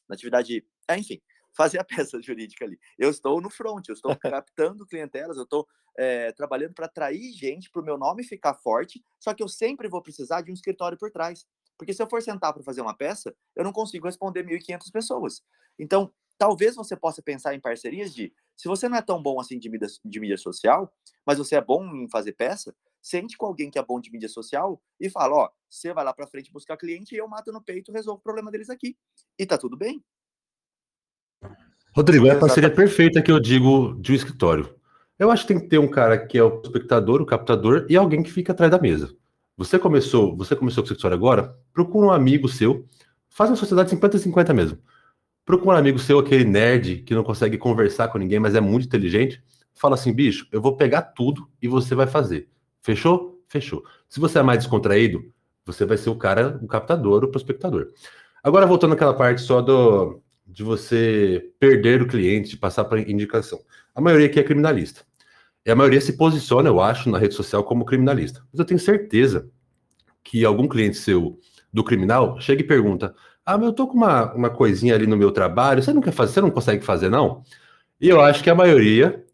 na 0.09 0.15
atividade. 0.15 0.65
É, 0.89 0.99
enfim, 0.99 1.21
fazer 1.57 1.79
a 1.79 1.85
peça 1.85 2.21
jurídica 2.21 2.65
ali. 2.65 2.79
Eu 2.99 3.11
estou 3.11 3.41
no 3.41 3.51
front, 3.51 3.89
eu 3.89 3.95
estou 3.95 4.15
captando 4.17 4.87
clientelas, 4.87 5.37
eu 5.37 5.45
estou 5.45 5.67
é, 5.97 6.31
trabalhando 6.33 6.75
para 6.75 6.87
atrair 6.87 7.33
gente, 7.33 7.71
para 7.71 7.81
o 7.81 7.85
meu 7.85 7.97
nome 7.97 8.23
ficar 8.23 8.55
forte, 8.55 9.03
só 9.19 9.33
que 9.33 9.43
eu 9.43 9.49
sempre 9.49 9.89
vou 9.89 10.03
precisar 10.03 10.43
de 10.43 10.51
um 10.51 10.55
escritório 10.55 10.99
por 10.99 11.11
trás. 11.11 11.47
Porque 11.79 11.93
se 11.93 12.03
eu 12.03 12.09
for 12.09 12.23
sentar 12.23 12.53
para 12.53 12.63
fazer 12.63 12.81
uma 12.81 12.97
peça, 12.97 13.35
eu 13.55 13.65
não 13.65 13.73
consigo 13.73 14.07
responder 14.07 14.45
1.500 14.45 14.91
pessoas. 14.93 15.43
Então, 15.79 16.13
talvez 16.39 16.75
você 16.75 16.97
possa 16.97 17.23
pensar 17.23 17.55
em 17.55 17.61
parcerias 17.61 18.15
de, 18.15 18.33
se 18.57 18.69
você 18.69 18.89
não 18.89 18.97
é 18.97 19.03
tão 19.03 19.23
bom 19.23 19.41
assim 19.41 19.59
de 19.59 19.69
mídia, 19.69 19.89
de 20.05 20.21
mídia 20.21 20.39
social, 20.39 20.93
mas 21.25 21.39
você 21.39 21.57
é 21.57 21.61
bom 21.61 21.85
em 21.95 22.09
fazer 22.09 22.33
peça, 22.33 22.75
sente 23.07 23.37
com 23.37 23.47
alguém 23.47 23.71
que 23.71 23.79
é 23.79 23.85
bom 23.85 24.01
de 24.01 24.11
mídia 24.11 24.29
social 24.29 24.83
e 24.99 25.09
fala, 25.09 25.37
ó, 25.37 25.49
você 25.71 25.95
vai 25.95 26.05
lá 26.05 26.13
para 26.13 26.27
frente 26.27 26.53
buscar 26.53 26.77
cliente 26.77 27.15
e 27.15 27.19
eu 27.19 27.29
mato 27.29 27.53
no 27.53 27.63
peito, 27.63 27.93
resolvo 27.93 28.19
o 28.19 28.23
problema 28.23 28.51
deles 28.51 28.69
aqui. 28.69 28.97
E 29.39 29.47
tá 29.47 29.57
tudo 29.57 29.77
bem. 29.77 30.03
Rodrigo, 31.95 32.27
é 32.27 32.33
a 32.33 32.39
parceria 32.39 32.69
perfeita 32.69 33.23
que 33.23 33.31
eu 33.31 33.39
digo 33.39 33.95
de 34.01 34.11
um 34.11 34.15
escritório. 34.15 34.75
Eu 35.17 35.31
acho 35.31 35.47
que 35.47 35.55
tem 35.55 35.63
que 35.63 35.69
ter 35.69 35.79
um 35.79 35.89
cara 35.89 36.27
que 36.27 36.37
é 36.37 36.43
o 36.43 36.61
espectador, 36.61 37.23
o 37.23 37.27
captador 37.27 37.87
e 37.89 37.97
alguém 37.97 38.25
que 38.25 38.33
fica 38.33 38.53
atrás 38.53 38.73
da 38.73 38.81
mesa. 38.81 39.17
Você 39.57 39.79
começou, 39.79 40.37
você 40.37 40.57
começou 40.57 40.83
com 40.83 40.89
o 40.89 40.93
escritório 40.93 41.17
agora, 41.17 41.57
procura 41.73 42.09
um 42.09 42.13
amigo 42.13 42.49
seu, 42.49 42.85
faz 43.29 43.49
uma 43.49 43.57
sociedade 43.57 43.95
50-50 43.95 44.53
mesmo. 44.53 44.79
Procura 45.45 45.77
um 45.77 45.79
amigo 45.79 46.01
seu, 46.01 46.19
aquele 46.19 46.45
nerd 46.45 47.03
que 47.03 47.15
não 47.15 47.23
consegue 47.23 47.57
conversar 47.57 48.09
com 48.09 48.19
ninguém, 48.19 48.41
mas 48.41 48.57
é 48.57 48.61
muito 48.61 48.87
inteligente. 48.87 49.41
Fala 49.73 49.95
assim, 49.95 50.13
bicho, 50.13 50.49
eu 50.51 50.61
vou 50.61 50.77
pegar 50.77 51.03
tudo 51.03 51.49
e 51.63 51.69
você 51.69 51.95
vai 51.95 52.09
fazer. 52.09 52.51
Fechou? 52.87 53.43
Fechou. 53.49 53.83
Se 54.09 54.21
você 54.21 54.39
é 54.39 54.43
mais 54.45 54.61
descontraído, 54.61 55.21
você 55.65 55.85
vai 55.85 55.97
ser 55.97 56.09
o 56.09 56.15
cara, 56.15 56.57
o 56.63 56.69
captador, 56.69 57.25
o 57.25 57.29
prospectador. 57.29 57.89
Agora, 58.45 58.65
voltando 58.65 58.95
àquela 58.95 59.13
parte 59.13 59.41
só 59.41 59.61
do, 59.61 60.23
de 60.47 60.63
você 60.63 61.51
perder 61.59 62.01
o 62.01 62.07
cliente, 62.07 62.57
passar 62.57 62.85
para 62.85 63.01
indicação. 63.01 63.59
A 63.93 64.01
maioria 64.01 64.29
aqui 64.29 64.39
é 64.39 64.45
criminalista. 64.45 65.05
E 65.65 65.71
a 65.73 65.75
maioria 65.75 66.01
se 66.01 66.17
posiciona, 66.17 66.69
eu 66.69 66.81
acho, 66.81 67.11
na 67.11 67.19
rede 67.19 67.35
social 67.35 67.65
como 67.65 67.85
criminalista. 67.85 68.41
Mas 68.53 68.61
eu 68.61 68.65
tenho 68.65 68.79
certeza 68.79 69.51
que 70.23 70.45
algum 70.45 70.69
cliente 70.69 70.97
seu 70.97 71.41
do 71.73 71.83
criminal 71.83 72.41
chega 72.41 72.61
e 72.61 72.65
pergunta: 72.65 73.17
Ah, 73.45 73.59
mas 73.59 73.67
eu 73.67 73.73
tô 73.73 73.89
com 73.89 73.97
uma, 73.97 74.33
uma 74.33 74.49
coisinha 74.49 74.95
ali 74.95 75.09
no 75.09 75.17
meu 75.17 75.33
trabalho, 75.33 75.83
você 75.83 75.93
não 75.93 76.01
quer 76.01 76.13
fazer, 76.13 76.35
você 76.35 76.41
não 76.41 76.53
consegue 76.53 76.85
fazer, 76.85 77.11
não? 77.11 77.43
E 78.01 78.09
eu 78.09 78.21
acho 78.21 78.45
que 78.45 78.51
a 78.51 78.55
maioria 78.55 79.25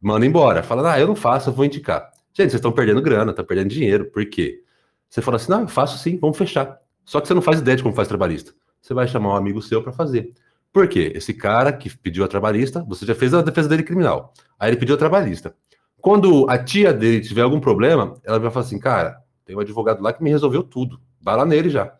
manda 0.00 0.24
embora, 0.24 0.62
fala, 0.62 0.92
ah, 0.92 1.00
eu 1.00 1.08
não 1.08 1.16
faço, 1.16 1.50
eu 1.50 1.54
vou 1.54 1.64
indicar. 1.64 2.13
Gente, 2.36 2.50
vocês 2.50 2.54
estão 2.54 2.72
perdendo 2.72 3.00
grana, 3.00 3.30
estão 3.30 3.44
perdendo 3.44 3.68
dinheiro. 3.68 4.06
Por 4.06 4.26
quê? 4.26 4.60
Você 5.08 5.22
fala 5.22 5.36
assim, 5.36 5.52
não, 5.52 5.60
eu 5.62 5.68
faço 5.68 5.96
sim, 5.98 6.18
vamos 6.18 6.36
fechar. 6.36 6.80
Só 7.04 7.20
que 7.20 7.28
você 7.28 7.34
não 7.34 7.40
faz 7.40 7.60
ideia 7.60 7.76
de 7.76 7.82
como 7.84 7.94
faz 7.94 8.08
trabalhista. 8.08 8.52
Você 8.82 8.92
vai 8.92 9.06
chamar 9.06 9.34
um 9.34 9.36
amigo 9.36 9.62
seu 9.62 9.80
para 9.80 9.92
fazer. 9.92 10.32
Por 10.72 10.88
quê? 10.88 11.12
Esse 11.14 11.32
cara 11.32 11.72
que 11.72 11.96
pediu 11.96 12.24
a 12.24 12.28
trabalhista, 12.28 12.84
você 12.88 13.06
já 13.06 13.14
fez 13.14 13.32
a 13.32 13.40
defesa 13.40 13.68
dele 13.68 13.84
criminal. 13.84 14.32
Aí 14.58 14.70
ele 14.70 14.76
pediu 14.76 14.96
a 14.96 14.98
trabalhista. 14.98 15.54
Quando 16.00 16.50
a 16.50 16.58
tia 16.58 16.92
dele 16.92 17.20
tiver 17.20 17.42
algum 17.42 17.60
problema, 17.60 18.20
ela 18.24 18.40
vai 18.40 18.50
falar 18.50 18.66
assim, 18.66 18.80
cara, 18.80 19.22
tem 19.44 19.54
um 19.54 19.60
advogado 19.60 20.02
lá 20.02 20.12
que 20.12 20.22
me 20.22 20.30
resolveu 20.30 20.64
tudo. 20.64 21.00
Vai 21.22 21.36
lá 21.36 21.46
nele 21.46 21.70
já. 21.70 21.94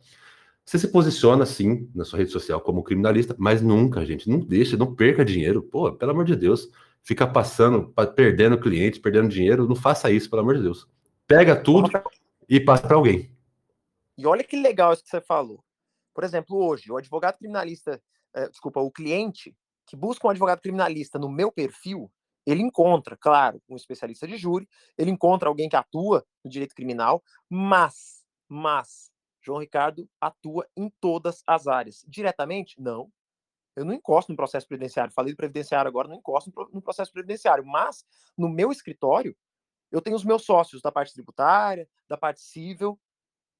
Você 0.64 0.80
se 0.80 0.88
posiciona, 0.88 1.46
sim, 1.46 1.88
na 1.94 2.04
sua 2.04 2.18
rede 2.18 2.32
social 2.32 2.60
como 2.60 2.82
criminalista, 2.82 3.36
mas 3.38 3.62
nunca, 3.62 4.04
gente, 4.04 4.28
não 4.28 4.40
deixa, 4.40 4.76
não 4.76 4.94
perca 4.94 5.24
dinheiro. 5.24 5.62
Pô, 5.62 5.92
pelo 5.92 6.10
amor 6.10 6.24
de 6.24 6.34
Deus, 6.34 6.68
fica 7.04 7.26
passando, 7.26 7.92
perdendo 8.14 8.58
clientes, 8.58 8.98
perdendo 8.98 9.28
dinheiro, 9.28 9.68
não 9.68 9.76
faça 9.76 10.10
isso, 10.10 10.28
pelo 10.28 10.42
amor 10.42 10.56
de 10.56 10.62
Deus. 10.62 10.88
Pega 11.26 11.54
tudo 11.54 11.90
e 12.48 12.58
passa 12.58 12.86
para 12.86 12.96
alguém. 12.96 13.30
E 14.16 14.26
olha 14.26 14.44
que 14.44 14.56
legal 14.56 14.92
isso 14.92 15.02
que 15.02 15.10
você 15.10 15.20
falou. 15.20 15.62
Por 16.14 16.24
exemplo, 16.24 16.56
hoje, 16.56 16.90
o 16.90 16.96
advogado 16.96 17.38
criminalista 17.38 18.00
é, 18.34 18.48
desculpa, 18.48 18.80
o 18.80 18.90
cliente 18.90 19.56
que 19.86 19.96
busca 19.96 20.26
um 20.26 20.30
advogado 20.30 20.60
criminalista 20.60 21.18
no 21.18 21.30
meu 21.30 21.52
perfil, 21.52 22.10
ele 22.44 22.62
encontra, 22.62 23.16
claro, 23.16 23.62
um 23.68 23.76
especialista 23.76 24.26
de 24.26 24.36
júri, 24.36 24.68
ele 24.98 25.10
encontra 25.10 25.48
alguém 25.48 25.68
que 25.68 25.76
atua 25.76 26.26
no 26.44 26.50
direito 26.50 26.74
criminal, 26.74 27.22
mas, 27.48 28.24
mas, 28.48 29.10
João 29.40 29.60
Ricardo 29.60 30.08
atua 30.20 30.66
em 30.76 30.90
todas 31.00 31.42
as 31.46 31.66
áreas. 31.66 32.04
Diretamente? 32.08 32.80
Não. 32.80 33.10
Eu 33.76 33.84
não 33.84 33.92
encosto 33.92 34.30
no 34.30 34.36
processo 34.36 34.66
previdenciário. 34.66 35.12
Falei 35.12 35.32
do 35.32 35.36
previdenciário 35.36 35.88
agora, 35.88 36.08
não 36.08 36.16
encosto 36.16 36.52
no 36.72 36.82
processo 36.82 37.12
previdenciário. 37.12 37.64
Mas, 37.64 38.04
no 38.36 38.48
meu 38.48 38.70
escritório, 38.70 39.36
eu 39.90 40.00
tenho 40.00 40.16
os 40.16 40.24
meus 40.24 40.44
sócios 40.44 40.80
da 40.82 40.92
parte 40.92 41.12
tributária, 41.12 41.88
da 42.08 42.16
parte 42.16 42.40
civil. 42.40 42.98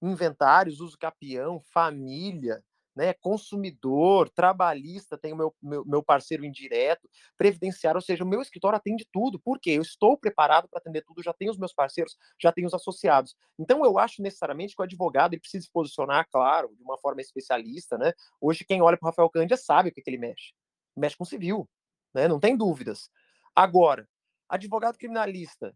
inventários, 0.02 0.80
uso 0.80 0.98
capião, 0.98 1.60
família, 1.60 2.62
né, 2.94 3.12
consumidor, 3.14 4.28
trabalhista, 4.30 5.18
tem 5.18 5.32
o 5.32 5.36
meu, 5.36 5.54
meu, 5.60 5.84
meu, 5.84 6.02
parceiro 6.02 6.44
indireto, 6.44 7.08
previdenciário, 7.36 7.98
ou 7.98 8.02
seja, 8.02 8.22
o 8.22 8.26
meu 8.26 8.40
escritório 8.40 8.76
atende 8.76 9.06
tudo, 9.12 9.38
porque 9.38 9.70
eu 9.70 9.82
estou 9.82 10.16
preparado 10.16 10.68
para 10.68 10.78
atender 10.78 11.02
tudo, 11.02 11.22
já 11.22 11.32
tenho 11.32 11.50
os 11.50 11.58
meus 11.58 11.72
parceiros, 11.72 12.16
já 12.40 12.52
tenho 12.52 12.66
os 12.66 12.74
associados. 12.74 13.36
Então, 13.58 13.84
eu 13.84 13.98
acho 13.98 14.22
necessariamente 14.22 14.76
que 14.76 14.82
o 14.82 14.84
advogado 14.84 15.34
ele 15.34 15.40
precisa 15.40 15.64
se 15.64 15.70
posicionar, 15.70 16.28
claro, 16.30 16.74
de 16.76 16.82
uma 16.82 16.96
forma 16.98 17.20
especialista, 17.20 17.98
né? 17.98 18.12
Hoje, 18.40 18.64
quem 18.64 18.80
olha 18.80 18.96
para 18.96 19.06
o 19.06 19.10
Rafael 19.10 19.30
Cândia 19.30 19.56
sabe 19.56 19.88
o 19.88 19.92
que, 19.92 20.00
que 20.00 20.10
ele 20.10 20.18
mexe. 20.18 20.52
Mexe 20.96 21.16
com 21.16 21.24
civil, 21.24 21.68
né? 22.14 22.28
Não 22.28 22.38
tem 22.38 22.56
dúvidas. 22.56 23.10
Agora, 23.54 24.08
advogado 24.48 24.98
criminalista, 24.98 25.74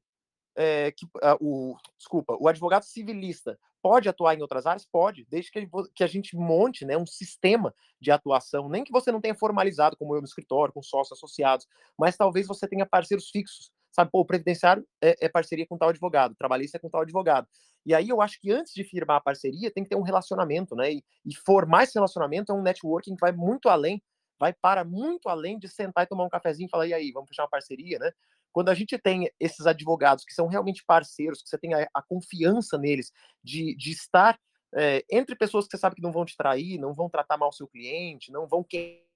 é, 0.58 0.90
que, 0.90 1.06
uh, 1.06 1.38
o, 1.40 1.76
desculpa, 1.96 2.36
o 2.40 2.48
advogado 2.48 2.82
civilista 2.82 3.56
pode 3.80 4.08
atuar 4.08 4.34
em 4.34 4.42
outras 4.42 4.66
áreas? 4.66 4.84
Pode, 4.84 5.24
desde 5.30 5.52
que, 5.52 5.68
que 5.94 6.02
a 6.02 6.06
gente 6.08 6.36
monte 6.36 6.84
né, 6.84 6.98
um 6.98 7.06
sistema 7.06 7.72
de 8.00 8.10
atuação, 8.10 8.68
nem 8.68 8.82
que 8.82 8.90
você 8.90 9.12
não 9.12 9.20
tenha 9.20 9.36
formalizado, 9.36 9.96
como 9.96 10.16
eu 10.16 10.20
no 10.20 10.26
escritório, 10.26 10.74
com 10.74 10.82
sócios 10.82 11.16
associados, 11.16 11.64
mas 11.96 12.16
talvez 12.16 12.48
você 12.48 12.66
tenha 12.66 12.84
parceiros 12.84 13.30
fixos, 13.30 13.70
sabe? 13.92 14.10
Pô, 14.10 14.18
o 14.20 14.24
previdenciário 14.24 14.84
é, 15.00 15.14
é, 15.20 15.28
parceria 15.28 15.64
com 15.64 15.78
tal 15.78 15.90
advogado, 15.90 16.34
trabalhista 16.34 16.76
é 16.76 16.80
com 16.80 16.90
tal 16.90 17.02
advogado. 17.02 17.46
E 17.86 17.94
aí 17.94 18.08
eu 18.08 18.20
acho 18.20 18.40
que 18.40 18.50
antes 18.50 18.74
de 18.74 18.82
firmar 18.82 19.18
a 19.18 19.20
parceria, 19.20 19.70
tem 19.70 19.84
que 19.84 19.90
ter 19.90 19.96
um 19.96 20.02
relacionamento, 20.02 20.74
né? 20.74 20.94
E, 20.94 21.04
e 21.24 21.36
formar 21.36 21.84
esse 21.84 21.94
relacionamento 21.94 22.50
é 22.50 22.54
um 22.54 22.62
networking 22.62 23.14
que 23.14 23.20
vai 23.20 23.30
muito 23.30 23.68
além, 23.68 24.02
vai 24.40 24.52
para 24.52 24.84
muito 24.84 25.28
além 25.28 25.56
de 25.56 25.68
sentar 25.68 26.02
e 26.02 26.08
tomar 26.08 26.24
um 26.24 26.28
cafezinho 26.28 26.66
e 26.66 26.70
falar, 26.70 26.88
e 26.88 26.94
aí, 26.94 27.12
vamos 27.12 27.28
fechar 27.28 27.44
uma 27.44 27.48
parceria, 27.48 28.00
né? 28.00 28.10
Quando 28.52 28.68
a 28.68 28.74
gente 28.74 28.98
tem 28.98 29.30
esses 29.38 29.66
advogados 29.66 30.24
que 30.24 30.34
são 30.34 30.48
realmente 30.48 30.82
parceiros, 30.86 31.42
que 31.42 31.48
você 31.48 31.58
tem 31.58 31.74
a, 31.74 31.88
a 31.94 32.02
confiança 32.02 32.78
neles 32.78 33.12
de, 33.42 33.76
de 33.76 33.90
estar 33.90 34.38
é, 34.74 35.04
entre 35.10 35.34
pessoas 35.34 35.66
que 35.66 35.70
você 35.70 35.78
sabe 35.78 35.96
que 35.96 36.02
não 36.02 36.12
vão 36.12 36.24
te 36.24 36.36
trair, 36.36 36.78
não 36.78 36.92
vão 36.92 37.08
tratar 37.08 37.36
mal 37.36 37.48
o 37.48 37.52
seu 37.52 37.66
cliente, 37.66 38.30
não 38.30 38.46
vão 38.46 38.62
querer 38.62 39.06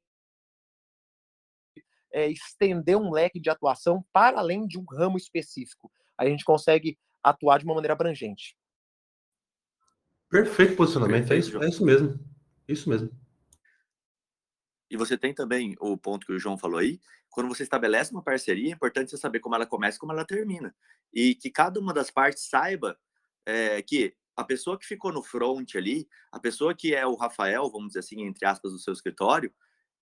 é, 2.13 2.29
estender 2.29 2.97
um 2.97 3.11
leque 3.11 3.41
de 3.41 3.51
atuação 3.51 4.05
para 4.13 4.39
além 4.39 4.67
de 4.67 4.79
um 4.79 4.85
ramo 4.85 5.17
específico. 5.17 5.91
Aí 6.17 6.29
a 6.29 6.31
gente 6.31 6.45
consegue 6.45 6.99
atuar 7.23 7.59
de 7.59 7.65
uma 7.65 7.75
maneira 7.75 7.95
abrangente. 7.95 8.57
Perfeito 10.29 10.77
posicionamento, 10.77 11.29
Perfeito. 11.29 11.57
É, 11.57 11.59
isso, 11.59 11.63
é 11.65 11.69
isso 11.69 11.85
mesmo. 11.85 12.33
Isso 12.69 12.89
mesmo. 12.89 13.11
E 14.91 14.97
você 14.97 15.17
tem 15.17 15.35
também 15.35 15.75
o 15.81 15.97
ponto 15.97 16.27
que 16.27 16.33
o 16.33 16.39
João 16.39 16.59
falou 16.59 16.79
aí, 16.79 17.01
quando 17.33 17.49
você 17.49 17.63
estabelece 17.63 18.13
uma 18.13 18.23
parceria, 18.23 18.71
é 18.71 18.75
importante 18.75 19.11
você 19.11 19.17
saber 19.17 19.41
como 19.41 19.55
ela 19.55 19.67
começa 19.67 19.97
e 19.97 20.01
como 20.01 20.13
ela 20.13 20.25
termina. 20.25 20.75
E 21.13 21.35
que 21.35 21.51
cada 21.51 21.81
uma 21.81 21.93
das 21.93 22.11
partes 22.11 22.49
saiba 22.49 22.97
é, 23.47 23.81
que 23.83 24.15
a 24.37 24.45
pessoa 24.45 24.79
que 24.79 24.87
ficou 24.87 25.11
no 25.11 25.23
front 25.23 25.75
ali, 25.75 26.07
a 26.31 26.39
pessoa 26.39 26.75
que 26.75 26.95
é 26.95 27.07
o 27.07 27.15
Rafael, 27.15 27.71
vamos 27.71 27.89
dizer 27.89 28.01
assim, 28.01 28.23
entre 28.23 28.47
aspas, 28.47 28.73
do 28.73 28.79
seu 28.79 28.93
escritório, 28.93 29.53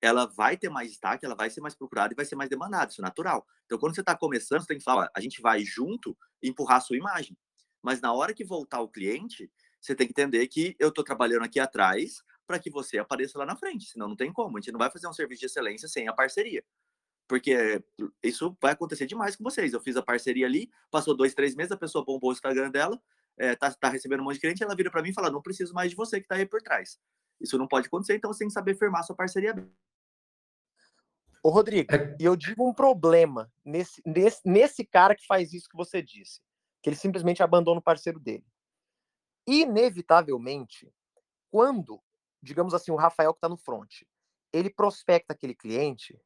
ela 0.03 0.27
vai 0.27 0.57
ter 0.57 0.69
mais 0.69 0.91
destaque, 0.91 1.25
ela 1.25 1.37
vai 1.37 1.49
ser 1.51 1.61
mais 1.61 1.75
procurada 1.75 2.13
e 2.13 2.17
vai 2.17 2.25
ser 2.25 2.35
mais 2.35 2.51
demandada, 2.51 2.91
isso 2.91 3.01
é 3.01 3.05
natural. 3.05 3.47
Então, 3.65 3.79
quando 3.79 3.95
você 3.95 4.01
está 4.01 4.17
começando, 4.17 4.63
você 4.63 4.67
tem 4.67 4.79
que 4.79 4.85
falar, 4.85 5.09
a 5.15 5.21
gente 5.21 5.41
vai 5.41 5.65
junto 5.65 6.17
empurrar 6.43 6.79
a 6.79 6.81
sua 6.81 6.97
imagem. 6.97 7.37
Mas 7.81 8.01
na 8.01 8.13
hora 8.13 8.35
que 8.35 8.45
voltar 8.45 8.81
o 8.81 8.89
cliente, 8.89 9.51
você 9.81 9.95
tem 9.95 10.07
que 10.07 10.13
entender 10.13 10.47
que 10.49 10.75
eu 10.79 10.89
estou 10.89 11.05
trabalhando 11.05 11.45
aqui 11.45 11.61
atrás 11.61 12.23
para 12.47 12.59
que 12.59 12.71
você 12.71 12.99
apareça 12.99 13.39
lá 13.39 13.47
na 13.47 13.57
frente, 13.57 13.87
senão 13.87 14.09
não 14.09 14.17
tem 14.17 14.33
como. 14.33 14.57
A 14.57 14.61
gente 14.61 14.73
não 14.73 14.79
vai 14.79 14.91
fazer 14.91 15.07
um 15.07 15.13
serviço 15.13 15.41
de 15.41 15.47
excelência 15.47 15.87
sem 15.87 16.09
a 16.09 16.13
parceria. 16.13 16.65
Porque 17.31 17.81
isso 18.21 18.57
vai 18.61 18.73
acontecer 18.73 19.07
demais 19.07 19.37
com 19.37 19.45
vocês. 19.45 19.73
Eu 19.73 19.81
fiz 19.81 19.97
a 19.97 20.03
parceria 20.03 20.47
ali, 20.47 20.69
passou 20.91 21.17
dois, 21.17 21.33
três 21.33 21.55
meses, 21.55 21.71
a 21.71 21.77
pessoa 21.77 22.05
bombou 22.05 22.31
o 22.31 22.33
Instagram 22.33 22.73
dela, 22.73 23.01
é, 23.39 23.55
tá, 23.55 23.73
tá 23.73 23.89
recebendo 23.89 24.19
um 24.19 24.25
monte 24.25 24.35
de 24.35 24.41
cliente, 24.41 24.65
ela 24.65 24.75
vira 24.75 24.91
para 24.91 25.01
mim 25.01 25.11
e 25.11 25.15
fala: 25.15 25.31
não 25.31 25.41
preciso 25.41 25.73
mais 25.73 25.91
de 25.91 25.97
você 25.97 26.19
que 26.19 26.25
está 26.25 26.35
aí 26.35 26.45
por 26.45 26.61
trás. 26.61 26.99
Isso 27.41 27.57
não 27.57 27.69
pode 27.69 27.87
acontecer, 27.87 28.17
então 28.17 28.33
você 28.33 28.41
tem 28.41 28.49
que 28.49 28.53
saber 28.55 28.75
firmar 28.75 29.05
sua 29.05 29.15
parceria 29.15 29.55
bem. 29.55 29.71
Ô, 31.41 31.51
Rodrigo, 31.51 31.95
é... 31.95 32.17
e 32.19 32.25
eu 32.25 32.35
digo 32.35 32.69
um 32.69 32.75
problema 32.75 33.49
nesse, 33.65 34.03
nesse, 34.05 34.41
nesse 34.45 34.85
cara 34.85 35.15
que 35.15 35.25
faz 35.25 35.53
isso 35.53 35.69
que 35.69 35.77
você 35.77 36.03
disse, 36.03 36.41
que 36.83 36.91
ele 36.91 36.97
simplesmente 36.97 37.45
abandona 37.45 37.79
o 37.79 37.83
parceiro 37.83 38.19
dele. 38.19 38.45
Inevitavelmente, 39.47 40.93
quando 41.49 42.03
digamos 42.43 42.75
assim, 42.75 42.91
o 42.91 42.97
Rafael 42.97 43.33
que 43.33 43.39
está 43.39 43.49
no 43.49 43.57
front, 43.57 44.03
ele 44.53 44.71
prospecta 44.71 45.33
aquele 45.33 45.55
cliente. 45.55 46.19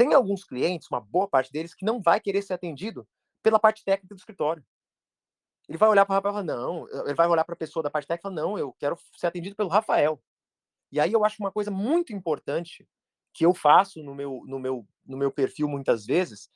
Tem 0.00 0.14
alguns 0.14 0.44
clientes, 0.44 0.88
uma 0.90 0.98
boa 0.98 1.28
parte 1.28 1.52
deles, 1.52 1.74
que 1.74 1.84
não 1.84 2.00
vai 2.00 2.18
querer 2.18 2.40
ser 2.40 2.54
atendido 2.54 3.06
pela 3.42 3.60
parte 3.60 3.84
técnica 3.84 4.14
do 4.14 4.18
escritório. 4.18 4.64
Ele 5.68 5.76
vai 5.76 5.90
olhar 5.90 6.06
para 6.06 6.14
o 6.14 6.16
Rafael 6.16 6.32
e 6.32 6.34
falar, 6.36 6.42
não, 6.42 6.88
ele 7.04 7.14
vai 7.14 7.28
olhar 7.28 7.44
para 7.44 7.52
a 7.52 7.58
pessoa 7.58 7.82
da 7.82 7.90
parte 7.90 8.08
técnica 8.08 8.22
e 8.22 8.32
falar, 8.32 8.34
não, 8.34 8.58
eu 8.58 8.72
quero 8.78 8.96
ser 9.14 9.26
atendido 9.26 9.54
pelo 9.54 9.68
Rafael. 9.68 10.18
E 10.90 10.98
aí 10.98 11.12
eu 11.12 11.22
acho 11.22 11.36
uma 11.38 11.52
coisa 11.52 11.70
muito 11.70 12.14
importante 12.14 12.88
que 13.34 13.44
eu 13.44 13.52
faço 13.52 14.02
no 14.02 14.14
meu, 14.14 14.42
no 14.46 14.58
meu, 14.58 14.88
no 15.04 15.18
meu 15.18 15.30
perfil 15.30 15.68
muitas 15.68 16.06
vezes, 16.06 16.48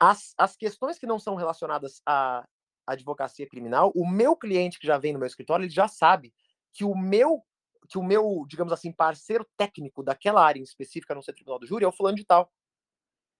as, 0.00 0.32
as 0.38 0.56
questões 0.56 0.98
que 0.98 1.06
não 1.06 1.18
são 1.18 1.34
relacionadas 1.34 2.00
à 2.06 2.48
advocacia 2.86 3.46
criminal, 3.46 3.92
o 3.94 4.08
meu 4.08 4.34
cliente 4.34 4.78
que 4.78 4.86
já 4.86 4.96
vem 4.96 5.12
no 5.12 5.18
meu 5.18 5.26
escritório, 5.26 5.64
ele 5.64 5.70
já 5.70 5.86
sabe 5.86 6.32
que 6.72 6.82
o 6.82 6.96
meu 6.96 7.44
que 7.88 7.98
o 7.98 8.02
meu, 8.02 8.44
digamos 8.48 8.72
assim, 8.72 8.92
parceiro 8.92 9.46
técnico 9.56 10.02
daquela 10.02 10.44
área 10.44 10.58
em 10.58 10.62
específica 10.62 11.14
no 11.14 11.22
ser 11.22 11.34
tribunal 11.34 11.58
do 11.58 11.66
júri 11.66 11.84
é 11.84 11.88
o 11.88 11.92
fulano 11.92 12.16
de 12.16 12.24
tal. 12.24 12.50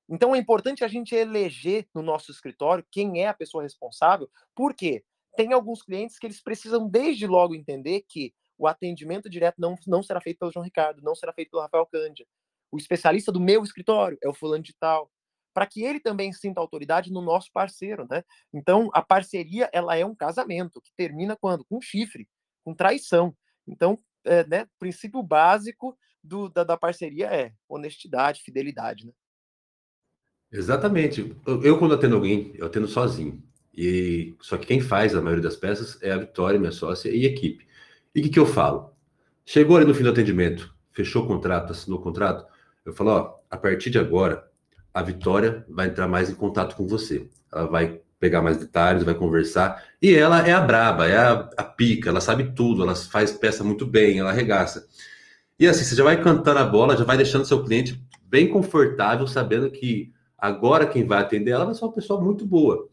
Então 0.08 0.34
é 0.34 0.38
importante 0.38 0.84
a 0.84 0.88
gente 0.88 1.14
eleger 1.14 1.88
no 1.94 2.02
nosso 2.02 2.30
escritório 2.30 2.86
quem 2.90 3.22
é 3.22 3.28
a 3.28 3.34
pessoa 3.34 3.62
responsável, 3.62 4.30
porque 4.54 5.02
tem 5.36 5.52
alguns 5.52 5.82
clientes 5.82 6.18
que 6.18 6.26
eles 6.26 6.42
precisam 6.42 6.88
desde 6.88 7.26
logo 7.26 7.54
entender 7.54 8.04
que 8.08 8.34
o 8.56 8.66
atendimento 8.66 9.28
direto 9.28 9.56
não, 9.58 9.74
não 9.86 10.02
será 10.02 10.20
feito 10.20 10.38
pelo 10.38 10.52
João 10.52 10.64
Ricardo, 10.64 11.02
não 11.02 11.14
será 11.14 11.32
feito 11.32 11.50
pelo 11.50 11.62
Rafael 11.62 11.86
Cândia. 11.86 12.26
O 12.70 12.76
especialista 12.76 13.32
do 13.32 13.40
meu 13.40 13.62
escritório 13.62 14.18
é 14.22 14.28
o 14.28 14.34
fulano 14.34 14.62
de 14.62 14.74
tal, 14.74 15.10
para 15.52 15.66
que 15.66 15.82
ele 15.82 16.00
também 16.00 16.32
sinta 16.32 16.60
autoridade 16.60 17.12
no 17.12 17.22
nosso 17.22 17.50
parceiro, 17.52 18.06
né? 18.08 18.22
Então, 18.52 18.90
a 18.92 19.02
parceria, 19.02 19.70
ela 19.72 19.96
é 19.96 20.04
um 20.04 20.14
casamento 20.14 20.80
que 20.80 20.92
termina 20.96 21.36
quando? 21.36 21.64
Com 21.64 21.80
chifre, 21.80 22.28
com 22.64 22.74
traição. 22.74 23.36
Então, 23.66 23.98
é, 24.24 24.46
né, 24.46 24.66
princípio 24.78 25.22
básico 25.22 25.96
do, 26.22 26.48
da, 26.48 26.64
da, 26.64 26.76
parceria 26.76 27.26
é 27.26 27.52
honestidade, 27.68 28.42
fidelidade, 28.42 29.06
né? 29.06 29.12
Exatamente. 30.50 31.36
Eu, 31.46 31.62
eu, 31.62 31.78
quando 31.78 31.94
atendo 31.94 32.14
alguém, 32.14 32.52
eu 32.54 32.66
atendo 32.66 32.86
sozinho. 32.86 33.42
E 33.76 34.36
só 34.40 34.56
que 34.56 34.66
quem 34.66 34.80
faz 34.80 35.14
a 35.14 35.20
maioria 35.20 35.42
das 35.42 35.56
peças 35.56 36.00
é 36.00 36.12
a 36.12 36.18
Vitória, 36.18 36.60
minha 36.60 36.70
sócia 36.70 37.10
e 37.10 37.26
equipe. 37.26 37.66
E 38.14 38.20
o 38.20 38.22
que, 38.22 38.28
que 38.28 38.38
eu 38.38 38.46
falo? 38.46 38.94
Chegou 39.44 39.76
ali 39.76 39.84
no 39.84 39.94
fim 39.94 40.04
do 40.04 40.10
atendimento, 40.10 40.72
fechou 40.92 41.24
o 41.24 41.26
contrato, 41.26 41.72
assinou 41.72 41.98
o 41.98 42.02
contrato, 42.02 42.46
eu 42.84 42.92
falo, 42.92 43.10
ó, 43.10 43.38
a 43.50 43.56
partir 43.56 43.90
de 43.90 43.98
agora, 43.98 44.48
a 44.92 45.02
Vitória 45.02 45.64
vai 45.68 45.88
entrar 45.88 46.06
mais 46.06 46.30
em 46.30 46.34
contato 46.34 46.76
com 46.76 46.86
você. 46.86 47.28
Ela 47.52 47.66
vai 47.66 48.00
pegar 48.18 48.42
mais 48.42 48.56
detalhes, 48.56 49.02
vai 49.02 49.14
conversar. 49.14 49.84
E 50.00 50.14
ela 50.14 50.46
é 50.46 50.52
a 50.52 50.60
braba, 50.60 51.06
é 51.06 51.16
a, 51.16 51.50
a, 51.56 51.64
pica, 51.64 52.10
ela 52.10 52.20
sabe 52.20 52.52
tudo, 52.54 52.82
ela 52.82 52.94
faz 52.94 53.32
peça 53.32 53.62
muito 53.64 53.86
bem, 53.86 54.18
ela 54.18 54.30
arregaça. 54.30 54.86
E 55.58 55.66
assim, 55.66 55.84
você 55.84 55.94
já 55.94 56.04
vai 56.04 56.22
cantando 56.22 56.58
a 56.58 56.64
bola, 56.64 56.96
já 56.96 57.04
vai 57.04 57.16
deixando 57.16 57.44
seu 57.44 57.62
cliente 57.62 58.02
bem 58.24 58.48
confortável, 58.48 59.26
sabendo 59.26 59.70
que 59.70 60.12
agora 60.36 60.86
quem 60.86 61.06
vai 61.06 61.20
atender 61.20 61.52
ela 61.52 61.64
vai 61.64 61.74
ser 61.74 61.84
uma 61.84 61.92
pessoa 61.92 62.20
muito 62.20 62.46
boa. 62.46 62.88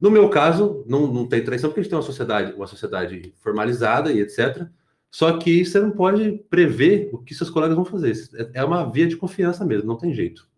No 0.00 0.10
meu 0.10 0.28
caso, 0.28 0.84
não, 0.88 1.06
não 1.06 1.28
tem 1.28 1.44
traição, 1.44 1.70
porque 1.70 1.80
a 1.80 1.82
gente 1.82 1.90
tem 1.90 1.98
uma 1.98 2.04
sociedade, 2.04 2.52
uma 2.54 2.66
sociedade 2.66 3.32
formalizada 3.38 4.10
e 4.10 4.20
etc. 4.20 4.66
Só 5.10 5.38
que 5.38 5.64
você 5.64 5.78
não 5.78 5.90
pode 5.90 6.42
prever 6.48 7.10
o 7.12 7.18
que 7.18 7.34
seus 7.34 7.50
colegas 7.50 7.76
vão 7.76 7.84
fazer. 7.84 8.14
É 8.54 8.64
uma 8.64 8.90
via 8.90 9.06
de 9.06 9.16
confiança 9.16 9.64
mesmo, 9.64 9.86
não 9.86 9.98
tem 9.98 10.12
jeito. 10.12 10.48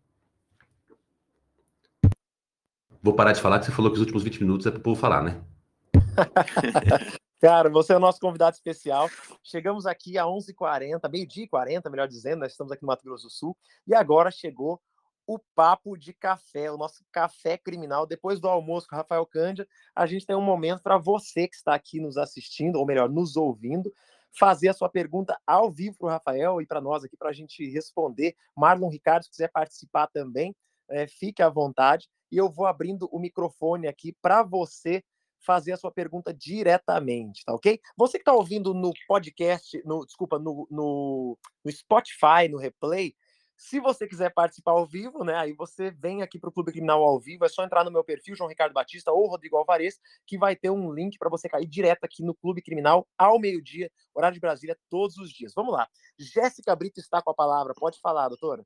Vou 3.05 3.13
parar 3.13 3.33
de 3.35 3.41
falar 3.43 3.59
que 3.59 3.67
você 3.67 3.71
falou 3.71 3.91
que 3.91 3.97
os 3.97 4.01
últimos 4.01 4.23
20 4.23 4.41
minutos 4.41 4.65
é 4.65 4.71
para 4.71 4.81
o 4.81 4.83
povo 4.83 4.99
falar, 4.99 5.23
né? 5.23 5.45
Cara, 7.39 7.69
você 7.69 7.93
é 7.93 7.97
o 7.99 8.01
nosso 8.01 8.19
convidado 8.19 8.57
especial. 8.57 9.11
Chegamos 9.43 9.85
aqui 9.85 10.17
a 10.17 10.25
11h40, 10.25 11.11
meio-dia 11.11 11.45
e 11.45 11.49
40, 11.49 11.91
melhor 11.91 12.09
dizendo, 12.09 12.41
nós 12.41 12.53
estamos 12.53 12.73
aqui 12.73 12.83
no 12.83 12.87
Mato 12.87 13.05
Grosso 13.05 13.25
do 13.25 13.31
Sul. 13.31 13.55
E 13.87 13.95
agora 13.95 14.31
chegou 14.31 14.81
o 15.27 15.39
Papo 15.55 15.99
de 15.99 16.15
Café, 16.15 16.71
o 16.71 16.79
nosso 16.79 17.05
café 17.13 17.59
criminal. 17.59 18.07
Depois 18.07 18.41
do 18.41 18.49
almoço 18.49 18.89
com 18.89 18.97
o 18.97 18.99
Rafael 18.99 19.27
Cândia, 19.27 19.69
a 19.95 20.07
gente 20.07 20.25
tem 20.25 20.35
um 20.35 20.41
momento 20.41 20.83
para 20.83 20.97
você 20.97 21.47
que 21.47 21.57
está 21.57 21.75
aqui 21.75 22.01
nos 22.01 22.17
assistindo, 22.17 22.77
ou 22.77 22.87
melhor, 22.87 23.11
nos 23.11 23.37
ouvindo, 23.37 23.93
fazer 24.33 24.69
a 24.69 24.73
sua 24.73 24.89
pergunta 24.89 25.39
ao 25.47 25.71
vivo 25.71 25.99
para 25.99 26.07
o 26.07 26.11
Rafael 26.11 26.63
e 26.63 26.67
para 26.67 26.81
nós 26.81 27.05
aqui, 27.05 27.19
para 27.19 27.29
a 27.29 27.35
gente 27.35 27.71
responder. 27.71 28.35
Marlon 28.57 28.89
Ricardo, 28.89 29.25
se 29.25 29.31
quiser 29.31 29.51
participar 29.53 30.07
também, 30.07 30.57
é, 30.89 31.07
fique 31.07 31.43
à 31.43 31.51
vontade 31.51 32.09
e 32.31 32.37
eu 32.37 32.51
vou 32.51 32.67
abrindo 32.67 33.09
o 33.13 33.19
microfone 33.19 33.87
aqui 33.87 34.13
para 34.21 34.43
você 34.43 35.03
fazer 35.45 35.73
a 35.73 35.77
sua 35.77 35.93
pergunta 35.93 36.33
diretamente, 36.33 37.45
tá 37.45 37.55
ok? 37.55 37.79
Você 37.97 38.19
que 38.19 38.23
está 38.23 38.33
ouvindo 38.33 38.73
no 38.73 38.93
podcast, 39.07 39.81
no, 39.85 40.05
desculpa, 40.05 40.39
no, 40.39 40.67
no, 40.71 41.39
no, 41.65 41.73
Spotify, 41.73 42.49
no 42.51 42.59
replay, 42.59 43.15
Se 43.57 43.79
você 43.79 44.09
quiser 44.09 44.33
participar 44.35 44.73
ao 44.73 44.87
vivo, 44.87 45.23
né, 45.23 45.37
aí 45.37 45.53
você 45.53 45.91
vem 45.91 46.23
aqui 46.23 46.41
para 46.41 46.49
o 46.49 46.53
Clube 46.53 46.73
Criminal 46.73 47.03
ao 47.03 47.21
vivo, 47.21 47.45
é 47.45 47.49
só 47.49 47.63
entrar 47.65 47.85
no 47.85 47.91
meu 47.91 48.03
perfil, 48.03 48.35
João 48.35 48.49
Ricardo 48.49 48.73
Batista 48.73 49.13
ou 49.13 49.29
Rodrigo 49.29 49.57
Alvarez, 49.57 50.01
que 50.27 50.37
vai 50.37 50.57
ter 50.57 50.71
um 50.71 50.93
link 50.93 51.17
para 51.19 51.31
você 51.31 51.49
cair 51.49 51.67
direto 51.67 52.05
aqui 52.05 52.25
no 52.25 52.35
Clube 52.35 52.63
Criminal 52.63 53.07
ao 53.17 53.39
meio-dia, 53.39 53.91
horário 54.13 54.35
de 54.35 54.41
Brasília, 54.41 54.77
todos 54.91 55.17
os 55.19 55.31
dias. 55.31 55.53
Vamos 55.55 55.73
lá. 55.73 55.89
Jéssica 56.19 56.75
Brito 56.75 56.99
está 56.99 57.23
com 57.23 57.31
a 57.31 57.35
palavra. 57.35 57.75
Pode 57.75 58.01
falar, 58.01 58.29
doutora. 58.29 58.65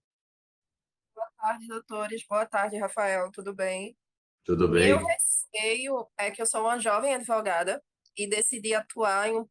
Boa 1.49 1.55
tarde, 1.55 1.67
doutores. 1.67 2.27
Boa 2.29 2.47
tarde, 2.47 2.77
Rafael. 2.77 3.31
Tudo 3.33 3.55
bem? 3.55 3.97
Tudo 4.45 4.69
bem. 4.69 4.89
Meu 4.89 4.99
receio 4.99 6.07
é 6.19 6.31
que 6.31 6.43
eu 6.43 6.47
sou 6.47 6.61
uma 6.61 6.79
jovem 6.79 7.15
advogada 7.15 7.83
e 8.15 8.29
decidi 8.29 8.75
atuar 8.75 9.31
em, 9.31 9.49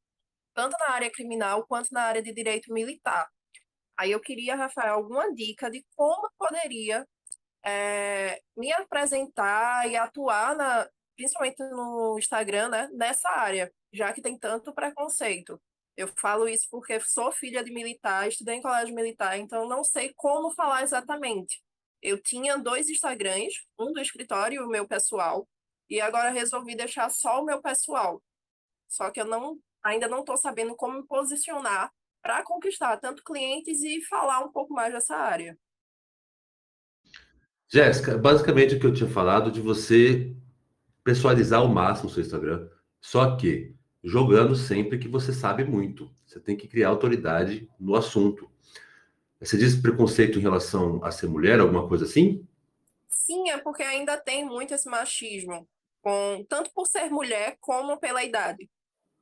tanto 0.54 0.78
na 0.78 0.92
área 0.92 1.10
criminal 1.10 1.66
quanto 1.66 1.92
na 1.92 2.04
área 2.04 2.22
de 2.22 2.32
direito 2.32 2.72
militar. 2.72 3.28
Aí 3.98 4.12
eu 4.12 4.20
queria, 4.20 4.56
Rafael, 4.56 4.94
alguma 4.94 5.34
dica 5.34 5.72
de 5.72 5.84
como 5.96 6.30
poderia 6.38 7.04
é, 7.66 8.40
me 8.56 8.72
apresentar 8.74 9.90
e 9.90 9.96
atuar, 9.96 10.56
na, 10.56 10.88
principalmente 11.16 11.58
no 11.64 12.16
Instagram, 12.20 12.70
né, 12.70 12.90
nessa 12.94 13.28
área, 13.28 13.74
já 13.92 14.14
que 14.14 14.22
tem 14.22 14.38
tanto 14.38 14.72
preconceito. 14.72 15.60
Eu 15.96 16.08
falo 16.10 16.48
isso 16.48 16.68
porque 16.70 17.00
sou 17.00 17.32
filha 17.32 17.64
de 17.64 17.74
militar, 17.74 18.28
estudei 18.28 18.58
em 18.58 18.62
colégio 18.62 18.94
militar, 18.94 19.36
então 19.40 19.68
não 19.68 19.84
sei 19.84 20.14
como 20.16 20.54
falar 20.54 20.84
exatamente. 20.84 21.66
Eu 22.02 22.22
tinha 22.22 22.58
dois 22.58 22.90
Instagrams, 22.90 23.66
um 23.80 23.92
do 23.92 24.00
escritório 24.00 24.62
e 24.62 24.66
o 24.66 24.70
meu 24.70 24.88
pessoal, 24.88 25.48
e 25.90 26.00
agora 26.00 26.30
resolvi 26.30 26.76
deixar 26.76 27.10
só 27.10 27.42
o 27.42 27.46
meu 27.46 27.62
pessoal. 27.62 28.22
Só 28.88 29.10
que 29.10 29.20
eu 29.20 29.26
não, 29.26 29.60
ainda 29.84 30.08
não 30.08 30.20
estou 30.20 30.38
sabendo 30.38 30.76
como 30.76 31.00
me 31.00 31.08
posicionar 31.08 31.92
para 32.22 32.44
conquistar 32.44 32.98
tanto 32.98 33.24
clientes 33.24 33.82
e 33.84 34.02
falar 34.02 34.40
um 34.40 34.52
pouco 34.52 34.74
mais 34.74 34.94
dessa 34.94 35.16
área. 35.16 35.58
Jéssica, 37.70 38.18
basicamente 38.18 38.76
o 38.76 38.80
que 38.80 38.86
eu 38.86 38.94
tinha 38.94 39.10
falado 39.10 39.52
de 39.52 39.60
você 39.60 40.36
personalizar 41.04 41.60
ao 41.60 41.68
máximo 41.68 42.10
o 42.10 42.12
seu 42.12 42.22
Instagram, 42.22 42.70
só 43.02 43.36
que 43.36 43.76
jogando 44.04 44.56
sempre 44.56 44.98
que 44.98 45.08
você 45.08 45.34
sabe 45.34 45.64
muito. 45.64 46.10
Você 46.26 46.40
tem 46.40 46.56
que 46.56 46.68
criar 46.68 46.90
autoridade 46.90 47.70
no 47.80 47.96
assunto. 47.96 48.50
Você 49.40 49.58
diz 49.58 49.76
preconceito 49.80 50.40
em 50.40 50.42
relação 50.42 51.04
a 51.04 51.12
ser 51.12 51.28
mulher, 51.28 51.60
alguma 51.60 51.88
coisa 51.88 52.06
assim? 52.06 52.48
Sim, 53.08 53.50
é 53.50 53.58
porque 53.58 53.84
ainda 53.84 54.18
tem 54.18 54.44
muito 54.44 54.74
esse 54.74 54.90
machismo, 54.90 55.68
com 56.02 56.46
tanto 56.50 56.72
por 56.74 56.88
ser 56.88 57.10
mulher 57.10 57.58
como 57.60 58.00
pela 58.00 58.24
idade. 58.24 58.70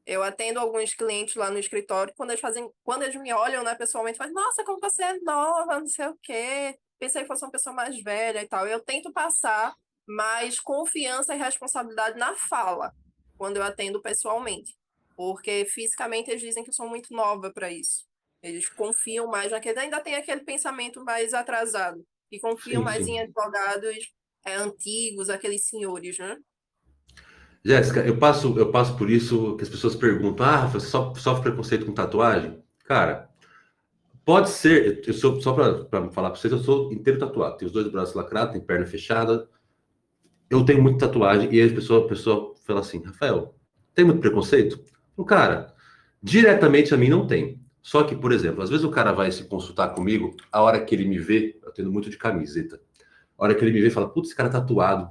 Eu 0.05 0.21
atendo 0.21 0.59
alguns 0.59 0.93
clientes 0.93 1.35
lá 1.35 1.49
no 1.49 1.57
escritório, 1.57 2.13
quando 2.15 2.29
eles 2.29 2.39
fazem, 2.39 2.69
quando 2.83 3.01
eles 3.01 3.19
me 3.19 3.33
olham, 3.33 3.63
né, 3.63 3.73
pessoalmente, 3.75 4.17
fazem, 4.17 4.33
nossa, 4.33 4.63
como 4.63 4.79
você 4.79 5.03
é 5.03 5.19
nova, 5.19 5.79
não 5.79 5.87
sei 5.87 6.07
o 6.07 6.17
quê. 6.21 6.77
Pensei 6.99 7.23
que 7.23 7.27
fosse 7.27 7.43
uma 7.43 7.51
pessoa 7.51 7.75
mais 7.75 8.01
velha 8.01 8.41
e 8.43 8.47
tal. 8.47 8.67
Eu 8.67 8.79
tento 8.79 9.11
passar 9.11 9.73
mais 10.07 10.59
confiança 10.59 11.33
e 11.33 11.37
responsabilidade 11.37 12.17
na 12.17 12.35
fala, 12.35 12.93
quando 13.37 13.57
eu 13.57 13.63
atendo 13.63 14.01
pessoalmente. 14.01 14.77
Porque 15.15 15.65
fisicamente 15.65 16.29
eles 16.29 16.41
dizem 16.41 16.63
que 16.63 16.69
eu 16.69 16.73
sou 16.73 16.87
muito 16.87 17.13
nova 17.13 17.51
para 17.51 17.71
isso. 17.71 18.05
Eles 18.45 18.69
confiam 18.69 19.27
mais 19.27 19.51
naquele. 19.51 19.79
Ainda 19.79 19.99
tem 19.99 20.15
aquele 20.15 20.41
pensamento 20.41 21.03
mais 21.03 21.33
atrasado. 21.33 22.05
E 22.31 22.39
confiam 22.39 22.81
sim, 22.81 22.85
mais 22.85 23.05
sim. 23.05 23.13
em 23.13 23.19
advogados 23.21 24.13
é, 24.45 24.55
antigos, 24.55 25.29
aqueles 25.29 25.65
senhores, 25.65 26.19
né? 26.19 26.37
Jéssica, 27.63 28.01
eu 28.01 28.19
passo, 28.19 28.57
eu 28.59 28.71
passo 28.71 28.95
por 28.95 29.09
isso 29.09 29.55
que 29.57 29.63
as 29.63 29.69
pessoas 29.69 29.95
perguntam: 29.95 30.45
ah, 30.45 30.67
você 30.67 30.85
sofre 30.85 31.41
preconceito 31.41 31.87
com 31.87 31.93
tatuagem? 31.93 32.63
Cara, 32.83 33.27
pode 34.23 34.51
ser, 34.51 35.01
eu 35.07 35.13
sou, 35.13 35.41
só 35.41 35.53
para 35.53 36.11
falar 36.11 36.29
para 36.29 36.39
vocês, 36.39 36.53
eu 36.53 36.59
sou 36.59 36.93
inteiro 36.93 37.17
tatuado. 37.17 37.57
Tenho 37.57 37.67
os 37.67 37.73
dois 37.73 37.87
braços 37.87 38.13
lacrados, 38.13 38.51
tenho 38.53 38.63
perna 38.63 38.85
fechada. 38.85 39.49
Eu 40.47 40.63
tenho 40.63 40.83
muita 40.83 41.07
tatuagem 41.07 41.51
e 41.51 41.59
a 41.59 41.73
pessoa, 41.73 42.05
a 42.05 42.07
pessoa 42.07 42.53
fala 42.63 42.81
assim: 42.81 43.01
Rafael, 43.03 43.55
tem 43.95 44.05
muito 44.05 44.21
preconceito? 44.21 44.79
O 45.17 45.25
cara, 45.25 45.73
diretamente 46.21 46.93
a 46.93 46.97
mim 46.97 47.09
não 47.09 47.25
tem. 47.25 47.64
Só 47.85 48.01
que, 48.01 48.15
por 48.15 48.31
exemplo, 48.31 48.63
às 48.63 48.69
vezes 48.71 48.83
o 48.83 48.89
cara 48.89 49.11
vai 49.11 49.31
se 49.31 49.43
consultar 49.43 49.89
comigo, 49.89 50.35
a 50.51 50.59
hora 50.59 50.83
que 50.83 50.95
ele 50.95 51.05
me 51.05 51.19
vê, 51.19 51.55
eu 51.63 51.71
tendo 51.71 51.91
muito 51.91 52.09
de 52.09 52.17
camiseta, 52.17 52.81
a 53.37 53.43
hora 53.43 53.53
que 53.53 53.63
ele 53.63 53.71
me 53.71 53.79
vê, 53.79 53.91
fala: 53.91 54.09
putz, 54.09 54.29
esse 54.29 54.35
cara 54.35 54.49
é 54.49 54.51
tatuado. 54.51 55.07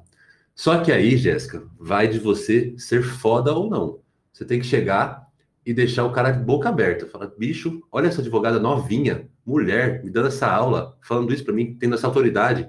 Só 0.57 0.83
que 0.83 0.91
aí, 0.91 1.17
Jéssica, 1.17 1.63
vai 1.79 2.09
de 2.09 2.19
você 2.19 2.75
ser 2.77 3.05
foda 3.05 3.53
ou 3.55 3.71
não. 3.71 4.01
Você 4.33 4.45
tem 4.45 4.59
que 4.59 4.67
chegar 4.67 5.25
e 5.65 5.73
deixar 5.73 6.05
o 6.05 6.11
cara 6.11 6.33
de 6.33 6.43
boca 6.43 6.69
aberta. 6.69 7.07
Fala, 7.07 7.33
bicho, 7.39 7.81
olha 7.93 8.09
essa 8.09 8.21
advogada 8.21 8.59
novinha, 8.59 9.29
mulher, 9.47 10.03
me 10.03 10.11
dando 10.11 10.27
essa 10.27 10.49
aula, 10.51 10.99
falando 11.01 11.33
isso 11.33 11.45
para 11.45 11.55
mim, 11.55 11.77
tendo 11.79 11.95
essa 11.95 12.09
autoridade. 12.09 12.69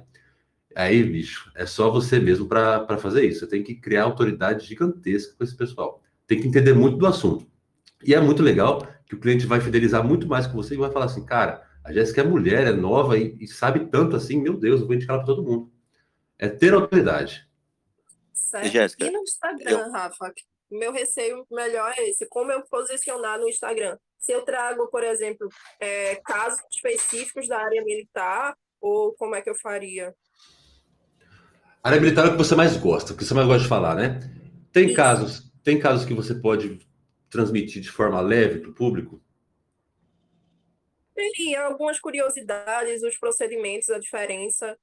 Aí, 0.76 1.02
bicho, 1.04 1.52
é 1.56 1.66
só 1.66 1.90
você 1.90 2.20
mesmo 2.20 2.48
para 2.48 2.98
fazer 3.00 3.26
isso. 3.26 3.40
Você 3.40 3.48
tem 3.48 3.64
que 3.64 3.74
criar 3.74 4.04
autoridade 4.04 4.68
gigantesca 4.68 5.34
com 5.36 5.44
esse 5.44 5.58
pessoal. 5.58 6.04
Tem 6.28 6.40
que 6.40 6.48
entender 6.48 6.76
muito 6.76 6.96
do 6.96 7.08
assunto. 7.08 7.48
E 8.06 8.14
é 8.14 8.22
muito 8.22 8.44
legal 8.44 8.88
que 9.06 9.16
o 9.16 9.20
cliente 9.20 9.46
vai 9.46 9.62
fidelizar 9.62 10.04
muito 10.04 10.28
mais 10.28 10.48
com 10.48 10.54
você 10.54 10.74
e 10.74 10.78
vai 10.78 10.92
falar 10.92 11.06
assim, 11.06 11.26
cara, 11.26 11.66
a 11.84 11.94
Jéssica 11.94 12.22
é 12.22 12.24
mulher, 12.24 12.68
é 12.68 12.72
nova 12.72 13.18
e, 13.18 13.38
e 13.40 13.48
sabe 13.48 13.86
tanto 13.88 14.16
assim, 14.16 14.42
meu 14.42 14.58
Deus, 14.58 14.82
eu 14.82 14.88
vou 14.88 14.96
indicar 14.96 15.16
ela 15.16 15.24
para 15.24 15.36
todo 15.36 15.48
mundo. 15.48 15.72
É 16.38 16.50
ter 16.50 16.74
autoridade. 16.74 17.48
Certo. 18.34 18.68
Jéssica, 18.68 19.06
e 19.06 19.12
no 19.12 19.20
Instagram, 19.20 19.72
eu... 19.72 19.92
Rafa? 19.92 20.34
Meu 20.72 20.92
receio 20.92 21.46
melhor 21.52 21.94
é 21.96 22.10
esse. 22.10 22.28
Como 22.28 22.52
eu 22.52 22.64
posicionar 22.64 23.40
no 23.40 23.48
Instagram? 23.48 23.98
Se 24.18 24.32
eu 24.32 24.42
trago, 24.42 24.88
por 24.88 25.04
exemplo, 25.04 25.48
é, 25.80 26.16
casos 26.16 26.60
específicos 26.74 27.48
da 27.48 27.60
área 27.60 27.84
militar, 27.84 28.58
ou 28.82 29.14
como 29.14 29.36
é 29.36 29.42
que 29.42 29.50
eu 29.50 29.56
faria? 29.56 30.14
A 31.84 31.90
área 31.90 32.02
militar 32.02 32.26
é 32.26 32.30
o 32.30 32.32
que 32.32 32.38
você 32.38 32.56
mais 32.56 32.76
gosta, 32.76 33.14
o 33.14 33.16
que 33.16 33.24
você 33.24 33.34
mais 33.36 33.48
gosta 33.48 33.62
de 33.62 33.70
falar, 33.70 33.94
né? 33.94 34.20
Tem 34.74 34.88
Isso. 34.88 34.96
casos, 34.96 35.52
tem 35.64 35.80
casos 35.80 36.04
que 36.04 36.16
você 36.16 36.34
pode 36.34 36.80
transmitir 37.30 37.82
de 37.82 37.92
forma 37.92 38.22
leve 38.22 38.60
para 38.60 38.70
o 38.70 38.74
público? 38.74 39.22
Teria 41.14 41.66
algumas 41.66 42.00
curiosidades, 42.00 43.04
os 43.04 43.18
procedimentos, 43.18 43.90
a 43.90 44.00
diferença. 44.00 44.78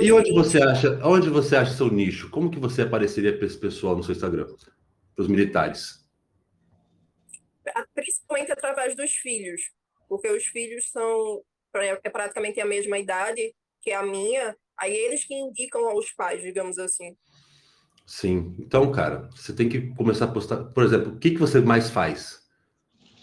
E 0.00 0.12
onde 0.12 0.32
você 0.32 0.60
acha, 0.60 1.00
onde 1.04 1.30
você 1.30 1.56
acha 1.56 1.74
seu 1.74 1.88
nicho? 1.88 2.30
Como 2.30 2.50
que 2.50 2.58
você 2.58 2.82
apareceria 2.82 3.36
para 3.36 3.46
esse 3.46 3.56
pessoal 3.56 3.96
no 3.96 4.02
seu 4.02 4.12
Instagram? 4.12 4.46
Para 5.14 5.22
os 5.22 5.28
militares? 5.28 6.04
Principalmente 7.94 8.50
através 8.50 8.96
dos 8.96 9.12
filhos, 9.12 9.60
porque 10.08 10.28
os 10.28 10.44
filhos 10.46 10.90
são 10.90 11.42
é 11.74 12.10
praticamente 12.10 12.60
a 12.60 12.64
mesma 12.64 12.98
idade 12.98 13.54
que 13.80 13.92
a 13.92 14.02
minha, 14.02 14.56
aí 14.76 14.94
eles 14.94 15.24
que 15.24 15.34
indicam 15.34 15.88
aos 15.88 16.10
pais, 16.12 16.42
digamos 16.42 16.78
assim. 16.78 17.16
Sim. 18.08 18.56
Então, 18.58 18.90
cara, 18.90 19.28
você 19.36 19.52
tem 19.52 19.68
que 19.68 19.94
começar 19.94 20.24
a 20.24 20.32
postar. 20.32 20.64
Por 20.64 20.82
exemplo, 20.82 21.12
o 21.12 21.18
que, 21.18 21.32
que 21.32 21.38
você 21.38 21.60
mais 21.60 21.90
faz? 21.90 22.40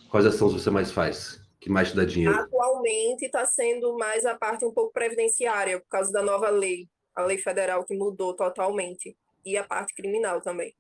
Quais 0.10 0.26
ações 0.26 0.54
você 0.54 0.70
mais 0.70 0.92
faz? 0.92 1.44
que 1.66 1.72
mais 1.72 1.90
te 1.90 1.96
dá 1.96 2.06
dinheiro? 2.06 2.36
Atualmente 2.36 3.26
está 3.26 3.44
sendo 3.44 3.98
mais 3.98 4.24
a 4.24 4.36
parte 4.36 4.64
um 4.64 4.72
pouco 4.72 4.94
previdenciária, 4.94 5.80
por 5.80 5.88
causa 5.88 6.12
da 6.12 6.22
nova 6.22 6.48
lei, 6.52 6.88
a 7.16 7.24
lei 7.24 7.40
federal 7.40 7.84
que 7.84 7.98
mudou 7.98 8.36
totalmente, 8.36 9.18
e 9.44 9.58
a 9.58 9.64
parte 9.64 9.96
criminal 9.96 10.40
também. 10.42 10.76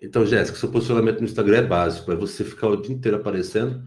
Então, 0.00 0.24
Jéssica, 0.24 0.56
seu 0.56 0.70
posicionamento 0.70 1.18
no 1.18 1.26
Instagram 1.26 1.58
é 1.58 1.66
básico, 1.66 2.10
é 2.10 2.16
você 2.16 2.44
ficar 2.44 2.68
o 2.68 2.80
dia 2.80 2.94
inteiro 2.94 3.18
aparecendo, 3.18 3.82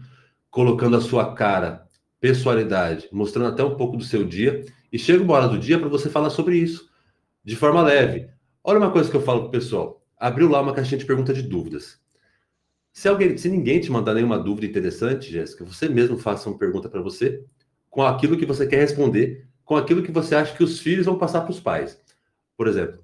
colocando 0.52 0.96
a 0.96 1.00
sua 1.00 1.34
cara, 1.34 1.84
pessoalidade, 2.20 3.08
mostrando 3.10 3.48
até 3.48 3.64
um 3.64 3.76
pouco 3.76 3.96
do 3.96 4.04
seu 4.04 4.22
dia, 4.22 4.64
e 4.92 5.00
chega 5.00 5.24
uma 5.24 5.34
hora 5.34 5.48
do 5.48 5.58
dia 5.58 5.80
para 5.80 5.88
você 5.88 6.08
falar 6.08 6.30
sobre 6.30 6.56
isso, 6.56 6.88
de 7.42 7.56
forma 7.56 7.82
leve. 7.82 8.28
Olha 8.62 8.78
uma 8.78 8.90
coisa 8.90 9.10
que 9.10 9.16
eu 9.16 9.22
falo 9.22 9.42
pro 9.42 9.50
pessoal, 9.50 10.04
abriu 10.18 10.48
lá 10.48 10.60
uma 10.60 10.74
caixinha 10.74 10.98
de 10.98 11.06
pergunta 11.06 11.32
de 11.32 11.42
dúvidas. 11.42 11.98
Se 12.92 13.08
alguém, 13.08 13.36
se 13.38 13.48
ninguém 13.48 13.80
te 13.80 13.90
mandar 13.90 14.14
nenhuma 14.14 14.38
dúvida 14.38 14.66
interessante, 14.66 15.30
Jéssica, 15.30 15.64
você 15.64 15.88
mesmo 15.88 16.18
faça 16.18 16.48
uma 16.48 16.58
pergunta 16.58 16.88
para 16.88 17.00
você 17.00 17.44
com 17.88 18.02
aquilo 18.02 18.36
que 18.36 18.44
você 18.44 18.66
quer 18.66 18.80
responder, 18.80 19.48
com 19.64 19.76
aquilo 19.76 20.02
que 20.02 20.12
você 20.12 20.34
acha 20.34 20.54
que 20.54 20.62
os 20.62 20.78
filhos 20.78 21.06
vão 21.06 21.16
passar 21.16 21.40
para 21.40 21.50
os 21.52 21.60
pais. 21.60 21.98
Por 22.56 22.68
exemplo, 22.68 23.02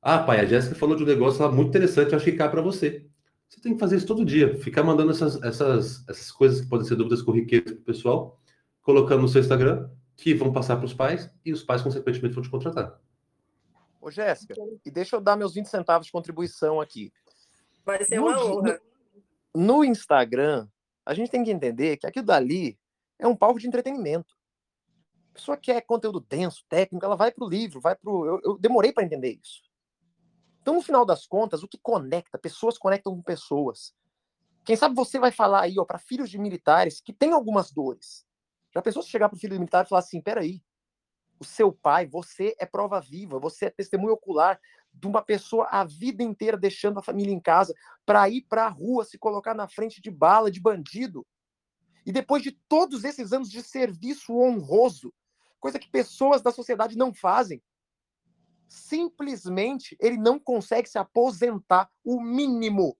ah, 0.00 0.18
pai, 0.18 0.40
a 0.40 0.44
Jéssica 0.44 0.74
falou 0.74 0.94
de 0.94 1.02
um 1.02 1.06
negócio 1.06 1.42
lá 1.42 1.50
muito 1.50 1.70
interessante, 1.70 2.12
eu 2.12 2.16
acho 2.16 2.24
que 2.24 2.32
cai 2.32 2.50
para 2.50 2.62
você. 2.62 3.06
Você 3.48 3.60
tem 3.60 3.74
que 3.74 3.80
fazer 3.80 3.96
isso 3.96 4.06
todo 4.06 4.24
dia, 4.24 4.56
ficar 4.58 4.82
mandando 4.82 5.10
essas, 5.10 5.42
essas, 5.42 6.08
essas 6.08 6.30
coisas 6.30 6.60
que 6.60 6.68
podem 6.68 6.86
ser 6.86 6.96
dúvidas 6.96 7.22
corriqueiras 7.22 7.72
para 7.72 7.80
o 7.80 7.84
pessoal, 7.84 8.40
colocando 8.82 9.22
no 9.22 9.28
seu 9.28 9.40
Instagram, 9.40 9.88
que 10.16 10.34
vão 10.34 10.52
passar 10.52 10.76
para 10.76 10.86
os 10.86 10.94
pais 10.94 11.30
e 11.44 11.52
os 11.52 11.62
pais, 11.62 11.82
consequentemente, 11.82 12.34
vão 12.34 12.42
te 12.42 12.50
contratar. 12.50 12.98
Ô, 14.02 14.10
Jéssica, 14.10 14.54
e 14.84 14.90
deixa 14.90 15.14
eu 15.14 15.20
dar 15.20 15.36
meus 15.36 15.54
20 15.54 15.66
centavos 15.66 16.06
de 16.06 16.12
contribuição 16.12 16.80
aqui. 16.80 17.12
Vai 17.84 18.02
ser 18.02 18.18
uma 18.18 18.44
honra 18.44 18.80
no 19.54 19.84
Instagram, 19.84 20.68
a 21.06 21.14
gente 21.14 21.30
tem 21.30 21.44
que 21.44 21.52
entender 21.52 21.96
que 21.96 22.06
aquilo 22.06 22.26
dali 22.26 22.76
é 23.16 23.28
um 23.28 23.36
palco 23.36 23.60
de 23.60 23.68
entretenimento. 23.68 24.34
A 25.30 25.34
pessoa 25.34 25.56
quer 25.56 25.80
conteúdo 25.82 26.20
denso, 26.20 26.64
técnico, 26.68 27.04
ela 27.04 27.16
vai 27.16 27.30
para 27.30 27.44
o 27.44 27.48
livro, 27.48 27.80
vai 27.80 27.94
para 27.94 28.10
eu, 28.10 28.40
eu 28.42 28.58
demorei 28.58 28.92
para 28.92 29.04
entender 29.04 29.38
isso. 29.40 29.62
Então, 30.60 30.74
no 30.74 30.82
final 30.82 31.04
das 31.04 31.24
contas, 31.24 31.62
o 31.62 31.68
que 31.68 31.78
conecta? 31.78 32.38
Pessoas 32.38 32.78
conectam 32.78 33.14
com 33.14 33.22
pessoas. 33.22 33.94
Quem 34.64 34.76
sabe 34.76 34.96
você 34.96 35.18
vai 35.18 35.30
falar 35.30 35.62
aí, 35.62 35.78
ó, 35.78 35.84
para 35.84 35.98
filhos 35.98 36.28
de 36.28 36.38
militares 36.38 37.00
que 37.00 37.12
têm 37.12 37.32
algumas 37.32 37.70
dores. 37.72 38.26
Já 38.74 38.82
pensou 38.82 39.02
se 39.02 39.10
chegar 39.10 39.28
pro 39.28 39.38
filho 39.38 39.54
do 39.54 39.60
militar 39.60 39.84
e 39.84 39.88
falar 39.88 40.00
assim: 40.00 40.20
peraí, 40.20 40.60
o 41.42 41.44
seu 41.44 41.72
pai, 41.72 42.06
você 42.06 42.54
é 42.58 42.64
prova 42.64 43.00
viva, 43.00 43.38
você 43.38 43.66
é 43.66 43.70
testemunho 43.70 44.14
ocular 44.14 44.60
de 44.94 45.08
uma 45.08 45.20
pessoa 45.20 45.66
a 45.70 45.84
vida 45.84 46.22
inteira 46.22 46.56
deixando 46.56 46.98
a 46.98 47.02
família 47.02 47.34
em 47.34 47.40
casa 47.40 47.74
para 48.06 48.28
ir 48.28 48.42
para 48.42 48.66
a 48.66 48.68
rua 48.68 49.04
se 49.04 49.18
colocar 49.18 49.52
na 49.52 49.66
frente 49.66 50.00
de 50.00 50.10
bala, 50.10 50.50
de 50.50 50.60
bandido. 50.60 51.26
E 52.06 52.12
depois 52.12 52.42
de 52.42 52.52
todos 52.68 53.02
esses 53.02 53.32
anos 53.32 53.50
de 53.50 53.60
serviço 53.60 54.38
honroso, 54.38 55.12
coisa 55.58 55.80
que 55.80 55.90
pessoas 55.90 56.42
da 56.42 56.52
sociedade 56.52 56.96
não 56.96 57.12
fazem, 57.12 57.60
simplesmente 58.68 59.96
ele 60.00 60.16
não 60.16 60.38
consegue 60.38 60.88
se 60.88 60.98
aposentar 60.98 61.90
o 62.04 62.20
mínimo 62.20 62.96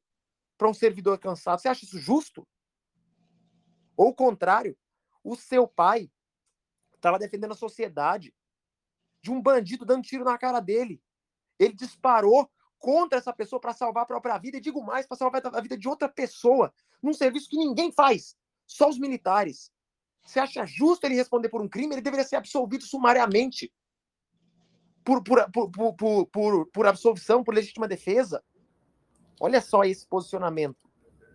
para 0.59 0.68
um 0.68 0.74
servidor 0.74 1.18
cansado. 1.18 1.61
Você 1.61 1.68
acha 1.68 1.84
isso 1.84 1.99
justo? 1.99 2.47
Ou 3.97 4.09
o 4.09 4.14
contrário, 4.14 4.76
o 5.22 5.36
seu 5.36 5.68
pai 5.68 6.11
estava 7.03 7.18
defendendo 7.18 7.53
a 7.53 7.57
sociedade 7.57 8.32
de 9.20 9.30
um 9.30 9.42
bandido 9.42 9.84
dando 9.84 10.05
tiro 10.05 10.24
na 10.24 10.38
cara 10.38 10.61
dele. 10.61 11.03
Ele 11.59 11.74
disparou 11.74 12.48
contra 12.78 13.18
essa 13.18 13.32
pessoa 13.32 13.61
para 13.61 13.72
salvar 13.72 14.05
a 14.05 14.07
própria 14.07 14.38
vida, 14.38 14.57
e 14.57 14.61
digo 14.61 14.82
mais, 14.82 15.07
para 15.07 15.16
salvar 15.16 15.42
a 15.44 15.61
vida 15.61 15.76
de 15.76 15.88
outra 15.88 16.09
pessoa, 16.09 16.72
num 17.03 17.12
serviço 17.12 17.48
que 17.48 17.57
ninguém 17.57 17.92
faz, 17.92 18.36
só 18.66 18.88
os 18.88 18.98
militares. 18.98 19.70
Você 20.24 20.40
acha 20.40 20.64
justo 20.64 21.05
ele 21.05 21.14
responder 21.14 21.48
por 21.48 21.61
um 21.61 21.68
crime? 21.68 21.94
Ele 21.94 22.00
deveria 22.00 22.24
ser 22.24 22.36
absolvido 22.36 22.84
sumariamente. 22.84 23.72
Por, 25.05 25.22
por, 25.22 25.50
por, 25.50 25.96
por, 25.96 26.26
por, 26.26 26.66
por 26.66 26.86
absolvição, 26.86 27.42
por 27.42 27.55
legítima 27.55 27.88
defesa. 27.88 28.42
Olha 29.40 29.61
só 29.61 29.82
esse 29.82 30.07
posicionamento. 30.07 30.78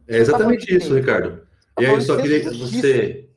É 0.07 0.17
exatamente 0.17 0.73
isso, 0.73 0.93
Ricardo. 0.93 1.45
E 1.77 1.85
aí 1.85 1.93
eu 1.93 2.01
só 2.01 2.15
queria 2.15 2.41
que 2.41 2.57
você, 2.57 3.29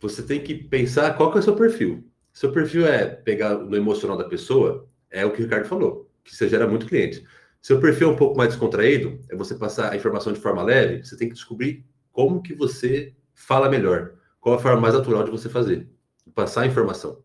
você 0.00 0.22
tem 0.22 0.40
que 0.40 0.54
pensar 0.54 1.16
qual 1.16 1.30
que 1.30 1.38
é 1.38 1.40
o 1.40 1.42
seu 1.42 1.54
perfil. 1.54 2.04
Seu 2.32 2.52
perfil 2.52 2.86
é 2.86 3.06
pegar 3.06 3.54
no 3.54 3.76
emocional 3.76 4.16
da 4.16 4.24
pessoa, 4.24 4.88
é 5.10 5.24
o 5.24 5.30
que 5.30 5.40
o 5.40 5.44
Ricardo 5.44 5.66
falou, 5.66 6.10
que 6.24 6.34
você 6.34 6.48
gera 6.48 6.66
muito 6.66 6.86
cliente. 6.86 7.24
Seu 7.60 7.80
perfil 7.80 8.08
é 8.08 8.12
um 8.12 8.16
pouco 8.16 8.36
mais 8.36 8.50
descontraído, 8.50 9.20
é 9.28 9.36
você 9.36 9.54
passar 9.54 9.92
a 9.92 9.96
informação 9.96 10.32
de 10.32 10.40
forma 10.40 10.62
leve, 10.62 11.04
você 11.04 11.16
tem 11.16 11.28
que 11.28 11.34
descobrir 11.34 11.84
como 12.12 12.42
que 12.42 12.54
você 12.54 13.14
fala 13.34 13.68
melhor, 13.68 14.14
qual 14.40 14.54
a 14.54 14.58
forma 14.58 14.80
mais 14.80 14.94
natural 14.94 15.24
de 15.24 15.30
você 15.30 15.48
fazer, 15.48 15.88
passar 16.34 16.62
a 16.62 16.66
informação. 16.66 17.22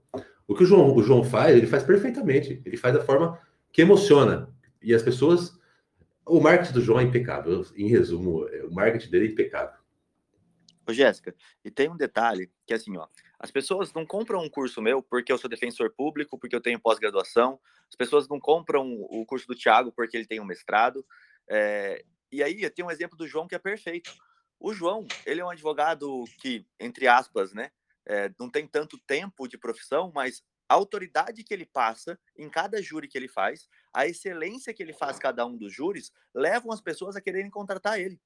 O 0.48 0.54
que 0.54 0.64
o 0.64 0.66
João, 0.66 0.96
o 0.96 1.02
João 1.02 1.24
faz, 1.24 1.56
ele 1.56 1.68
faz 1.68 1.84
perfeitamente, 1.84 2.62
ele 2.66 2.78
faz 2.78 2.94
da 2.94 3.02
forma 3.02 3.40
que 3.72 3.82
emociona. 3.82 4.50
E 4.82 4.94
as 4.94 5.02
pessoas 5.02 5.58
o 6.28 6.40
marketing 6.40 6.74
do 6.74 6.82
João 6.82 7.00
é 7.00 7.04
impecável. 7.04 7.64
Em 7.76 7.88
resumo, 7.88 8.48
é, 8.50 8.64
o 8.64 8.74
marketing 8.74 9.10
dele 9.10 9.28
é 9.28 9.32
impecável. 9.32 9.75
Ô, 10.88 10.94
Jéssica, 10.94 11.36
e 11.64 11.72
tem 11.72 11.90
um 11.90 11.98
detalhe 11.98 12.52
que 12.66 12.74
é 12.74 12.76
assim, 12.76 12.96
ó, 12.96 13.08
as 13.40 13.50
pessoas 13.50 13.92
não 13.94 14.06
compram 14.06 14.42
um 14.42 14.50
curso 14.50 14.82
meu 14.82 15.02
porque 15.02 15.32
eu 15.32 15.38
sou 15.38 15.50
defensor 15.50 15.92
público, 15.92 16.38
porque 16.38 16.56
eu 16.56 16.62
tenho 16.62 16.80
pós-graduação, 16.80 17.60
as 17.90 17.96
pessoas 17.96 18.28
não 18.28 18.40
compram 18.40 18.92
o 19.10 19.26
curso 19.26 19.48
do 19.48 19.56
Thiago 19.56 19.92
porque 19.92 20.16
ele 20.16 20.28
tem 20.28 20.40
um 20.40 20.46
mestrado, 20.46 21.06
é, 21.50 22.04
e 22.32 22.44
aí 22.44 22.62
eu 22.62 22.72
tenho 22.72 22.88
um 22.88 22.92
exemplo 22.92 23.18
do 23.18 23.28
João 23.28 23.48
que 23.48 23.56
é 23.56 23.60
perfeito. 23.60 24.14
O 24.60 24.74
João, 24.74 25.08
ele 25.26 25.42
é 25.42 25.46
um 25.46 25.50
advogado 25.50 26.24
que, 26.40 26.66
entre 26.80 27.08
aspas, 27.08 27.54
né, 27.54 27.72
é, 28.06 28.32
não 28.40 28.50
tem 28.50 28.68
tanto 28.68 28.98
tempo 29.00 29.48
de 29.48 29.58
profissão, 29.58 30.12
mas 30.14 30.44
a 30.68 30.74
autoridade 30.76 31.44
que 31.44 31.54
ele 31.54 31.66
passa 31.66 32.20
em 32.38 32.50
cada 32.50 32.82
júri 32.82 33.08
que 33.08 33.18
ele 33.18 33.28
faz, 33.28 33.68
a 33.94 34.08
excelência 34.08 34.74
que 34.74 34.82
ele 34.82 34.94
faz 34.94 35.18
cada 35.20 35.46
um 35.46 35.56
dos 35.56 35.74
júris, 35.74 36.12
levam 36.34 36.72
as 36.72 36.82
pessoas 36.82 37.16
a 37.16 37.22
quererem 37.22 37.50
contratar 37.50 38.00
ele. 38.00 38.20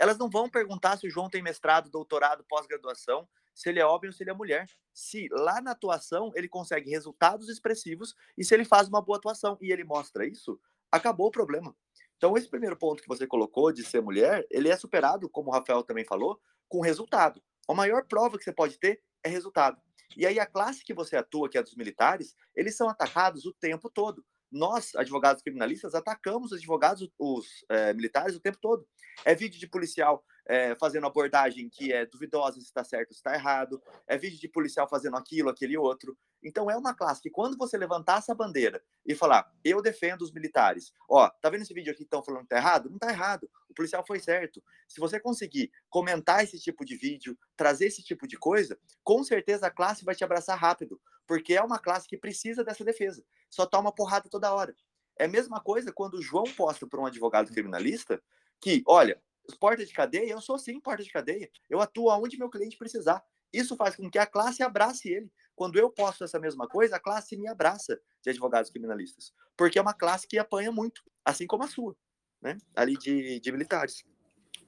Elas 0.00 0.16
não 0.16 0.30
vão 0.30 0.48
perguntar 0.48 0.96
se 0.96 1.06
o 1.06 1.10
João 1.10 1.28
tem 1.28 1.42
mestrado, 1.42 1.90
doutorado, 1.90 2.42
pós-graduação, 2.48 3.28
se 3.54 3.68
ele 3.68 3.80
é 3.80 3.84
homem 3.84 4.08
ou 4.08 4.12
se 4.14 4.22
ele 4.22 4.30
é 4.30 4.32
mulher. 4.32 4.66
Se 4.94 5.28
lá 5.30 5.60
na 5.60 5.72
atuação 5.72 6.32
ele 6.34 6.48
consegue 6.48 6.88
resultados 6.88 7.50
expressivos 7.50 8.14
e 8.36 8.42
se 8.42 8.54
ele 8.54 8.64
faz 8.64 8.88
uma 8.88 9.02
boa 9.02 9.18
atuação 9.18 9.58
e 9.60 9.70
ele 9.70 9.84
mostra 9.84 10.26
isso, 10.26 10.58
acabou 10.90 11.26
o 11.26 11.30
problema. 11.30 11.76
Então, 12.16 12.34
esse 12.34 12.48
primeiro 12.48 12.78
ponto 12.78 13.02
que 13.02 13.08
você 13.08 13.26
colocou 13.26 13.70
de 13.70 13.84
ser 13.84 14.00
mulher, 14.00 14.46
ele 14.50 14.70
é 14.70 14.76
superado, 14.76 15.28
como 15.28 15.50
o 15.50 15.52
Rafael 15.52 15.82
também 15.82 16.06
falou, 16.06 16.40
com 16.66 16.80
resultado. 16.80 17.42
A 17.68 17.74
maior 17.74 18.06
prova 18.06 18.38
que 18.38 18.44
você 18.44 18.54
pode 18.54 18.78
ter 18.78 19.02
é 19.22 19.28
resultado. 19.28 19.78
E 20.16 20.24
aí 20.26 20.40
a 20.40 20.46
classe 20.46 20.82
que 20.82 20.94
você 20.94 21.14
atua, 21.14 21.50
que 21.50 21.58
é 21.58 21.62
dos 21.62 21.76
militares, 21.76 22.34
eles 22.56 22.74
são 22.74 22.88
atacados 22.88 23.44
o 23.44 23.52
tempo 23.52 23.90
todo. 23.90 24.24
Nós, 24.50 24.94
advogados 24.96 25.42
criminalistas, 25.42 25.94
atacamos 25.94 26.52
os 26.52 26.58
advogados, 26.58 27.08
os 27.18 27.64
é, 27.68 27.94
militares 27.94 28.34
o 28.34 28.40
tempo 28.40 28.58
todo. 28.60 28.86
É 29.24 29.34
vídeo 29.34 29.60
de 29.60 29.68
policial 29.68 30.24
é, 30.46 30.74
fazendo 30.74 31.06
abordagem 31.06 31.68
que 31.68 31.92
é 31.92 32.04
duvidosa 32.04 32.58
se 32.58 32.66
está 32.66 32.82
certo 32.82 33.12
se 33.12 33.18
está 33.18 33.34
errado. 33.34 33.80
É 34.06 34.18
vídeo 34.18 34.40
de 34.40 34.48
policial 34.48 34.88
fazendo 34.88 35.16
aquilo, 35.16 35.48
aquele 35.48 35.76
outro. 35.76 36.18
Então 36.42 36.70
é 36.70 36.76
uma 36.76 36.94
classe 36.94 37.22
que 37.22 37.30
quando 37.30 37.56
você 37.56 37.76
levantar 37.76 38.18
essa 38.18 38.34
bandeira 38.34 38.82
e 39.06 39.14
falar, 39.14 39.48
eu 39.62 39.80
defendo 39.80 40.22
os 40.22 40.32
militares, 40.32 40.92
ó, 41.08 41.28
tá 41.28 41.50
vendo 41.50 41.62
esse 41.62 41.74
vídeo 41.74 41.92
aqui 41.92 41.98
que 41.98 42.04
estão 42.04 42.22
falando 42.22 42.42
que 42.42 42.48
tá 42.48 42.56
errado? 42.56 42.90
Não 42.90 42.98
tá 42.98 43.10
errado. 43.10 43.48
O 43.68 43.74
policial 43.74 44.04
foi 44.04 44.18
certo. 44.18 44.62
Se 44.88 44.98
você 44.98 45.20
conseguir 45.20 45.70
comentar 45.88 46.42
esse 46.42 46.58
tipo 46.58 46.84
de 46.84 46.96
vídeo, 46.96 47.38
trazer 47.56 47.86
esse 47.86 48.02
tipo 48.02 48.26
de 48.26 48.36
coisa, 48.36 48.78
com 49.04 49.22
certeza 49.22 49.66
a 49.66 49.70
classe 49.70 50.04
vai 50.04 50.14
te 50.14 50.24
abraçar 50.24 50.58
rápido, 50.58 51.00
porque 51.26 51.54
é 51.54 51.62
uma 51.62 51.78
classe 51.78 52.08
que 52.08 52.16
precisa 52.16 52.64
dessa 52.64 52.84
defesa. 52.84 53.24
Só 53.50 53.66
toma 53.66 53.92
porrada 53.92 54.28
toda 54.30 54.54
hora. 54.54 54.74
É 55.18 55.24
a 55.24 55.28
mesma 55.28 55.60
coisa 55.60 55.92
quando 55.92 56.14
o 56.14 56.22
João 56.22 56.44
posta 56.44 56.86
para 56.86 57.00
um 57.00 57.06
advogado 57.06 57.52
criminalista 57.52 58.22
que, 58.60 58.82
olha, 58.86 59.20
porta 59.58 59.84
de 59.84 59.92
cadeia, 59.92 60.30
eu 60.30 60.40
sou 60.40 60.58
sim 60.58 60.80
porta 60.80 61.02
de 61.02 61.10
cadeia. 61.10 61.50
Eu 61.68 61.80
atuo 61.80 62.10
aonde 62.10 62.38
meu 62.38 62.48
cliente 62.48 62.78
precisar. 62.78 63.22
Isso 63.52 63.76
faz 63.76 63.96
com 63.96 64.08
que 64.08 64.18
a 64.18 64.26
classe 64.26 64.62
abrace 64.62 65.10
ele. 65.10 65.30
Quando 65.54 65.78
eu 65.78 65.90
posto 65.90 66.24
essa 66.24 66.38
mesma 66.38 66.66
coisa, 66.66 66.96
a 66.96 67.00
classe 67.00 67.36
me 67.36 67.48
abraça 67.48 68.00
de 68.22 68.30
advogados 68.30 68.70
criminalistas. 68.70 69.32
Porque 69.56 69.78
é 69.78 69.82
uma 69.82 69.92
classe 69.92 70.26
que 70.26 70.38
apanha 70.38 70.70
muito, 70.72 71.02
assim 71.24 71.46
como 71.46 71.64
a 71.64 71.68
sua, 71.68 71.94
né? 72.40 72.56
Ali 72.74 72.96
de, 72.96 73.40
de 73.40 73.52
militares. 73.52 74.04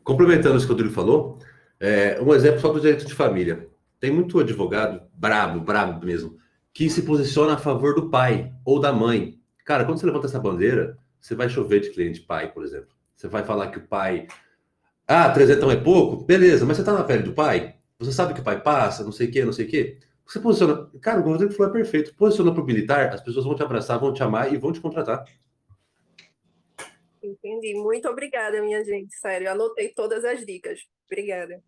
Complementando 0.05 0.57
o 0.57 0.61
que 0.61 0.67
o 0.67 0.69
Rodrigo 0.69 0.93
falou, 0.93 1.39
é, 1.81 2.21
um 2.21 2.35
exemplo 2.35 2.61
só 2.61 2.71
do 2.73 2.81
direito 2.81 3.07
de 3.07 3.15
família. 3.15 3.71
Tem 3.99 4.11
muito 4.11 4.39
advogado, 4.39 5.09
brabo, 5.15 5.61
brabo 5.61 6.05
mesmo, 6.05 6.37
que 6.73 6.89
se 6.89 7.03
posiciona 7.03 7.55
a 7.55 7.59
favor 7.59 7.95
do 7.95 8.09
pai 8.09 8.53
ou 8.65 8.81
da 8.81 8.93
mãe. 8.93 9.39
Cara, 9.65 9.85
quando 9.85 9.99
você 9.99 10.07
levanta 10.07 10.27
essa 10.27 10.41
bandeira, 10.41 10.99
você 11.21 11.35
vai 11.35 11.49
chover 11.49 11.81
de 11.81 11.91
cliente 11.91 12.21
pai, 12.21 12.51
por 12.51 12.65
exemplo. 12.65 12.89
Você 13.15 13.29
vai 13.29 13.45
falar 13.45 13.71
que 13.71 13.79
o 13.79 13.87
pai. 13.87 14.27
Ah, 15.07 15.31
trezentão 15.31 15.71
é 15.71 15.77
pouco? 15.77 16.25
Beleza, 16.25 16.65
mas 16.65 16.77
você 16.77 16.85
tá 16.85 16.93
na 16.93 17.05
pele 17.05 17.23
do 17.23 17.33
pai? 17.33 17.77
Você 17.99 18.13
sabe 18.13 18.35
que 18.35 18.41
o 18.41 18.45
pai 18.45 18.61
passa, 18.61 19.05
não 19.05 19.13
sei 19.13 19.29
o 19.29 19.31
quê, 19.31 19.45
não 19.45 19.53
sei 19.53 19.67
o 19.67 19.69
quê. 19.69 19.99
Você 20.27 20.41
posiciona. 20.41 20.91
Cara, 21.01 21.21
o 21.21 21.25
Rodrigo 21.25 21.53
falou 21.53 21.71
é 21.71 21.75
perfeito. 21.75 22.15
Posiciona 22.15 22.53
para 22.53 22.63
o 22.63 22.67
militar, 22.67 23.13
as 23.13 23.21
pessoas 23.21 23.45
vão 23.45 23.55
te 23.55 23.63
abraçar, 23.63 23.99
vão 23.99 24.13
te 24.13 24.23
amar 24.23 24.53
e 24.53 24.57
vão 24.57 24.73
te 24.73 24.81
contratar. 24.81 25.25
Entendi. 27.23 27.75
Muito 27.75 28.09
obrigada, 28.09 28.61
minha 28.63 28.83
gente. 28.85 29.15
Sério, 29.15 29.51
anotei 29.51 29.91
todas 29.91 30.25
as 30.25 30.45
dicas. 30.45 30.81
Obrigada. 31.07 31.63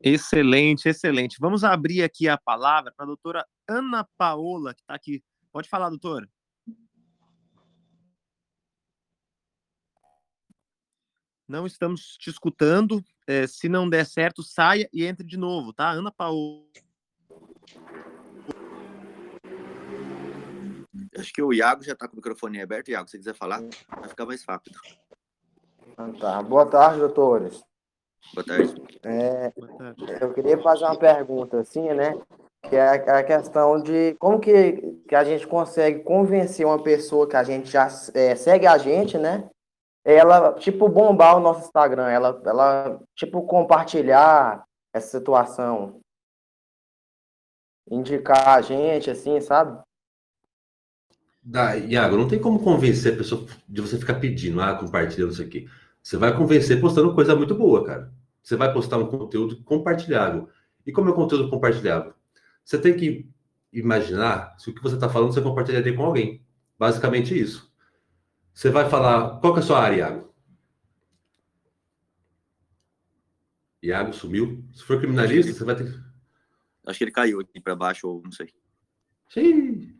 Excelente, 0.00 0.88
excelente. 0.88 1.38
Vamos 1.40 1.64
abrir 1.64 2.02
aqui 2.02 2.28
a 2.28 2.36
palavra 2.36 2.92
para 2.94 3.04
a 3.04 3.06
doutora 3.06 3.46
Ana 3.68 4.06
Paola, 4.16 4.74
que 4.74 4.82
está 4.82 4.94
aqui. 4.94 5.22
Pode 5.50 5.68
falar, 5.68 5.88
doutora. 5.88 6.28
Não 11.48 11.66
estamos 11.66 12.16
te 12.18 12.28
escutando. 12.28 13.02
É, 13.26 13.46
se 13.46 13.68
não 13.68 13.88
der 13.88 14.04
certo, 14.04 14.42
saia 14.42 14.88
e 14.92 15.04
entre 15.04 15.26
de 15.26 15.36
novo, 15.36 15.72
tá? 15.72 15.90
Ana 15.90 16.12
Paola. 16.12 16.66
Acho 21.16 21.32
que 21.32 21.42
o 21.42 21.52
Iago 21.52 21.82
já 21.82 21.92
está 21.92 22.06
com 22.06 22.14
o 22.14 22.16
microfone 22.16 22.60
aberto. 22.60 22.90
Iago, 22.90 23.08
se 23.08 23.12
você 23.12 23.18
quiser 23.18 23.34
falar, 23.34 23.62
vai 23.88 24.08
ficar 24.08 24.26
mais 24.26 24.44
rápido. 24.44 24.78
Tá. 26.20 26.42
Boa 26.42 26.66
tarde, 26.66 27.00
doutores. 27.00 27.64
Boa 28.34 28.44
tarde. 28.44 28.74
É, 29.04 29.52
eu 30.20 30.32
queria 30.32 30.58
fazer 30.62 30.84
uma 30.84 30.98
pergunta 30.98 31.60
assim, 31.60 31.88
né? 31.92 32.18
Que 32.62 32.76
é 32.76 32.88
a 32.88 33.22
questão 33.22 33.80
de 33.80 34.14
como 34.18 34.40
que, 34.40 35.00
que 35.08 35.14
a 35.14 35.24
gente 35.24 35.46
consegue 35.46 36.00
convencer 36.00 36.66
uma 36.66 36.82
pessoa 36.82 37.28
que 37.28 37.36
a 37.36 37.44
gente 37.44 37.70
já 37.70 37.88
é, 38.14 38.34
segue 38.34 38.66
a 38.66 38.76
gente, 38.76 39.16
né? 39.16 39.48
ela, 40.06 40.52
tipo, 40.52 40.88
bombar 40.88 41.36
o 41.36 41.40
nosso 41.40 41.66
Instagram, 41.66 42.08
ela, 42.08 42.40
ela, 42.46 43.02
tipo, 43.16 43.42
compartilhar 43.42 44.64
essa 44.94 45.18
situação, 45.18 46.00
indicar 47.90 48.50
a 48.50 48.60
gente, 48.60 49.10
assim, 49.10 49.40
sabe? 49.40 49.82
Da, 51.42 51.74
Iago, 51.74 52.16
não 52.16 52.28
tem 52.28 52.40
como 52.40 52.62
convencer 52.62 53.14
a 53.14 53.16
pessoa 53.16 53.46
de 53.68 53.80
você 53.80 53.98
ficar 53.98 54.14
pedindo, 54.20 54.60
ah, 54.60 54.76
compartilhando 54.76 55.32
isso 55.32 55.42
aqui. 55.42 55.68
Você 56.00 56.16
vai 56.16 56.36
convencer 56.36 56.80
postando 56.80 57.12
coisa 57.12 57.34
muito 57.34 57.56
boa, 57.56 57.84
cara. 57.84 58.12
Você 58.46 58.54
vai 58.54 58.72
postar 58.72 58.98
um 58.98 59.08
conteúdo 59.08 59.60
compartilhável. 59.64 60.48
E 60.86 60.92
como 60.92 61.08
é 61.08 61.12
um 61.12 61.16
conteúdo 61.16 61.50
compartilhável? 61.50 62.14
Você 62.64 62.80
tem 62.80 62.96
que 62.96 63.28
imaginar 63.72 64.54
se 64.56 64.70
o 64.70 64.74
que 64.74 64.80
você 64.80 64.94
está 64.94 65.08
falando 65.08 65.34
você 65.34 65.42
compartilharia 65.42 65.96
com 65.96 66.04
alguém. 66.04 66.46
Basicamente 66.78 67.36
isso. 67.36 67.74
Você 68.54 68.70
vai 68.70 68.88
falar. 68.88 69.40
Qual 69.40 69.52
que 69.52 69.58
é 69.58 69.62
a 69.64 69.66
sua 69.66 69.80
área, 69.80 69.96
Iago? 69.96 70.32
Iago 73.82 74.12
sumiu. 74.12 74.64
Se 74.72 74.84
for 74.84 75.00
criminalista, 75.00 75.52
você 75.52 75.64
vai 75.64 75.74
ter. 75.74 75.92
Acho 76.86 76.98
que 76.98 77.04
ele 77.04 77.10
caiu 77.10 77.40
aqui 77.40 77.60
para 77.60 77.74
baixo, 77.74 78.06
ou 78.06 78.22
não 78.22 78.30
sei. 78.30 78.54
Sim. 79.28 79.92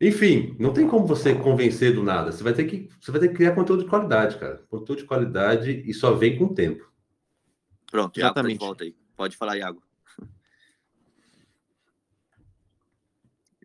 Enfim, 0.00 0.54
não 0.60 0.72
tem 0.72 0.86
como 0.86 1.08
você 1.08 1.34
convencer 1.34 1.92
do 1.92 2.04
nada. 2.04 2.30
Você 2.30 2.44
vai 2.44 2.52
ter 2.52 2.66
que, 2.66 2.88
você 3.00 3.10
vai 3.10 3.20
ter 3.20 3.30
que 3.30 3.34
criar 3.34 3.56
conteúdo 3.56 3.82
de 3.82 3.90
qualidade, 3.90 4.38
cara. 4.38 4.64
Conteúdo 4.70 5.00
de 5.00 5.06
qualidade 5.06 5.82
e 5.84 5.92
só 5.92 6.12
vem 6.12 6.38
com 6.38 6.44
o 6.44 6.54
tempo. 6.54 6.87
Pronto, 7.90 8.18
Iago, 8.18 8.34
tá 8.34 8.42
de 8.42 8.54
volta 8.54 8.84
aí. 8.84 8.94
Pode 9.16 9.36
falar, 9.36 9.56
Iago. 9.56 9.82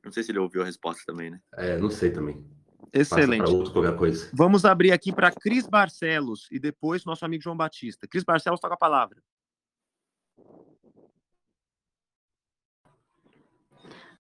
Não 0.04 0.12
sei 0.12 0.24
se 0.24 0.32
ele 0.32 0.40
ouviu 0.40 0.62
a 0.62 0.66
resposta 0.66 1.02
também, 1.06 1.32
né? 1.32 1.42
É, 1.56 1.78
não 1.78 1.90
sei 1.90 2.12
também. 2.12 2.46
Excelente. 2.92 3.50
Outro, 3.50 3.72
qualquer 3.72 3.96
coisa. 3.96 4.30
Vamos 4.34 4.66
abrir 4.66 4.92
aqui 4.92 5.14
para 5.14 5.32
Cris 5.32 5.66
Barcelos 5.66 6.48
e 6.52 6.60
depois 6.60 7.06
nosso 7.06 7.26
amigo 7.26 7.44
João 7.44 7.56
Batista. 7.56 8.08
Cris 8.08 8.24
Barcelos 8.24 8.58
está 8.58 8.68
com 8.68 8.76
a 8.76 8.78
palavra. 8.78 9.24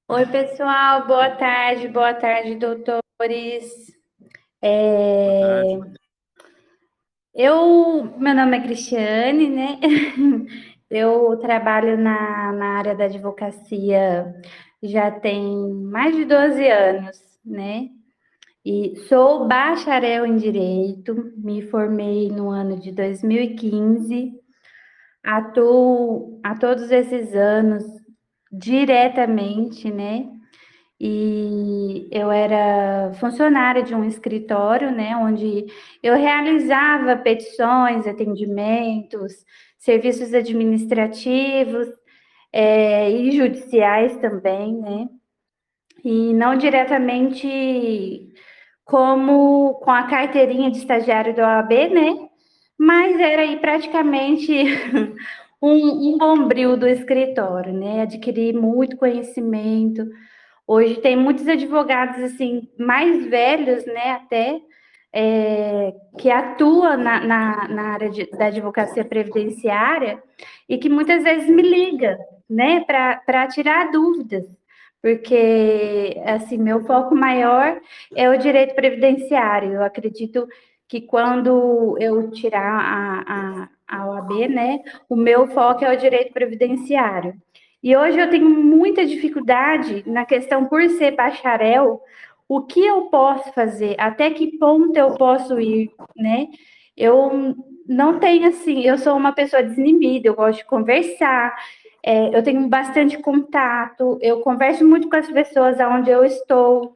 Oi, 0.07 0.25
pessoal, 0.27 1.05
boa 1.05 1.31
tarde, 1.35 1.87
boa 1.87 2.13
tarde, 2.13 2.55
doutores. 2.55 3.95
É... 4.61 5.61
Boa 5.61 5.79
tarde. 5.79 6.02
Eu, 7.35 8.03
meu 8.19 8.35
nome 8.35 8.57
é 8.57 8.61
Cristiane, 8.61 9.49
né? 9.49 9.79
Eu 10.89 11.35
trabalho 11.37 11.97
na, 11.97 12.51
na 12.51 12.77
área 12.77 12.95
da 12.95 13.05
advocacia 13.05 14.35
já 14.83 15.09
tem 15.09 15.73
mais 15.73 16.15
de 16.15 16.25
12 16.25 16.67
anos, 16.67 17.17
né? 17.43 17.89
E 18.63 18.95
sou 19.09 19.47
bacharel 19.47 20.25
em 20.25 20.37
Direito, 20.37 21.33
me 21.37 21.63
formei 21.63 22.29
no 22.29 22.49
ano 22.49 22.79
de 22.79 22.91
2015, 22.91 24.33
atuo 25.23 26.39
há 26.43 26.55
todos 26.55 26.91
esses 26.91 27.33
anos 27.33 27.83
diretamente, 28.51 29.91
né? 29.91 30.32
E 31.05 32.07
eu 32.11 32.31
era 32.31 33.11
funcionária 33.15 33.83
de 33.83 33.93
um 33.93 34.05
escritório, 34.05 34.89
né, 34.89 35.17
onde 35.17 35.65
eu 36.01 36.15
realizava 36.15 37.17
petições, 37.17 38.07
atendimentos, 38.07 39.33
serviços 39.77 40.33
administrativos 40.33 41.89
é, 42.53 43.11
e 43.11 43.31
judiciais 43.31 44.15
também, 44.19 44.77
né? 44.77 45.09
E 46.05 46.33
não 46.33 46.55
diretamente 46.55 48.31
como 48.85 49.73
com 49.83 49.91
a 49.91 50.03
carteirinha 50.03 50.71
de 50.71 50.77
estagiário 50.77 51.35
da 51.35 51.57
OAB, 51.57 51.89
né? 51.89 52.29
Mas 52.79 53.19
era 53.19 53.41
aí 53.41 53.57
praticamente 53.59 54.53
um, 55.61 56.13
um 56.13 56.17
bombril 56.17 56.77
do 56.77 56.87
escritório, 56.87 57.73
né? 57.73 58.03
Adquiri 58.03 58.53
muito 58.53 58.95
conhecimento. 58.95 60.07
Hoje 60.67 61.01
tem 61.01 61.15
muitos 61.15 61.47
advogados 61.47 62.21
assim 62.23 62.69
mais 62.77 63.25
velhos, 63.25 63.85
né? 63.85 64.11
Até 64.11 64.61
é, 65.13 65.93
que 66.17 66.29
atuam 66.31 66.97
na, 66.97 67.19
na, 67.19 67.67
na 67.67 67.83
área 67.93 68.09
de, 68.09 68.29
da 68.31 68.47
advocacia 68.47 69.05
previdenciária 69.05 70.21
e 70.67 70.77
que 70.77 70.89
muitas 70.89 71.23
vezes 71.23 71.49
me 71.49 71.61
liga, 71.61 72.17
né? 72.49 72.81
Para 72.81 73.47
tirar 73.47 73.91
dúvidas 73.91 74.45
porque 75.03 76.15
assim 76.25 76.57
meu 76.57 76.85
foco 76.85 77.13
maior 77.13 77.77
é 78.15 78.29
o 78.29 78.37
direito 78.37 78.73
previdenciário. 78.73 79.73
Eu 79.73 79.83
acredito 79.83 80.47
que 80.87 81.01
quando 81.01 81.97
eu 81.99 82.31
tirar 82.31 82.79
a, 82.79 83.23
a, 83.27 83.69
a 83.97 84.07
OAB, 84.07 84.47
né, 84.47 84.79
o 85.09 85.15
meu 85.15 85.47
foco 85.47 85.83
é 85.83 85.93
o 85.93 85.97
direito 85.97 86.31
previdenciário. 86.31 87.33
E 87.83 87.97
hoje 87.97 88.17
eu 88.17 88.29
tenho 88.29 88.49
muita 88.49 89.05
dificuldade 89.05 90.03
na 90.07 90.25
questão 90.25 90.65
por 90.65 90.81
ser 90.91 91.11
bacharel, 91.11 92.01
o 92.47 92.61
que 92.61 92.79
eu 92.79 93.03
posso 93.03 93.51
fazer, 93.51 93.95
até 93.99 94.29
que 94.31 94.57
ponto 94.57 94.95
eu 94.95 95.15
posso 95.15 95.59
ir, 95.59 95.91
né? 96.15 96.47
Eu 96.95 97.53
não 97.85 98.19
tenho 98.19 98.47
assim, 98.47 98.83
eu 98.83 98.97
sou 98.97 99.17
uma 99.17 99.33
pessoa 99.33 99.61
desinibida, 99.61 100.29
eu 100.29 100.35
gosto 100.35 100.59
de 100.59 100.65
conversar, 100.65 101.53
é, 102.01 102.35
eu 102.37 102.41
tenho 102.41 102.67
bastante 102.69 103.17
contato, 103.17 104.17
eu 104.21 104.39
converso 104.39 104.87
muito 104.87 105.09
com 105.09 105.17
as 105.17 105.29
pessoas 105.29 105.79
aonde 105.81 106.09
eu 106.09 106.23
estou, 106.23 106.93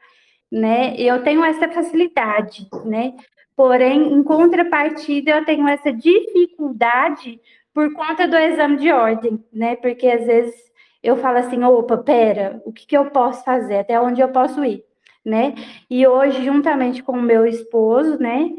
né? 0.49 0.95
Eu 0.97 1.21
tenho 1.21 1.43
essa 1.43 1.67
facilidade, 1.69 2.65
né? 2.85 3.13
Porém, 3.57 4.13
em 4.13 4.23
contrapartida, 4.23 5.31
eu 5.31 5.45
tenho 5.45 5.67
essa 5.67 5.91
dificuldade 5.91 7.41
por 7.73 7.91
conta 7.93 8.27
do 8.27 8.37
exame 8.37 8.77
de 8.77 8.91
ordem, 8.91 9.43
né? 9.51 9.75
Porque 9.75 10.07
às 10.07 10.25
vezes 10.25 10.66
eu 11.09 11.17
falo 11.17 11.37
assim, 11.37 11.63
opa, 11.63 11.97
pera, 11.97 12.61
o 12.65 12.73
que, 12.73 12.85
que 12.85 12.97
eu 12.97 13.09
posso 13.11 13.43
fazer? 13.43 13.79
Até 13.79 13.99
onde 13.99 14.21
eu 14.21 14.29
posso 14.29 14.63
ir, 14.65 14.83
né? 15.25 15.55
E 15.89 16.05
hoje, 16.05 16.43
juntamente 16.43 17.01
com 17.03 17.13
o 17.13 17.21
meu 17.21 17.45
esposo, 17.45 18.19
né? 18.19 18.49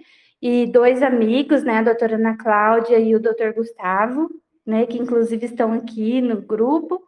E 0.40 0.66
dois 0.66 1.02
amigos, 1.02 1.62
né? 1.62 1.78
A 1.78 1.82
doutora 1.82 2.16
Ana 2.16 2.36
Cláudia 2.36 2.98
e 2.98 3.14
o 3.14 3.20
doutor 3.20 3.52
Gustavo, 3.52 4.30
né? 4.66 4.86
Que 4.86 4.98
inclusive 4.98 5.46
estão 5.46 5.72
aqui 5.72 6.20
no 6.20 6.40
grupo. 6.40 7.02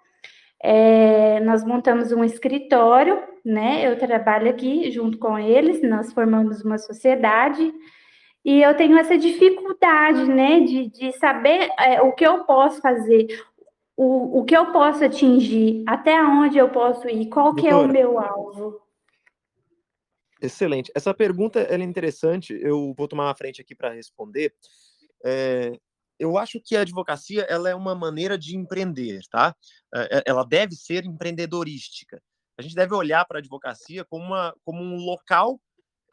É, 0.63 1.41
nós 1.41 1.65
montamos 1.65 2.13
um 2.13 2.23
escritório, 2.23 3.19
né? 3.45 3.87
Eu 3.87 3.99
trabalho 3.99 4.51
aqui 4.51 4.91
junto 4.91 5.19
com 5.19 5.39
eles, 5.39 5.83
nós 5.83 6.13
formamos 6.13 6.63
uma 6.63 6.77
sociedade 6.77 7.73
e 8.45 8.63
eu 8.63 8.75
tenho 8.75 8.97
essa 8.97 9.19
dificuldade, 9.19 10.25
né, 10.25 10.61
de, 10.61 10.89
de 10.89 11.13
saber 11.19 11.69
é, 11.79 12.01
o 12.01 12.13
que 12.13 12.27
eu 12.27 12.45
posso 12.45 12.81
fazer, 12.81 13.27
o, 14.03 14.39
o 14.39 14.45
que 14.47 14.57
eu 14.57 14.73
posso 14.73 15.05
atingir, 15.05 15.85
até 15.87 16.23
onde 16.23 16.57
eu 16.57 16.71
posso 16.71 17.07
ir, 17.07 17.29
qual 17.29 17.53
Doutora, 17.53 17.63
que 17.63 17.69
é 17.69 17.77
o 17.77 17.87
meu 17.87 18.19
alvo. 18.19 18.81
Excelente. 20.41 20.91
Essa 20.95 21.13
pergunta 21.13 21.61
é 21.61 21.77
interessante, 21.77 22.59
eu 22.63 22.95
vou 22.97 23.07
tomar 23.07 23.31
a 23.31 23.35
frente 23.35 23.61
aqui 23.61 23.75
para 23.75 23.93
responder. 23.93 24.55
É, 25.23 25.79
eu 26.19 26.39
acho 26.39 26.59
que 26.65 26.75
a 26.75 26.81
advocacia 26.81 27.43
ela 27.43 27.69
é 27.69 27.75
uma 27.75 27.95
maneira 27.95 28.39
de 28.39 28.57
empreender, 28.57 29.21
tá? 29.31 29.55
É, 29.95 30.19
é, 30.19 30.23
ela 30.25 30.47
deve 30.47 30.75
ser 30.75 31.05
empreendedorística. 31.05 32.23
A 32.57 32.63
gente 32.63 32.75
deve 32.75 32.95
olhar 32.95 33.27
para 33.27 33.37
a 33.37 33.41
advocacia 33.41 34.03
como, 34.07 34.25
uma, 34.25 34.57
como 34.65 34.83
um 34.83 34.97
local 34.97 35.61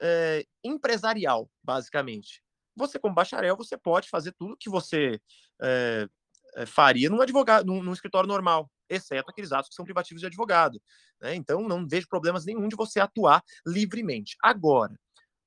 é, 0.02 0.44
empresarial, 0.62 1.50
basicamente. 1.64 2.44
Você, 2.76 3.00
como 3.00 3.16
bacharel, 3.16 3.56
você 3.56 3.78
pode 3.78 4.10
fazer 4.10 4.34
tudo 4.38 4.58
que 4.58 4.70
você 4.70 5.22
é, 5.62 6.06
faria 6.66 7.10
num 7.10 7.22
advogado, 7.22 7.66
num, 7.66 7.84
num, 7.84 7.94
escritório 7.94 8.28
normal, 8.28 8.70
exceto 8.90 9.30
aqueles 9.30 9.52
atos 9.52 9.70
que 9.70 9.76
são 9.76 9.86
privativos 9.86 10.22
de 10.22 10.28
advogado. 10.28 10.82
Né? 11.22 11.36
Então, 11.36 11.68
não 11.68 11.88
vejo 11.88 12.08
problemas 12.08 12.46
nenhum 12.46 12.68
de 12.68 12.76
você 12.76 13.00
atuar 13.00 13.44
livremente. 13.66 14.36
Agora, 14.42 14.98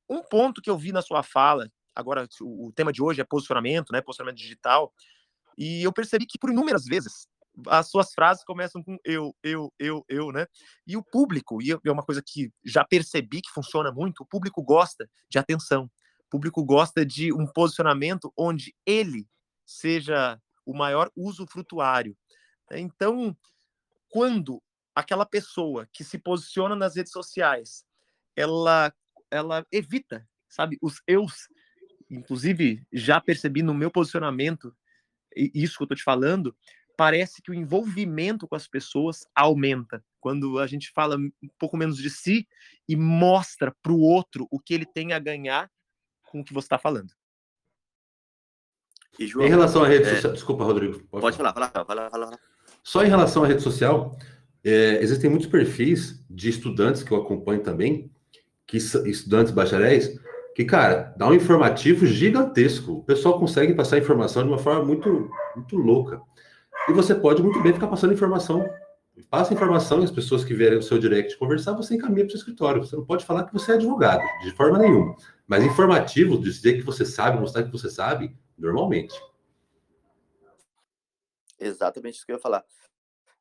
um 0.09 0.23
ponto 0.23 0.61
que 0.61 0.71
eu 0.71 0.79
vi 0.79 0.93
na 0.93 1.03
sua 1.03 1.23
fala 1.23 1.71
agora 1.95 2.27
o 2.41 2.73
tema 2.75 2.93
de 2.93 3.03
hoje 3.03 3.21
é 3.21 3.25
posicionamento, 3.25 3.93
né? 3.93 4.01
Posicionamento 4.01 4.39
digital. 4.39 4.93
E 5.57 5.83
eu 5.83 5.93
percebi 5.93 6.27
que 6.27 6.39
por 6.39 6.51
inúmeras 6.51 6.85
vezes 6.85 7.29
as 7.67 7.91
suas 7.91 8.13
frases 8.13 8.45
começam 8.45 8.83
com 8.83 8.97
eu, 9.05 9.35
eu, 9.43 9.73
eu, 9.79 10.05
eu, 10.09 10.33
né? 10.33 10.47
E 10.87 10.97
o 10.97 11.03
público, 11.03 11.61
e 11.61 11.71
é 11.73 11.93
uma 11.93 12.03
coisa 12.03 12.23
que 12.25 12.51
já 12.65 12.85
percebi 12.85 13.41
que 13.43 13.51
funciona 13.51 13.93
muito, 13.93 14.23
o 14.23 14.27
público 14.27 14.63
gosta 14.63 15.09
de 15.29 15.39
atenção. 15.39 15.85
O 16.27 16.31
público 16.31 16.65
gosta 16.65 17.05
de 17.05 17.33
um 17.33 17.47
posicionamento 17.47 18.33
onde 18.37 18.75
ele 18.87 19.27
seja 19.67 20.41
o 20.65 20.75
maior 20.75 21.11
usufrutuário. 21.17 22.17
Então, 22.73 23.37
quando 24.09 24.63
aquela 24.95 25.27
pessoa 25.27 25.89
que 25.93 26.05
se 26.05 26.19
posiciona 26.19 26.77
nas 26.77 26.97
redes 26.97 27.13
sociais, 27.13 27.85
ela 28.37 28.93
ela 29.31 29.65
evita, 29.71 30.29
sabe, 30.49 30.77
os 30.83 31.01
eus 31.07 31.49
inclusive 32.11 32.85
já 32.93 33.21
percebi 33.21 33.63
no 33.63 33.73
meu 33.73 33.91
posicionamento, 33.91 34.77
isso 35.37 35.77
que 35.77 35.83
eu 35.83 35.85
estou 35.85 35.97
te 35.97 36.03
falando, 36.03 36.57
parece 36.97 37.41
que 37.41 37.51
o 37.51 37.55
envolvimento 37.55 38.49
com 38.49 38.57
as 38.57 38.67
pessoas 38.67 39.21
aumenta. 39.35 40.05
Quando 40.19 40.59
a 40.59 40.67
gente 40.67 40.91
fala 40.91 41.17
um 41.17 41.49
pouco 41.59 41.77
menos 41.77 41.97
de 41.97 42.11
si 42.11 42.47
e 42.89 42.97
mostra 42.97 43.75
para 43.81 43.93
o 43.93 44.01
outro 44.01 44.47
o 44.51 44.59
que 44.59 44.75
ele 44.75 44.85
tem 44.85 45.13
a 45.13 45.19
ganhar 45.19 45.71
com 46.25 46.41
o 46.41 46.45
que 46.45 46.53
você 46.53 46.67
está 46.67 46.79
falando. 46.79 47.13
João, 49.27 49.47
em 49.47 49.49
relação 49.49 49.85
à 49.85 49.89
rede 49.89 50.09
é... 50.09 50.15
social, 50.15 50.33
desculpa, 50.33 50.65
Rodrigo. 50.65 51.01
Pode, 51.11 51.23
pode 51.23 51.37
falar, 51.37 51.53
falar, 51.53 51.71
falar, 51.71 52.11
falar. 52.11 52.39
Só 52.83 53.05
em 53.05 53.09
relação 53.09 53.45
à 53.45 53.47
rede 53.47 53.63
social, 53.63 54.17
é, 54.65 55.03
existem 55.03 55.29
muitos 55.29 55.49
perfis 55.49 56.25
de 56.29 56.49
estudantes 56.49 57.03
que 57.03 57.13
eu 57.13 57.19
acompanho 57.19 57.63
também, 57.63 58.11
que 58.67 58.77
estudantes 58.77 59.53
bacharéis, 59.53 60.19
que, 60.55 60.65
cara, 60.65 61.15
dá 61.17 61.29
um 61.29 61.35
informativo 61.35 62.07
gigantesco. 62.07 62.93
O 62.93 63.05
pessoal 63.05 63.39
consegue 63.39 63.75
passar 63.75 63.99
informação 63.99 64.43
de 64.43 64.49
uma 64.49 64.59
forma 64.59 64.85
muito, 64.85 65.31
muito 65.55 65.77
louca. 65.77 66.21
E 66.89 66.93
você 66.93 67.15
pode 67.15 67.43
muito 67.43 67.61
bem 67.63 67.73
ficar 67.73 67.87
passando 67.87 68.13
informação. 68.13 68.69
Passa 69.31 69.53
informação 69.53 70.01
e 70.01 70.05
as 70.05 70.11
pessoas 70.11 70.45
que 70.45 70.55
vierem 70.55 70.79
o 70.79 70.83
seu 70.83 70.99
direct 70.99 71.37
conversar, 71.37 71.73
você 71.73 71.95
encaminha 71.95 72.25
para 72.25 72.29
o 72.29 72.31
seu 72.31 72.39
escritório. 72.39 72.83
Você 72.83 72.97
não 72.97 73.05
pode 73.05 73.25
falar 73.25 73.45
que 73.45 73.53
você 73.53 73.73
é 73.73 73.75
advogado, 73.75 74.23
de 74.43 74.51
forma 74.53 74.79
nenhuma. 74.79 75.15
Mas 75.47 75.65
informativo, 75.65 76.39
dizer 76.39 76.75
que 76.75 76.83
você 76.83 77.05
sabe, 77.05 77.39
mostrar 77.39 77.65
que 77.65 77.71
você 77.71 77.91
sabe, 77.91 78.35
normalmente. 78.61 79.21
Exatamente 81.59 82.17
isso 82.17 82.27
que 82.27 82.33
eu 82.33 82.37
ia 82.37 82.43
falar. 82.43 82.65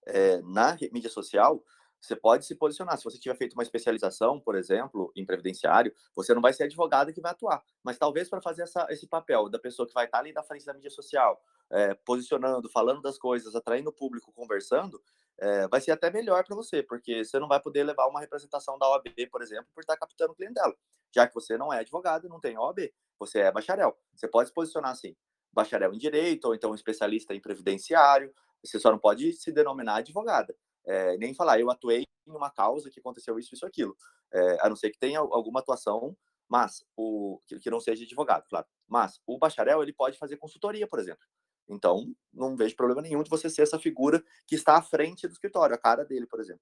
é, 0.06 0.42
na 0.42 0.78
mídia 0.92 1.10
social, 1.10 1.64
você 2.02 2.16
pode 2.16 2.46
se 2.46 2.56
posicionar. 2.56 2.98
Se 2.98 3.04
você 3.04 3.20
tiver 3.20 3.36
feito 3.36 3.54
uma 3.54 3.64
especialização, 3.64 4.40
por 4.40 4.56
exemplo, 4.56 5.12
em 5.16 5.26
previdenciário, 5.26 5.94
você 6.16 6.34
não 6.34 6.42
vai 6.42 6.54
ser 6.54 6.64
advogado 6.64 7.14
que 7.14 7.22
vai 7.22 7.32
atuar. 7.32 7.62
Mas 7.84 7.98
talvez 7.98 8.30
para 8.30 8.42
fazer 8.42 8.64
essa, 8.64 8.88
esse 8.90 9.08
papel 9.08 9.50
da 9.50 9.60
pessoa 9.60 9.88
que 9.88 9.94
vai 9.94 10.06
estar 10.06 10.20
ali 10.20 10.32
na 10.32 10.44
frente 10.44 10.66
da 10.66 10.74
mídia 10.74 10.90
social, 10.90 11.42
é, 11.70 11.94
posicionando, 11.94 12.70
falando 12.70 13.02
das 13.02 13.18
coisas, 13.18 13.56
atraindo 13.56 13.90
o 13.90 13.94
público, 13.94 14.32
conversando, 14.32 15.02
é, 15.40 15.68
vai 15.68 15.82
ser 15.82 15.92
até 15.92 16.12
melhor 16.12 16.44
para 16.46 16.56
você, 16.56 16.84
porque 16.84 17.24
você 17.24 17.40
não 17.40 17.48
vai 17.48 17.60
poder 17.62 17.84
levar 17.84 18.08
uma 18.08 18.20
representação 18.20 18.78
da 18.78 18.90
OAB, 18.90 19.08
por 19.32 19.42
exemplo, 19.42 19.68
por 19.74 19.82
estar 19.82 19.98
captando 19.98 20.34
o 20.34 20.36
cliente 20.36 20.54
dela. 20.54 20.76
Já 21.14 21.28
que 21.28 21.34
você 21.34 21.58
não 21.58 21.74
é 21.74 21.80
advogado, 21.80 22.30
não 22.30 22.40
tem 22.40 22.58
OAB, 22.58 22.92
você 23.18 23.40
é 23.40 23.52
bacharel. 23.52 23.98
Você 24.16 24.28
pode 24.28 24.50
se 24.50 24.54
posicionar 24.54 24.92
assim, 24.92 25.16
bacharel 25.52 25.94
em 25.94 25.98
direito, 25.98 26.46
ou 26.46 26.56
então 26.56 26.76
especialista 26.76 27.34
em 27.34 27.42
previdenciário, 27.42 28.34
você 28.64 28.80
só 28.80 28.92
não 28.92 29.00
pode 29.00 29.34
se 29.34 29.52
denominar 29.52 29.98
advogada 29.98 30.56
é, 30.90 31.18
nem 31.18 31.34
falar, 31.34 31.60
eu 31.60 31.70
atuei 31.70 32.04
em 32.28 32.32
uma 32.32 32.50
causa 32.50 32.90
que 32.90 33.00
aconteceu 33.00 33.38
isso, 33.38 33.54
isso, 33.54 33.66
aquilo. 33.66 33.96
É, 34.34 34.58
a 34.66 34.70
não 34.70 34.76
ser 34.76 34.90
que 34.90 35.00
tenha 35.00 35.20
alguma 35.20 35.60
atuação, 35.60 36.18
mas 36.48 36.84
o 36.98 37.40
que 37.48 37.70
não 37.70 37.80
seja 37.80 38.04
advogado, 38.04 38.46
claro. 38.50 38.66
Mas 38.88 39.20
o 39.26 39.38
bacharel, 39.38 39.84
ele 39.84 39.94
pode 39.94 40.18
fazer 40.18 40.38
consultoria, 40.38 40.88
por 40.88 41.00
exemplo. 41.00 41.22
Então, 41.70 42.12
não 42.34 42.58
vejo 42.58 42.76
problema 42.76 43.02
nenhum 43.02 43.22
de 43.22 43.30
você 43.30 43.50
ser 43.50 43.62
essa 43.62 43.78
figura 43.78 44.24
que 44.48 44.56
está 44.56 44.78
à 44.78 44.82
frente 44.82 45.28
do 45.28 45.34
escritório, 45.34 45.76
a 45.76 45.80
cara 45.80 46.04
dele, 46.04 46.26
por 46.26 46.40
exemplo. 46.40 46.62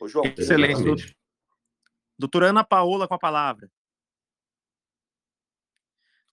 Ô, 0.00 0.08
João. 0.08 0.24
Excelente. 0.36 1.16
Doutora 2.18 2.48
Ana 2.48 2.64
Paola 2.64 3.06
com 3.06 3.14
a 3.14 3.18
palavra. 3.18 3.70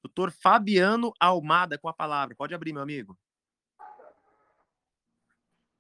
Doutor 0.02 0.32
Fabiano 0.32 1.14
Almada 1.20 1.78
com 1.78 1.88
a 1.88 1.94
palavra. 1.94 2.36
Pode 2.36 2.54
abrir, 2.54 2.74
meu 2.74 2.82
amigo. 2.82 3.18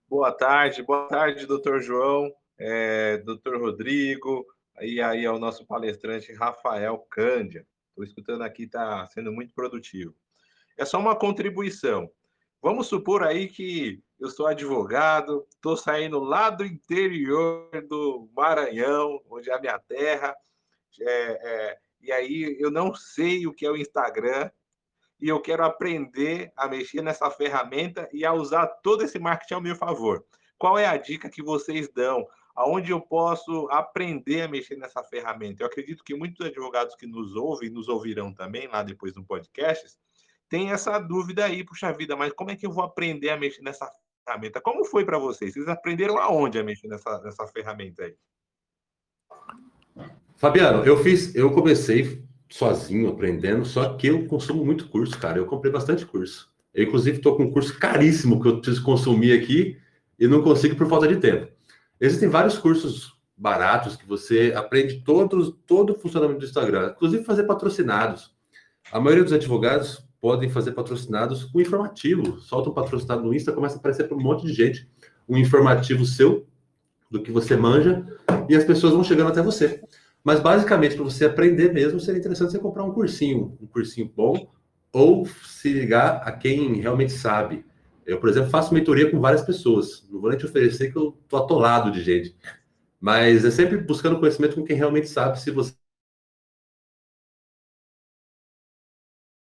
Boa 0.08 0.32
tarde, 0.32 0.84
boa 0.84 1.08
tarde, 1.08 1.48
doutor 1.48 1.82
João, 1.82 2.32
é, 2.56 3.18
doutor 3.18 3.60
Rodrigo, 3.60 4.46
e 4.80 5.02
aí 5.02 5.26
ao 5.26 5.40
nosso 5.40 5.66
palestrante 5.66 6.32
Rafael 6.34 7.00
Cândia. 7.10 7.68
Estou 7.90 8.04
escutando 8.04 8.44
aqui, 8.44 8.64
está 8.64 9.08
sendo 9.08 9.32
muito 9.32 9.54
produtivo. 9.56 10.16
É 10.78 10.86
só 10.86 11.00
uma 11.00 11.16
contribuição. 11.16 12.10
Vamos 12.62 12.88
supor 12.88 13.24
aí 13.24 13.48
que 13.48 14.02
eu 14.20 14.30
sou 14.30 14.48
advogado, 14.48 15.46
estou 15.54 15.76
saindo 15.76 16.20
lá 16.20 16.50
do 16.50 16.66
interior 16.66 17.70
do 17.90 18.30
Maranhão, 18.34 19.22
onde 19.30 19.50
é 19.50 19.54
a 19.54 19.60
minha 19.60 19.78
terra, 19.78 20.34
é, 21.02 21.06
é, 21.06 21.78
e 22.00 22.12
aí 22.12 22.58
eu 22.60 22.72
não 22.72 22.96
sei 22.96 23.46
o 23.46 23.54
que 23.54 23.66
é 23.66 23.70
o 23.70 23.76
Instagram, 23.76 24.50
e 25.20 25.28
eu 25.28 25.42
quero 25.42 25.64
aprender 25.64 26.52
a 26.56 26.68
mexer 26.68 27.02
nessa 27.02 27.30
ferramenta 27.30 28.10
e 28.14 28.26
a 28.26 28.34
usar 28.34 28.68
todo 28.68 29.04
esse 29.04 29.20
marketing 29.20 29.54
ao 29.56 29.62
meu 29.62 29.76
favor. 29.76 30.26
Qual 30.58 30.78
é 30.78 30.86
a 30.86 30.98
dica 30.98 31.30
que 31.30 31.44
vocês 31.44 31.90
dão? 31.92 32.26
Aonde 32.56 32.92
eu 32.92 33.02
posso 33.02 33.68
aprender 33.72 34.44
a 34.44 34.48
mexer 34.48 34.78
nessa 34.78 35.04
ferramenta? 35.04 35.64
Eu 35.64 35.68
acredito 35.68 36.04
que 36.04 36.16
muitos 36.16 36.46
advogados 36.46 36.96
que 36.96 37.08
nos 37.08 37.36
ouvem, 37.36 37.70
nos 37.70 37.90
ouvirão 37.90 38.34
também 38.34 38.68
lá 38.68 38.84
depois 38.84 39.16
no 39.16 39.26
podcast, 39.26 39.98
têm 40.54 40.70
essa 40.70 41.00
dúvida 41.00 41.46
aí, 41.46 41.64
puxa 41.64 41.92
vida, 41.92 42.16
mas 42.16 42.32
como 42.32 42.52
é 42.52 42.56
que 42.56 42.64
eu 42.64 42.72
vou 42.72 42.84
aprender 42.84 43.32
a 43.32 43.38
mexer 43.38 43.64
nessa 43.64 43.92
ferramenta? 44.24 44.62
Como 44.62 44.86
foi 44.86 45.04
para 45.04 45.18
vocês? 45.18 45.52
Vocês 45.52 45.68
aprenderam 45.68 46.20
aonde 46.20 46.60
a 46.60 46.64
mexer 46.64 46.88
nessa, 46.88 47.20
nessa 47.24 47.48
ferramenta 47.48 48.04
aí? 48.04 48.16
Fabiano, 50.38 50.84
eu 50.86 50.96
fiz, 50.98 51.34
eu 51.34 51.52
comecei 51.52 52.24
sozinho 52.48 53.10
aprendendo, 53.10 53.66
só 53.66 53.96
que 53.96 54.06
eu 54.06 54.28
consumo 54.28 54.64
muito 54.64 54.90
curso, 54.90 55.18
cara. 55.18 55.40
Eu 55.40 55.48
comprei 55.48 55.72
bastante 55.72 56.06
curso. 56.06 56.54
Eu, 56.72 56.84
inclusive, 56.84 57.18
estou 57.18 57.36
com 57.36 57.46
um 57.46 57.52
curso 57.52 57.80
caríssimo 57.80 58.40
que 58.40 58.48
eu 58.48 58.62
preciso 58.62 58.84
consumir 58.84 59.34
aqui 59.34 59.82
e 60.20 60.28
não 60.28 60.44
consigo 60.44 60.76
por 60.76 60.88
falta 60.88 61.08
de 61.08 61.16
tempo. 61.16 61.52
Existem 62.00 62.30
vários 62.30 62.60
cursos 62.60 63.20
baratos 63.36 63.96
que 63.96 64.06
você 64.06 64.54
aprende 64.56 65.02
todos, 65.04 65.52
todo 65.66 65.94
o 65.94 66.00
funcionamento 66.00 66.42
do 66.42 66.46
Instagram, 66.46 66.92
inclusive 66.92 67.24
fazer 67.24 67.46
patrocinados. 67.46 68.32
A 68.92 69.00
maioria 69.00 69.24
dos 69.24 69.34
advogados 69.34 70.13
podem 70.24 70.50
fazer 70.50 70.72
patrocinados 70.72 71.44
com 71.44 71.60
informativo. 71.60 72.40
Solta 72.40 72.70
um 72.70 72.74
patrocinado 72.74 73.24
no 73.24 73.36
Insta, 73.36 73.52
começa 73.52 73.76
a 73.76 73.78
aparecer 73.78 74.08
para 74.08 74.16
um 74.16 74.22
monte 74.22 74.48
de 74.48 74.54
gente. 74.54 74.88
Um 75.28 75.36
informativo 75.36 76.06
seu, 76.06 76.48
do 77.12 77.22
que 77.22 77.30
você 77.30 77.58
manja, 77.58 78.06
e 78.48 78.56
as 78.56 78.64
pessoas 78.64 78.94
vão 78.94 79.04
chegando 79.04 79.32
até 79.32 79.42
você. 79.42 79.84
Mas 80.24 80.40
basicamente, 80.40 80.96
para 80.96 81.04
você 81.04 81.26
aprender 81.26 81.74
mesmo, 81.74 82.00
seria 82.00 82.22
interessante 82.22 82.54
você 82.54 82.60
comprar 82.60 82.86
um 82.86 82.94
cursinho, 82.94 83.58
um 83.62 83.68
cursinho 83.68 84.10
bom, 84.16 84.50
ou 84.94 85.26
se 85.26 85.74
ligar 85.74 86.22
a 86.24 86.32
quem 86.32 86.76
realmente 86.76 87.12
sabe. 87.12 87.66
Eu, 88.06 88.18
por 88.18 88.30
exemplo, 88.30 88.50
faço 88.50 88.74
mentoria 88.74 89.12
com 89.12 89.20
várias 89.20 89.42
pessoas. 89.42 90.08
Não 90.10 90.22
vou 90.22 90.30
nem 90.30 90.40
te 90.40 90.46
oferecer 90.46 90.90
que 90.90 90.98
eu 90.98 91.18
tô 91.28 91.36
atolado 91.36 91.92
de 91.92 92.02
gente. 92.02 92.34
Mas 92.98 93.44
é 93.44 93.52
sempre 93.52 93.76
buscando 93.76 94.18
conhecimento 94.18 94.56
com 94.56 94.64
quem 94.64 94.78
realmente 94.78 95.10
sabe 95.10 95.38
se 95.38 95.52
você. 95.52 95.74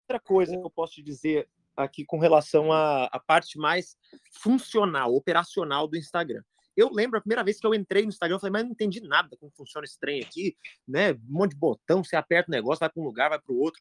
Outra 0.05 0.21
coisa 0.21 0.57
que 0.57 0.63
eu 0.63 0.71
posso 0.71 0.95
te 0.95 1.03
dizer 1.03 1.49
aqui 1.75 2.05
com 2.05 2.19
relação 2.19 2.71
à, 2.71 3.07
à 3.07 3.19
parte 3.19 3.59
mais 3.59 3.97
funcional, 4.31 5.15
operacional 5.15 5.89
do 5.89 5.97
Instagram. 5.97 6.43
Eu 6.77 6.91
lembro 6.93 7.19
a 7.19 7.23
primeira 7.23 7.43
vez 7.43 7.59
que 7.59 7.67
eu 7.67 7.75
entrei 7.75 8.03
no 8.03 8.09
Instagram, 8.09 8.37
eu 8.37 8.41
falei, 8.41 8.53
mas 8.53 8.65
não 8.65 8.73
entendi 8.73 9.01
nada 9.01 9.37
como 9.39 9.51
funciona 9.57 9.85
esse 9.85 9.99
trem 9.99 10.21
aqui, 10.21 10.57
né? 10.87 11.13
Um 11.13 11.19
monte 11.29 11.53
de 11.53 11.57
botão, 11.57 12.05
você 12.05 12.17
aperta 12.17 12.51
o 12.51 12.53
negócio, 12.53 12.81
vai 12.81 12.91
para 12.91 13.01
um 13.01 13.05
lugar, 13.07 13.31
vai 13.31 13.41
para 13.41 13.53
o 13.53 13.59
outro. 13.59 13.81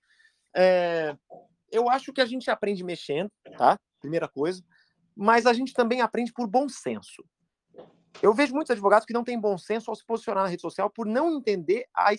É... 0.56 1.16
Eu 1.72 1.90
acho 1.90 2.14
que 2.14 2.22
a 2.22 2.26
gente 2.26 2.50
aprende 2.50 2.84
mexendo, 2.84 3.32
tá? 3.58 3.78
Primeira 4.00 4.28
coisa. 4.28 4.64
Mas 5.16 5.46
a 5.46 5.54
gente 5.54 5.74
também 5.74 6.02
aprende 6.02 6.32
por 6.32 6.48
bom 6.48 6.70
senso. 6.70 7.24
Eu 8.22 8.34
vejo 8.34 8.54
muitos 8.54 8.72
advogados 8.72 9.06
que 9.06 9.14
não 9.14 9.24
têm 9.24 9.40
bom 9.40 9.58
senso 9.58 9.90
ao 9.90 9.96
se 9.96 10.06
posicionar 10.06 10.44
na 10.44 10.50
rede 10.50 10.62
social 10.62 10.90
por 10.90 11.06
não 11.06 11.36
entender 11.36 11.86
a, 11.94 12.14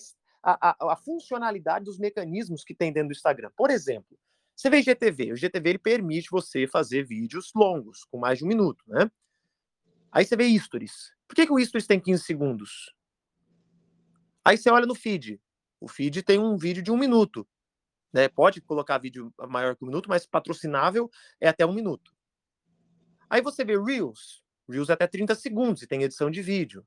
a, 0.45 0.92
a 0.92 0.97
funcionalidade 0.97 1.84
dos 1.84 1.99
mecanismos 1.99 2.62
que 2.62 2.74
tem 2.74 2.92
dentro 2.92 3.09
do 3.09 3.12
Instagram. 3.12 3.51
Por 3.57 3.70
exemplo, 3.70 4.18
você 4.55 4.68
vê 4.70 4.82
GTV. 4.82 5.32
O 5.32 5.36
GTV 5.36 5.70
ele 5.70 5.78
permite 5.78 6.28
você 6.30 6.66
fazer 6.66 7.05
vídeos 7.05 7.51
longos, 7.55 8.05
com 8.05 8.18
mais 8.18 8.38
de 8.38 8.45
um 8.45 8.49
minuto, 8.49 8.84
né? 8.86 9.11
Aí 10.12 10.24
você 10.24 10.36
vê 10.36 10.57
stories. 10.59 11.12
Por 11.26 11.34
que, 11.34 11.47
que 11.47 11.53
o 11.53 11.59
stories 11.59 11.86
tem 11.86 11.99
15 11.99 12.22
segundos? 12.22 12.95
Aí 14.45 14.57
você 14.57 14.70
olha 14.70 14.86
no 14.86 14.95
feed. 14.95 15.40
O 15.80 15.88
feed 15.88 16.22
tem 16.22 16.38
um 16.38 16.57
vídeo 16.57 16.82
de 16.82 16.92
um 16.92 16.97
minuto. 16.97 17.47
Né? 18.12 18.28
Pode 18.28 18.61
colocar 18.61 18.99
vídeo 18.99 19.34
maior 19.49 19.74
que 19.74 19.84
um 19.84 19.88
minuto, 19.88 20.09
mas 20.09 20.24
patrocinável 20.24 21.11
é 21.40 21.49
até 21.49 21.66
um 21.66 21.72
minuto. 21.72 22.14
Aí 23.28 23.42
você 23.42 23.64
vê 23.64 23.76
Reels. 23.76 24.45
Reels 24.68 24.88
é 24.88 24.92
até 24.92 25.07
30 25.07 25.34
segundos 25.34 25.82
e 25.82 25.86
tem 25.86 26.03
edição 26.03 26.30
de 26.30 26.40
vídeo. 26.42 26.86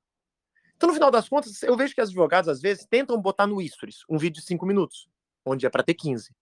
Então, 0.78 0.88
no 0.88 0.94
final 0.94 1.10
das 1.10 1.28
contas, 1.28 1.62
eu 1.64 1.76
vejo 1.76 1.94
que 1.96 2.02
as 2.02 2.10
advogados, 2.10 2.48
às 2.48 2.62
vezes, 2.62 2.86
tentam 2.86 3.20
botar 3.20 3.48
no 3.48 3.60
stories 3.68 4.04
um 4.08 4.18
vídeo 4.18 4.40
de 4.40 4.48
5 4.48 4.64
minutos, 4.64 5.10
onde 5.44 5.66
é 5.66 5.70
para 5.70 5.84
ter 5.84 5.96
15. 5.96 6.34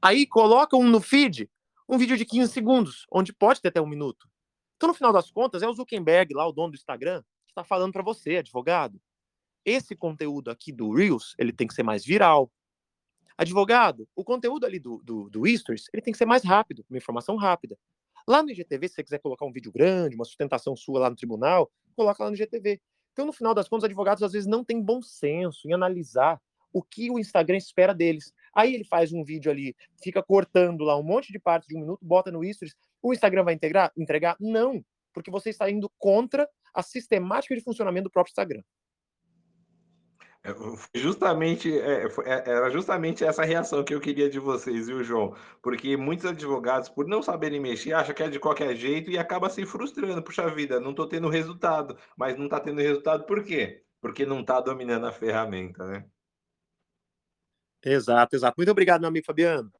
Aí 0.00 0.26
colocam 0.26 0.82
no 0.82 1.00
feed 1.00 1.50
um 1.86 1.98
vídeo 1.98 2.16
de 2.16 2.24
15 2.24 2.50
segundos, 2.50 3.06
onde 3.12 3.32
pode 3.32 3.60
ter 3.60 3.68
até 3.68 3.80
um 3.80 3.86
minuto. 3.86 4.26
Então, 4.76 4.88
no 4.88 4.94
final 4.94 5.12
das 5.12 5.30
contas, 5.30 5.62
é 5.62 5.68
o 5.68 5.72
Zuckerberg, 5.72 6.32
lá, 6.34 6.46
o 6.46 6.52
dono 6.52 6.72
do 6.72 6.76
Instagram, 6.76 7.22
que 7.44 7.50
está 7.50 7.62
falando 7.62 7.92
para 7.92 8.02
você, 8.02 8.36
advogado. 8.36 9.00
Esse 9.64 9.94
conteúdo 9.94 10.50
aqui 10.50 10.72
do 10.72 10.90
Reels, 10.90 11.34
ele 11.38 11.52
tem 11.52 11.66
que 11.66 11.74
ser 11.74 11.82
mais 11.82 12.04
viral. 12.04 12.50
Advogado, 13.36 14.08
o 14.16 14.24
conteúdo 14.24 14.64
ali 14.64 14.78
do, 14.78 15.02
do, 15.04 15.28
do 15.28 15.46
ele 15.46 16.02
tem 16.02 16.12
que 16.12 16.18
ser 16.18 16.26
mais 16.26 16.42
rápido, 16.42 16.84
uma 16.88 16.96
informação 16.96 17.36
rápida. 17.36 17.78
Lá 18.26 18.42
no 18.42 18.50
IGTV, 18.50 18.88
se 18.88 18.94
você 18.94 19.04
quiser 19.04 19.18
colocar 19.18 19.44
um 19.44 19.52
vídeo 19.52 19.70
grande, 19.70 20.14
uma 20.14 20.24
sustentação 20.24 20.76
sua 20.76 21.00
lá 21.00 21.10
no 21.10 21.16
tribunal, 21.16 21.70
coloca 21.94 22.22
lá 22.24 22.30
no 22.30 22.36
IGTV. 22.36 22.80
Então, 23.18 23.26
no 23.26 23.32
final 23.32 23.52
das 23.52 23.68
contas, 23.68 23.82
os 23.82 23.86
advogados 23.86 24.22
às 24.22 24.30
vezes 24.30 24.46
não 24.46 24.62
têm 24.62 24.80
bom 24.80 25.02
senso 25.02 25.68
em 25.68 25.72
analisar 25.72 26.40
o 26.72 26.80
que 26.80 27.10
o 27.10 27.18
Instagram 27.18 27.56
espera 27.56 27.92
deles. 27.92 28.32
Aí 28.54 28.72
ele 28.72 28.84
faz 28.84 29.12
um 29.12 29.24
vídeo 29.24 29.50
ali, 29.50 29.74
fica 30.00 30.22
cortando 30.22 30.84
lá 30.84 30.96
um 30.96 31.02
monte 31.02 31.32
de 31.32 31.38
partes 31.40 31.68
de 31.68 31.76
um 31.76 31.80
minuto, 31.80 31.98
bota 32.00 32.30
no 32.30 32.44
Stories, 32.44 32.76
o 33.02 33.12
Instagram 33.12 33.42
vai 33.42 33.54
integrar, 33.54 33.90
entregar? 33.96 34.36
Não, 34.38 34.84
porque 35.12 35.32
você 35.32 35.50
está 35.50 35.68
indo 35.68 35.90
contra 35.98 36.48
a 36.72 36.80
sistemática 36.80 37.56
de 37.56 37.60
funcionamento 37.60 38.04
do 38.04 38.12
próprio 38.12 38.30
Instagram. 38.30 38.62
É, 40.44 40.54
justamente, 40.94 41.76
é, 41.78 42.06
é, 42.06 42.50
era 42.50 42.70
justamente 42.70 43.24
essa 43.24 43.44
reação 43.44 43.84
que 43.84 43.94
eu 43.94 44.00
queria 44.00 44.30
de 44.30 44.38
vocês, 44.38 44.86
viu, 44.86 45.02
João? 45.02 45.34
Porque 45.60 45.96
muitos 45.96 46.26
advogados, 46.26 46.88
por 46.88 47.06
não 47.06 47.22
saberem 47.22 47.60
mexer, 47.60 47.92
acham 47.92 48.14
que 48.14 48.22
é 48.22 48.28
de 48.28 48.38
qualquer 48.38 48.74
jeito 48.76 49.10
e 49.10 49.18
acaba 49.18 49.50
se 49.50 49.66
frustrando. 49.66 50.22
Puxa 50.22 50.48
vida, 50.48 50.80
não 50.80 50.90
estou 50.90 51.08
tendo 51.08 51.28
resultado. 51.28 51.96
Mas 52.16 52.36
não 52.36 52.44
está 52.44 52.60
tendo 52.60 52.80
resultado 52.80 53.24
por 53.24 53.42
quê? 53.42 53.82
Porque 54.00 54.24
não 54.24 54.40
está 54.40 54.60
dominando 54.60 55.06
a 55.06 55.12
ferramenta, 55.12 55.84
né? 55.86 56.04
Exato, 57.84 58.36
exato. 58.36 58.54
Muito 58.56 58.70
obrigado, 58.70 59.00
meu 59.00 59.08
amigo 59.08 59.26
Fabiano. 59.26 59.72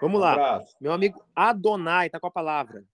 Vamos 0.00 0.18
um 0.18 0.22
lá. 0.22 0.32
Abraço. 0.32 0.74
Meu 0.80 0.92
amigo 0.92 1.22
Adonai 1.34 2.06
está 2.06 2.18
com 2.18 2.26
a 2.26 2.30
palavra. 2.30 2.84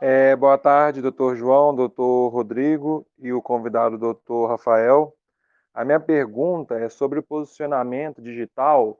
É, 0.00 0.34
boa 0.34 0.56
tarde, 0.56 1.02
doutor 1.02 1.36
João, 1.36 1.74
doutor 1.74 2.28
Rodrigo 2.30 3.06
e 3.18 3.32
o 3.32 3.42
convidado, 3.42 3.98
doutor 3.98 4.46
Rafael. 4.48 5.14
A 5.72 5.84
minha 5.84 6.00
pergunta 6.00 6.78
é 6.78 6.88
sobre 6.88 7.18
o 7.18 7.22
posicionamento 7.22 8.20
digital 8.20 8.98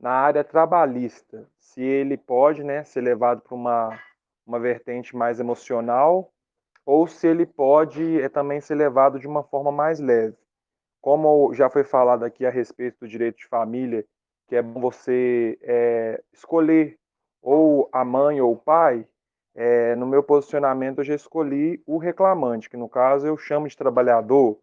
na 0.00 0.10
área 0.10 0.44
trabalhista. 0.44 1.48
Se 1.58 1.82
ele 1.82 2.16
pode 2.16 2.62
né, 2.62 2.84
ser 2.84 3.00
levado 3.00 3.40
para 3.40 3.54
uma 3.54 3.98
uma 4.46 4.58
vertente 4.58 5.16
mais 5.16 5.40
emocional, 5.40 6.32
ou 6.84 7.06
se 7.06 7.26
ele 7.26 7.46
pode 7.46 8.20
é, 8.20 8.28
também 8.28 8.60
ser 8.60 8.74
levado 8.74 9.18
de 9.18 9.26
uma 9.26 9.42
forma 9.42 9.70
mais 9.70 10.00
leve. 10.00 10.36
Como 11.00 11.52
já 11.54 11.70
foi 11.70 11.84
falado 11.84 12.24
aqui 12.24 12.44
a 12.44 12.50
respeito 12.50 12.98
do 13.00 13.08
direito 13.08 13.38
de 13.38 13.46
família, 13.46 14.04
que 14.48 14.56
é 14.56 14.62
você 14.62 15.58
é, 15.62 16.22
escolher 16.32 16.98
ou 17.40 17.88
a 17.92 18.04
mãe 18.04 18.40
ou 18.40 18.52
o 18.52 18.56
pai, 18.56 19.06
é, 19.54 19.94
no 19.96 20.06
meu 20.06 20.22
posicionamento 20.22 20.98
eu 20.98 21.04
já 21.04 21.14
escolhi 21.14 21.82
o 21.86 21.98
reclamante, 21.98 22.70
que 22.70 22.76
no 22.76 22.88
caso 22.88 23.26
eu 23.26 23.36
chamo 23.36 23.68
de 23.68 23.76
trabalhador, 23.76 24.58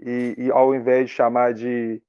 e, 0.00 0.34
e 0.38 0.50
ao 0.50 0.74
invés 0.74 1.08
de 1.08 1.14
chamar 1.14 1.54
de 1.54 2.02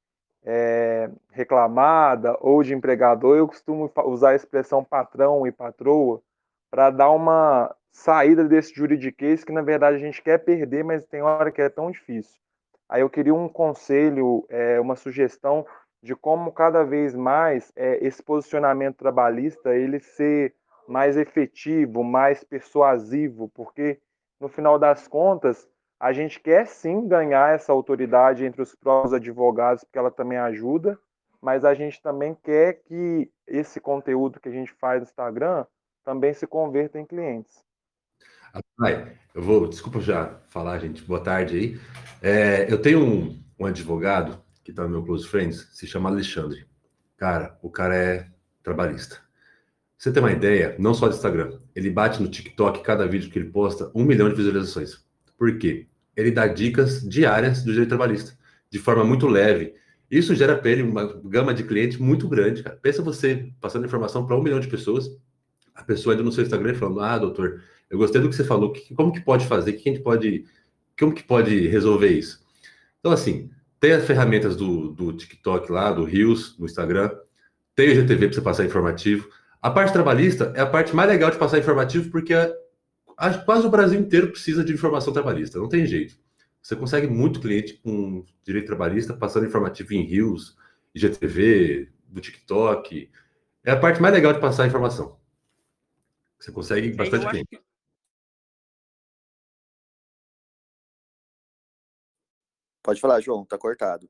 é, 0.44 1.10
reclamada 1.32 2.38
ou 2.40 2.64
de 2.64 2.74
empregador, 2.74 3.38
eu 3.38 3.48
costumo 3.48 3.92
usar 4.06 4.30
a 4.30 4.36
expressão 4.36 4.84
patrão 4.84 5.46
e 5.46 5.52
patroa 5.52 6.22
para 6.70 6.90
dar 6.90 7.12
uma 7.12 7.76
saída 7.92 8.44
desse 8.44 8.74
juridiquês 8.74 9.44
que 9.44 9.52
na 9.52 9.62
verdade 9.62 9.98
a 9.98 10.00
gente 10.00 10.22
quer 10.22 10.38
perder, 10.38 10.84
mas 10.84 11.06
tem 11.06 11.22
hora 11.22 11.52
que 11.52 11.62
é 11.62 11.70
tão 11.70 11.92
difícil. 11.92 12.40
Aí 12.88 13.02
eu 13.02 13.10
queria 13.10 13.34
um 13.34 13.50
conselho, 13.50 14.46
é, 14.50 14.80
uma 14.80 14.96
sugestão 14.96 15.66
de 16.02 16.16
como 16.16 16.52
cada 16.52 16.84
vez 16.84 17.16
mais 17.16 17.72
é, 17.76 18.06
esse 18.06 18.24
posicionamento 18.24 18.98
trabalhista 18.98 19.76
ele 19.76 20.00
ser 20.00 20.54
mais 20.88 21.18
efetivo, 21.18 22.04
mais 22.04 22.44
persuasivo, 22.44 23.50
porque 23.50 24.00
no 24.40 24.48
final 24.48 24.80
das 24.80 25.08
contas 25.08 25.68
a 26.00 26.14
gente 26.14 26.40
quer 26.40 26.68
sim 26.68 27.08
ganhar 27.08 27.56
essa 27.56 27.72
autoridade 27.72 28.46
entre 28.46 28.62
os 28.62 28.76
próprios 28.76 29.14
advogados, 29.14 29.84
porque 29.84 29.98
ela 29.98 30.12
também 30.12 30.38
ajuda, 30.38 31.00
mas 31.42 31.66
a 31.66 31.74
gente 31.74 32.02
também 32.02 32.36
quer 32.44 32.82
que 32.84 33.32
esse 33.48 33.80
conteúdo 33.80 34.40
que 34.40 34.50
a 34.50 34.52
gente 34.52 34.72
faz 34.74 35.02
no 35.02 35.08
Instagram 35.08 35.66
também 36.04 36.34
se 36.34 36.46
converta 36.46 37.00
em 37.00 37.06
clientes. 37.06 37.66
Vai, 38.78 39.18
eu 39.34 39.42
vou, 39.42 39.68
desculpa 39.68 40.00
já 40.00 40.40
falar, 40.50 40.80
gente, 40.80 41.04
boa 41.04 41.24
tarde 41.24 41.58
aí. 41.58 41.82
É, 42.22 42.72
eu 42.72 42.82
tenho 42.82 43.04
um, 43.04 43.44
um 43.60 43.66
advogado 43.66 44.42
que 44.64 44.72
está 44.72 44.84
no 44.84 44.90
meu 44.90 45.04
Close 45.04 45.28
Friends, 45.28 45.70
se 45.74 45.86
chama 45.86 46.10
Alexandre. 46.10 46.66
Cara, 47.18 47.58
o 47.62 47.70
cara 47.70 47.96
é 47.96 48.28
trabalhista. 48.64 49.20
Você 49.98 50.12
tem 50.12 50.22
uma 50.22 50.32
ideia, 50.32 50.76
não 50.78 50.94
só 50.94 51.08
do 51.08 51.16
Instagram, 51.16 51.60
ele 51.76 51.90
bate 51.90 52.22
no 52.22 52.30
TikTok, 52.30 52.84
cada 52.84 53.08
vídeo 53.08 53.32
que 53.32 53.40
ele 53.40 53.50
posta, 53.50 53.92
um 53.96 54.04
milhão 54.04 54.30
de 54.30 54.36
visualizações. 54.36 55.07
Por 55.38 55.58
quê? 55.58 55.88
Ele 56.16 56.32
dá 56.32 56.48
dicas 56.48 57.08
diárias 57.08 57.64
do 57.64 57.72
direito 57.72 57.90
trabalhista, 57.90 58.38
de 58.70 58.80
forma 58.80 59.04
muito 59.04 59.28
leve. 59.28 59.76
Isso 60.10 60.34
gera 60.34 60.58
para 60.58 60.72
ele 60.72 60.84
uma 60.84 61.06
gama 61.24 61.54
de 61.54 61.64
clientes 61.64 61.98
muito 61.98 62.28
grande, 62.28 62.64
cara. 62.64 62.78
Pensa 62.82 63.02
você 63.02 63.52
passando 63.62 63.86
informação 63.86 64.26
para 64.26 64.36
um 64.36 64.42
milhão 64.42 64.60
de 64.60 64.68
pessoas, 64.68 65.10
a 65.76 65.84
pessoa 65.84 66.16
indo 66.16 66.24
no 66.24 66.32
seu 66.32 66.44
Instagram 66.44 66.74
falando: 66.74 67.02
Ah, 67.02 67.18
doutor, 67.18 67.62
eu 67.90 67.98
gostei 67.98 68.20
do 68.20 68.30
que 68.30 68.36
você 68.36 68.44
falou, 68.44 68.74
como 68.96 69.12
que 69.12 69.22
pode 69.22 69.46
fazer, 69.46 69.74
que 69.74 69.88
a 69.88 69.94
gente 69.94 70.04
pode, 70.04 70.46
como 70.98 71.14
que 71.14 71.24
pode 71.24 71.68
resolver 71.68 72.10
isso? 72.10 72.42
Então, 73.00 73.12
assim, 73.12 73.50
tem 73.80 73.92
as 73.92 74.06
ferramentas 74.06 74.56
do, 74.56 74.90
do 74.92 75.14
TikTok 75.14 75.72
lá, 75.72 75.92
do 75.92 76.04
Rios, 76.04 76.58
no 76.58 76.66
Instagram, 76.66 77.12
tem 77.76 77.92
o 77.92 77.96
GTV 77.96 78.28
para 78.28 78.36
você 78.36 78.42
passar 78.42 78.66
informativo. 78.66 79.30
A 79.62 79.70
parte 79.70 79.94
trabalhista 79.94 80.52
é 80.56 80.62
a 80.62 80.66
parte 80.66 80.96
mais 80.96 81.10
legal 81.10 81.30
de 81.30 81.38
passar 81.38 81.60
informativo, 81.60 82.10
porque 82.10 82.34
a, 82.34 82.52
quase 83.46 83.66
o 83.66 83.70
Brasil 83.70 84.00
inteiro 84.00 84.32
precisa 84.32 84.64
de 84.64 84.74
informação 84.74 85.12
trabalhista, 85.12 85.58
não 85.58 85.68
tem 85.68 85.86
jeito. 85.86 86.18
Você 86.62 86.76
consegue 86.76 87.08
muito 87.08 87.40
cliente 87.40 87.76
com 87.76 88.26
direito 88.44 88.68
trabalhista 88.68 89.16
passando 89.16 89.46
informativo 89.46 89.94
em 89.94 90.04
Rios, 90.04 90.58
IGTV, 90.94 91.90
do 92.08 92.22
TikTok. 92.22 93.10
É 93.64 93.72
a 93.72 93.80
parte 93.80 94.02
mais 94.02 94.14
legal 94.14 94.34
de 94.34 94.40
passar 94.40 94.68
informação. 94.68 95.20
Você 96.40 96.52
consegue 96.52 96.94
bastante 96.94 97.28
cliente. 97.28 97.48
Que... 97.48 97.62
Pode 102.84 103.02
falar, 103.02 103.20
João, 103.22 103.46
tá 103.46 103.58
cortado. 103.58 104.10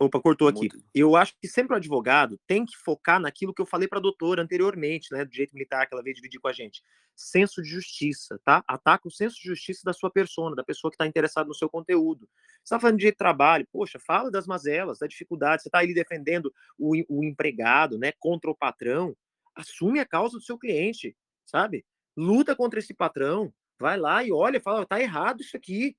Opa, 0.00 0.20
cortou 0.20 0.46
aqui. 0.46 0.68
Eu 0.94 1.16
acho 1.16 1.34
que 1.40 1.48
sempre 1.48 1.74
o 1.74 1.76
advogado 1.76 2.38
tem 2.46 2.64
que 2.64 2.76
focar 2.76 3.18
naquilo 3.18 3.52
que 3.52 3.60
eu 3.60 3.66
falei 3.66 3.88
para 3.88 3.98
a 3.98 4.02
doutora 4.02 4.40
anteriormente, 4.40 5.12
né, 5.12 5.24
do 5.24 5.30
direito 5.30 5.52
militar 5.52 5.86
que 5.88 5.94
ela 5.94 6.02
veio 6.02 6.14
dividir 6.14 6.40
com 6.40 6.46
a 6.46 6.52
gente. 6.52 6.84
Senso 7.16 7.60
de 7.60 7.68
justiça, 7.68 8.40
tá? 8.44 8.62
Ataca 8.68 9.08
o 9.08 9.10
senso 9.10 9.36
de 9.36 9.48
justiça 9.48 9.82
da 9.84 9.92
sua 9.92 10.08
persona, 10.08 10.54
da 10.54 10.62
pessoa 10.62 10.88
que 10.88 10.94
está 10.94 11.04
interessada 11.04 11.48
no 11.48 11.54
seu 11.54 11.68
conteúdo. 11.68 12.28
Você 12.58 12.74
está 12.74 12.78
falando 12.78 12.94
de 12.94 13.00
direito 13.00 13.16
de 13.16 13.18
trabalho, 13.18 13.66
poxa, 13.72 13.98
fala 13.98 14.30
das 14.30 14.46
mazelas, 14.46 15.00
da 15.00 15.06
dificuldade. 15.08 15.62
Você 15.62 15.68
está 15.68 15.78
ali 15.78 15.92
defendendo 15.92 16.54
o, 16.78 16.94
o 17.08 17.24
empregado, 17.24 17.98
né, 17.98 18.12
contra 18.20 18.48
o 18.48 18.56
patrão. 18.56 19.16
Assume 19.52 19.98
a 19.98 20.06
causa 20.06 20.38
do 20.38 20.44
seu 20.44 20.56
cliente, 20.56 21.16
sabe? 21.44 21.84
Luta 22.16 22.54
contra 22.54 22.78
esse 22.78 22.94
patrão. 22.94 23.52
Vai 23.80 23.98
lá 23.98 24.22
e 24.22 24.30
olha, 24.30 24.60
fala, 24.60 24.86
tá 24.86 25.00
errado 25.00 25.40
isso 25.40 25.56
aqui 25.56 25.96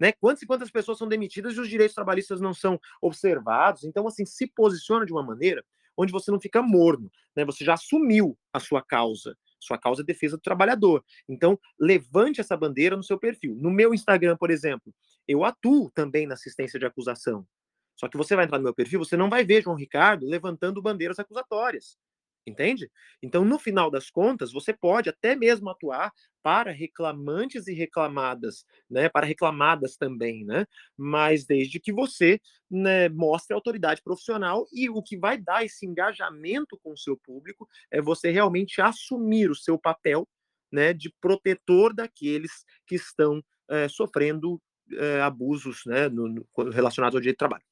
né? 0.00 0.12
Quantas 0.12 0.42
e 0.42 0.46
quantas 0.46 0.70
pessoas 0.70 0.96
são 0.96 1.06
demitidas 1.06 1.54
e 1.54 1.60
os 1.60 1.68
direitos 1.68 1.94
trabalhistas 1.94 2.40
não 2.40 2.54
são 2.54 2.80
observados? 3.02 3.84
Então, 3.84 4.06
assim, 4.08 4.24
se 4.24 4.46
posiciona 4.46 5.04
de 5.04 5.12
uma 5.12 5.22
maneira 5.22 5.62
onde 5.96 6.10
você 6.10 6.30
não 6.30 6.40
fica 6.40 6.62
morno, 6.62 7.12
né? 7.36 7.44
Você 7.44 7.64
já 7.64 7.74
assumiu 7.74 8.36
a 8.52 8.58
sua 8.58 8.82
causa. 8.82 9.36
Sua 9.60 9.76
causa 9.76 10.00
é 10.00 10.04
defesa 10.04 10.38
do 10.38 10.42
trabalhador. 10.42 11.04
Então, 11.28 11.58
levante 11.78 12.40
essa 12.40 12.56
bandeira 12.56 12.96
no 12.96 13.04
seu 13.04 13.18
perfil. 13.18 13.54
No 13.56 13.70
meu 13.70 13.92
Instagram, 13.92 14.36
por 14.38 14.50
exemplo, 14.50 14.94
eu 15.28 15.44
atuo 15.44 15.90
também 15.90 16.26
na 16.26 16.32
assistência 16.32 16.78
de 16.78 16.86
acusação. 16.86 17.46
Só 17.94 18.08
que 18.08 18.16
você 18.16 18.34
vai 18.34 18.46
entrar 18.46 18.56
no 18.56 18.64
meu 18.64 18.74
perfil, 18.74 18.98
você 18.98 19.14
não 19.14 19.28
vai 19.28 19.44
ver 19.44 19.62
João 19.62 19.76
Ricardo 19.76 20.26
levantando 20.26 20.80
bandeiras 20.80 21.18
acusatórias. 21.18 21.98
Entende? 22.46 22.90
Então, 23.22 23.44
no 23.44 23.58
final 23.58 23.90
das 23.90 24.10
contas, 24.10 24.50
você 24.50 24.72
pode 24.72 25.08
até 25.10 25.36
mesmo 25.36 25.68
atuar 25.68 26.10
para 26.42 26.72
reclamantes 26.72 27.66
e 27.66 27.74
reclamadas, 27.74 28.64
né? 28.88 29.10
Para 29.10 29.26
reclamadas 29.26 29.96
também, 29.96 30.44
né? 30.44 30.66
Mas 30.96 31.44
desde 31.44 31.78
que 31.78 31.92
você 31.92 32.40
né, 32.70 33.10
mostre 33.10 33.54
autoridade 33.54 34.02
profissional 34.02 34.66
e 34.72 34.88
o 34.88 35.02
que 35.02 35.18
vai 35.18 35.36
dar 35.36 35.64
esse 35.64 35.84
engajamento 35.84 36.78
com 36.82 36.92
o 36.92 36.98
seu 36.98 37.16
público 37.16 37.68
é 37.90 38.00
você 38.00 38.30
realmente 38.30 38.80
assumir 38.80 39.50
o 39.50 39.54
seu 39.54 39.78
papel, 39.78 40.26
né? 40.72 40.94
De 40.94 41.12
protetor 41.20 41.92
daqueles 41.94 42.64
que 42.86 42.94
estão 42.94 43.44
é, 43.68 43.86
sofrendo 43.86 44.60
é, 44.92 45.20
abusos, 45.20 45.82
né? 45.84 46.08
No, 46.08 46.26
no, 46.26 46.70
relacionados 46.70 47.14
ao 47.14 47.20
direito 47.20 47.36
de 47.36 47.38
trabalho. 47.38 47.64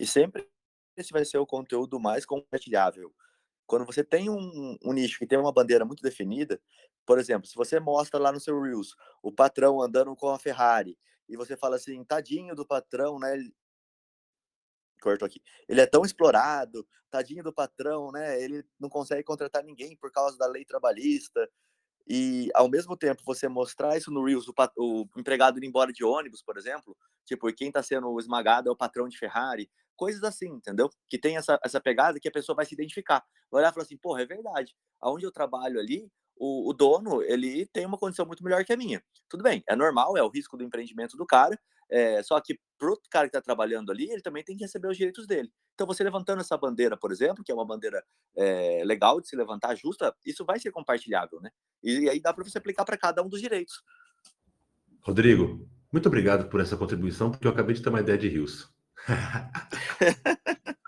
E 0.00 0.06
sempre 0.06 0.48
esse 0.96 1.12
vai 1.12 1.24
ser 1.24 1.38
o 1.38 1.46
conteúdo 1.46 2.00
mais 2.00 2.24
compartilhável 2.24 3.12
quando 3.72 3.86
você 3.86 4.04
tem 4.04 4.28
um, 4.28 4.76
um, 4.84 4.92
nicho 4.92 5.18
que 5.18 5.26
tem 5.26 5.38
uma 5.38 5.50
bandeira 5.50 5.82
muito 5.82 6.02
definida, 6.02 6.60
por 7.06 7.18
exemplo, 7.18 7.46
se 7.46 7.54
você 7.54 7.80
mostra 7.80 8.20
lá 8.20 8.30
no 8.30 8.38
seu 8.38 8.60
Reels 8.60 8.94
o 9.22 9.32
patrão 9.32 9.80
andando 9.80 10.14
com 10.14 10.28
a 10.28 10.38
Ferrari 10.38 10.98
e 11.26 11.38
você 11.38 11.56
fala 11.56 11.76
assim, 11.76 12.04
tadinho 12.04 12.54
do 12.54 12.66
patrão, 12.66 13.18
né? 13.18 13.32
Corto 15.00 15.24
aqui. 15.24 15.40
Ele 15.66 15.80
é 15.80 15.86
tão 15.86 16.04
explorado, 16.04 16.86
tadinho 17.10 17.42
do 17.42 17.50
patrão, 17.50 18.12
né? 18.12 18.38
Ele 18.42 18.62
não 18.78 18.90
consegue 18.90 19.22
contratar 19.22 19.64
ninguém 19.64 19.96
por 19.96 20.12
causa 20.12 20.36
da 20.36 20.46
lei 20.46 20.66
trabalhista. 20.66 21.48
E 22.08 22.48
ao 22.54 22.68
mesmo 22.68 22.96
tempo 22.96 23.22
você 23.24 23.48
mostrar 23.48 23.96
isso 23.96 24.10
no 24.10 24.24
Reels, 24.24 24.46
o, 24.48 24.54
o 24.76 25.06
empregado 25.16 25.58
indo 25.58 25.66
embora 25.66 25.92
de 25.92 26.04
ônibus, 26.04 26.42
por 26.42 26.56
exemplo, 26.56 26.96
tipo, 27.24 27.52
quem 27.54 27.68
está 27.68 27.82
sendo 27.82 28.18
esmagado 28.18 28.68
é 28.68 28.72
o 28.72 28.76
patrão 28.76 29.08
de 29.08 29.18
Ferrari, 29.18 29.70
coisas 29.96 30.24
assim, 30.24 30.48
entendeu? 30.48 30.90
Que 31.08 31.18
tem 31.18 31.36
essa, 31.36 31.58
essa 31.64 31.80
pegada 31.80 32.18
que 32.18 32.28
a 32.28 32.32
pessoa 32.32 32.56
vai 32.56 32.66
se 32.66 32.74
identificar. 32.74 33.24
Vai 33.50 33.60
olhar 33.60 33.70
e 33.70 33.74
falar 33.74 33.84
assim, 33.84 33.96
porra, 33.96 34.22
é 34.22 34.26
verdade. 34.26 34.74
Aonde 35.00 35.24
eu 35.24 35.32
trabalho 35.32 35.78
ali, 35.78 36.10
o, 36.44 36.68
o, 36.68 36.72
dono, 36.72 37.22
ele 37.22 37.66
tem 37.66 37.86
uma 37.86 37.96
condição 37.96 38.26
muito 38.26 38.42
melhor 38.42 38.64
que 38.64 38.72
a 38.72 38.76
minha. 38.76 39.00
Tudo 39.28 39.44
bem, 39.44 39.62
é 39.64 39.76
normal, 39.76 40.16
é 40.16 40.22
o 40.24 40.28
risco 40.28 40.56
do 40.56 40.64
empreendimento 40.64 41.16
do 41.16 41.24
cara, 41.24 41.56
é, 41.88 42.20
só 42.20 42.40
que 42.40 42.58
pro 42.76 43.00
cara 43.08 43.26
que 43.26 43.36
está 43.36 43.40
trabalhando 43.40 43.92
ali, 43.92 44.10
ele 44.10 44.20
também 44.20 44.42
tem 44.42 44.56
que 44.56 44.64
receber 44.64 44.88
os 44.88 44.96
direitos 44.96 45.24
dele. 45.24 45.52
Então, 45.74 45.86
você 45.86 46.02
levantando 46.02 46.40
essa 46.40 46.56
bandeira, 46.58 46.96
por 46.96 47.12
exemplo, 47.12 47.44
que 47.44 47.52
é 47.52 47.54
uma 47.54 47.64
bandeira 47.64 48.02
é, 48.36 48.82
legal 48.84 49.20
de 49.20 49.28
se 49.28 49.36
levantar, 49.36 49.76
justa, 49.76 50.12
isso 50.26 50.44
vai 50.44 50.58
ser 50.58 50.72
compartilhável, 50.72 51.40
né? 51.40 51.48
E, 51.80 52.00
e 52.00 52.10
aí 52.10 52.20
dá 52.20 52.34
para 52.34 52.42
você 52.42 52.58
aplicar 52.58 52.84
para 52.84 52.96
cada 52.96 53.22
um 53.22 53.28
dos 53.28 53.40
direitos. 53.40 53.80
Rodrigo, 55.00 55.64
muito 55.92 56.08
obrigado 56.08 56.48
por 56.48 56.60
essa 56.60 56.76
contribuição, 56.76 57.30
porque 57.30 57.46
eu 57.46 57.52
acabei 57.52 57.76
de 57.76 57.82
ter 57.82 57.88
uma 57.88 58.00
ideia 58.00 58.18
de 58.18 58.28
rios. 58.28 58.68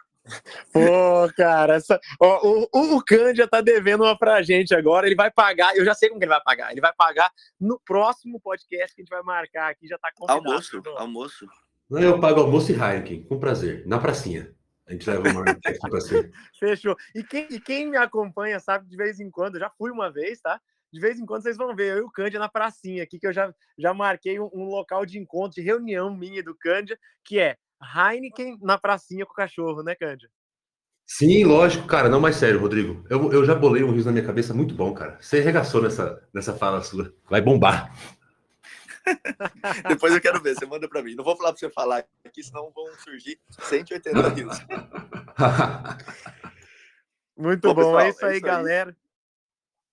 Pô, 0.72 1.32
cara, 1.36 1.74
essa, 1.74 2.00
ó, 2.20 2.40
o, 2.46 2.68
o, 2.72 2.96
o 2.96 3.04
Cândia 3.04 3.46
tá 3.46 3.60
devendo 3.60 4.04
uma 4.04 4.16
pra 4.18 4.42
gente 4.42 4.74
agora. 4.74 5.06
Ele 5.06 5.14
vai 5.14 5.30
pagar, 5.30 5.76
eu 5.76 5.84
já 5.84 5.94
sei 5.94 6.08
como 6.08 6.18
que 6.18 6.24
ele 6.24 6.32
vai 6.32 6.42
pagar. 6.42 6.72
Ele 6.72 6.80
vai 6.80 6.92
pagar 6.94 7.30
no 7.60 7.78
próximo 7.84 8.40
podcast 8.40 8.94
que 8.94 9.02
a 9.02 9.04
gente 9.04 9.10
vai 9.10 9.22
marcar 9.22 9.70
aqui, 9.70 9.86
já 9.86 9.98
tá 9.98 10.10
convidado. 10.14 10.48
Almoço, 10.48 10.82
almoço. 10.96 11.46
Não, 11.90 12.00
eu 12.00 12.18
pago 12.18 12.40
almoço 12.40 12.72
e 12.72 12.74
Heineken, 12.74 13.24
com 13.24 13.38
prazer, 13.38 13.86
na 13.86 13.98
pracinha. 13.98 14.54
A 14.86 14.92
gente 14.92 15.08
leva 15.08 15.28
uma 15.28 15.44
pracinha. 15.90 16.30
Fechou. 16.58 16.96
E 17.14 17.22
quem, 17.22 17.46
e 17.50 17.60
quem 17.60 17.90
me 17.90 17.96
acompanha 17.96 18.58
sabe 18.60 18.88
de 18.88 18.96
vez 18.96 19.20
em 19.20 19.30
quando, 19.30 19.56
eu 19.56 19.60
já 19.60 19.70
fui 19.70 19.90
uma 19.90 20.10
vez, 20.10 20.40
tá? 20.40 20.60
De 20.92 21.00
vez 21.00 21.18
em 21.18 21.26
quando 21.26 21.42
vocês 21.42 21.56
vão 21.56 21.74
ver 21.74 21.92
eu 21.92 21.98
e 21.98 22.02
o 22.02 22.10
Cândia 22.10 22.38
na 22.38 22.48
pracinha 22.48 23.02
aqui, 23.02 23.18
que 23.18 23.26
eu 23.26 23.32
já, 23.32 23.52
já 23.76 23.92
marquei 23.92 24.38
um, 24.38 24.48
um 24.54 24.64
local 24.64 25.04
de 25.04 25.18
encontro, 25.18 25.56
de 25.56 25.60
reunião 25.60 26.14
minha 26.14 26.42
do 26.42 26.54
Cândia, 26.54 26.98
que 27.24 27.38
é 27.38 27.56
Heineken 27.82 28.58
na 28.62 28.78
pracinha 28.78 29.24
com 29.26 29.32
o 29.32 29.36
cachorro, 29.36 29.82
né, 29.82 29.94
Cândia? 29.94 30.28
Sim, 31.06 31.44
lógico, 31.44 31.86
cara. 31.86 32.08
Não, 32.08 32.20
mais 32.20 32.36
sério, 32.36 32.60
Rodrigo. 32.60 33.04
Eu, 33.10 33.32
eu 33.32 33.44
já 33.44 33.54
bolei 33.54 33.84
um 33.84 33.92
riso 33.92 34.06
na 34.06 34.12
minha 34.12 34.24
cabeça 34.24 34.54
muito 34.54 34.74
bom, 34.74 34.94
cara. 34.94 35.18
Você 35.20 35.40
regaçou 35.40 35.82
nessa, 35.82 36.26
nessa 36.32 36.54
fala 36.54 36.82
sua. 36.82 37.14
Vai 37.28 37.42
bombar. 37.42 37.94
Depois 39.86 40.14
eu 40.14 40.20
quero 40.20 40.40
ver, 40.40 40.54
você 40.54 40.64
manda 40.64 40.88
para 40.88 41.02
mim. 41.02 41.14
Não 41.14 41.24
vou 41.24 41.36
falar 41.36 41.50
para 41.50 41.58
você 41.58 41.68
falar 41.70 42.04
aqui, 42.24 42.42
senão 42.42 42.72
vão 42.74 42.86
surgir 43.04 43.38
180 43.50 44.28
rios. 44.30 44.58
Muito 47.36 47.62
bom, 47.62 47.74
bom. 47.74 47.80
Pessoal, 47.82 48.00
é 48.00 48.08
isso 48.08 48.24
aí, 48.24 48.32
é 48.32 48.36
isso 48.36 48.46
galera. 48.46 48.96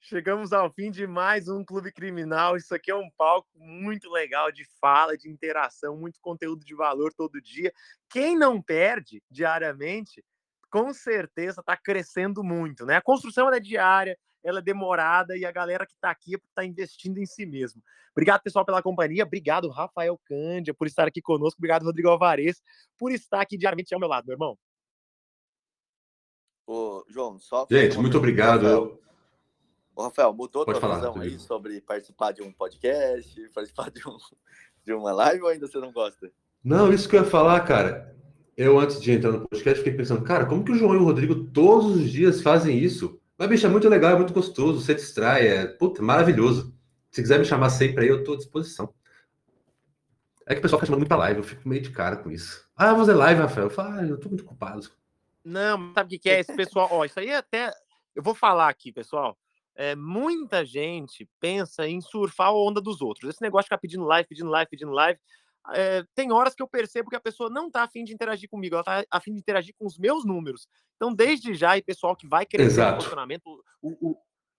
Chegamos 0.04 0.52
ao 0.52 0.74
fim 0.74 0.90
de 0.90 1.06
mais 1.06 1.48
um 1.48 1.64
Clube 1.64 1.92
Criminal. 1.92 2.58
Isso 2.58 2.74
aqui 2.74 2.90
é 2.90 2.96
um 2.96 3.08
palco 3.12 3.48
muito 3.56 4.10
legal 4.10 4.52
de 4.52 4.66
fala, 4.80 5.16
de 5.16 5.30
interação, 5.30 5.96
muito 5.96 6.20
conteúdo 6.20 6.66
de 6.66 6.74
valor 6.74 7.14
todo 7.14 7.40
dia. 7.40 7.72
Quem 8.10 8.36
não 8.36 8.60
perde 8.60 9.22
diariamente, 9.30 10.26
com 10.72 10.92
certeza 10.92 11.62
está 11.62 11.78
crescendo 11.78 12.44
muito, 12.44 12.84
né? 12.84 12.96
A 12.96 13.02
construção 13.02 13.54
é 13.54 13.60
diária, 13.60 14.18
ela 14.44 14.58
é 14.58 14.64
demorada 14.64 15.38
e 15.38 15.46
a 15.46 15.52
galera 15.52 15.86
que 15.86 15.94
está 15.94 16.10
aqui 16.10 16.34
está 16.34 16.66
investindo 16.66 17.20
em 17.20 17.26
si 17.28 17.46
mesmo. 17.46 17.80
Obrigado, 18.12 18.42
pessoal, 18.42 18.66
pela 18.66 18.82
companhia. 18.82 19.24
Obrigado, 19.24 19.70
Rafael 19.70 20.20
Cândia, 20.26 20.74
por 20.74 20.88
estar 20.88 21.08
aqui 21.08 21.22
conosco. 21.22 21.60
Obrigado, 21.60 21.84
Rodrigo 21.84 22.10
Alvarez, 22.10 22.60
por 22.98 23.12
estar 23.12 23.42
aqui 23.42 23.56
diariamente 23.56 23.94
ao 23.94 24.00
meu 24.00 24.10
lado, 24.10 24.26
meu 24.26 24.34
irmão. 24.34 24.58
Ô, 26.66 27.06
João, 27.08 27.38
só. 27.38 27.68
Gente, 27.70 28.00
muito 28.00 28.18
obrigado. 28.18 29.00
Ô, 29.96 30.04
Rafael, 30.04 30.34
mudou 30.34 30.64
a 30.64 30.66
tua 30.66 30.96
visão 30.96 31.20
aí 31.20 31.38
sobre 31.38 31.82
participar 31.82 32.32
de 32.32 32.42
um 32.42 32.52
podcast, 32.52 33.40
participar 33.54 33.92
de, 33.92 34.08
um, 34.08 34.18
de 34.84 34.94
uma 34.94 35.12
live 35.12 35.44
ou 35.44 35.50
ainda 35.50 35.68
você 35.68 35.80
não 35.80 35.92
gosta? 35.92 36.32
Não, 36.64 36.92
isso 36.94 37.10
que 37.10 37.16
eu 37.16 37.24
ia 37.24 37.30
falar, 37.30 37.60
cara. 37.62 38.16
Eu, 38.56 38.80
antes 38.80 39.02
de 39.02 39.12
entrar 39.12 39.32
no 39.32 39.48
podcast, 39.48 39.80
fiquei 39.80 39.98
pensando, 39.98 40.24
cara, 40.24 40.46
como 40.46 40.64
que 40.64 40.72
o 40.72 40.76
João 40.76 40.94
e 40.94 40.98
o 40.98 41.04
Rodrigo 41.04 41.46
todos 41.46 41.96
os 41.96 42.12
dias 42.12 42.42
fazem 42.42 42.78
isso? 42.78 43.20
Mas, 43.38 43.50
bicho, 43.50 43.66
é 43.66 43.70
muito 43.70 43.90
legal, 43.90 44.12
é 44.12 44.16
muito 44.16 44.34
gostoso, 44.34 44.82
você 44.82 44.94
distrai, 44.94 45.48
é 45.48 45.66
puta, 45.66 46.02
maravilhoso. 46.02 46.74
Se 47.10 47.22
quiser 47.22 47.40
me 47.40 47.46
chamar 47.46 47.70
sempre 47.70 48.04
aí, 48.04 48.10
eu 48.10 48.24
tô 48.24 48.34
à 48.34 48.38
disposição. 48.38 48.94
É 50.46 50.54
que 50.54 50.60
o 50.60 50.62
pessoal 50.62 50.80
fica 50.80 50.88
chamando 50.88 51.00
muito 51.00 51.10
pra 51.10 51.18
live, 51.18 51.40
eu 51.40 51.44
fico 51.44 51.68
meio 51.68 51.82
de 51.82 51.92
cara 51.92 52.18
com 52.18 52.30
isso. 52.30 52.70
Ah, 52.76 52.92
vamos 52.92 53.08
fazer 53.08 53.14
live, 53.18 53.42
Rafael. 53.42 53.68
Eu 53.68 53.72
falo, 53.72 53.96
ah, 53.96 54.06
eu 54.06 54.20
tô 54.20 54.30
muito 54.30 54.44
ocupado. 54.44 54.90
Não, 55.44 55.94
sabe 55.94 56.16
o 56.16 56.20
que 56.20 56.30
é 56.30 56.40
esse 56.40 56.56
pessoal? 56.56 56.88
Ó, 56.92 57.04
isso 57.04 57.20
aí 57.20 57.30
é 57.30 57.38
até. 57.38 57.72
Eu 58.16 58.22
vou 58.22 58.36
falar 58.36 58.70
aqui, 58.70 58.92
pessoal 58.92 59.38
é, 59.76 59.96
muita 59.96 60.66
gente 60.66 61.28
pensa 61.40 61.88
em 61.88 62.02
surfar 62.02 62.48
a 62.48 62.54
onda 62.54 62.82
dos 62.82 63.02
outros. 63.02 63.30
Esse 63.30 63.42
negócio 63.42 63.64
de 63.64 63.68
ficar 63.68 63.78
pedindo 63.78 64.04
live, 64.04 64.28
pedindo 64.28 64.50
live, 64.50 64.70
pedindo 64.70 64.92
live. 64.92 65.20
É, 65.74 66.04
tem 66.16 66.32
horas 66.32 66.56
que 66.56 66.64
eu 66.64 66.68
percebo 66.68 67.10
que 67.10 67.16
a 67.16 67.22
pessoa 67.22 67.50
não 67.50 67.68
está 67.68 67.84
afim 67.84 68.04
de 68.04 68.14
interagir 68.14 68.50
comigo, 68.50 68.76
ela 68.76 68.82
está 68.82 69.06
afim 69.12 69.32
de 69.32 69.40
interagir 69.40 69.76
com 69.78 69.86
os 69.86 69.98
meus 69.98 70.26
números. 70.26 70.68
Então, 70.96 71.14
desde 71.14 71.54
já, 71.54 71.78
e 71.78 71.82
pessoal 71.82 72.16
que 72.16 72.28
vai 72.28 72.46
querer 72.46 72.64
Exato. 72.64 72.98
posicionamento, 72.98 73.64
o, 73.82 74.10
o, 74.10 74.18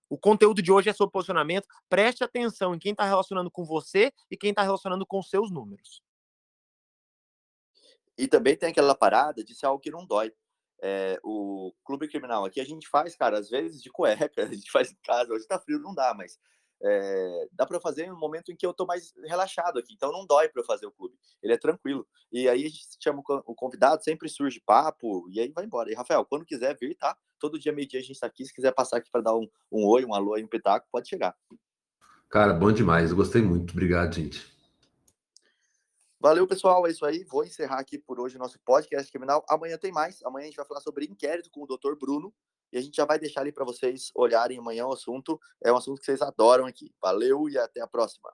o 0.09 0.17
conteúdo 0.17 0.61
de 0.61 0.71
hoje 0.71 0.89
é 0.89 0.93
sobre 0.93 1.11
posicionamento. 1.11 1.67
Preste 1.89 2.23
atenção 2.23 2.73
em 2.73 2.79
quem 2.79 2.91
está 2.91 3.05
relacionando 3.05 3.51
com 3.51 3.65
você 3.65 4.11
e 4.31 4.37
quem 4.37 4.51
está 4.51 4.61
relacionando 4.61 5.05
com 5.05 5.21
seus 5.21 5.51
números. 5.51 6.01
E 8.17 8.27
também 8.27 8.55
tem 8.55 8.69
aquela 8.69 8.95
parada 8.95 9.43
de 9.43 9.55
ser 9.55 9.65
algo 9.65 9.81
que 9.81 9.89
não 9.91 10.05
dói 10.05 10.31
é, 10.85 11.17
o 11.23 11.73
clube 11.85 12.09
criminal 12.09 12.43
aqui 12.43 12.59
a 12.59 12.65
gente 12.65 12.89
faz, 12.89 13.15
cara, 13.15 13.39
às 13.39 13.49
vezes 13.49 13.81
de 13.81 13.89
cueca, 13.89 14.29
a 14.43 14.53
gente 14.53 14.69
faz 14.69 14.91
em 14.91 14.97
casa. 15.01 15.33
Hoje 15.33 15.47
tá 15.47 15.57
frio, 15.57 15.79
não 15.79 15.95
dá, 15.95 16.13
mas 16.13 16.37
é, 16.83 17.47
dá 17.53 17.65
para 17.65 17.79
fazer 17.79 18.07
no 18.07 18.19
momento 18.19 18.51
em 18.51 18.55
que 18.55 18.65
eu 18.65 18.73
tô 18.73 18.85
mais 18.85 19.13
relaxado 19.23 19.79
aqui. 19.79 19.93
Então 19.93 20.11
não 20.11 20.25
dói 20.25 20.49
para 20.49 20.61
eu 20.61 20.65
fazer 20.65 20.85
o 20.85 20.91
clube. 20.91 21.15
Ele 21.41 21.53
é 21.53 21.57
tranquilo. 21.57 22.05
E 22.29 22.49
aí 22.49 22.65
a 22.65 22.69
gente 22.69 22.97
chama 23.01 23.23
o 23.45 23.55
convidado, 23.55 24.03
sempre 24.03 24.27
surge 24.27 24.61
papo 24.65 25.25
e 25.31 25.39
aí 25.39 25.49
vai 25.53 25.63
embora. 25.63 25.89
E 25.89 25.95
Rafael, 25.95 26.25
quando 26.25 26.45
quiser 26.45 26.77
vir, 26.77 26.95
tá? 26.95 27.15
Todo 27.39 27.57
dia 27.57 27.71
meio 27.71 27.87
dia 27.87 28.01
a 28.01 28.03
gente 28.03 28.19
tá 28.19 28.27
aqui. 28.27 28.45
Se 28.45 28.53
quiser 28.53 28.73
passar 28.73 28.97
aqui 28.97 29.09
para 29.09 29.21
dar 29.21 29.35
um, 29.35 29.47
um 29.71 29.87
oi, 29.87 30.03
um 30.03 30.13
alô 30.13 30.37
um 30.37 30.47
pitaco, 30.47 30.85
pode 30.91 31.07
chegar. 31.07 31.33
Cara, 32.29 32.53
bom 32.53 32.73
demais. 32.73 33.13
Gostei 33.13 33.41
muito. 33.41 33.71
Obrigado, 33.71 34.15
gente. 34.15 34.52
Valeu, 36.23 36.47
pessoal. 36.47 36.87
É 36.87 36.89
isso 36.89 37.05
aí. 37.05 37.25
Vou 37.25 37.43
encerrar 37.43 37.79
aqui 37.79 37.97
por 37.97 38.17
hoje 38.17 38.37
o 38.37 38.39
nosso 38.39 38.57
podcast 38.63 39.11
criminal. 39.11 39.45
Amanhã 39.49 39.77
tem 39.77 39.91
mais. 39.91 40.23
Amanhã 40.23 40.45
a 40.45 40.47
gente 40.47 40.55
vai 40.55 40.65
falar 40.65 40.79
sobre 40.79 41.03
inquérito 41.03 41.51
com 41.51 41.63
o 41.63 41.67
Dr. 41.67 41.97
Bruno. 41.99 42.33
E 42.71 42.77
a 42.77 42.81
gente 42.81 42.95
já 42.95 43.03
vai 43.03 43.19
deixar 43.19 43.41
ali 43.41 43.51
para 43.51 43.65
vocês 43.65 44.09
olharem 44.15 44.57
amanhã 44.57 44.87
o 44.87 44.93
assunto. 44.93 45.37
É 45.61 45.69
um 45.69 45.75
assunto 45.75 45.99
que 45.99 46.05
vocês 46.05 46.21
adoram 46.21 46.65
aqui. 46.65 46.95
Valeu 47.01 47.49
e 47.49 47.57
até 47.57 47.81
a 47.81 47.87
próxima. 47.87 48.31